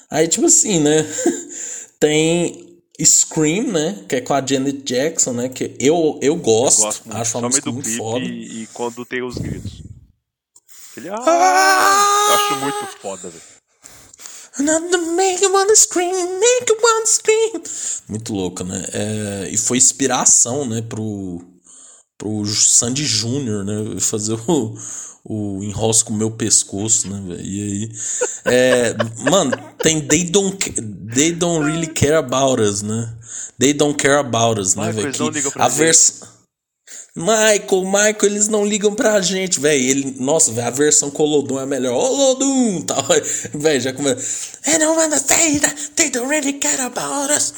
Aí, 0.10 0.28
tipo 0.28 0.46
assim, 0.46 0.80
né? 0.80 1.04
tem 2.00 2.65
Scream, 3.04 3.72
né? 3.72 4.06
Que 4.08 4.18
é 4.18 4.22
com 4.22 4.34
a 4.34 4.46
Janet 4.46 4.82
Jackson, 4.84 5.34
né? 5.34 5.50
Que 5.50 5.76
eu, 5.80 6.18
eu 6.22 6.36
gosto. 6.36 6.82
Eu 6.82 6.86
gosto 6.86 7.12
acho 7.12 7.38
uma 7.38 7.48
música 7.50 7.72
muito 7.72 7.90
foda. 7.98 8.26
E, 8.26 8.64
e, 8.64 8.68
quando 8.68 9.06
tem 9.06 9.22
os 9.22 9.38
gritos. 9.38 9.84
Ele, 10.96 11.10
ah, 11.10 11.18
ah! 11.26 12.28
Eu 12.30 12.36
acho 12.36 12.56
muito 12.62 13.02
foda, 13.02 13.30
velho. 13.30 13.56
Make 14.58 15.44
you 15.44 15.52
wanna 15.52 15.76
scream, 15.76 16.40
make 16.40 16.70
you 16.70 16.78
wanna 16.82 17.06
scream. 17.06 17.62
Muito 18.08 18.34
louca, 18.34 18.64
né? 18.64 18.86
É, 18.94 19.50
e 19.52 19.58
foi 19.58 19.78
inspiração, 19.78 20.66
né, 20.66 20.82
pro, 20.82 21.42
pro 22.18 22.46
Sandy 22.46 23.04
Júnior, 23.04 23.66
né? 23.66 24.00
Fazer 24.00 24.40
o, 24.48 24.74
o 25.26 25.64
enrosco 25.64 26.14
meu 26.14 26.30
pescoço, 26.30 27.10
né, 27.10 27.22
velho? 27.28 27.42
E 27.42 27.62
aí. 27.64 27.92
É, 28.46 28.96
mano, 29.30 29.58
tem 29.82 30.00
They 30.02 30.26
Don't, 30.26 30.72
They 31.14 31.32
Don't 31.32 31.66
Really 31.66 31.88
Care 31.88 32.18
About 32.18 32.62
Us, 32.62 32.84
né? 32.84 33.12
They 33.60 33.74
Don't 33.74 33.98
Care 33.98 34.20
About 34.20 34.62
Us, 34.62 34.76
né, 34.76 34.92
velho? 34.92 35.12
A 35.56 35.68
versão. 35.68 36.36
Michael, 37.18 37.86
Michael, 37.86 38.18
eles 38.24 38.50
não 38.50 38.66
ligam 38.66 38.94
pra 38.94 39.22
gente, 39.22 39.58
velho. 39.58 39.82
Ele, 39.82 40.16
nossa, 40.20 40.52
véio, 40.52 40.68
a 40.68 40.70
versão 40.70 41.10
com 41.10 41.24
o 41.24 41.26
Lodum 41.26 41.58
é 41.58 41.66
melhor. 41.66 41.96
Ô, 41.96 42.14
Lodum, 42.14 42.82
tal. 42.82 43.06
Velho, 43.56 43.82
já 43.82 43.94
começa. 43.94 44.58
I 44.68 44.78
don't 44.78 45.00
that 45.00 45.92
they 45.96 46.10
don't 46.10 46.28
really 46.28 46.60
care 46.60 46.82
about 46.82 47.32
us. 47.32 47.54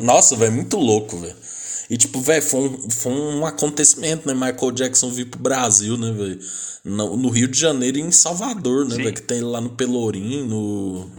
Nossa, 0.00 0.34
velho, 0.34 0.52
muito 0.52 0.76
louco, 0.76 1.16
velho. 1.16 1.43
E 1.90 1.96
tipo, 1.96 2.20
velho, 2.20 2.42
foi 2.42 2.60
um, 2.60 2.90
foi 2.90 3.12
um 3.12 3.46
acontecimento, 3.46 4.26
né? 4.26 4.34
Michael 4.34 4.72
Jackson 4.72 5.10
vir 5.10 5.26
pro 5.26 5.40
Brasil, 5.40 5.96
né, 5.96 6.10
velho? 6.12 6.38
No, 6.84 7.16
no, 7.16 7.28
Rio 7.30 7.48
de 7.48 7.58
Janeiro 7.58 7.98
e 7.98 8.00
em 8.00 8.10
Salvador, 8.10 8.88
né, 8.88 8.96
velho? 8.96 9.14
Que 9.14 9.22
tem 9.22 9.40
lá 9.40 9.60
no 9.60 9.70
Pelourinho, 9.70 10.46
no. 10.46 11.10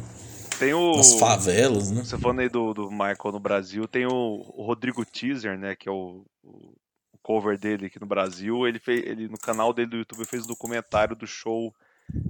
Tem 0.60 0.74
o. 0.74 0.96
Nas 0.96 1.14
favelas, 1.16 1.92
né? 1.92 2.04
Você 2.04 2.18
falando 2.18 2.40
aí 2.40 2.50
do, 2.50 2.74
do 2.74 2.90
Michael 2.90 3.32
no 3.32 3.40
Brasil, 3.40 3.88
tem 3.88 4.06
o, 4.06 4.44
o 4.56 4.64
Rodrigo 4.64 5.06
Teaser, 5.06 5.58
né? 5.58 5.76
Que 5.76 5.90
é 5.90 5.92
o, 5.92 6.24
o, 6.44 6.74
cover 7.22 7.58
dele 7.58 7.88
aqui 7.88 8.00
no 8.00 8.06
Brasil. 8.06 8.68
Ele 8.68 8.80
fez. 8.80 9.04
Ele, 9.06 9.28
no 9.28 9.38
canal 9.38 9.74
dele 9.74 9.90
do 9.90 9.98
YouTube 9.98 10.26
fez 10.26 10.44
um 10.44 10.48
documentário 10.48 11.16
do 11.16 11.26
show 11.26 11.74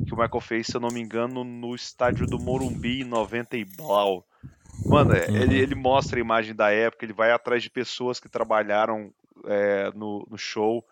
que 0.05 0.13
o 0.13 0.17
Michael 0.17 0.41
fez, 0.41 0.67
se 0.67 0.75
eu 0.75 0.81
não 0.81 0.89
me 0.89 1.01
engano, 1.01 1.43
no 1.43 1.75
estádio 1.75 2.25
do 2.25 2.39
Morumbi 2.39 3.01
em 3.01 3.03
90 3.03 3.57
e 3.57 3.65
Blau. 3.65 4.25
Mano, 4.83 5.13
é, 5.13 5.27
uhum. 5.29 5.35
ele, 5.37 5.57
ele 5.57 5.75
mostra 5.75 6.19
a 6.19 6.21
imagem 6.21 6.55
da 6.55 6.71
época, 6.71 7.05
ele 7.05 7.13
vai 7.13 7.31
atrás 7.31 7.63
de 7.63 7.69
pessoas 7.69 8.19
que 8.19 8.29
trabalharam 8.29 9.11
é, 9.45 9.91
no, 9.93 10.27
no 10.29 10.37
show. 10.37 10.85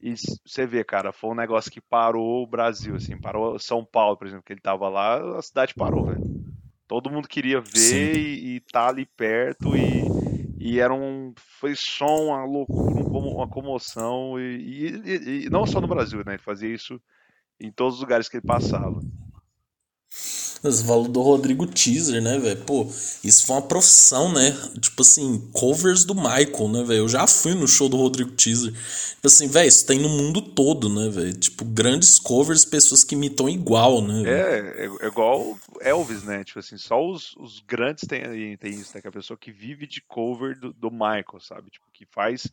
E 0.00 0.14
você 0.44 0.66
vê, 0.66 0.84
cara, 0.84 1.12
foi 1.12 1.30
um 1.30 1.34
negócio 1.34 1.70
que 1.70 1.80
parou 1.80 2.42
o 2.42 2.46
Brasil, 2.46 2.96
assim, 2.96 3.18
parou 3.18 3.58
São 3.58 3.84
Paulo, 3.84 4.16
por 4.16 4.26
exemplo, 4.26 4.44
que 4.44 4.52
ele 4.52 4.60
tava 4.60 4.88
lá, 4.88 5.38
a 5.38 5.42
cidade 5.42 5.74
parou, 5.74 6.06
velho. 6.06 6.22
Todo 6.86 7.10
mundo 7.10 7.26
queria 7.26 7.60
ver 7.60 8.16
e, 8.16 8.56
e 8.56 8.60
tá 8.60 8.88
ali 8.88 9.06
perto 9.06 9.76
e, 9.76 10.04
e 10.58 10.78
era 10.78 10.94
um 10.94 11.34
foi 11.58 11.74
só 11.74 12.06
uma 12.06 12.44
loucura, 12.44 13.02
uma 13.04 13.48
comoção 13.48 14.38
e, 14.38 14.92
e, 15.04 15.44
e, 15.46 15.50
não 15.50 15.66
só 15.66 15.80
no 15.80 15.88
Brasil, 15.88 16.22
né? 16.24 16.34
Ele 16.34 16.42
fazia 16.42 16.72
isso 16.72 17.00
em 17.58 17.72
todos 17.72 17.94
os 17.94 18.00
lugares 18.00 18.28
que 18.28 18.36
ele 18.36 18.46
passava. 18.46 19.00
Você 20.70 20.84
falou 20.84 21.08
do 21.08 21.22
Rodrigo 21.22 21.66
Teaser, 21.66 22.22
né, 22.22 22.38
velho? 22.38 22.60
Pô, 22.64 22.84
isso 23.22 23.46
foi 23.46 23.56
uma 23.56 23.62
profissão, 23.62 24.32
né? 24.32 24.52
Tipo 24.80 25.02
assim, 25.02 25.50
covers 25.52 26.04
do 26.04 26.14
Michael, 26.14 26.68
né, 26.68 26.82
velho? 26.82 26.98
Eu 27.00 27.08
já 27.08 27.26
fui 27.26 27.54
no 27.54 27.66
show 27.66 27.88
do 27.88 27.96
Rodrigo 27.96 28.32
Teaser. 28.32 28.72
Tipo 28.72 29.26
assim, 29.26 29.48
velho, 29.48 29.68
isso 29.68 29.86
tem 29.86 29.98
no 29.98 30.08
mundo 30.08 30.42
todo, 30.42 30.88
né, 30.88 31.08
velho? 31.08 31.32
Tipo, 31.34 31.64
grandes 31.64 32.18
covers, 32.18 32.64
pessoas 32.64 33.02
que 33.04 33.14
imitam 33.14 33.48
igual, 33.48 34.02
né? 34.02 34.22
É, 34.24 34.84
é, 34.84 34.86
é, 34.86 35.06
igual 35.06 35.58
Elvis, 35.80 36.22
né? 36.24 36.44
Tipo 36.44 36.58
assim, 36.58 36.76
só 36.76 37.04
os, 37.04 37.34
os 37.36 37.60
grandes 37.60 38.04
têm, 38.06 38.56
têm 38.56 38.72
isso, 38.72 38.92
né? 38.94 39.00
Que 39.00 39.06
é 39.06 39.10
a 39.10 39.12
pessoa 39.12 39.38
que 39.38 39.50
vive 39.50 39.86
de 39.86 40.00
cover 40.02 40.58
do, 40.58 40.72
do 40.72 40.90
Michael, 40.90 41.40
sabe? 41.40 41.70
Tipo, 41.70 41.86
que 41.92 42.04
faz 42.06 42.46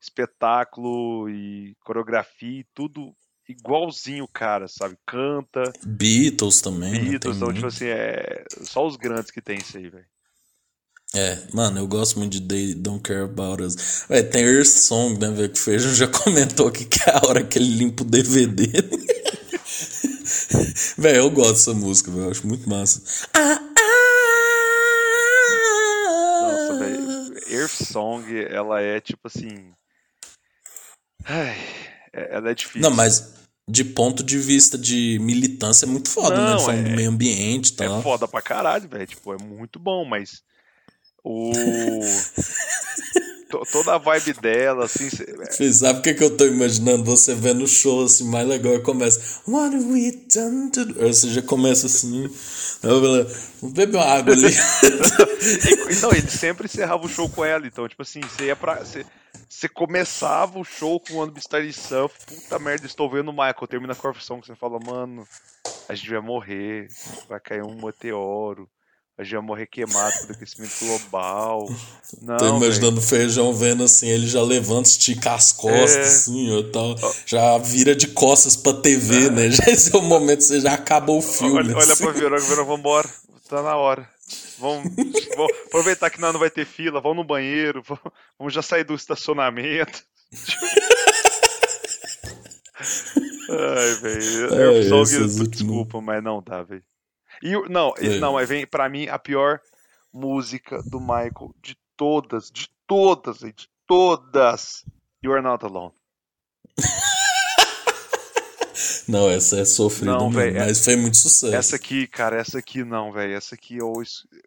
espetáculo 0.00 1.28
e 1.28 1.74
coreografia 1.84 2.60
e 2.60 2.66
tudo 2.74 3.14
igualzinho 3.50 4.24
o 4.24 4.28
cara, 4.28 4.68
sabe? 4.68 4.96
Canta. 5.06 5.72
Beatles 5.84 6.60
também. 6.60 6.92
Né? 6.92 7.10
Beatles, 7.10 7.36
então, 7.36 7.52
tipo 7.52 7.66
assim, 7.66 7.86
é 7.86 8.44
só 8.62 8.86
os 8.86 8.96
grandes 8.96 9.30
que 9.30 9.40
tem 9.40 9.58
isso 9.58 9.76
aí, 9.76 9.88
velho. 9.88 10.06
É, 11.12 11.38
mano, 11.52 11.80
eu 11.80 11.88
gosto 11.88 12.18
muito 12.20 12.38
de 12.38 12.40
They 12.40 12.74
Don't 12.74 13.02
Care 13.02 13.22
About 13.24 13.62
Us. 13.64 14.04
Ué, 14.08 14.22
tem 14.22 14.44
Earth 14.44 14.68
Song, 14.68 15.18
né, 15.18 15.28
velho? 15.30 15.50
Que 15.50 15.58
o 15.58 15.62
Feijão 15.62 15.92
já 15.92 16.06
comentou 16.22 16.68
aqui 16.68 16.84
que 16.84 17.00
é 17.02 17.12
a 17.12 17.26
hora 17.26 17.42
que 17.42 17.58
ele 17.58 17.74
limpa 17.76 18.04
o 18.04 18.06
DVD. 18.06 18.66
velho, 20.96 21.16
eu 21.26 21.30
gosto 21.30 21.52
dessa 21.52 21.74
música, 21.74 22.12
velho. 22.12 22.26
Eu 22.26 22.30
acho 22.30 22.46
muito 22.46 22.68
massa. 22.68 23.26
Ah, 23.34 23.60
ah, 23.76 24.00
Nossa, 26.42 26.78
velho. 26.78 27.60
Earth 27.60 27.82
Song, 27.90 28.24
ela 28.48 28.80
é 28.80 29.00
tipo 29.00 29.26
assim. 29.26 29.72
Ai, 31.24 31.58
é, 32.12 32.36
ela 32.36 32.50
é 32.50 32.54
difícil. 32.54 32.82
Não, 32.82 32.90
mas 32.94 33.39
de 33.70 33.84
ponto 33.84 34.22
de 34.22 34.36
vista 34.38 34.76
de 34.76 35.18
militância 35.20 35.86
é 35.86 35.88
muito 35.88 36.10
foda, 36.10 36.36
né? 36.36 36.42
Não, 36.42 36.56
né? 36.56 36.58
Falando 36.58 36.86
é, 36.86 36.90
do 36.90 36.96
meio 36.96 37.08
ambiente 37.08 37.68
e 37.68 37.72
tal. 37.74 38.00
É 38.00 38.02
foda 38.02 38.26
pra 38.26 38.42
caralho, 38.42 38.88
velho. 38.88 39.06
Tipo, 39.06 39.32
é 39.32 39.38
muito 39.38 39.78
bom, 39.78 40.04
mas. 40.04 40.42
O. 41.22 41.52
toda 43.50 43.94
a 43.94 43.98
vibe 43.98 44.32
dela, 44.34 44.84
assim. 44.84 45.08
Você 45.08 45.72
sabe 45.74 45.98
o 45.98 46.02
que, 46.02 46.14
que 46.14 46.24
eu 46.24 46.36
tô 46.36 46.46
imaginando? 46.46 47.04
Você 47.04 47.34
vendo 47.34 47.64
o 47.64 47.68
show 47.68 48.04
assim, 48.04 48.24
mais 48.24 48.46
legal 48.46 48.74
e 48.74 48.80
começa. 48.80 49.42
What 49.46 49.74
have 49.74 49.86
we 49.86 50.12
done 50.32 50.70
to... 50.70 50.80
Aí 51.02 51.12
você 51.12 51.28
já 51.30 51.42
começa 51.42 51.86
assim. 51.86 52.28
Vou 52.82 53.70
beber 53.70 53.96
uma 53.96 54.04
água 54.04 54.32
ali. 54.32 54.48
não, 56.00 56.12
ele 56.12 56.30
sempre 56.30 56.66
encerrava 56.66 57.04
o 57.04 57.08
show 57.08 57.28
com 57.28 57.44
ela, 57.44 57.66
então, 57.66 57.86
tipo 57.88 58.02
assim, 58.02 58.20
você 58.20 58.46
ia 58.46 58.56
pra. 58.56 58.76
Você, 58.76 59.04
você 59.48 59.68
começava 59.68 60.58
o 60.58 60.64
show 60.64 61.00
com 61.00 61.14
o 61.14 61.22
ano 61.22 61.34
Starry 61.36 61.72
Surf, 61.72 62.14
puta 62.26 62.58
merda, 62.58 62.86
estou 62.86 63.10
vendo 63.10 63.28
o 63.28 63.32
Michael, 63.32 63.66
termina 63.68 63.92
a 63.92 63.96
corrupção 63.96 64.40
que 64.40 64.46
você 64.46 64.54
fala, 64.54 64.78
mano, 64.80 65.26
a 65.88 65.94
gente 65.94 66.10
vai 66.10 66.20
morrer, 66.20 66.88
vai 67.28 67.40
cair 67.40 67.62
um 67.62 67.84
meteoro 67.84 68.68
a 69.20 69.22
gente 69.22 69.34
vai 69.34 69.42
morrer 69.42 69.66
queimado 69.66 70.18
pelo 70.20 70.32
aquecimento 70.32 70.72
global. 70.80 71.68
Não, 72.22 72.38
Tô 72.38 72.56
imaginando 72.56 72.98
o 72.98 73.02
feijão 73.02 73.52
vendo 73.52 73.84
assim, 73.84 74.08
ele 74.08 74.26
já 74.26 74.42
levanta, 74.42 74.88
estica 74.88 75.34
as 75.34 75.52
costas, 75.52 75.96
é... 75.96 76.00
assim, 76.00 76.50
ou 76.50 76.70
tal, 76.70 76.96
já 77.26 77.58
vira 77.58 77.94
de 77.94 78.08
costas 78.08 78.56
pra 78.56 78.72
TV, 78.72 79.26
é... 79.26 79.30
né? 79.30 79.50
Já 79.52 79.64
esse 79.66 79.94
é 79.94 79.98
o 79.98 80.02
momento, 80.02 80.42
você 80.42 80.60
já 80.60 80.72
acabou 80.72 81.18
o 81.18 81.22
filme. 81.22 81.58
Olha, 81.58 81.76
olha 81.76 81.92
assim. 81.92 82.02
pra 82.02 82.12
Verônica, 82.12 82.48
Verônica, 82.48 82.64
vambora, 82.64 83.10
tá 83.48 83.62
na 83.62 83.76
hora. 83.76 84.08
Vamos, 84.58 84.90
vamos, 85.36 85.52
aproveitar 85.66 86.08
que 86.08 86.20
não, 86.20 86.32
não 86.32 86.40
vai 86.40 86.50
ter 86.50 86.64
fila, 86.64 87.00
vamos 87.00 87.18
no 87.18 87.24
banheiro, 87.24 87.82
vamos, 87.86 88.02
vamos 88.38 88.54
já 88.54 88.62
sair 88.62 88.84
do 88.84 88.94
estacionamento. 88.94 90.02
Ai, 93.50 93.94
velho. 94.00 94.54
É, 94.54 94.78
eu 94.78 94.88
só 94.88 95.02
desculpa, 95.44 96.00
mas 96.00 96.22
não 96.22 96.42
dá, 96.42 96.62
velho. 96.62 96.84
E 97.42 97.52
não, 97.68 97.94
é. 97.98 98.18
não, 98.18 98.34
mas 98.34 98.48
vem 98.48 98.66
para 98.66 98.88
mim 98.88 99.08
a 99.08 99.18
pior 99.18 99.60
música 100.12 100.82
do 100.82 101.00
Michael 101.00 101.54
de 101.62 101.76
todas, 101.96 102.50
de 102.50 102.68
todas, 102.86 103.38
de 103.38 103.68
todas. 103.86 104.84
You 105.22 105.32
are 105.32 105.42
not 105.42 105.64
alone. 105.64 105.92
Não, 109.06 109.28
essa 109.28 109.58
é 109.58 109.64
sofrida 109.64 110.12
não, 110.12 110.30
véio, 110.30 110.54
mas 110.54 110.84
foi 110.84 110.94
muito 110.94 111.16
sucesso. 111.16 111.54
Essa 111.54 111.76
aqui, 111.76 112.06
cara, 112.06 112.36
essa 112.36 112.58
aqui 112.58 112.84
não, 112.84 113.12
velho. 113.12 113.34
Essa 113.34 113.56
aqui, 113.56 113.76
eu, 113.76 113.92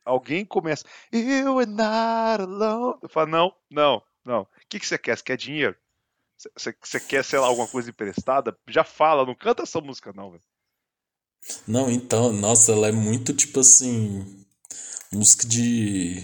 alguém 0.06 0.46
começa. 0.46 0.86
You 1.12 1.60
are 1.60 1.70
not 1.70 2.42
alone. 2.42 2.98
Eu 3.02 3.10
falo, 3.10 3.30
não, 3.30 3.54
não, 3.70 4.02
não. 4.26 4.42
O 4.44 4.48
que, 4.70 4.80
que 4.80 4.88
você 4.88 4.98
quer? 4.98 5.18
Você 5.18 5.24
quer 5.24 5.38
dinheiro? 5.38 5.76
Você 6.56 7.00
quer, 7.00 7.24
sei 7.24 7.40
lá, 7.40 7.48
alguma 7.48 7.68
coisa 7.68 7.90
emprestada? 7.90 8.58
Já 8.68 8.84
fala, 8.84 9.26
não 9.26 9.36
canta 9.36 9.64
essa 9.64 9.80
música, 9.82 10.12
não, 10.14 10.32
velho. 10.32 10.44
Não, 11.68 11.90
então, 11.90 12.32
nossa, 12.32 12.72
ela 12.72 12.88
é 12.88 12.92
muito 12.92 13.34
tipo 13.34 13.60
assim. 13.60 14.26
Música 15.12 15.48
de. 15.48 16.24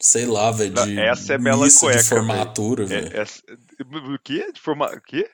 Sei 0.00 0.26
lá, 0.26 0.50
velho. 0.50 0.74
De 0.74 0.98
essa 1.00 1.34
é 1.34 1.38
bela 1.38 1.64
missa 1.64 1.80
cueca, 1.80 1.98
de 1.98 2.08
formatura, 2.08 2.84
velho. 2.86 3.16
É, 3.16 3.22
é, 3.22 3.24
o 4.14 4.18
quê? 4.18 4.52
De 4.52 4.60
forma... 4.60 4.86
O 4.86 5.00
quê? 5.00 5.28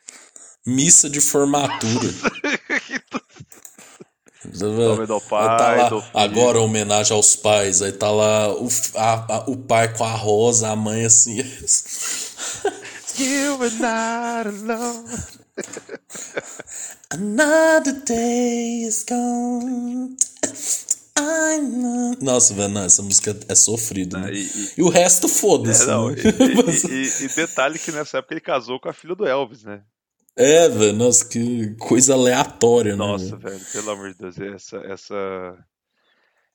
Missa 0.66 1.10
de 1.10 1.20
formatura. 1.20 2.08
Nome 4.52 5.06
do 5.06 5.20
pai, 5.22 5.58
tá 5.58 5.74
lá, 5.74 5.88
do 5.88 6.04
agora 6.12 6.60
homenagem 6.60 7.16
aos 7.16 7.34
pais. 7.34 7.80
Aí 7.80 7.92
tá 7.92 8.10
lá 8.10 8.52
o, 8.52 8.68
a, 8.94 9.36
a, 9.36 9.50
o 9.50 9.56
pai 9.56 9.92
com 9.94 10.04
a 10.04 10.12
rosa, 10.12 10.68
a 10.68 10.76
mãe 10.76 11.04
assim. 11.04 11.38
you 13.18 13.58
are 13.62 13.74
not 13.76 14.48
alone. 14.48 15.43
Another 17.10 17.92
day 18.04 18.84
is 18.84 19.04
gone. 19.08 20.16
Nossa, 22.20 22.54
velho, 22.54 22.78
essa 22.78 23.02
música 23.02 23.36
é 23.48 23.54
sofrida. 23.54 24.18
Né? 24.18 24.32
E, 24.32 24.42
e, 24.42 24.72
e, 24.78 24.82
o 24.82 24.88
resto, 24.88 25.28
foda-se. 25.28 25.84
É, 25.84 25.86
né? 25.86 25.94
e, 26.90 27.24
e, 27.24 27.28
detalhe 27.28 27.78
que 27.78 27.92
nessa 27.92 28.18
época 28.18 28.34
ele 28.34 28.40
casou 28.40 28.80
com 28.80 28.88
a 28.88 28.92
filha 28.92 29.14
do 29.14 29.26
Elvis, 29.26 29.62
né? 29.62 29.82
É, 30.36 30.68
velho, 30.68 30.92
nossa, 30.94 31.28
que 31.28 31.76
coisa 31.76 32.14
aleatória, 32.14 32.96
nossa, 32.96 33.24
né? 33.24 33.30
Nossa, 33.30 33.48
velho, 33.48 33.64
pelo 33.72 33.90
amor 33.90 34.12
de 34.12 34.18
Deus, 34.18 34.38
essa, 34.38 34.78
essa, 34.78 35.66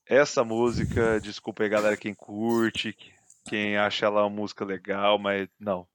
essa 0.05 0.43
música, 0.43 1.19
desculpa 1.21 1.63
aí, 1.63 1.69
galera, 1.69 1.95
quem 1.95 2.13
curte, 2.13 2.93
quem 3.45 3.77
acha 3.77 4.05
ela 4.05 4.25
uma 4.25 4.29
música 4.29 4.65
legal, 4.65 5.17
mas 5.17 5.47
não, 5.57 5.87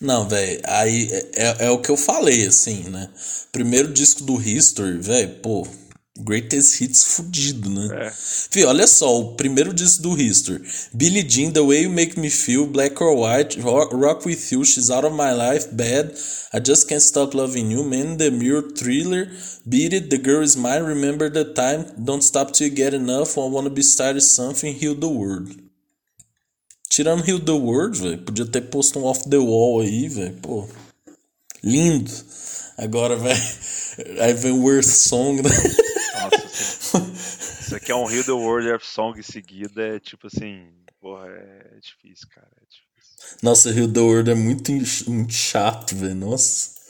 não, 0.00 0.28
velho, 0.28 0.60
aí 0.64 1.08
é, 1.10 1.30
é, 1.34 1.56
é, 1.66 1.70
o 1.70 1.78
que 1.78 1.90
eu 1.90 1.96
falei, 1.96 2.46
assim, 2.46 2.84
né? 2.84 3.10
Primeiro 3.52 3.92
disco 3.92 4.22
do 4.24 4.40
History, 4.40 4.98
velho, 4.98 5.40
pô, 5.42 5.66
Greatest 6.18 6.80
Hits 6.80 7.04
fudido, 7.04 7.70
né? 7.70 8.06
É. 8.06 8.12
Fih, 8.50 8.64
olha 8.64 8.86
só, 8.86 9.18
o 9.18 9.36
primeiro 9.36 9.72
disco 9.72 10.02
do 10.02 10.20
History. 10.20 10.62
Billie 10.92 11.28
Jean, 11.28 11.50
The 11.50 11.60
Way 11.60 11.82
You 11.82 11.90
Make 11.90 12.18
Me 12.18 12.30
Feel, 12.30 12.66
Black 12.66 13.02
or 13.02 13.14
White, 13.16 13.60
Rock 13.60 14.26
With 14.26 14.50
You, 14.50 14.64
She's 14.64 14.90
Out 14.90 15.06
of 15.06 15.14
My 15.14 15.32
Life, 15.32 15.68
Bad, 15.72 16.12
I 16.52 16.60
Just 16.60 16.88
Can't 16.88 17.02
Stop 17.02 17.34
Loving 17.34 17.70
You, 17.70 17.84
Man 17.84 18.12
in 18.12 18.16
the 18.18 18.30
Mirror, 18.30 18.70
Thriller, 18.76 19.30
Beat 19.68 19.92
It, 19.92 20.10
The 20.10 20.18
Girl 20.18 20.42
Is 20.42 20.56
Mine, 20.56 20.82
Remember 20.82 21.28
the 21.28 21.44
Time, 21.44 21.86
Don't 22.02 22.22
Stop 22.22 22.52
Till 22.52 22.68
You 22.68 22.74
Get 22.74 22.94
Enough, 22.94 23.38
I 23.38 23.46
Wanna 23.46 23.70
Be 23.70 23.82
Started 23.82 24.22
Something, 24.22 24.74
Heal 24.74 24.94
the 24.94 25.08
World. 25.08 25.69
Tirando 26.90 27.26
Heal 27.26 27.38
the 27.38 27.52
World, 27.52 28.00
velho. 28.00 28.18
Podia 28.18 28.44
ter 28.44 28.62
posto 28.62 28.98
um 28.98 29.04
Off 29.04 29.28
the 29.30 29.36
Wall 29.38 29.80
aí, 29.80 30.08
velho. 30.08 30.34
Pô. 30.42 30.68
Lindo. 31.62 32.10
Agora, 32.76 33.16
velho. 33.16 33.40
Aí 34.20 34.32
vem 34.32 34.52
o 34.52 34.62
Worst 34.62 34.88
Song, 34.88 35.42
né? 35.42 35.50
Nossa, 36.22 36.98
isso 37.60 37.76
aqui 37.76 37.92
é 37.92 37.94
um 37.94 38.10
Heal 38.10 38.24
the 38.24 38.32
World 38.32 38.72
of 38.72 38.86
Song 38.86 39.18
em 39.18 39.22
seguida. 39.22 39.96
É 39.96 40.00
tipo 40.00 40.26
assim. 40.26 40.68
Porra, 41.00 41.28
é 41.28 41.78
difícil, 41.80 42.28
cara. 42.34 42.48
É 42.56 42.64
difícil. 42.64 43.36
Nossa, 43.42 43.70
Heal 43.70 43.92
the 43.92 44.00
World 44.00 44.30
é 44.30 44.34
muito, 44.34 44.72
muito 45.08 45.32
chato, 45.32 45.94
velho. 45.94 46.14
Nossa. 46.14 46.80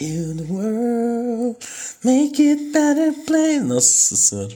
Heal 0.00 0.34
the 0.34 0.44
world, 0.44 1.58
make 2.02 2.40
it 2.40 2.72
better 2.72 3.12
place. 3.26 3.60
Nossa 3.60 4.16
senhora. 4.16 4.54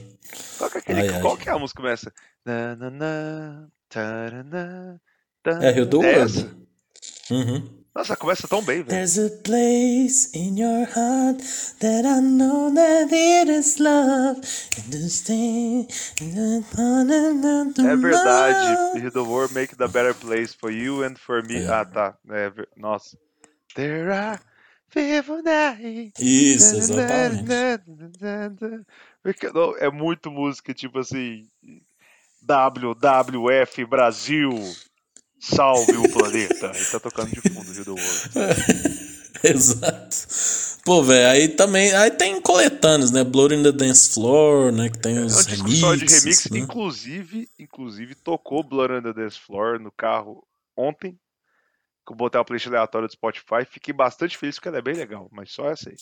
Qual 0.57 0.71
que 0.71 0.77
é, 0.77 0.79
aquele, 0.79 1.01
Ai, 1.01 1.09
ai. 1.09 1.21
qual 1.21 1.37
que 1.37 1.49
é 1.49 1.51
a 1.51 1.59
música 1.59 1.77
que 1.77 1.83
começa? 1.83 2.13
Na, 2.43 2.75
na, 2.75 2.89
na, 2.89 3.67
tarana, 3.89 5.01
É 5.45 5.71
the 5.73 5.79
É 6.03 6.17
World. 6.17 6.39
essa? 6.39 6.55
Uhum. 7.33 7.85
Nossa, 7.95 8.15
começa 8.17 8.45
tão 8.47 8.61
bem, 8.61 8.83
velho. 8.83 8.89
There's 8.89 9.17
a 9.17 9.29
place 9.43 10.29
in 10.37 10.59
your 10.59 10.85
heart 10.85 11.41
that 11.79 12.05
I 12.05 12.19
know 12.21 12.73
that 12.73 13.13
it 13.13 13.49
is 13.49 13.77
love. 13.77 14.41
And 14.77 14.89
this 14.91 15.21
thing- 15.21 15.87
É 17.79 17.95
verdade. 17.95 18.99
Heal 18.99 19.11
the 19.11 19.19
world, 19.19 19.53
make 19.53 19.73
a 19.81 19.87
better 19.87 20.13
place 20.13 20.53
for 20.53 20.69
you 20.71 21.03
and 21.05 21.15
for 21.15 21.41
me. 21.47 21.63
É. 21.63 21.67
Ah, 21.69 21.85
tá. 21.85 22.17
É, 22.29 22.51
nossa. 22.75 23.17
There 23.75 24.11
are 24.11 24.39
people 24.93 25.41
dying. 25.41 26.11
Isso, 26.19 26.75
exatamente. 26.75 27.45
É 29.79 29.89
muito 29.89 30.29
música, 30.31 30.73
tipo 30.73 30.99
assim. 30.99 31.47
WWF 32.47 33.85
Brasil. 33.85 34.51
Salve 35.39 35.97
o 35.97 36.11
planeta. 36.11 36.71
Ele 36.73 36.85
tá 36.85 36.99
tocando 36.99 37.29
de 37.29 37.41
fundo, 37.41 37.83
the 37.83 37.91
World. 37.91 39.05
Exato. 39.43 40.17
Pô, 40.83 41.03
velho, 41.03 41.29
aí 41.29 41.49
também. 41.49 41.93
Aí 41.93 42.11
tem 42.11 42.39
coletâneos, 42.41 43.11
né? 43.11 43.23
Blood 43.23 43.55
in 43.55 43.63
the 43.63 43.71
Dance 43.71 44.13
Floor, 44.13 44.71
né? 44.71 44.89
Que 44.89 44.99
tem 44.99 45.17
É 45.17 45.21
um 45.21 45.25
os 45.25 45.45
disco 45.45 45.69
só 45.71 45.93
de 45.95 46.05
remixes, 46.05 46.23
remix, 46.23 46.49
né? 46.51 46.59
inclusive, 46.59 47.49
inclusive 47.59 48.15
tocou 48.15 48.63
Blood 48.63 48.93
on 48.93 49.01
the 49.01 49.13
Dance 49.13 49.39
Floor 49.39 49.79
no 49.79 49.91
carro 49.91 50.45
ontem. 50.75 51.11
Que 52.05 52.13
eu 52.13 52.15
botei 52.15 52.39
uma 52.39 52.45
playlist 52.45 52.67
aleatória 52.67 53.07
do 53.07 53.11
Spotify. 53.11 53.65
Fiquei 53.69 53.93
bastante 53.93 54.37
feliz 54.37 54.55
porque 54.55 54.67
ela 54.67 54.77
é 54.77 54.81
bem 54.81 54.95
legal, 54.95 55.27
mas 55.31 55.51
só 55.51 55.69
essa 55.69 55.89
aí. 55.89 55.95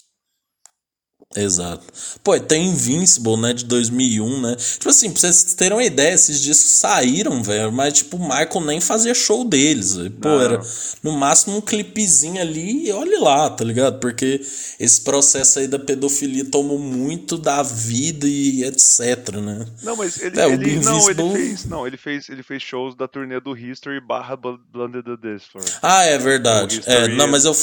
Exato. 1.35 1.83
Pô, 2.23 2.39
tem 2.39 2.67
Invincible, 2.67 3.37
né, 3.37 3.53
de 3.53 3.65
2001, 3.65 4.41
né? 4.41 4.55
Tipo 4.55 4.89
assim, 4.89 5.09
pra 5.09 5.19
vocês 5.19 5.55
terem 5.55 5.75
uma 5.77 5.83
ideia, 5.83 6.13
esses 6.13 6.39
discos 6.39 6.69
saíram, 6.71 7.41
velho, 7.41 7.71
mas 7.71 7.93
tipo, 7.93 8.17
o 8.17 8.19
Michael 8.23 8.61
nem 8.61 8.79
fazia 8.79 9.15
show 9.15 9.43
deles, 9.43 9.95
velho. 9.95 10.11
Pô, 10.11 10.29
Não. 10.29 10.41
era 10.41 10.61
no 11.01 11.11
máximo 11.13 11.57
um 11.57 11.61
clipezinho 11.61 12.39
ali 12.39 12.87
e 12.87 12.91
olhe 12.91 13.17
lá, 13.17 13.49
tá 13.49 13.63
ligado? 13.63 13.99
Porque 13.99 14.41
esse 14.79 15.01
processo 15.01 15.57
aí 15.59 15.67
da 15.67 15.79
pedofilia 15.79 16.45
tomou 16.45 16.77
muito 16.77 17.37
da 17.37 17.63
vida 17.63 18.27
e 18.27 18.63
etc, 18.63 19.35
né? 19.41 19.65
Não, 19.81 19.95
mas 19.95 20.21
ele, 20.21 20.39
É, 20.39 20.45
ele 20.47 20.75
não, 20.81 21.09
ele 21.09 21.21
Invincible- 21.21 21.31
fez, 21.33 21.65
não, 21.65 21.87
ele 21.87 21.97
fez, 21.97 22.29
ele 22.29 22.43
fez 22.43 22.61
shows 22.61 22.95
da 22.95 23.07
turnê 23.07 23.39
do 23.39 23.57
History 23.57 23.99
barra 23.99 24.35
Bl- 24.35 24.57
Blood 24.71 24.97
on 24.99 25.17
the 25.17 25.39
Floor. 25.51 25.65
Ah, 25.81 26.03
é 26.03 26.17
verdade. 26.19 26.81
É, 26.85 27.07
não, 27.07 27.27
mas 27.27 27.43
eu. 27.45 27.55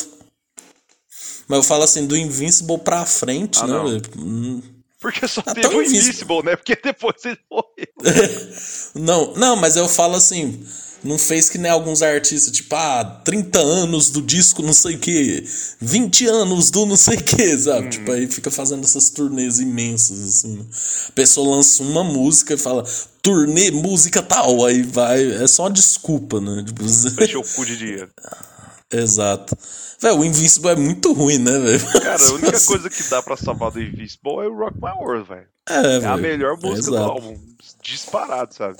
Mas 1.50 1.56
eu 1.56 1.62
falo 1.64 1.82
assim, 1.82 2.06
do 2.06 2.16
Invincible 2.16 2.78
pra 2.78 3.04
frente, 3.04 3.58
Ah, 3.60 3.66
né, 3.66 3.72
não. 3.72 3.84
velho? 3.88 4.02
Hum, 4.16 4.62
Porque 5.00 5.26
só 5.26 5.42
Ah, 5.44 5.52
teve 5.52 5.68
tão 5.68 5.76
o 5.78 5.82
Invincible. 5.82 5.98
Invincible, 6.10 6.42
né? 6.44 6.54
Porque 6.54 6.76
depois 6.80 7.16
ele 7.24 7.38
morreu. 7.50 7.66
Não, 8.94 9.34
não, 9.34 9.56
mas 9.56 9.76
eu 9.76 9.88
falo 9.88 10.14
assim, 10.16 10.62
não 11.02 11.16
fez 11.18 11.48
que 11.48 11.58
nem 11.58 11.70
alguns 11.70 12.02
artistas, 12.02 12.52
tipo, 12.52 12.74
ah, 12.76 13.04
30 13.24 13.58
anos 13.58 14.10
do 14.10 14.20
disco 14.20 14.62
não 14.62 14.72
sei 14.72 14.96
o 14.96 14.98
que, 14.98 15.44
20 15.80 16.26
anos 16.26 16.70
do 16.70 16.84
não 16.86 16.96
sei 16.96 17.16
o 17.16 17.22
que, 17.24 17.56
sabe? 17.58 17.86
Hum. 17.86 17.90
Tipo, 17.90 18.12
aí 18.12 18.26
fica 18.28 18.50
fazendo 18.50 18.84
essas 18.84 19.10
turnês 19.10 19.58
imensas, 19.60 20.20
assim. 20.20 20.66
A 21.08 21.12
pessoa 21.12 21.56
lança 21.56 21.82
uma 21.82 22.04
música 22.04 22.54
e 22.54 22.58
fala, 22.58 22.84
turnê, 23.22 23.70
música 23.70 24.22
tal, 24.22 24.64
aí 24.64 24.82
vai, 24.82 25.42
é 25.42 25.46
só 25.48 25.64
uma 25.64 25.70
desculpa, 25.70 26.40
né? 26.40 26.62
Tipo, 26.66 26.84
Fechou 27.14 27.42
o 27.42 27.48
cu 27.48 27.64
de 27.66 27.76
dinheiro. 27.76 28.10
Exato. 28.92 29.56
Velho, 30.00 30.18
o 30.18 30.24
Invincible 30.24 30.70
é 30.70 30.76
muito 30.76 31.12
ruim, 31.12 31.38
né, 31.38 31.58
velho? 31.58 32.00
Cara, 32.00 32.22
a 32.22 32.32
única 32.32 32.60
coisa 32.66 32.90
que 32.90 33.02
dá 33.04 33.22
pra 33.22 33.36
salvar 33.36 33.70
do 33.70 33.80
Invincible 33.80 34.40
é 34.42 34.48
o 34.48 34.56
Rock 34.56 34.76
My 34.76 34.92
World, 34.92 35.28
velho. 35.28 35.48
É, 35.68 35.98
É 35.98 36.06
a 36.06 36.16
melhor 36.16 36.58
música 36.58 36.90
do 36.90 36.96
álbum. 36.96 37.38
Disparado, 37.82 38.54
sabe? 38.54 38.78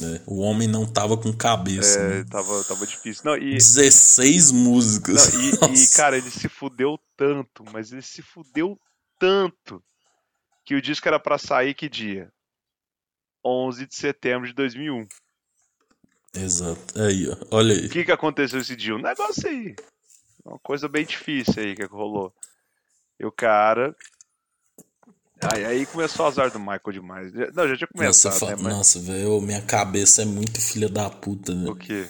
É, 0.00 0.20
o 0.26 0.38
homem 0.40 0.68
não 0.68 0.86
tava 0.86 1.16
com 1.16 1.32
cabeça. 1.32 1.98
É, 1.98 2.18
né? 2.18 2.24
tava, 2.30 2.62
tava 2.64 2.86
difícil. 2.86 3.22
Não, 3.24 3.36
e, 3.36 3.54
16 3.54 4.52
músicas. 4.52 5.32
não, 5.60 5.70
e, 5.70 5.74
e, 5.82 5.88
cara, 5.88 6.16
ele 6.16 6.30
se 6.30 6.48
fudeu 6.48 6.98
tanto, 7.16 7.64
mas 7.72 7.90
ele 7.90 8.02
se 8.02 8.22
fudeu 8.22 8.78
tanto 9.18 9.82
que 10.64 10.76
o 10.76 10.82
disco 10.82 11.08
era 11.08 11.18
pra 11.18 11.38
sair 11.38 11.74
que 11.74 11.88
dia? 11.88 12.30
11 13.44 13.86
de 13.86 13.96
setembro 13.96 14.46
de 14.46 14.54
2001. 14.54 15.06
Exato. 16.42 17.00
Aí, 17.00 17.28
ó. 17.28 17.36
Olha 17.50 17.74
aí. 17.74 17.86
O 17.86 17.90
que 17.90 18.04
que 18.04 18.12
aconteceu 18.12 18.60
esse 18.60 18.76
dia? 18.76 18.94
Um 18.94 19.02
negócio 19.02 19.48
aí. 19.48 19.74
Uma 20.44 20.58
coisa 20.58 20.88
bem 20.88 21.04
difícil 21.04 21.62
aí 21.62 21.74
que 21.74 21.84
rolou. 21.84 22.32
E 23.20 23.26
o 23.26 23.32
cara. 23.32 23.94
Aí, 25.40 25.64
aí 25.64 25.86
começou 25.86 26.24
o 26.24 26.28
azar 26.28 26.50
do 26.50 26.58
Michael 26.58 26.92
demais. 26.92 27.32
Não, 27.32 27.68
já 27.68 27.76
tinha 27.76 27.88
Nossa, 27.94 28.30
começado, 28.30 28.38
fa- 28.38 28.46
né? 28.46 28.56
Mas... 28.60 28.76
Nossa, 28.76 28.98
velho, 29.00 29.40
minha 29.40 29.62
cabeça 29.62 30.22
é 30.22 30.24
muito 30.24 30.60
filha 30.60 30.88
da 30.88 31.08
puta, 31.08 31.54
né? 31.54 31.70
O 31.70 31.76
quê? 31.76 32.08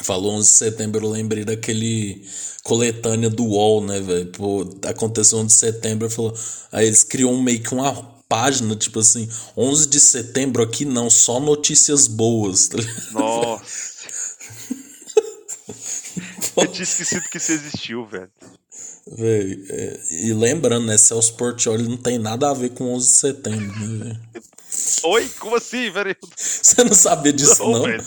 Falou 0.00 0.32
11 0.34 0.48
de 0.50 0.54
setembro, 0.56 1.04
eu 1.06 1.10
lembrei 1.10 1.44
daquele 1.44 2.24
coletânea 2.62 3.28
do 3.28 3.44
UOL, 3.44 3.84
né, 3.84 4.00
velho? 4.00 4.30
Aconteceu 4.88 5.38
11 5.38 5.46
de 5.48 5.52
setembro, 5.54 6.08
falou. 6.10 6.34
Aí 6.70 6.86
eles 6.86 7.02
criam 7.02 7.40
meio 7.42 7.62
que 7.62 7.74
uma 7.74 8.17
página, 8.28 8.76
tipo 8.76 9.00
assim, 9.00 9.28
11 9.56 9.88
de 9.88 9.98
setembro 9.98 10.62
aqui 10.62 10.84
não, 10.84 11.08
só 11.08 11.40
notícias 11.40 12.06
boas, 12.06 12.68
tá? 12.68 12.78
Nossa. 13.12 13.88
Eu 16.56 16.66
tinha 16.66 16.82
esquecido 16.82 17.22
que 17.30 17.38
isso 17.38 17.52
existiu, 17.52 18.04
velho. 18.04 18.30
Véi, 19.16 19.64
é, 19.70 20.00
e 20.10 20.32
lembrando, 20.32 20.86
né, 20.86 20.98
Celso 20.98 21.34
Portioli 21.34 21.88
não 21.88 21.96
tem 21.96 22.18
nada 22.18 22.50
a 22.50 22.54
ver 22.54 22.70
com 22.70 22.92
11 22.92 23.06
de 23.06 23.12
setembro, 23.14 23.86
né, 23.86 24.04
velho? 24.04 24.20
Oi? 25.04 25.28
Como 25.38 25.56
assim, 25.56 25.90
velho? 25.90 26.16
Você 26.36 26.84
não 26.84 26.92
sabia 26.94 27.32
disso, 27.32 27.62
Não, 27.62 27.72
não? 27.72 27.82
velho. 27.82 28.04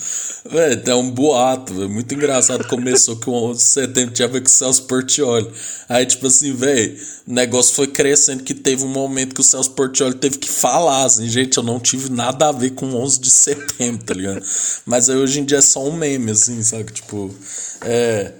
É 0.86 0.94
um 0.94 1.10
boato, 1.10 1.74
velho. 1.74 1.88
Muito 1.90 2.14
engraçado. 2.14 2.66
Começou 2.68 3.16
que 3.16 3.28
o 3.28 3.32
11 3.32 3.58
de 3.60 3.64
setembro 3.70 4.14
tinha 4.14 4.26
a 4.26 4.30
ver 4.30 4.40
com 4.40 4.48
o 4.48 4.50
Celso 4.50 4.82
Portioli. 4.84 5.50
Aí, 5.88 6.06
tipo 6.06 6.26
assim, 6.26 6.52
velho, 6.54 6.96
o 7.26 7.32
negócio 7.32 7.74
foi 7.74 7.86
crescendo 7.86 8.42
que 8.42 8.54
teve 8.54 8.84
um 8.84 8.88
momento 8.88 9.34
que 9.34 9.40
o 9.40 9.44
Celso 9.44 9.70
Portioli 9.72 10.14
teve 10.14 10.38
que 10.38 10.48
falar, 10.50 11.04
assim, 11.04 11.28
gente, 11.28 11.56
eu 11.58 11.62
não 11.62 11.78
tive 11.80 12.10
nada 12.10 12.48
a 12.48 12.52
ver 12.52 12.70
com 12.70 12.86
o 12.86 12.96
11 12.96 13.20
de 13.20 13.30
setembro, 13.30 14.04
tá 14.04 14.14
ligado? 14.14 14.42
Mas 14.86 15.08
aí 15.10 15.16
hoje 15.16 15.40
em 15.40 15.44
dia 15.44 15.58
é 15.58 15.62
só 15.62 15.84
um 15.84 15.92
meme, 15.92 16.30
assim, 16.30 16.62
sabe? 16.62 16.92
Tipo, 16.92 17.34
é. 17.82 18.32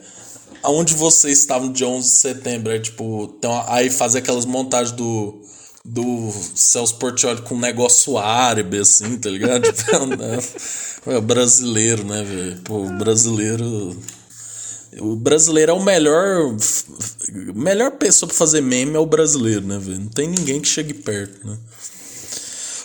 Aonde 0.62 0.94
vocês 0.94 1.39
estavam 1.40 1.73
de 1.73 1.85
11 1.85 2.09
de 2.09 2.14
setembro? 2.16 2.73
Aí, 2.73 2.78
tipo, 2.81 3.36
uma- 3.44 3.74
aí 3.74 3.90
fazer 3.90 4.19
aquelas 4.19 4.44
montagens 4.44 4.93
do 4.97 5.40
do 5.84 6.30
Celso 6.54 6.96
Portioli 6.96 7.42
com 7.42 7.54
um 7.54 7.60
negócio 7.60 8.16
árabe, 8.16 8.78
assim, 8.78 9.18
tá 9.18 9.28
ligado? 9.28 9.70
Tipo, 9.72 10.06
né? 10.06 10.38
É 11.06 11.16
o 11.16 11.22
brasileiro, 11.22 12.04
né, 12.04 12.22
velho? 12.22 12.60
Pô, 12.62 12.86
o 12.86 12.92
brasileiro. 12.92 13.96
O 15.00 15.16
brasileiro 15.16 15.72
é 15.72 15.74
o 15.74 15.82
melhor. 15.82 16.54
Melhor 17.54 17.92
pessoa 17.92 18.28
pra 18.28 18.36
fazer 18.36 18.60
meme 18.60 18.94
é 18.94 18.98
o 18.98 19.06
brasileiro, 19.06 19.66
né, 19.66 19.78
velho? 19.78 20.00
Não 20.00 20.09
tem 20.09 20.28
ninguém 20.28 20.60
que 20.60 20.68
chegue 20.68 20.94
perto, 20.94 21.46
né? 21.46 21.59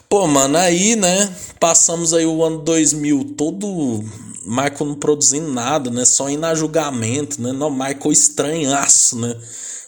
Pô, 0.09 0.25
mano, 0.25 0.57
aí, 0.57 0.95
né? 0.95 1.31
Passamos 1.59 2.13
aí 2.13 2.25
o 2.25 2.43
ano 2.43 2.59
2000 2.59 3.35
todo. 3.37 4.03
Michael 4.45 4.85
não 4.85 4.95
produzindo 4.95 5.51
nada, 5.51 5.91
né? 5.91 6.05
Só 6.05 6.29
indo 6.29 6.45
a 6.45 6.55
julgamento, 6.55 7.41
né? 7.41 7.51
Não, 7.51 7.69
Michael 7.69 8.11
estranhaço, 8.11 9.19
né? 9.19 9.35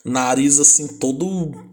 Nariz 0.04 0.60
assim, 0.60 0.88
todo 0.88 1.69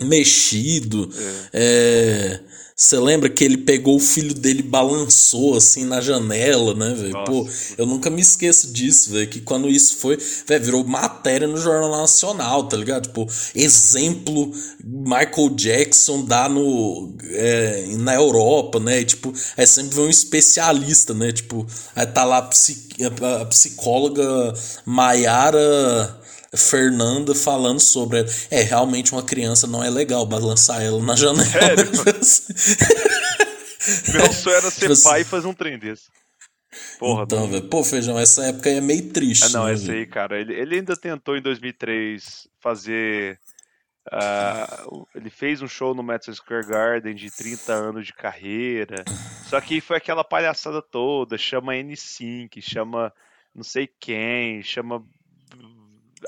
mexido. 0.00 1.08
É. 1.52 2.40
Você 2.76 2.98
lembra 2.98 3.28
que 3.30 3.44
ele 3.44 3.58
pegou 3.58 3.94
o 3.94 4.00
filho 4.00 4.34
dele 4.34 4.58
e 4.58 4.62
balançou 4.68 5.56
assim 5.56 5.84
na 5.84 6.00
janela, 6.00 6.74
né, 6.74 6.92
velho? 6.92 7.12
Pô, 7.24 7.48
eu 7.78 7.86
nunca 7.86 8.10
me 8.10 8.20
esqueço 8.20 8.72
disso, 8.72 9.12
velho. 9.12 9.28
Que 9.28 9.40
quando 9.40 9.68
isso 9.70 9.94
foi, 9.98 10.18
velho, 10.44 10.64
virou 10.64 10.84
matéria 10.84 11.46
no 11.46 11.56
Jornal 11.56 11.92
Nacional, 12.00 12.64
tá 12.66 12.76
ligado? 12.76 13.04
Tipo, 13.06 13.28
exemplo 13.54 14.52
Michael 14.84 15.50
Jackson 15.54 16.24
dá 16.24 16.48
no, 16.48 17.14
é, 17.30 17.86
na 17.98 18.16
Europa, 18.16 18.80
né? 18.80 19.02
E, 19.02 19.04
tipo, 19.04 19.32
é 19.56 19.64
sempre 19.64 20.00
um 20.00 20.10
especialista, 20.10 21.14
né? 21.14 21.30
Tipo, 21.30 21.64
aí 21.94 22.06
tá 22.06 22.24
lá 22.24 22.38
a- 22.38 23.40
a 23.40 23.44
psicóloga 23.44 24.52
Maiara. 24.84 26.20
Fernanda 26.56 27.34
falando 27.34 27.80
sobre. 27.80 28.24
É, 28.50 28.62
realmente 28.62 29.12
uma 29.12 29.22
criança 29.22 29.66
não 29.66 29.82
é 29.82 29.90
legal 29.90 30.24
balançar 30.26 30.82
ela 30.82 31.02
na 31.02 31.16
janela. 31.16 31.44
Sério? 31.44 31.90
Meu 34.12 34.32
sonho 34.32 34.56
era 34.56 34.70
ser 34.70 34.80
Tipo 34.80 34.92
assim- 34.92 35.08
pai 35.08 35.20
e 35.20 35.24
fazer 35.24 35.46
um 35.46 35.54
trem 35.54 35.78
desse. 35.78 36.08
Porra, 36.98 37.22
então, 37.24 37.48
velho. 37.48 37.68
Pô, 37.68 37.84
Feijão, 37.84 38.18
essa 38.18 38.46
época 38.46 38.68
aí 38.68 38.76
é 38.76 38.80
meio 38.80 39.10
triste, 39.12 39.44
Ah, 39.44 39.48
não, 39.50 39.66
né, 39.66 39.74
esse 39.74 39.86
velho? 39.86 39.98
aí, 40.00 40.06
cara. 40.06 40.40
Ele, 40.40 40.54
ele 40.54 40.76
ainda 40.76 40.96
tentou 40.96 41.36
em 41.36 41.42
2003 41.42 42.48
fazer. 42.60 43.38
o- 44.90 45.06
ele 45.14 45.30
fez 45.30 45.62
um 45.62 45.68
show 45.68 45.94
no 45.94 46.02
Madison 46.02 46.34
Square 46.34 46.66
Garden 46.66 47.14
de 47.14 47.30
30 47.30 47.72
anos 47.72 48.06
de 48.06 48.12
carreira. 48.12 49.04
Só 49.48 49.60
que 49.60 49.80
foi 49.80 49.96
aquela 49.98 50.24
palhaçada 50.24 50.82
toda. 50.82 51.38
Chama 51.38 51.74
N5, 51.74 52.60
chama 52.60 53.12
não 53.54 53.62
sei 53.62 53.88
quem, 54.00 54.62
chama 54.62 55.04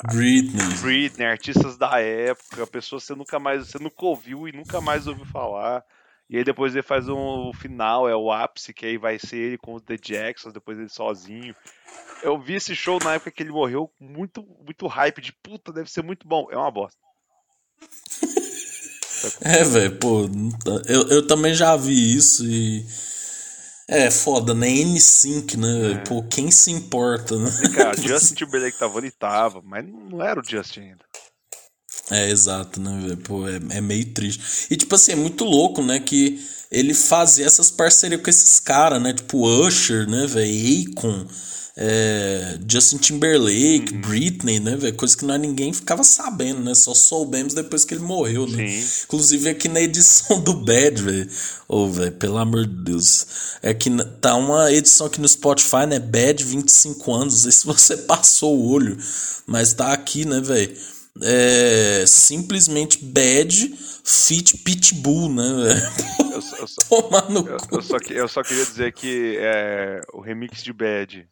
Britney. 0.04 0.74
Britney, 0.80 1.26
artistas 1.26 1.76
da 1.76 2.00
época, 2.00 2.66
pessoas 2.66 3.02
que 3.02 3.08
você 3.08 3.14
nunca 3.14 3.38
mais, 3.38 3.68
você 3.68 3.78
nunca 3.78 4.04
ouviu 4.04 4.48
e 4.48 4.52
nunca 4.52 4.80
mais 4.80 5.06
ouviu 5.06 5.24
falar. 5.26 5.84
E 6.28 6.36
aí 6.36 6.44
depois 6.44 6.74
ele 6.74 6.82
faz 6.82 7.08
um 7.08 7.48
o 7.48 7.52
final, 7.52 8.08
é 8.08 8.16
o 8.16 8.32
ápice, 8.32 8.74
que 8.74 8.84
aí 8.84 8.98
vai 8.98 9.18
ser 9.18 9.36
ele 9.36 9.58
com 9.58 9.74
os 9.74 9.82
The 9.82 9.96
Jacksons, 9.96 10.52
depois 10.52 10.78
ele 10.78 10.88
sozinho. 10.88 11.54
Eu 12.22 12.38
vi 12.38 12.54
esse 12.54 12.74
show 12.74 12.98
na 13.02 13.14
época 13.14 13.30
que 13.30 13.42
ele 13.42 13.52
morreu, 13.52 13.90
muito, 14.00 14.44
muito 14.64 14.86
hype 14.86 15.20
de 15.20 15.32
puta, 15.32 15.72
deve 15.72 15.90
ser 15.90 16.02
muito 16.02 16.26
bom. 16.26 16.48
É 16.50 16.56
uma 16.56 16.70
bosta. 16.70 16.98
É, 19.40 19.64
velho, 19.64 19.96
pô, 19.98 20.28
eu, 20.86 21.08
eu 21.08 21.26
também 21.26 21.54
já 21.54 21.74
vi 21.74 22.14
isso 22.14 22.44
e. 22.44 22.84
É 23.88 24.10
foda, 24.10 24.52
né? 24.52 24.68
N5, 24.68 25.56
né, 25.56 25.80
velho? 25.80 26.04
Pô, 26.04 26.22
quem 26.22 26.50
se 26.50 26.72
importa, 26.72 27.38
né? 27.38 27.50
E, 27.64 27.68
cara, 27.68 27.96
Justin 28.00 28.34
Timberlake 28.34 28.78
tava 28.78 28.98
ali, 28.98 29.10
tava, 29.12 29.62
mas 29.64 29.86
não 29.86 30.20
era 30.20 30.40
o 30.40 30.44
Justin 30.44 30.80
ainda. 30.80 31.04
É, 32.10 32.28
exato, 32.28 32.80
né, 32.80 33.00
velho? 33.00 33.16
Pô, 33.18 33.48
é, 33.48 33.56
é 33.70 33.80
meio 33.80 34.12
triste. 34.12 34.66
E, 34.70 34.76
tipo 34.76 34.94
assim, 34.94 35.12
é 35.12 35.16
muito 35.16 35.44
louco, 35.44 35.82
né? 35.82 36.00
Que 36.00 36.40
ele 36.70 36.94
fazia 36.94 37.46
essas 37.46 37.70
parcerias 37.70 38.20
com 38.20 38.28
esses 38.28 38.58
caras, 38.58 39.00
né? 39.00 39.12
Tipo 39.12 39.46
Usher, 39.46 40.08
né, 40.08 40.26
velho? 40.26 40.90
Akon, 40.90 41.26
é, 41.78 42.58
Justin 42.66 42.96
Timberlake, 42.96 43.92
Uhum. 43.94 44.00
Britney, 44.00 44.58
né, 44.60 44.76
velho? 44.76 44.94
Coisa 44.96 45.16
que 45.16 45.24
nós 45.26 45.38
ninguém 45.40 45.72
ficava 45.72 46.02
sabendo, 46.02 46.60
né? 46.62 46.74
Só 46.74 46.94
soubemos 46.94 47.52
depois 47.52 47.84
que 47.84 47.92
ele 47.94 48.02
morreu, 48.02 48.46
né? 48.46 48.66
Sim. 48.80 49.02
Inclusive 49.04 49.50
aqui 49.50 49.68
na 49.68 49.80
edição 49.80 50.40
do 50.40 50.54
Bad, 50.54 51.02
velho. 51.02 51.28
Ô, 51.68 51.88
velho, 51.90 52.12
pelo 52.12 52.38
amor 52.38 52.66
de 52.66 52.74
Deus. 52.84 53.26
É 53.62 53.74
que 53.74 53.90
tá 54.20 54.34
uma 54.36 54.72
edição 54.72 55.06
aqui 55.06 55.20
no 55.20 55.28
Spotify, 55.28 55.86
né? 55.86 55.98
Bad 55.98 56.42
25 56.42 57.12
anos. 57.12 57.34
Não 57.34 57.40
sei 57.42 57.52
se 57.52 57.66
você 57.66 57.96
passou 58.08 58.56
o 58.58 58.70
olho, 58.72 58.96
mas 59.46 59.74
tá 59.74 59.92
aqui, 59.92 60.24
né, 60.24 60.40
velho? 60.40 60.74
É 61.22 62.04
simplesmente 62.06 62.98
Bad 63.04 63.74
Fit 64.04 64.58
Pitbull, 64.58 65.32
né? 65.32 65.92
Eu, 66.32 66.42
só- 66.42 66.56
eu 66.56 66.66
só- 66.68 66.76
Tomar 67.02 67.30
no 67.30 67.46
eu- 67.48 67.56
cu. 67.56 67.76
eu 67.76 67.82
só, 67.82 67.96
eu 68.10 68.28
só 68.28 68.42
queria 68.42 68.64
dizer 68.64 68.92
que 68.92 69.36
é, 69.38 70.00
o 70.12 70.20
remix 70.20 70.62
de 70.62 70.72
Bad. 70.72 71.26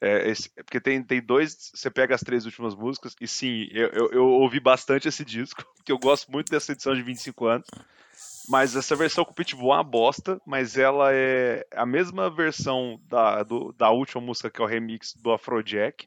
É, 0.00 0.28
esse- 0.30 0.50
é 0.56 0.62
porque 0.62 0.80
tem, 0.80 1.02
tem 1.02 1.20
dois. 1.20 1.70
Você 1.74 1.90
pega 1.90 2.14
as 2.14 2.20
três 2.20 2.44
últimas 2.46 2.74
músicas, 2.74 3.16
e 3.20 3.26
sim, 3.26 3.66
eu, 3.72 3.88
eu, 3.88 4.10
eu 4.12 4.26
ouvi 4.28 4.60
bastante 4.60 5.08
esse 5.08 5.24
disco, 5.24 5.64
porque 5.76 5.90
eu 5.92 5.98
gosto 5.98 6.30
muito 6.30 6.50
dessa 6.50 6.72
edição 6.72 6.94
de 6.94 7.02
25 7.02 7.46
anos. 7.46 7.66
Mas 8.48 8.74
essa 8.76 8.96
versão 8.96 9.24
com 9.24 9.32
o 9.32 9.34
Pitbull 9.34 9.72
é 9.72 9.76
uma 9.76 9.84
bosta, 9.84 10.40
mas 10.46 10.78
ela 10.78 11.12
é 11.12 11.66
a 11.74 11.84
mesma 11.84 12.30
versão 12.30 12.98
da, 13.06 13.42
do- 13.42 13.74
da 13.76 13.90
última 13.90 14.22
música, 14.22 14.48
que 14.50 14.60
é 14.60 14.64
o 14.64 14.68
remix 14.68 15.12
do 15.14 15.32
Afrojack. 15.32 16.06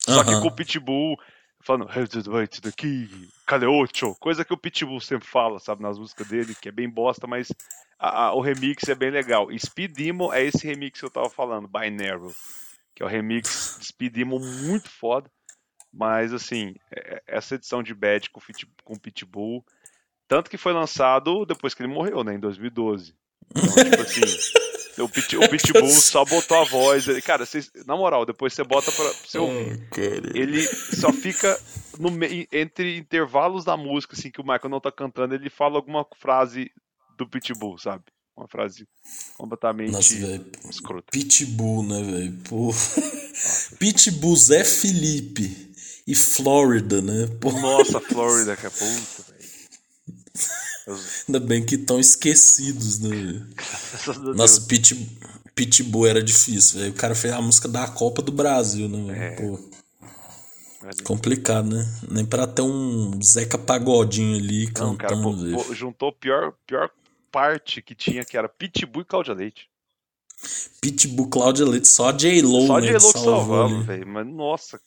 Só 0.00 0.24
que 0.24 0.40
com 0.40 0.48
o 0.48 0.54
Pitbull 0.54 1.16
falando 1.60 1.86
"Head 1.86 2.08
to 2.22 2.62
the 2.62 2.72
key, 2.72 3.28
Caleocho, 3.46 4.14
coisa 4.18 4.44
que 4.44 4.52
o 4.54 4.56
Pitbull 4.56 5.00
sempre 5.00 5.28
fala, 5.28 5.58
sabe, 5.60 5.82
nas 5.82 5.98
músicas 5.98 6.26
dele, 6.26 6.54
que 6.54 6.68
é 6.68 6.72
bem 6.72 6.88
bosta, 6.88 7.26
mas 7.26 7.52
a- 7.98 8.26
a- 8.26 8.32
o 8.34 8.40
remix 8.40 8.88
é 8.88 8.94
bem 8.94 9.10
legal. 9.10 9.52
E 9.52 9.58
Speed 9.60 9.92
Demon 9.94 10.32
é 10.32 10.42
esse 10.44 10.66
remix 10.66 10.98
que 10.98 11.06
eu 11.06 11.10
tava 11.10 11.28
falando, 11.30 11.68
Binary, 11.68 12.32
que 12.98 13.02
é 13.04 13.06
o 13.06 13.08
remix 13.08 13.76
de 13.78 13.86
Speed 13.86 14.12
Demon 14.12 14.40
muito 14.40 14.90
foda, 14.90 15.30
mas 15.92 16.32
assim, 16.32 16.74
é- 16.90 17.14
é- 17.14 17.22
essa 17.28 17.54
edição 17.54 17.80
de 17.80 17.94
Bad 17.94 18.28
com, 18.30 18.40
com 18.82 18.94
o 18.94 18.98
Pitbull, 19.00 19.64
tanto 20.26 20.50
que 20.50 20.56
foi 20.58 20.72
lançado 20.72 21.46
depois 21.46 21.74
que 21.74 21.82
ele 21.84 21.92
morreu, 21.94 22.24
né, 22.24 22.34
em 22.34 22.40
2012. 22.40 23.14
Então, 23.56 23.84
tipo 23.84 24.02
assim, 24.02 25.00
o, 25.00 25.08
Pit, 25.08 25.36
o 25.36 25.48
Pitbull 25.48 25.88
só 25.94 26.24
botou 26.24 26.58
a 26.60 26.64
voz. 26.64 27.06
ele- 27.06 27.22
Cara, 27.22 27.46
vocês- 27.46 27.70
na 27.86 27.96
moral, 27.96 28.26
depois 28.26 28.52
você 28.52 28.64
bota 28.64 28.90
pra 28.90 29.04
você 29.12 29.38
ouvir 29.38 29.88
ele 30.34 30.66
só 30.66 31.12
fica 31.12 31.56
no 32.00 32.10
entre 32.52 32.96
intervalos 32.98 33.64
da 33.64 33.76
música, 33.76 34.14
assim, 34.16 34.28
que 34.28 34.40
o 34.40 34.44
Michael 34.44 34.68
não 34.70 34.80
tá 34.80 34.90
cantando, 34.90 35.36
ele 35.36 35.48
fala 35.48 35.76
alguma 35.76 36.04
frase 36.16 36.68
do 37.16 37.28
Pitbull, 37.28 37.78
sabe? 37.78 38.02
Uma 38.38 38.46
frase 38.46 38.86
completamente 39.36 39.90
Nossa, 39.90 40.14
escrota. 40.70 41.08
Pitbull, 41.10 41.82
né, 41.82 42.02
velho? 42.04 42.38
Pitbull 43.80 44.36
Zé 44.36 44.62
Felipe 44.62 45.74
e 46.06 46.14
Flórida, 46.14 47.02
né? 47.02 47.26
Pô. 47.40 47.50
Nossa, 47.50 48.00
Flórida, 48.00 48.56
que 48.56 48.64
é 48.64 48.70
puta, 48.70 49.24
velho. 50.86 51.00
Ainda 51.26 51.40
bem 51.40 51.66
que 51.66 51.74
estão 51.74 51.98
esquecidos, 51.98 53.00
né? 53.00 53.10
Deus. 53.10 54.36
Nossa, 54.36 54.60
Pit, 54.62 54.94
Pitbull 55.56 56.06
era 56.06 56.22
difícil, 56.22 56.78
velho. 56.78 56.92
O 56.92 56.96
cara 56.96 57.16
fez 57.16 57.34
a 57.34 57.42
música 57.42 57.66
da 57.66 57.88
Copa 57.88 58.22
do 58.22 58.30
Brasil, 58.30 58.88
né? 58.88 59.34
É. 59.34 61.02
Complicado, 61.02 61.68
né? 61.68 61.84
Nem 62.08 62.24
pra 62.24 62.46
ter 62.46 62.62
um 62.62 63.20
Zeca 63.20 63.58
Pagodinho 63.58 64.36
ali 64.36 64.66
Não, 64.78 64.96
cara, 64.96 65.16
pô, 65.16 65.32
cantando, 65.32 65.64
pô, 65.64 65.74
juntou 65.74 66.12
pior, 66.12 66.54
pior 66.64 66.88
parte 67.38 67.80
que 67.80 67.94
tinha, 67.94 68.24
que 68.24 68.36
era 68.36 68.48
Pitbull 68.48 69.02
e 69.02 69.04
Cláudia 69.04 69.32
Leite. 69.32 69.70
Pitbull, 70.80 71.28
Cláudia 71.28 71.64
Leite, 71.64 71.86
só 71.86 72.10
J-Lo, 72.10 72.66
Só 72.66 72.80
né? 72.80 72.88
Elo 72.88 73.12
que 73.12 73.18
ali. 73.64 73.82
velho. 73.84 74.06
Mas 74.08 74.26
nossa. 74.26 74.80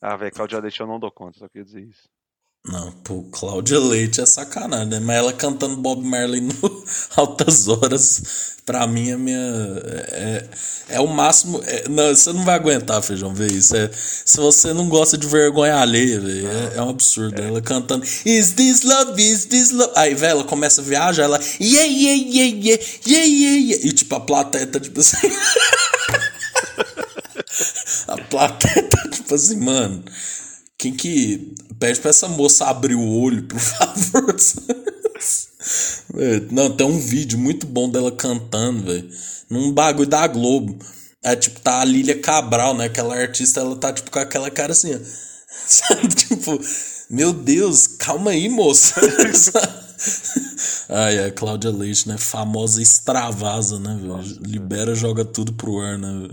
Ah, 0.00 0.16
velho, 0.16 0.32
Cláudia 0.32 0.60
Leite 0.60 0.80
eu 0.80 0.86
não 0.86 1.00
dou 1.00 1.10
conta, 1.10 1.38
só 1.38 1.48
queria 1.48 1.64
dizer 1.64 1.82
isso. 1.82 2.08
Não, 2.66 2.92
pô, 2.92 3.22
Cláudia 3.32 3.78
Leite 3.78 4.20
é 4.20 4.26
sacanagem, 4.26 4.86
né? 4.88 5.00
Mas 5.00 5.16
ela 5.16 5.32
cantando 5.32 5.76
Bob 5.78 6.02
Marley 6.04 6.42
no 6.42 6.52
Altas 7.16 7.66
Horas, 7.68 8.22
pra 8.66 8.86
mim 8.86 9.10
é 9.10 9.16
minha. 9.16 9.38
É, 10.12 10.44
é 10.90 11.00
o 11.00 11.06
máximo. 11.06 11.58
é- 11.64 11.88
não, 11.88 12.14
você 12.14 12.30
não 12.34 12.44
vai 12.44 12.56
aguentar, 12.56 13.02
feijão, 13.02 13.34
ver 13.34 13.50
isso. 13.50 13.74
É, 13.74 13.90
se 13.92 14.36
você 14.36 14.74
não 14.74 14.90
gosta 14.90 15.16
de 15.16 15.26
vergonha 15.26 15.74
alheia, 15.76 16.20
velho, 16.20 16.48
é, 16.50 16.76
é 16.76 16.82
um 16.82 16.90
absurdo. 16.90 17.40
Ela 17.40 17.62
cantando 17.62 18.04
Is 18.26 18.52
this 18.52 18.82
love? 18.82 19.20
Is 19.22 19.46
this 19.46 19.70
love? 19.70 19.92
Aí, 19.96 20.14
velho, 20.14 20.32
ela 20.32 20.44
começa 20.44 20.82
a 20.82 20.84
viajar, 20.84 21.22
ela. 21.24 21.40
Yeah, 21.58 21.86
yeah, 21.90 22.22
yeah, 22.22 22.56
yeah, 22.56 22.82
yeah, 23.06 23.24
yeah, 23.26 23.56
yeah. 23.72 23.86
E 23.88 23.92
tipo, 23.92 24.14
a 24.14 24.20
plateia 24.20 24.66
tá 24.66 24.78
tipo 24.78 25.00
assim. 25.00 25.16
a 28.08 28.16
plateia 28.18 28.82
tá 28.88 29.08
tipo 29.08 29.34
assim, 29.34 29.56
mano. 29.60 30.04
Quem 30.80 30.94
que. 30.94 31.54
Pede 31.78 32.00
pra 32.00 32.10
essa 32.10 32.28
moça 32.28 32.66
abrir 32.66 32.94
o 32.94 33.06
olho, 33.06 33.42
por 33.44 33.60
favor. 33.60 34.36
Não, 36.50 36.70
tem 36.74 36.86
um 36.86 36.98
vídeo 36.98 37.38
muito 37.38 37.66
bom 37.66 37.88
dela 37.88 38.10
cantando, 38.10 38.84
velho. 38.84 39.08
Num 39.48 39.72
bagulho 39.72 40.08
da 40.08 40.26
Globo. 40.26 40.78
É 41.22 41.36
tipo, 41.36 41.60
tá 41.60 41.80
a 41.80 41.84
Lília 41.84 42.18
Cabral, 42.18 42.74
né? 42.74 42.86
Aquela 42.86 43.14
artista, 43.14 43.60
ela 43.60 43.76
tá 43.76 43.92
tipo 43.92 44.10
com 44.10 44.18
aquela 44.18 44.50
cara 44.50 44.72
assim, 44.72 44.94
ó. 44.94 44.98
Sabe? 45.66 46.08
Tipo, 46.08 46.58
meu 47.10 47.32
Deus, 47.32 47.86
calma 47.86 48.30
aí, 48.30 48.48
moça. 48.48 48.94
Ai, 50.88 51.26
a 51.26 51.30
Cláudia 51.30 51.70
Leite, 51.70 52.08
né? 52.08 52.16
Famosa 52.16 52.80
extravasa, 52.80 53.78
né, 53.78 53.98
velho? 54.00 54.22
Libera, 54.40 54.94
joga 54.94 55.24
tudo 55.24 55.52
pro 55.52 55.78
ar, 55.80 55.98
né? 55.98 56.28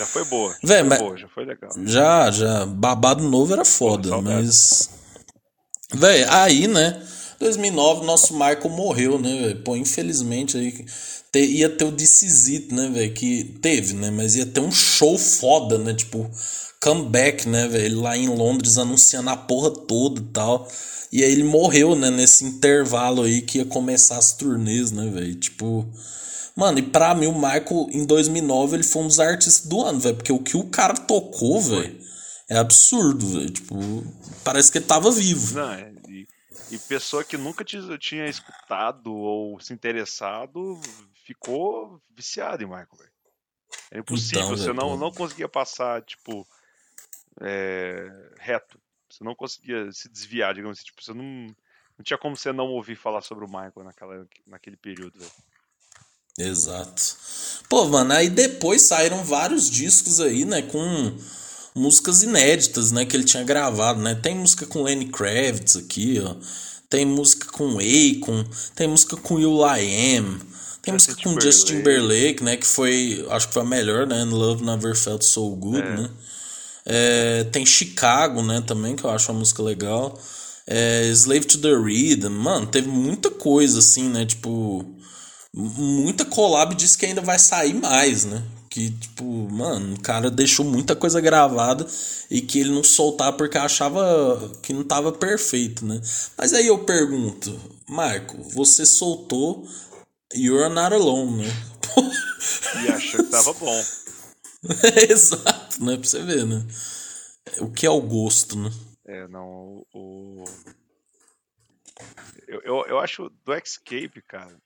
Já 0.00 0.06
foi 0.06 0.24
boa. 0.24 0.52
Já 0.52 0.58
Véi, 0.62 0.78
foi 0.80 0.88
mas- 0.88 0.98
boa, 0.98 1.16
já 1.18 1.28
foi 1.28 1.44
legal. 1.44 1.70
Já, 1.84 2.30
já. 2.30 2.64
Babado 2.64 3.22
novo 3.22 3.52
era 3.52 3.66
foda, 3.66 4.08
Pô, 4.08 4.22
mas. 4.22 4.88
Véi, 5.92 6.24
aí, 6.24 6.66
né? 6.66 7.02
2009, 7.38 8.06
nosso 8.06 8.32
Michael 8.32 8.70
morreu, 8.70 9.18
né, 9.18 9.30
velho? 9.42 9.62
Pô, 9.62 9.76
infelizmente 9.76 10.56
aí. 10.56 10.72
te- 11.30 11.44
ia 11.44 11.68
ter 11.68 11.84
o 11.84 11.94
It, 12.48 12.74
né, 12.74 12.88
velho? 12.88 13.12
Que 13.12 13.44
teve, 13.60 13.92
né? 13.92 14.10
Mas 14.10 14.36
ia 14.36 14.46
ter 14.46 14.60
um 14.60 14.72
show 14.72 15.18
foda, 15.18 15.76
né? 15.78 15.92
Tipo, 15.92 16.30
comeback, 16.82 17.46
né, 17.46 17.68
velho? 17.68 18.00
Lá 18.00 18.16
em 18.16 18.28
Londres 18.28 18.78
anunciando 18.78 19.28
a 19.28 19.36
porra 19.36 19.70
toda 19.70 20.18
e 20.20 20.24
tal. 20.32 20.66
E 21.12 21.22
aí 21.22 21.30
ele 21.30 21.44
morreu, 21.44 21.94
né? 21.94 22.08
Nesse 22.10 22.42
intervalo 22.44 23.22
aí 23.22 23.42
que 23.42 23.58
ia 23.58 23.64
começar 23.66 24.16
as 24.16 24.32
turnês, 24.32 24.90
né, 24.90 25.10
velho? 25.10 25.34
Tipo. 25.34 25.86
Mano, 26.56 26.78
e 26.78 26.82
pra 26.82 27.14
mim 27.14 27.26
o 27.26 27.34
Michael, 27.34 27.88
em 27.90 28.04
2009, 28.04 28.76
ele 28.76 28.82
foi 28.82 29.02
um 29.02 29.06
dos 29.06 29.20
artistas 29.20 29.66
do 29.66 29.82
ano, 29.82 30.00
velho. 30.00 30.16
Porque 30.16 30.32
o 30.32 30.42
que 30.42 30.56
o 30.56 30.68
cara 30.68 30.94
tocou, 30.94 31.60
velho, 31.60 31.98
é 32.48 32.58
absurdo, 32.58 33.26
velho. 33.26 33.50
Tipo, 33.50 33.76
parece 34.44 34.70
que 34.70 34.78
ele 34.78 34.86
tava 34.86 35.10
vivo. 35.10 35.54
Não, 35.54 35.72
é, 35.72 35.92
e, 36.08 36.26
e 36.70 36.78
pessoa 36.78 37.24
que 37.24 37.36
nunca 37.36 37.64
tinha 37.64 38.26
escutado 38.26 39.12
ou 39.12 39.60
se 39.60 39.72
interessado 39.72 40.80
ficou 41.24 42.02
viciada 42.14 42.62
em 42.62 42.66
Michael, 42.66 42.88
velho. 42.98 43.10
É 43.92 43.98
impossível, 43.98 44.44
Então, 44.44 44.56
você 44.56 44.72
não, 44.72 44.96
não 44.96 45.10
conseguia 45.12 45.48
passar, 45.48 46.02
tipo, 46.02 46.46
é, 47.40 48.08
reto. 48.38 48.80
Você 49.08 49.24
não 49.24 49.34
conseguia 49.34 49.90
se 49.92 50.08
desviar, 50.08 50.54
digamos 50.54 50.78
assim. 50.78 50.86
Tipo, 50.86 51.02
você 51.02 51.12
não, 51.12 51.24
não 51.24 52.04
tinha 52.04 52.18
como 52.18 52.36
você 52.36 52.52
não 52.52 52.66
ouvir 52.66 52.96
falar 52.96 53.22
sobre 53.22 53.44
o 53.44 53.48
Michael 53.48 53.84
naquela, 53.84 54.26
naquele 54.46 54.76
período, 54.76 55.18
velho. 55.18 55.32
Exato. 56.38 57.16
Pô, 57.68 57.84
mano, 57.86 58.12
aí 58.12 58.28
depois 58.28 58.82
saíram 58.82 59.22
vários 59.24 59.70
discos 59.70 60.20
aí, 60.20 60.44
né, 60.44 60.62
com 60.62 61.12
músicas 61.74 62.22
inéditas, 62.22 62.90
né, 62.90 63.04
que 63.04 63.16
ele 63.16 63.24
tinha 63.24 63.44
gravado, 63.44 64.00
né? 64.00 64.14
Tem 64.14 64.34
música 64.34 64.66
com 64.66 64.82
Lenny 64.82 65.06
Kravitz 65.06 65.76
aqui, 65.76 66.20
ó. 66.24 66.34
Tem 66.88 67.06
música 67.06 67.46
com 67.52 67.78
Akon, 67.78 68.44
tem 68.74 68.88
música 68.88 69.16
com 69.16 69.36
Will 69.36 69.60
I 69.64 70.16
Am, 70.16 70.40
tem 70.82 70.92
música 70.92 71.14
com 71.14 71.20
Timberlake. 71.20 71.46
Justin 71.46 71.76
Timberlake, 71.76 72.42
né, 72.42 72.56
que 72.56 72.66
foi, 72.66 73.24
acho 73.30 73.48
que 73.48 73.54
foi 73.54 73.62
a 73.62 73.66
melhor, 73.66 74.06
né, 74.06 74.24
Love 74.24 74.64
Never 74.64 74.96
Felt 74.96 75.22
So 75.22 75.48
Good, 75.50 75.86
é. 75.86 75.96
né? 75.96 76.10
É, 76.84 77.44
tem 77.44 77.64
Chicago, 77.64 78.42
né, 78.42 78.64
também, 78.66 78.96
que 78.96 79.04
eu 79.04 79.10
acho 79.10 79.30
uma 79.30 79.38
música 79.38 79.62
legal. 79.62 80.18
É, 80.66 81.08
Slave 81.10 81.44
to 81.44 81.58
the 81.58 81.72
Rhythm, 81.72 82.30
mano, 82.30 82.66
teve 82.66 82.88
muita 82.88 83.30
coisa 83.30 83.78
assim, 83.78 84.08
né, 84.08 84.26
tipo, 84.26 84.84
muita 85.54 86.24
collab 86.24 86.74
disse 86.74 86.96
que 86.96 87.06
ainda 87.06 87.20
vai 87.20 87.38
sair 87.38 87.74
mais, 87.74 88.24
né? 88.24 88.42
Que, 88.68 88.90
tipo, 88.90 89.24
mano, 89.50 89.96
o 89.96 90.00
cara 90.00 90.30
deixou 90.30 90.64
muita 90.64 90.94
coisa 90.94 91.20
gravada 91.20 91.84
e 92.30 92.40
que 92.40 92.60
ele 92.60 92.70
não 92.70 92.84
soltava 92.84 93.36
porque 93.36 93.58
achava 93.58 94.52
que 94.62 94.72
não 94.72 94.84
tava 94.84 95.10
perfeito, 95.10 95.84
né? 95.84 96.00
Mas 96.38 96.52
aí 96.52 96.68
eu 96.68 96.84
pergunto, 96.84 97.58
Marco, 97.88 98.40
você 98.42 98.86
soltou 98.86 99.66
You're 100.32 100.68
Not 100.68 100.94
Alone, 100.94 101.46
né? 101.46 101.52
e 102.84 102.92
achou 102.92 103.24
que 103.24 103.30
tava 103.30 103.52
bom. 103.54 103.84
Exato, 105.10 105.84
né? 105.84 105.96
Pra 105.96 106.08
você 106.08 106.22
ver, 106.22 106.46
né? 106.46 106.64
O 107.60 107.70
que 107.70 107.86
é 107.86 107.90
o 107.90 108.00
gosto, 108.00 108.56
né? 108.56 108.70
É, 109.04 109.26
não, 109.26 109.84
o... 109.92 110.44
Eu, 112.46 112.60
eu, 112.62 112.86
eu 112.86 112.98
acho 113.00 113.30
do 113.44 113.54
Escape, 113.54 114.22
cara, 114.26 114.56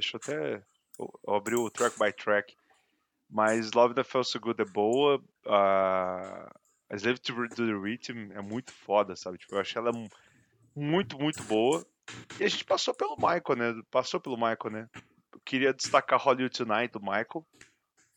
deixa 0.00 0.16
eu 0.16 0.18
até 0.18 0.62
eu 0.98 1.34
abrir 1.34 1.56
o 1.56 1.70
track 1.70 1.98
by 1.98 2.12
track, 2.12 2.56
mas 3.28 3.72
Love 3.72 3.94
That 3.94 4.08
Felt 4.08 4.26
So 4.26 4.40
Good 4.40 4.62
é 4.62 4.64
boa, 4.64 5.22
uh, 5.46 6.96
Slave 6.96 7.18
to 7.20 7.48
the 7.54 7.72
Rhythm 7.72 8.32
é 8.32 8.42
muito 8.42 8.72
foda, 8.72 9.14
sabe? 9.14 9.38
Tipo, 9.38 9.54
eu 9.54 9.60
acho 9.60 9.78
ela 9.78 9.92
muito, 10.74 11.18
muito 11.18 11.42
boa. 11.44 11.86
E 12.40 12.44
a 12.44 12.48
gente 12.48 12.64
passou 12.64 12.92
pelo 12.92 13.16
Michael, 13.16 13.56
né? 13.56 13.82
Passou 13.90 14.20
pelo 14.20 14.36
Michael, 14.36 14.70
né? 14.70 14.88
Eu 15.32 15.40
queria 15.44 15.72
destacar 15.72 16.20
Hollywood 16.20 16.56
Tonight 16.56 16.92
do 16.92 17.00
Michael, 17.00 17.46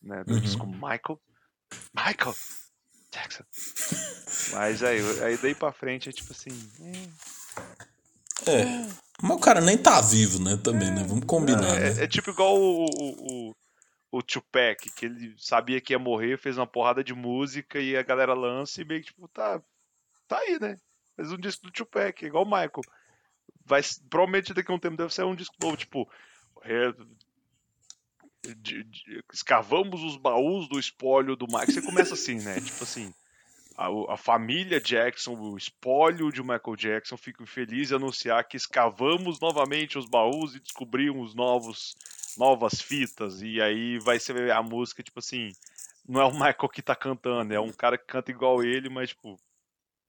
né? 0.02 0.24
Do 0.24 0.34
uhum. 0.34 0.40
disco 0.40 0.66
Michael. 0.66 1.22
Michael 1.96 2.36
Jackson. 3.12 3.44
Mas 4.54 4.82
aí, 4.82 5.00
aí 5.22 5.38
daí 5.38 5.54
pra 5.54 5.72
frente 5.72 6.10
é 6.10 6.12
tipo 6.12 6.32
assim. 6.32 6.50
É. 8.48 8.52
é. 8.52 9.03
Mas 9.22 9.38
o 9.38 9.40
cara 9.40 9.62
nem 9.62 9.78
tá 9.78 10.02
vivo, 10.02 10.42
né? 10.42 10.58
Também, 10.58 10.92
né? 10.92 11.04
Vamos 11.08 11.26
combinar. 11.26 11.78
É, 11.78 11.94
né? 11.94 12.04
é 12.04 12.08
tipo 12.08 12.32
igual 12.32 12.58
o, 12.58 12.86
o, 12.86 13.50
o, 13.50 13.56
o 14.12 14.22
Tupac, 14.24 14.90
que 14.92 15.06
ele 15.06 15.36
sabia 15.38 15.80
que 15.80 15.94
ia 15.94 16.00
morrer, 16.00 16.38
fez 16.38 16.58
uma 16.58 16.68
porrada 16.68 17.04
de 17.04 17.14
música 17.14 17.80
e 17.80 17.96
a 17.96 18.04
galera 18.04 18.34
lança 18.34 18.82
e 18.82 18.86
meio 18.86 19.02
que 19.02 19.08
tipo, 19.08 19.28
tá, 19.28 19.62
tá 20.28 20.38
aí, 20.40 20.60
né? 20.60 20.78
Fez 21.16 21.32
um 21.32 21.38
disco 21.38 21.66
do 21.66 21.72
Tupac, 21.72 22.26
igual 22.26 22.44
o 22.44 22.50
Michael. 22.50 22.82
Vai, 23.66 23.82
provavelmente 24.10 24.54
daqui 24.54 24.72
a 24.72 24.76
um 24.76 24.80
tempo 24.80 24.98
deve 24.98 25.14
ser 25.14 25.24
um 25.24 25.36
disco 25.36 25.56
novo, 25.62 25.78
tipo. 25.78 26.10
É, 26.64 26.94
de, 28.58 28.84
de, 28.84 29.24
escavamos 29.32 30.02
os 30.04 30.18
baús 30.18 30.68
do 30.68 30.80
espólio 30.80 31.36
do 31.36 31.48
Michael. 31.48 31.72
Você 31.72 31.82
começa 31.82 32.14
assim, 32.14 32.36
né? 32.36 32.60
Tipo 32.60 32.84
assim. 32.84 33.14
A, 33.76 34.14
a, 34.14 34.18
família 34.18 34.80
Jackson, 34.80 35.36
o 35.36 35.58
espólio 35.58 36.32
de 36.32 36.42
Michael 36.42 36.76
Jackson, 36.78 37.18
fica 37.18 37.46
feliz 37.46 37.92
em 37.92 37.96
anunciar 37.96 38.48
que 38.48 38.58
escavamos 38.58 39.40
novamente 39.40 39.98
os 39.98 40.06
baús 40.06 40.56
e 40.56 40.60
descobrimos 40.60 41.34
novos 41.34 41.96
novas 42.38 42.82
fitas, 42.82 43.42
e 43.42 43.62
aí 43.62 44.00
vai 44.00 44.20
ser 44.20 44.52
a 44.52 44.62
música, 44.64 45.04
tipo 45.04 45.20
assim, 45.20 45.52
não 46.08 46.20
é 46.20 46.26
o 46.26 46.34
Michael 46.34 46.70
que 46.74 46.82
tá 46.82 46.96
cantando, 46.96 47.54
é 47.54 47.60
um 47.60 47.72
cara 47.72 47.98
que 47.98 48.06
canta 48.06 48.32
igual 48.32 48.64
ele, 48.64 48.90
mas, 48.90 49.10
tipo, 49.10 49.40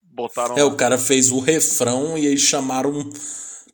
botaram. 0.03 0.57
É, 0.57 0.65
o 0.65 0.77
cara 0.77 0.99
fez 0.99 1.31
o 1.31 1.41
refrão 1.41 2.17
e 2.19 2.27
aí 2.27 2.39
chamaram 2.39 2.93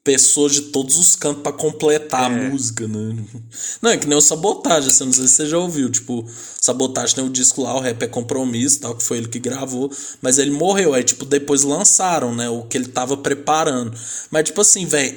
pessoas 0.02 0.52
de 0.52 0.62
todos 0.62 0.96
os 0.96 1.14
cantos 1.14 1.42
para 1.42 1.52
completar 1.52 2.22
é. 2.22 2.24
a 2.24 2.50
música, 2.50 2.88
né? 2.88 3.16
Não, 3.82 3.90
é 3.90 3.98
que 3.98 4.06
nem 4.06 4.16
o 4.16 4.20
Sabotagem, 4.20 4.88
assim, 4.88 5.04
não 5.04 5.12
sei 5.12 5.26
se 5.26 5.34
você 5.34 5.46
já 5.46 5.58
ouviu, 5.58 5.90
tipo, 5.90 6.26
Sabotagem 6.60 7.16
tem 7.16 7.24
o 7.24 7.30
disco 7.30 7.62
lá, 7.62 7.76
o 7.76 7.80
Rap 7.80 8.02
é 8.02 8.06
Compromisso, 8.06 8.80
tal, 8.80 8.94
que 8.94 9.02
foi 9.02 9.18
ele 9.18 9.28
que 9.28 9.38
gravou, 9.38 9.92
mas 10.22 10.38
ele 10.38 10.50
morreu, 10.50 10.94
aí, 10.94 11.04
tipo, 11.04 11.24
depois 11.24 11.62
lançaram, 11.64 12.34
né, 12.34 12.48
o 12.48 12.62
que 12.62 12.78
ele 12.78 12.88
tava 12.88 13.16
preparando. 13.16 13.92
Mas, 14.30 14.44
tipo 14.44 14.62
assim, 14.62 14.86
velho, 14.86 15.14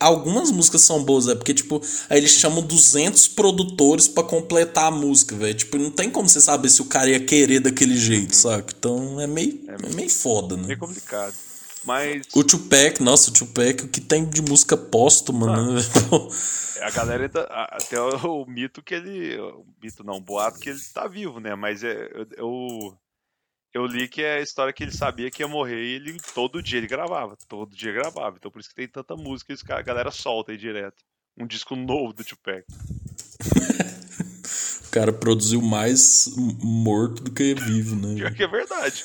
algumas 0.00 0.50
músicas 0.50 0.80
são 0.80 1.02
boas, 1.02 1.28
é 1.28 1.34
porque, 1.34 1.52
tipo, 1.52 1.82
aí 2.08 2.18
eles 2.18 2.32
chamam 2.32 2.62
200 2.62 3.28
produtores 3.28 4.08
para 4.08 4.24
completar 4.24 4.86
a 4.86 4.90
música, 4.90 5.36
velho. 5.36 5.54
Tipo, 5.54 5.78
não 5.78 5.90
tem 5.90 6.10
como 6.10 6.28
você 6.28 6.40
saber 6.40 6.70
se 6.70 6.80
o 6.80 6.86
cara 6.86 7.10
ia 7.10 7.20
querer 7.20 7.60
daquele 7.60 7.98
jeito, 7.98 8.32
uhum. 8.32 8.40
saca? 8.40 8.74
Então 8.76 9.20
é 9.20 9.26
meio, 9.26 9.60
é, 9.68 9.90
é 9.90 9.94
meio 9.94 10.10
foda, 10.10 10.56
né? 10.56 10.72
É 10.72 10.76
complicado. 10.76 11.34
Mas. 11.84 12.26
O 12.34 12.42
Tupac, 12.42 13.00
nossa, 13.02 13.30
o 13.30 13.32
Tupac, 13.32 13.84
o 13.84 13.88
que 13.88 14.00
tem 14.00 14.28
de 14.28 14.42
música 14.42 14.76
póstuma, 14.76 15.54
ah, 15.54 15.62
né? 15.62 15.80
a 16.84 16.90
galera 16.90 17.24
ainda. 17.24 17.42
Até 17.44 18.00
o, 18.00 18.42
o, 18.42 18.46
mito 18.46 18.82
que 18.82 18.94
ele. 18.94 19.38
O 19.38 19.66
mito 19.82 20.04
não, 20.04 20.16
o 20.16 20.20
boato 20.20 20.58
que 20.58 20.70
ele 20.70 20.80
tá 20.92 21.06
vivo, 21.06 21.40
né? 21.40 21.54
Mas 21.54 21.84
é, 21.84 22.08
eu, 22.36 22.96
eu, 23.72 23.86
li 23.86 24.08
que 24.08 24.22
é 24.22 24.38
a 24.38 24.42
história 24.42 24.72
que 24.72 24.82
ele 24.82 24.92
sabia 24.92 25.30
que 25.30 25.42
ia 25.42 25.48
morrer 25.48 25.82
e 25.82 25.94
ele 25.94 26.16
todo 26.34 26.62
dia 26.62 26.78
ele 26.78 26.86
gravava. 26.86 27.36
Todo 27.48 27.76
dia 27.76 27.92
gravava. 27.92 28.36
Então 28.36 28.50
por 28.50 28.60
isso 28.60 28.68
que 28.68 28.74
tem 28.74 28.88
tanta 28.88 29.16
música 29.16 29.54
que 29.54 29.72
a 29.72 29.82
galera 29.82 30.10
solta 30.10 30.52
aí 30.52 30.58
direto. 30.58 31.02
Um 31.36 31.46
disco 31.46 31.74
novo 31.74 32.12
do 32.12 32.24
Tupac. 32.24 32.64
o 34.86 34.90
cara 34.90 35.12
produziu 35.12 35.60
mais 35.60 36.32
morto 36.36 37.24
do 37.24 37.32
que 37.32 37.54
vivo, 37.54 37.96
né? 37.96 38.14
Pior 38.14 38.32
que 38.32 38.42
é 38.42 38.48
verdade. 38.48 39.04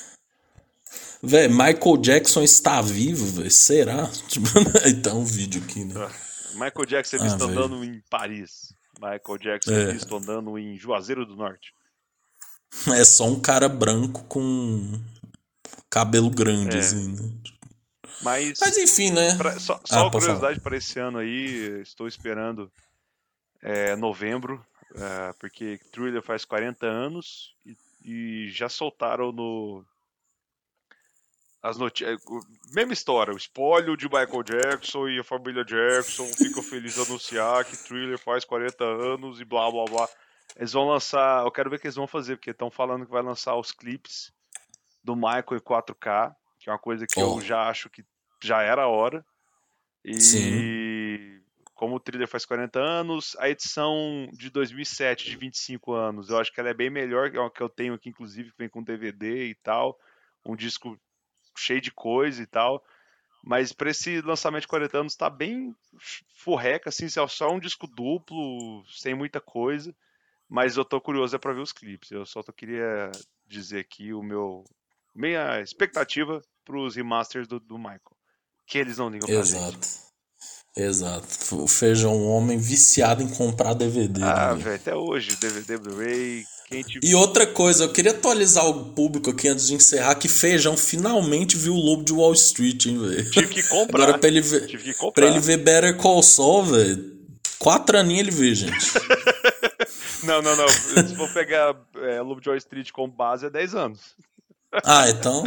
Velho, 1.22 1.52
Michael 1.52 1.96
Jackson 1.98 2.42
está 2.42 2.80
vivo, 2.80 3.26
velho. 3.26 3.50
Será? 3.50 4.08
Então 4.86 5.20
um 5.20 5.24
vídeo 5.24 5.62
aqui, 5.62 5.84
né? 5.84 5.94
Ah, 5.96 6.10
Michael 6.54 6.86
Jackson 6.86 7.16
é 7.16 7.18
visto 7.20 7.42
ah, 7.42 7.46
andando 7.46 7.84
em 7.84 8.02
Paris. 8.08 8.74
Michael 8.98 9.38
Jackson 9.38 9.72
é. 9.72 9.92
visto 9.92 10.16
andando 10.16 10.58
em 10.58 10.76
Juazeiro 10.78 11.26
do 11.26 11.36
Norte. 11.36 11.72
É 12.94 13.04
só 13.04 13.26
um 13.26 13.40
cara 13.40 13.68
branco 13.68 14.22
com 14.24 15.00
cabelo 15.90 16.30
grande, 16.30 16.76
é. 16.76 16.78
assim, 16.78 17.16
né? 17.16 17.28
Mas, 18.22 18.60
Mas 18.60 18.78
enfim, 18.78 19.10
né? 19.10 19.36
Pra, 19.36 19.58
só 19.58 19.80
só 19.84 20.06
ah, 20.06 20.10
curiosidade 20.10 20.60
para 20.60 20.76
esse 20.76 20.98
ano 21.00 21.18
aí, 21.18 21.80
estou 21.80 22.06
esperando 22.06 22.70
é, 23.60 23.96
novembro, 23.96 24.64
é, 24.94 25.32
porque 25.40 25.80
Thriller 25.90 26.22
faz 26.22 26.44
40 26.44 26.86
anos 26.86 27.54
e, 27.66 27.76
e 28.04 28.50
já 28.50 28.68
soltaram 28.68 29.32
no 29.32 29.84
as 31.62 31.76
notícias. 31.76 32.20
É, 32.20 32.74
mesma 32.74 32.92
história, 32.92 33.34
o 33.34 33.36
espólio 33.36 33.96
de 33.96 34.06
Michael 34.06 34.42
Jackson 34.42 35.08
e 35.08 35.18
a 35.18 35.24
família 35.24 35.64
Jackson 35.64 36.26
ficam 36.26 36.62
felizes 36.62 37.02
de 37.02 37.10
anunciar 37.10 37.64
que 37.64 37.76
Thriller 37.76 38.18
faz 38.18 38.44
40 38.44 38.84
anos 38.84 39.40
e 39.40 39.44
blá 39.44 39.70
blá 39.70 39.84
blá. 39.84 40.08
Eles 40.56 40.72
vão 40.72 40.88
lançar, 40.88 41.44
eu 41.44 41.50
quero 41.50 41.70
ver 41.70 41.76
o 41.76 41.78
que 41.78 41.86
eles 41.86 41.96
vão 41.96 42.06
fazer, 42.06 42.36
porque 42.36 42.50
estão 42.50 42.70
falando 42.70 43.04
que 43.04 43.12
vai 43.12 43.22
lançar 43.22 43.56
os 43.56 43.72
clipes 43.72 44.32
do 45.02 45.14
Michael 45.14 45.44
em 45.52 45.60
4K, 45.60 46.34
que 46.58 46.68
é 46.68 46.72
uma 46.72 46.78
coisa 46.78 47.06
que 47.06 47.20
oh. 47.20 47.38
eu 47.38 47.40
já 47.40 47.68
acho 47.68 47.88
que 47.88 48.04
já 48.42 48.62
era 48.62 48.82
a 48.82 48.88
hora. 48.88 49.24
E 50.04 50.18
Sim. 50.18 51.40
como 51.74 51.96
o 51.96 52.00
Thriller 52.00 52.26
faz 52.26 52.44
40 52.46 52.80
anos, 52.80 53.36
a 53.38 53.48
edição 53.48 54.28
de 54.32 54.50
2007 54.50 55.30
de 55.30 55.36
25 55.36 55.92
anos, 55.92 56.30
eu 56.30 56.38
acho 56.38 56.52
que 56.52 56.58
ela 56.58 56.70
é 56.70 56.74
bem 56.74 56.90
melhor, 56.90 57.30
que 57.30 57.36
é 57.36 57.40
uma 57.40 57.50
que 57.50 57.62
eu 57.62 57.68
tenho 57.68 57.94
aqui 57.94 58.08
inclusive, 58.08 58.50
que 58.50 58.58
vem 58.58 58.68
com 58.68 58.82
DVD 58.82 59.46
e 59.46 59.54
tal, 59.56 59.98
um 60.44 60.56
disco 60.56 60.98
cheio 61.56 61.80
de 61.80 61.90
coisa 61.90 62.42
e 62.42 62.46
tal. 62.46 62.82
Mas 63.42 63.72
para 63.72 63.90
esse 63.90 64.20
lançamento 64.20 64.62
de 64.62 64.68
40 64.68 64.98
anos 64.98 65.16
tá 65.16 65.30
bem 65.30 65.74
forreca, 66.36 66.90
assim, 66.90 67.06
é 67.06 67.28
só 67.28 67.50
um 67.50 67.58
disco 67.58 67.86
duplo, 67.86 68.84
sem 68.88 69.14
muita 69.14 69.40
coisa. 69.40 69.94
Mas 70.48 70.76
eu 70.76 70.84
tô 70.84 71.00
curioso 71.00 71.36
é 71.36 71.38
para 71.38 71.52
ver 71.52 71.60
os 71.60 71.72
clipes. 71.72 72.10
Eu 72.10 72.26
só 72.26 72.42
queria 72.42 73.10
dizer 73.46 73.80
aqui 73.80 74.12
o 74.12 74.22
meu 74.22 74.64
minha 75.14 75.60
expectativa 75.60 76.40
para 76.64 76.78
os 76.78 76.94
remasters 76.94 77.48
do, 77.48 77.58
do 77.58 77.78
Michael, 77.78 78.00
que 78.66 78.78
eles 78.78 78.98
não 78.98 79.08
ligam 79.08 79.28
pra 79.28 79.38
Exato. 79.38 79.72
Gente. 79.72 80.10
Exato. 80.76 81.26
O 81.56 81.66
Feijão 81.66 82.16
um 82.16 82.28
homem 82.28 82.56
viciado 82.58 83.22
em 83.22 83.28
comprar 83.28 83.74
DVD. 83.74 84.22
Ah, 84.22 84.54
né? 84.54 84.62
velho, 84.62 84.76
até 84.76 84.94
hoje, 84.94 85.36
DVD 85.36 85.76
Blu-ray, 85.78 86.44
e 87.02 87.14
outra 87.14 87.46
coisa, 87.46 87.84
eu 87.84 87.92
queria 87.92 88.12
atualizar 88.12 88.64
o 88.66 88.92
público 88.92 89.30
aqui 89.30 89.48
antes 89.48 89.66
de 89.66 89.74
encerrar 89.74 90.14
que 90.14 90.28
Feijão 90.28 90.76
finalmente 90.76 91.56
viu 91.56 91.74
o 91.74 91.80
Lobo 91.80 92.04
de 92.04 92.12
Wall 92.12 92.32
Street, 92.32 92.86
hein, 92.86 92.98
velho. 92.98 93.30
Tive 93.30 93.48
que 93.48 93.62
comprar. 93.64 94.04
Agora 94.04 94.18
pra 94.18 94.28
ele 94.28 94.40
ver, 94.40 94.66
Tive 94.66 94.84
que 94.84 94.94
comprar. 94.94 95.12
Pra 95.12 95.26
ele 95.26 95.40
ver 95.40 95.56
Better 95.56 95.96
Call 95.96 96.22
Saul, 96.22 96.64
velho, 96.64 97.18
quatro 97.58 97.98
aninhos 97.98 98.20
ele 98.20 98.30
vê, 98.30 98.54
gente. 98.54 98.86
não, 100.22 100.40
não, 100.40 100.54
não. 100.54 100.68
Se 100.68 101.16
for 101.16 101.32
pegar 101.32 101.74
é, 101.96 102.20
Lobo 102.20 102.40
de 102.40 102.48
Wall 102.48 102.58
Street 102.58 102.92
como 102.92 103.12
base, 103.12 103.46
é 103.46 103.50
10 103.50 103.74
anos. 103.74 104.00
Ah, 104.84 105.10
então... 105.10 105.42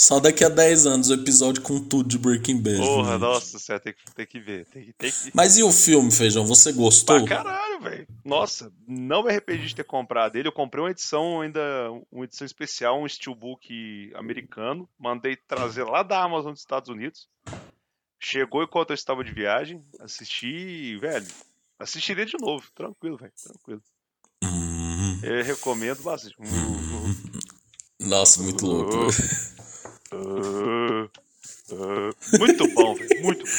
Só 0.00 0.20
daqui 0.20 0.44
a 0.44 0.48
10 0.48 0.86
anos 0.86 1.10
o 1.10 1.14
episódio 1.14 1.60
com 1.60 1.82
tudo 1.82 2.08
de 2.08 2.16
Breaking 2.18 2.62
Bad. 2.62 2.76
Porra, 2.78 3.12
gente. 3.14 3.20
nossa, 3.20 3.58
você 3.58 3.80
tem 3.80 3.92
que, 3.92 4.14
tem 4.14 4.26
que 4.26 4.38
ver. 4.38 4.64
Tem 4.66 4.84
que, 4.84 4.92
tem 4.92 5.10
que... 5.10 5.30
Mas 5.34 5.58
e 5.58 5.64
o 5.64 5.72
filme, 5.72 6.12
Feijão? 6.12 6.46
Você 6.46 6.70
gostou? 6.70 7.18
Pra 7.18 7.26
caralho, 7.38 7.80
velho. 7.80 8.06
Nossa, 8.24 8.72
não 8.86 9.24
me 9.24 9.30
arrependi 9.30 9.66
de 9.66 9.74
ter 9.74 9.82
comprado 9.82 10.36
ele. 10.36 10.46
Eu 10.46 10.52
comprei 10.52 10.84
uma 10.84 10.92
edição 10.92 11.40
ainda, 11.40 11.60
uma 12.12 12.24
edição 12.24 12.46
especial, 12.46 13.02
um 13.02 13.08
steelbook 13.08 14.12
americano. 14.14 14.88
Mandei 14.96 15.34
trazer 15.34 15.82
lá 15.82 16.04
da 16.04 16.22
Amazon 16.22 16.52
dos 16.52 16.60
Estados 16.60 16.88
Unidos. 16.88 17.28
Chegou 18.20 18.62
enquanto 18.62 18.90
eu 18.90 18.94
estava 18.94 19.24
de 19.24 19.32
viagem. 19.32 19.82
Assisti, 19.98 20.96
velho. 20.98 21.26
Assistiria 21.76 22.24
de 22.24 22.36
novo. 22.40 22.64
Tranquilo, 22.72 23.16
velho. 23.16 23.32
Tranquilo. 23.42 23.82
Hum, 24.44 25.18
Eu 25.24 25.42
recomendo 25.42 26.04
bastante. 26.04 26.36
Nossa, 27.98 28.40
muito 28.40 28.64
louco. 28.64 28.94
Muito 32.38 32.66
bom, 32.68 32.94
velho. 32.94 33.20
Muito 33.20 33.44
bom. 33.46 33.52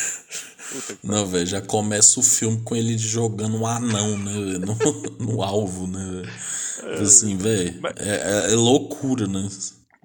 Não, 1.03 1.25
velho, 1.25 1.45
já 1.45 1.61
começa 1.61 2.19
o 2.19 2.23
filme 2.23 2.61
com 2.63 2.75
ele 2.75 2.97
jogando 2.97 3.57
um 3.57 3.65
anão, 3.65 4.17
né, 4.17 4.31
velho, 4.31 4.59
no, 4.59 4.75
no 5.33 5.41
alvo, 5.43 5.87
né, 5.87 6.03
velho. 6.21 7.01
Assim, 7.01 7.37
velho, 7.37 7.79
é, 7.97 8.49
é- 8.49 8.51
é 8.53 8.55
loucura, 8.55 9.27
né? 9.27 9.47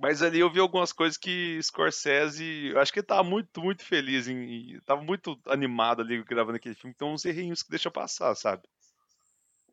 Mas 0.00 0.22
ali 0.22 0.40
eu 0.40 0.52
vi 0.52 0.60
algumas 0.60 0.92
coisas 0.92 1.16
que 1.16 1.58
Scorsese, 1.62 2.70
eu 2.72 2.78
acho 2.80 2.92
que 2.92 2.98
ele 2.98 3.06
tava 3.06 3.22
muito, 3.22 3.60
muito 3.60 3.82
feliz, 3.84 4.28
em, 4.28 4.36
em- 4.74 4.80
tava 4.84 5.02
muito 5.02 5.38
animado 5.46 6.02
ali 6.02 6.22
gravando 6.24 6.56
aquele 6.56 6.74
filme, 6.74 6.92
então 6.94 7.12
uns 7.14 7.24
errinhos 7.24 7.62
que 7.62 7.70
deixa 7.70 7.90
passar, 7.90 8.34
sabe? 8.34 8.62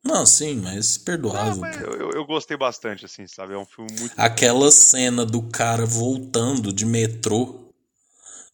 Não, 0.04 0.26
sim, 0.26 0.56
mas 0.56 0.98
perdoável. 0.98 1.56
mas 1.58 1.76
cara. 1.78 1.88
eu, 1.88 2.12
eu- 2.12 2.26
gostei 2.26 2.58
bastante, 2.58 3.06
assim, 3.06 3.28
sabe? 3.28 3.54
É 3.54 3.58
um 3.58 3.66
filme 3.66 3.92
muito. 4.00 4.14
Aquela 4.18 4.72
cena 4.72 5.26
do 5.26 5.44
cara 5.44 5.86
voltando 5.86 6.72
de 6.74 6.86
metrô, 6.86 7.70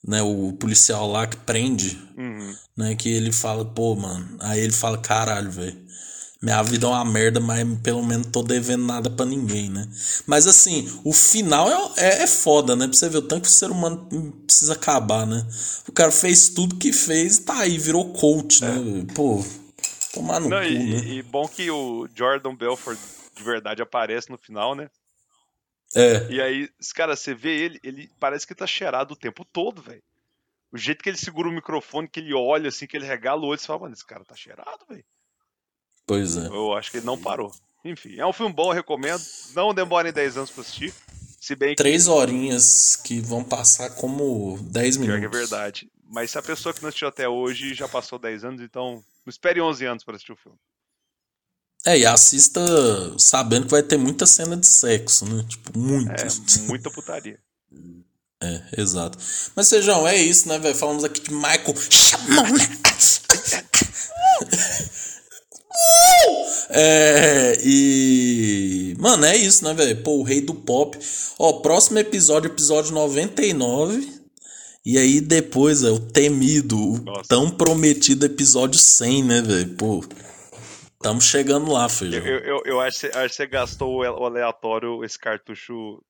né, 0.05 0.21
o 0.21 0.53
policial 0.53 1.09
lá 1.09 1.25
que 1.27 1.37
prende, 1.37 1.97
Uhum. 2.17 2.55
né, 2.75 2.95
que 2.95 3.09
ele 3.09 3.31
fala, 3.31 3.63
pô, 3.65 3.95
mano, 3.95 4.37
aí 4.39 4.59
ele 4.61 4.73
fala, 4.73 4.97
caralho, 4.97 5.51
velho, 5.51 5.77
minha 6.41 6.61
vida 6.63 6.85
é 6.85 6.89
uma 6.89 7.03
merda, 7.05 7.39
mas 7.39 7.65
pelo 7.81 8.03
menos 8.03 8.27
tô 8.27 8.43
devendo 8.43 8.85
nada 8.85 9.09
pra 9.09 9.25
ninguém, 9.25 9.69
né? 9.69 9.87
Mas 10.27 10.45
assim, 10.45 10.87
o 11.03 11.11
final 11.11 11.67
é, 11.97 12.03
é, 12.19 12.23
é 12.23 12.27
foda, 12.27 12.75
né? 12.75 12.87
Pra 12.87 12.95
você 12.95 13.09
ver 13.09 13.17
o 13.17 13.21
tanto 13.23 13.43
que 13.43 13.47
o 13.47 13.51
ser 13.51 13.71
humano 13.71 14.07
precisa 14.45 14.73
acabar, 14.73 15.25
né? 15.25 15.45
O 15.87 15.91
cara 15.91 16.11
fez 16.11 16.49
tudo 16.49 16.75
que 16.75 16.93
fez, 16.93 17.39
tá 17.39 17.59
aí, 17.61 17.77
virou 17.79 18.13
coach, 18.13 18.61
né? 18.63 18.75
Pô, 19.15 19.43
tomar 20.17 20.39
no 20.39 20.49
Não, 20.49 20.59
cu, 20.59 20.63
e, 20.65 20.93
né? 20.93 20.99
e 21.07 21.21
bom 21.23 21.47
que 21.47 21.69
o 21.71 22.07
Jordan 22.15 22.55
Belfort 22.55 22.97
de 23.35 23.43
verdade 23.43 23.81
aparece 23.81 24.29
no 24.29 24.37
final, 24.37 24.75
né? 24.75 24.89
É, 25.95 26.27
E 26.29 26.41
aí, 26.41 26.69
cara, 26.95 27.15
você 27.15 27.33
vê 27.33 27.51
ele, 27.57 27.79
ele 27.83 28.09
parece 28.19 28.45
que 28.45 28.53
tá 28.55 28.67
cheirado 28.67 29.13
o 29.13 29.17
tempo 29.17 29.45
todo, 29.45 29.81
velho. 29.81 30.03
O 30.71 30.77
jeito 30.77 31.01
que 31.01 31.09
ele 31.09 31.17
segura 31.17 31.47
o 31.47 31.51
microfone, 31.51 32.09
que 32.09 32.19
ele 32.19 32.33
olha 32.33 32.67
assim, 32.69 32.85
que 32.85 32.97
ele 32.97 33.05
regala 33.05 33.41
o 33.41 33.45
olho, 33.45 33.59
você 33.59 33.65
fala, 33.65 33.79
mano, 33.81 33.93
esse 33.93 34.05
cara 34.05 34.25
tá 34.25 34.35
cheirado, 34.35 34.85
velho. 34.89 35.05
pois 36.05 36.35
é. 36.35 36.47
Eu 36.47 36.73
acho 36.75 36.91
que 36.91 36.97
ele 36.97 37.05
não 37.05 37.17
parou. 37.17 37.51
Enfim, 37.85 38.19
é 38.19 38.25
um 38.25 38.33
filme 38.33 38.53
bom, 38.53 38.71
recomendo. 38.73 39.21
Não 39.55 39.73
demorem 39.73 40.11
10 40.11 40.37
anos 40.37 40.51
pra 40.51 40.61
assistir. 40.61 40.93
Se 41.39 41.55
bem 41.55 41.69
que, 41.69 41.75
Três 41.77 42.07
horinhas 42.09 42.97
que 42.97 43.21
vão 43.21 43.43
passar 43.43 43.91
como 43.91 44.57
10 44.63 44.97
pior 44.97 45.05
que 45.05 45.11
é 45.13 45.17
minutos. 45.19 45.39
verdade. 45.39 45.91
Mas 46.09 46.31
se 46.31 46.37
a 46.37 46.41
pessoa 46.41 46.73
que 46.73 46.81
não 46.81 46.89
assistiu 46.89 47.07
até 47.07 47.29
hoje 47.29 47.73
já 47.73 47.87
passou 47.87 48.19
10 48.19 48.43
anos, 48.43 48.61
então 48.61 49.01
não 49.27 49.29
espere 49.29 49.61
11 49.61 49.85
anos 49.85 50.03
pra 50.05 50.15
assistir 50.15 50.31
o 50.31 50.37
filme. 50.37 50.57
É, 51.85 51.99
e 51.99 52.05
assista 52.05 52.61
sabendo 53.19 53.65
que 53.65 53.71
vai 53.71 53.83
ter 53.83 53.97
muita 53.97 54.25
cena 54.25 54.55
de 54.55 54.65
sexo, 54.65 55.25
né? 55.25 55.45
Tipo, 55.47 55.77
muito. 55.77 56.11
É 56.11 56.27
muita 56.67 56.89
putaria. 56.89 57.37
É, 58.39 58.79
exato. 58.79 59.17
Mas, 59.55 59.67
Sejão, 59.67 60.07
é 60.07 60.15
isso, 60.15 60.47
né, 60.47 60.59
velho? 60.59 60.75
Falamos 60.75 61.03
aqui 61.03 61.21
de 61.21 61.33
Michael 61.33 61.73
Chamon, 61.89 62.53
né? 62.53 62.69
É, 66.69 67.57
e. 67.63 68.95
Mano, 68.99 69.25
é 69.25 69.35
isso, 69.35 69.63
né, 69.63 69.73
velho? 69.73 70.03
Pô, 70.03 70.17
o 70.17 70.23
rei 70.23 70.39
do 70.39 70.53
pop. 70.53 70.99
Ó, 71.39 71.61
próximo 71.61 71.97
episódio, 71.97 72.51
episódio 72.51 72.93
99. 72.93 74.07
E 74.89 74.97
aí 74.97 75.19
depois, 75.19 75.83
é 75.83 75.91
o 75.91 75.99
temido, 75.99 76.77
o 76.79 76.97
Nossa. 77.03 77.23
tão 77.27 77.49
prometido 77.51 78.25
episódio 78.25 78.79
100, 78.79 79.21
né, 79.21 79.41
velho? 79.41 79.75
Pô, 79.75 80.01
tamo 81.01 81.19
chegando 81.19 81.69
lá, 81.69 81.89
feijão. 81.89 82.25
Eu, 82.25 82.39
eu, 82.39 82.61
eu 82.63 82.79
acho, 82.79 83.01
que 83.01 83.07
você- 83.11 83.17
acho 83.17 83.29
que 83.29 83.35
você 83.35 83.47
gastou 83.47 83.97
o 83.97 84.25
aleatório, 84.25 85.03
esse 85.03 85.19
cartucho 85.19 86.01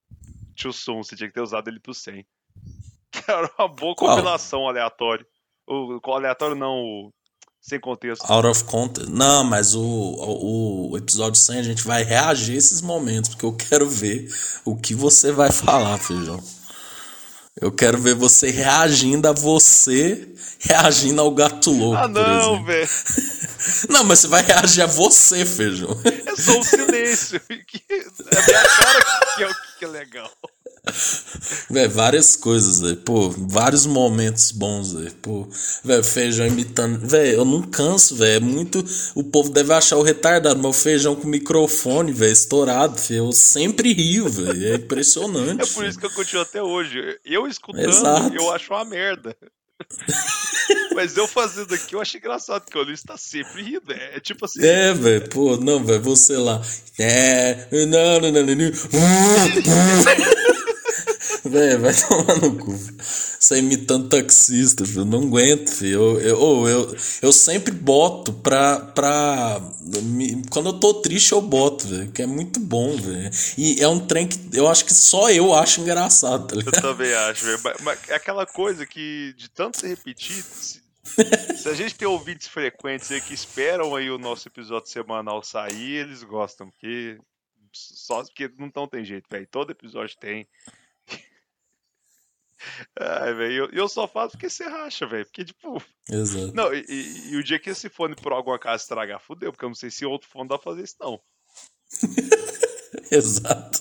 soon. 0.71 1.01
Você 1.03 1.15
tinha 1.15 1.27
que 1.27 1.33
ter 1.33 1.41
usado 1.41 1.67
ele 1.69 1.79
pro 1.79 1.91
100. 1.91 2.23
Era 3.27 3.51
uma 3.57 3.67
boa 3.67 3.95
Qual? 3.95 4.11
combinação 4.15 4.67
aleatório. 4.67 5.25
O, 5.67 5.99
o 6.07 6.13
aleatório 6.13 6.55
não, 6.55 6.75
o 6.75 7.11
sem 7.59 7.79
contexto. 7.79 8.23
Out 8.31 8.47
of 8.47 8.63
context. 8.65 9.09
Não, 9.09 9.43
mas 9.43 9.73
o, 9.73 9.81
o, 9.81 10.91
o 10.91 10.97
episódio 10.97 11.39
100 11.41 11.57
a 11.57 11.63
gente 11.63 11.83
vai 11.83 12.03
reagir 12.03 12.53
a 12.53 12.57
esses 12.57 12.79
momentos, 12.81 13.31
porque 13.31 13.45
eu 13.47 13.53
quero 13.53 13.89
ver 13.89 14.29
o 14.63 14.75
que 14.77 14.93
você 14.93 15.31
vai 15.31 15.49
falar, 15.51 15.97
feijão. 15.97 16.39
Eu 17.59 17.71
quero 17.71 17.97
ver 17.97 18.15
você 18.15 18.49
reagindo 18.49 19.27
a 19.27 19.31
você 19.31 20.27
reagindo 20.59 21.21
ao 21.21 21.31
gato 21.31 21.71
louco. 21.71 21.97
Ah, 21.97 22.07
não, 22.07 22.63
velho. 22.63 22.87
Não, 23.89 24.03
mas 24.05 24.19
você 24.19 24.27
vai 24.27 24.41
reagir 24.43 24.81
a 24.81 24.85
você, 24.85 25.45
feijão. 25.45 25.89
É 26.05 26.35
só 26.41 26.59
o 26.59 26.63
silêncio. 26.63 27.41
É 28.29 28.37
a 28.37 28.45
minha 28.45 28.63
cara 28.63 29.35
que 29.35 29.43
é 29.43 29.47
o 29.47 29.55
que 29.77 29.85
é 29.85 29.87
legal. 29.87 30.31
Véi, 31.69 31.87
várias 31.87 32.35
coisas, 32.35 32.79
velho. 32.79 32.97
Pô, 32.97 33.29
vários 33.29 33.85
momentos 33.85 34.51
bons, 34.51 34.93
velho. 34.93 35.13
Pô, 35.15 35.47
velho, 35.83 36.03
feijão 36.03 36.47
imitando. 36.47 37.07
Velho, 37.07 37.37
eu 37.37 37.45
não 37.45 37.61
canso, 37.61 38.15
velho. 38.15 38.37
É 38.37 38.39
muito. 38.39 38.83
O 39.15 39.23
povo 39.23 39.49
deve 39.49 39.73
achar 39.73 39.97
o 39.97 40.03
retardado, 40.03 40.61
mas 40.61 40.77
o 40.77 40.81
feijão 40.81 41.15
com 41.15 41.27
microfone, 41.27 42.11
velho, 42.11 42.31
estourado. 42.31 42.99
Eu 43.09 43.31
sempre 43.31 43.93
rio, 43.93 44.29
velho. 44.29 44.73
É 44.73 44.75
impressionante. 44.75 45.57
É 45.67 45.73
por 45.73 45.85
isso 45.85 45.99
que 45.99 46.05
eu 46.05 46.11
continuo 46.11 46.41
até 46.41 46.61
hoje. 46.61 46.99
Eu 47.25 47.47
escutando, 47.47 47.89
Exato. 47.89 48.35
eu 48.35 48.51
acho 48.51 48.73
uma 48.73 48.85
merda. 48.85 49.35
Mas 50.95 51.15
eu 51.15 51.27
fazendo 51.27 51.73
aqui, 51.73 51.95
eu 51.95 52.01
acho 52.01 52.17
engraçado, 52.17 52.63
porque 52.63 52.77
o 52.77 52.83
Luiz 52.83 53.03
tá 53.03 53.17
sempre 53.17 53.61
rindo. 53.61 53.91
É, 53.91 54.17
é 54.17 54.19
tipo 54.19 54.45
assim. 54.45 54.65
É, 54.65 54.93
velho, 54.93 55.29
pô, 55.29 55.57
não, 55.57 55.83
velho, 55.83 56.01
você 56.01 56.35
lá. 56.35 56.61
É, 56.99 57.67
não, 57.85 58.19
não, 58.19 58.31
não, 58.31 58.43
não, 58.43 58.55
não. 58.55 58.71
Velho, 61.49 61.81
vai 61.81 61.93
tomar 62.07 62.41
no 62.41 62.57
cu. 62.57 62.71
Você 62.73 63.57
imitando 63.59 64.09
taxista, 64.09 64.85
filho. 64.85 65.01
Eu 65.01 65.05
não 65.05 65.23
aguento, 65.27 65.69
filho. 65.71 66.19
Eu, 66.19 66.21
eu, 66.21 66.67
eu, 66.67 66.97
eu 67.21 67.31
sempre 67.33 67.71
boto 67.71 68.33
pra. 68.33 68.79
pra 68.79 69.61
me- 70.03 70.41
quando 70.49 70.69
eu 70.69 70.79
tô 70.79 70.95
triste, 70.95 71.31
eu 71.31 71.41
boto, 71.41 71.87
velho. 71.87 72.11
Que 72.11 72.23
é 72.23 72.25
muito 72.27 72.59
bom, 72.59 72.95
velho. 72.97 73.29
E 73.57 73.81
é 73.81 73.87
um 73.87 73.99
trem 73.99 74.27
que 74.27 74.39
eu 74.53 74.67
acho 74.67 74.85
que 74.85 74.93
só 74.93 75.29
eu 75.31 75.53
acho 75.53 75.81
engraçado, 75.81 76.47
tá 76.47 76.55
Eu 76.55 76.59
ligado? 76.61 76.81
também 76.81 77.13
acho, 77.13 77.45
velho. 77.45 77.59
Mas, 77.63 77.81
mas 77.81 77.99
é 78.09 78.15
aquela 78.15 78.45
coisa 78.45 78.85
que, 78.85 79.33
de 79.37 79.49
tanto 79.49 79.79
se 79.79 79.87
repetir, 79.87 80.43
se, 80.43 80.81
se 81.57 81.69
a 81.69 81.73
gente 81.73 81.95
tem 81.95 82.07
ouvintes 82.07 82.47
frequentes 82.47 83.11
aí 83.11 83.21
que 83.21 83.33
esperam 83.33 83.95
aí 83.95 84.09
o 84.09 84.17
nosso 84.17 84.47
episódio 84.47 84.89
semanal 84.89 85.41
sair, 85.43 85.97
eles 85.97 86.23
gostam, 86.23 86.69
porque 86.69 87.17
só 87.71 88.23
porque 88.23 88.49
não 88.57 88.71
tão 88.71 88.87
tem 88.87 89.05
jeito, 89.05 89.25
velho. 89.29 89.47
Todo 89.51 89.69
episódio 89.71 90.17
tem. 90.19 90.47
Ai, 92.99 93.33
velho, 93.33 93.53
eu, 93.65 93.69
eu 93.71 93.87
só 93.89 94.07
faço 94.07 94.31
porque 94.31 94.49
você 94.49 94.63
racha, 94.65 95.05
velho. 95.07 95.25
Porque, 95.25 95.45
tipo, 95.45 95.81
Exato. 96.09 96.53
não, 96.53 96.73
e, 96.73 96.85
e- 96.87 97.31
e 97.31 97.35
o 97.37 97.43
dia 97.43 97.59
que 97.59 97.69
esse 97.69 97.89
fone 97.89 98.15
por 98.15 98.31
alguma 98.31 98.57
casa 98.59 98.83
estragar, 98.83 99.19
fudeu, 99.21 99.51
porque 99.51 99.65
eu 99.65 99.69
não 99.69 99.75
sei 99.75 99.89
se 99.91 100.05
outro 100.05 100.27
fone 100.29 100.47
dá 100.49 100.57
pra 100.57 100.71
fazer 100.71 100.83
isso, 100.83 100.95
não. 100.99 101.19
Exato. 103.11 103.79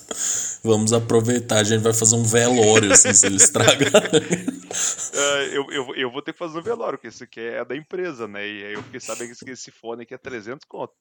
Vamos 0.63 0.91
aproveitar, 0.93 1.59
a 1.59 1.63
gente 1.63 1.81
vai 1.81 1.93
fazer 1.93 2.15
um 2.15 2.23
velório 2.23 2.91
assim, 2.91 3.13
se 3.13 3.25
ele 3.25 3.37
estragar. 3.37 3.91
Ah, 3.93 5.43
eu, 5.53 5.65
eu, 5.71 5.95
eu 5.95 6.11
vou 6.11 6.21
ter 6.21 6.33
que 6.33 6.39
fazer 6.39 6.57
um 6.59 6.61
velório, 6.61 6.97
porque 6.97 7.07
esse 7.07 7.23
aqui 7.23 7.39
é 7.39 7.63
da 7.63 7.75
empresa, 7.75 8.27
né? 8.27 8.45
E 8.47 8.65
aí 8.65 8.73
eu 8.73 8.83
fiquei 8.83 8.99
sabendo 8.99 9.35
que 9.35 9.51
esse 9.51 9.71
fone 9.71 10.03
aqui 10.03 10.13
é 10.13 10.17
300 10.17 10.65
conto. 10.67 10.93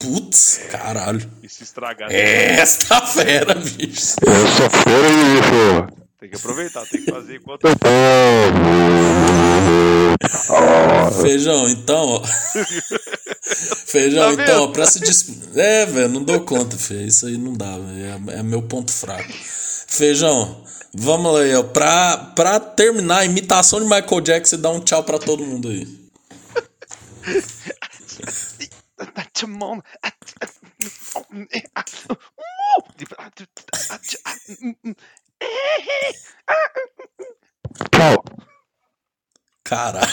Putz, 0.00 0.58
caralho. 0.70 1.30
E 1.42 1.48
se 1.48 1.62
estragar, 1.62 2.10
Esta 2.10 3.06
fera, 3.06 3.54
bicho. 3.54 4.16
Essa 4.26 4.70
fera 4.70 5.08
isso. 5.08 6.02
Tem 6.22 6.30
que 6.30 6.36
aproveitar, 6.36 6.86
tem 6.86 7.04
que 7.04 7.10
fazer 7.10 7.34
enquanto. 7.42 7.62
Feijão, 11.20 11.68
então, 11.68 12.10
ó. 12.10 12.22
Feijão, 13.86 14.36
Tá 14.36 14.42
então, 14.42 14.64
ó, 14.64 14.68
pra 14.68 14.86
se 14.86 15.00
despedir. 15.00 15.58
É, 15.58 15.84
velho, 15.84 16.08
não 16.08 16.22
dou 16.22 16.40
conta, 16.42 16.76
filho. 16.76 17.06
Isso 17.06 17.26
aí 17.26 17.36
não 17.36 17.52
dá, 17.52 17.76
velho. 17.76 18.30
É, 18.30 18.38
é 18.38 18.42
meu 18.42 18.62
ponto 18.62 18.92
fraco. 18.92 19.32
Feijão, 19.88 20.64
vamos 20.94 21.34
lá 21.34 21.40
aí, 21.40 21.54
ó. 21.56 21.64
Pra, 21.64 22.16
pra 22.16 22.60
terminar 22.60 23.18
a 23.18 23.24
imitação 23.24 23.80
de 23.80 23.86
Michael 23.86 24.20
Jackson, 24.20 24.60
dá 24.60 24.70
um 24.70 24.80
tchau 24.80 25.02
pra 25.02 25.18
todo 25.18 25.44
mundo 25.44 25.68
aí. 25.68 25.88
Tchau. 37.92 38.24
Cara. 39.64 40.00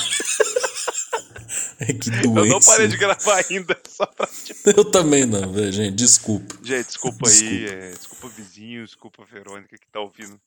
É 1.79 1.93
que 1.93 2.09
doença. 2.09 2.39
Eu 2.39 2.45
não 2.45 2.59
parei 2.59 2.87
de 2.87 2.97
gravar 2.97 3.43
ainda. 3.49 3.79
Só 3.87 4.05
pra 4.05 4.27
te... 4.27 4.53
Eu 4.65 4.83
também 4.91 5.25
não, 5.25 5.51
velho, 5.51 5.71
gente. 5.71 5.95
Desculpa. 5.95 6.55
Gente, 6.61 6.87
desculpa, 6.87 7.23
desculpa. 7.23 7.53
aí. 7.53 7.65
É, 7.67 7.89
desculpa 7.91 8.27
vizinho, 8.27 8.85
desculpa 8.85 9.25
Verônica 9.25 9.77
que 9.77 9.87
tá 9.87 9.99
ouvindo. 10.01 10.39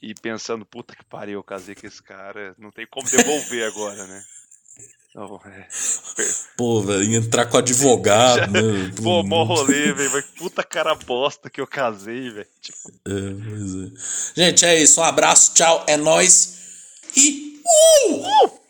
E 0.00 0.14
pensando, 0.14 0.66
puta 0.66 0.96
que 0.96 1.04
pariu, 1.04 1.38
eu 1.38 1.44
casei 1.44 1.74
com 1.74 1.86
esse 1.86 2.02
cara. 2.02 2.54
Não 2.58 2.70
tem 2.70 2.86
como 2.86 3.08
devolver 3.08 3.66
agora, 3.68 4.06
né? 4.06 4.24
É. 5.14 5.68
Pô, 6.56 6.80
velho, 6.80 7.14
entrar 7.14 7.44
com 7.44 7.58
advogado, 7.58 8.38
Já... 8.38 8.46
né? 8.46 8.92
Pô, 9.02 9.22
mó 9.22 9.44
rolê, 9.44 9.92
velho. 9.92 10.24
Puta 10.38 10.64
cara 10.64 10.94
bosta 10.94 11.50
que 11.50 11.60
eu 11.60 11.66
casei, 11.66 12.30
velho. 12.30 12.46
Tipo... 12.62 12.90
É, 13.06 13.34
pois 13.46 13.74
é. 13.74 13.90
Gente, 14.34 14.64
é 14.64 14.80
isso. 14.80 15.00
Um 15.00 15.04
abraço, 15.04 15.52
tchau, 15.52 15.84
é 15.86 15.98
nóis. 15.98 16.58
E. 17.14 17.60
Uh! 18.06 18.46
uh! 18.46 18.61